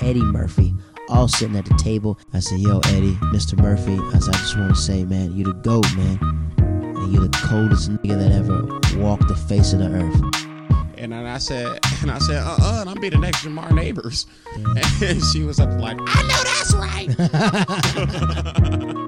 Eddie 0.00 0.22
Murphy, 0.22 0.72
all 1.10 1.28
sitting 1.28 1.56
at 1.56 1.66
the 1.66 1.74
table. 1.74 2.18
I 2.32 2.38
said, 2.40 2.60
Yo, 2.60 2.78
Eddie, 2.86 3.12
Mr. 3.24 3.60
Murphy. 3.60 3.98
I 4.14 4.18
said, 4.18 4.34
I 4.34 4.38
just 4.38 4.56
want 4.56 4.74
to 4.74 4.80
say, 4.80 5.04
man, 5.04 5.36
you 5.36 5.44
the 5.44 5.52
GOAT, 5.52 5.84
man. 5.94 6.18
And 6.56 7.12
you 7.12 7.20
the 7.20 7.28
coldest 7.46 7.90
nigga 7.90 8.18
that 8.18 8.32
ever 8.32 8.62
walked 9.02 9.28
the 9.28 9.36
face 9.36 9.74
of 9.74 9.80
the 9.80 9.88
earth. 9.88 10.22
And 10.96 11.12
then 11.12 11.26
I 11.26 11.36
said, 11.36 11.66
and 12.00 12.10
I 12.10 12.18
said, 12.18 12.38
uh 12.38 12.56
uh, 12.58 12.78
and 12.80 12.88
I'm 12.88 12.98
be 12.98 13.10
the 13.10 13.18
next 13.18 13.44
Jamar 13.44 13.70
Neighbors. 13.72 14.24
Yeah. 14.56 14.74
And 15.02 15.22
she 15.22 15.42
was 15.42 15.60
up 15.60 15.78
like, 15.78 15.98
I 16.00 16.22
know 16.22 16.42
that's 16.44 16.72
right. 16.74 17.14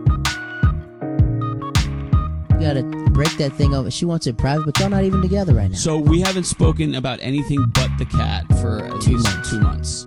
you 2.60 2.66
gotta 2.66 2.82
break 3.10 3.30
that 3.36 3.52
thing 3.52 3.74
over. 3.74 3.90
She 3.90 4.04
wants 4.04 4.26
it 4.26 4.38
private, 4.38 4.64
but 4.64 4.78
y'all 4.78 4.88
not 4.88 5.04
even 5.04 5.20
together 5.20 5.54
right 5.54 5.70
now. 5.70 5.76
So 5.76 5.98
we 5.98 6.20
haven't 6.20 6.44
spoken 6.44 6.94
about 6.94 7.18
anything 7.20 7.64
but 7.74 7.90
the 7.98 8.06
cat 8.06 8.46
for 8.60 8.84
at 8.84 9.00
two 9.02 9.18
months. 9.18 9.50
Two 9.50 9.60
months. 9.60 10.06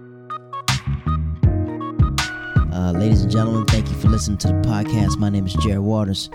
Uh, 2.74 2.92
ladies 2.94 3.22
and 3.22 3.32
gentlemen, 3.32 3.66
thank 3.66 3.88
you 3.90 3.96
for 3.96 4.08
listening 4.08 4.38
to 4.40 4.48
the 4.48 4.54
podcast. 4.54 5.18
My 5.18 5.30
name 5.30 5.46
is 5.46 5.54
Jared 5.56 5.80
Waters. 5.80 6.30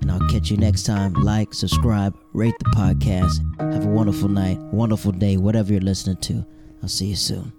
And 0.00 0.10
I'll 0.10 0.28
catch 0.28 0.50
you 0.50 0.56
next 0.56 0.84
time. 0.84 1.14
Like, 1.14 1.54
subscribe, 1.54 2.14
rate 2.32 2.54
the 2.58 2.70
podcast. 2.70 3.40
Have 3.72 3.86
a 3.86 3.88
wonderful 3.88 4.28
night, 4.28 4.58
wonderful 4.72 5.12
day, 5.12 5.36
whatever 5.36 5.72
you're 5.72 5.80
listening 5.80 6.16
to. 6.22 6.44
I'll 6.82 6.88
see 6.88 7.06
you 7.06 7.16
soon. 7.16 7.52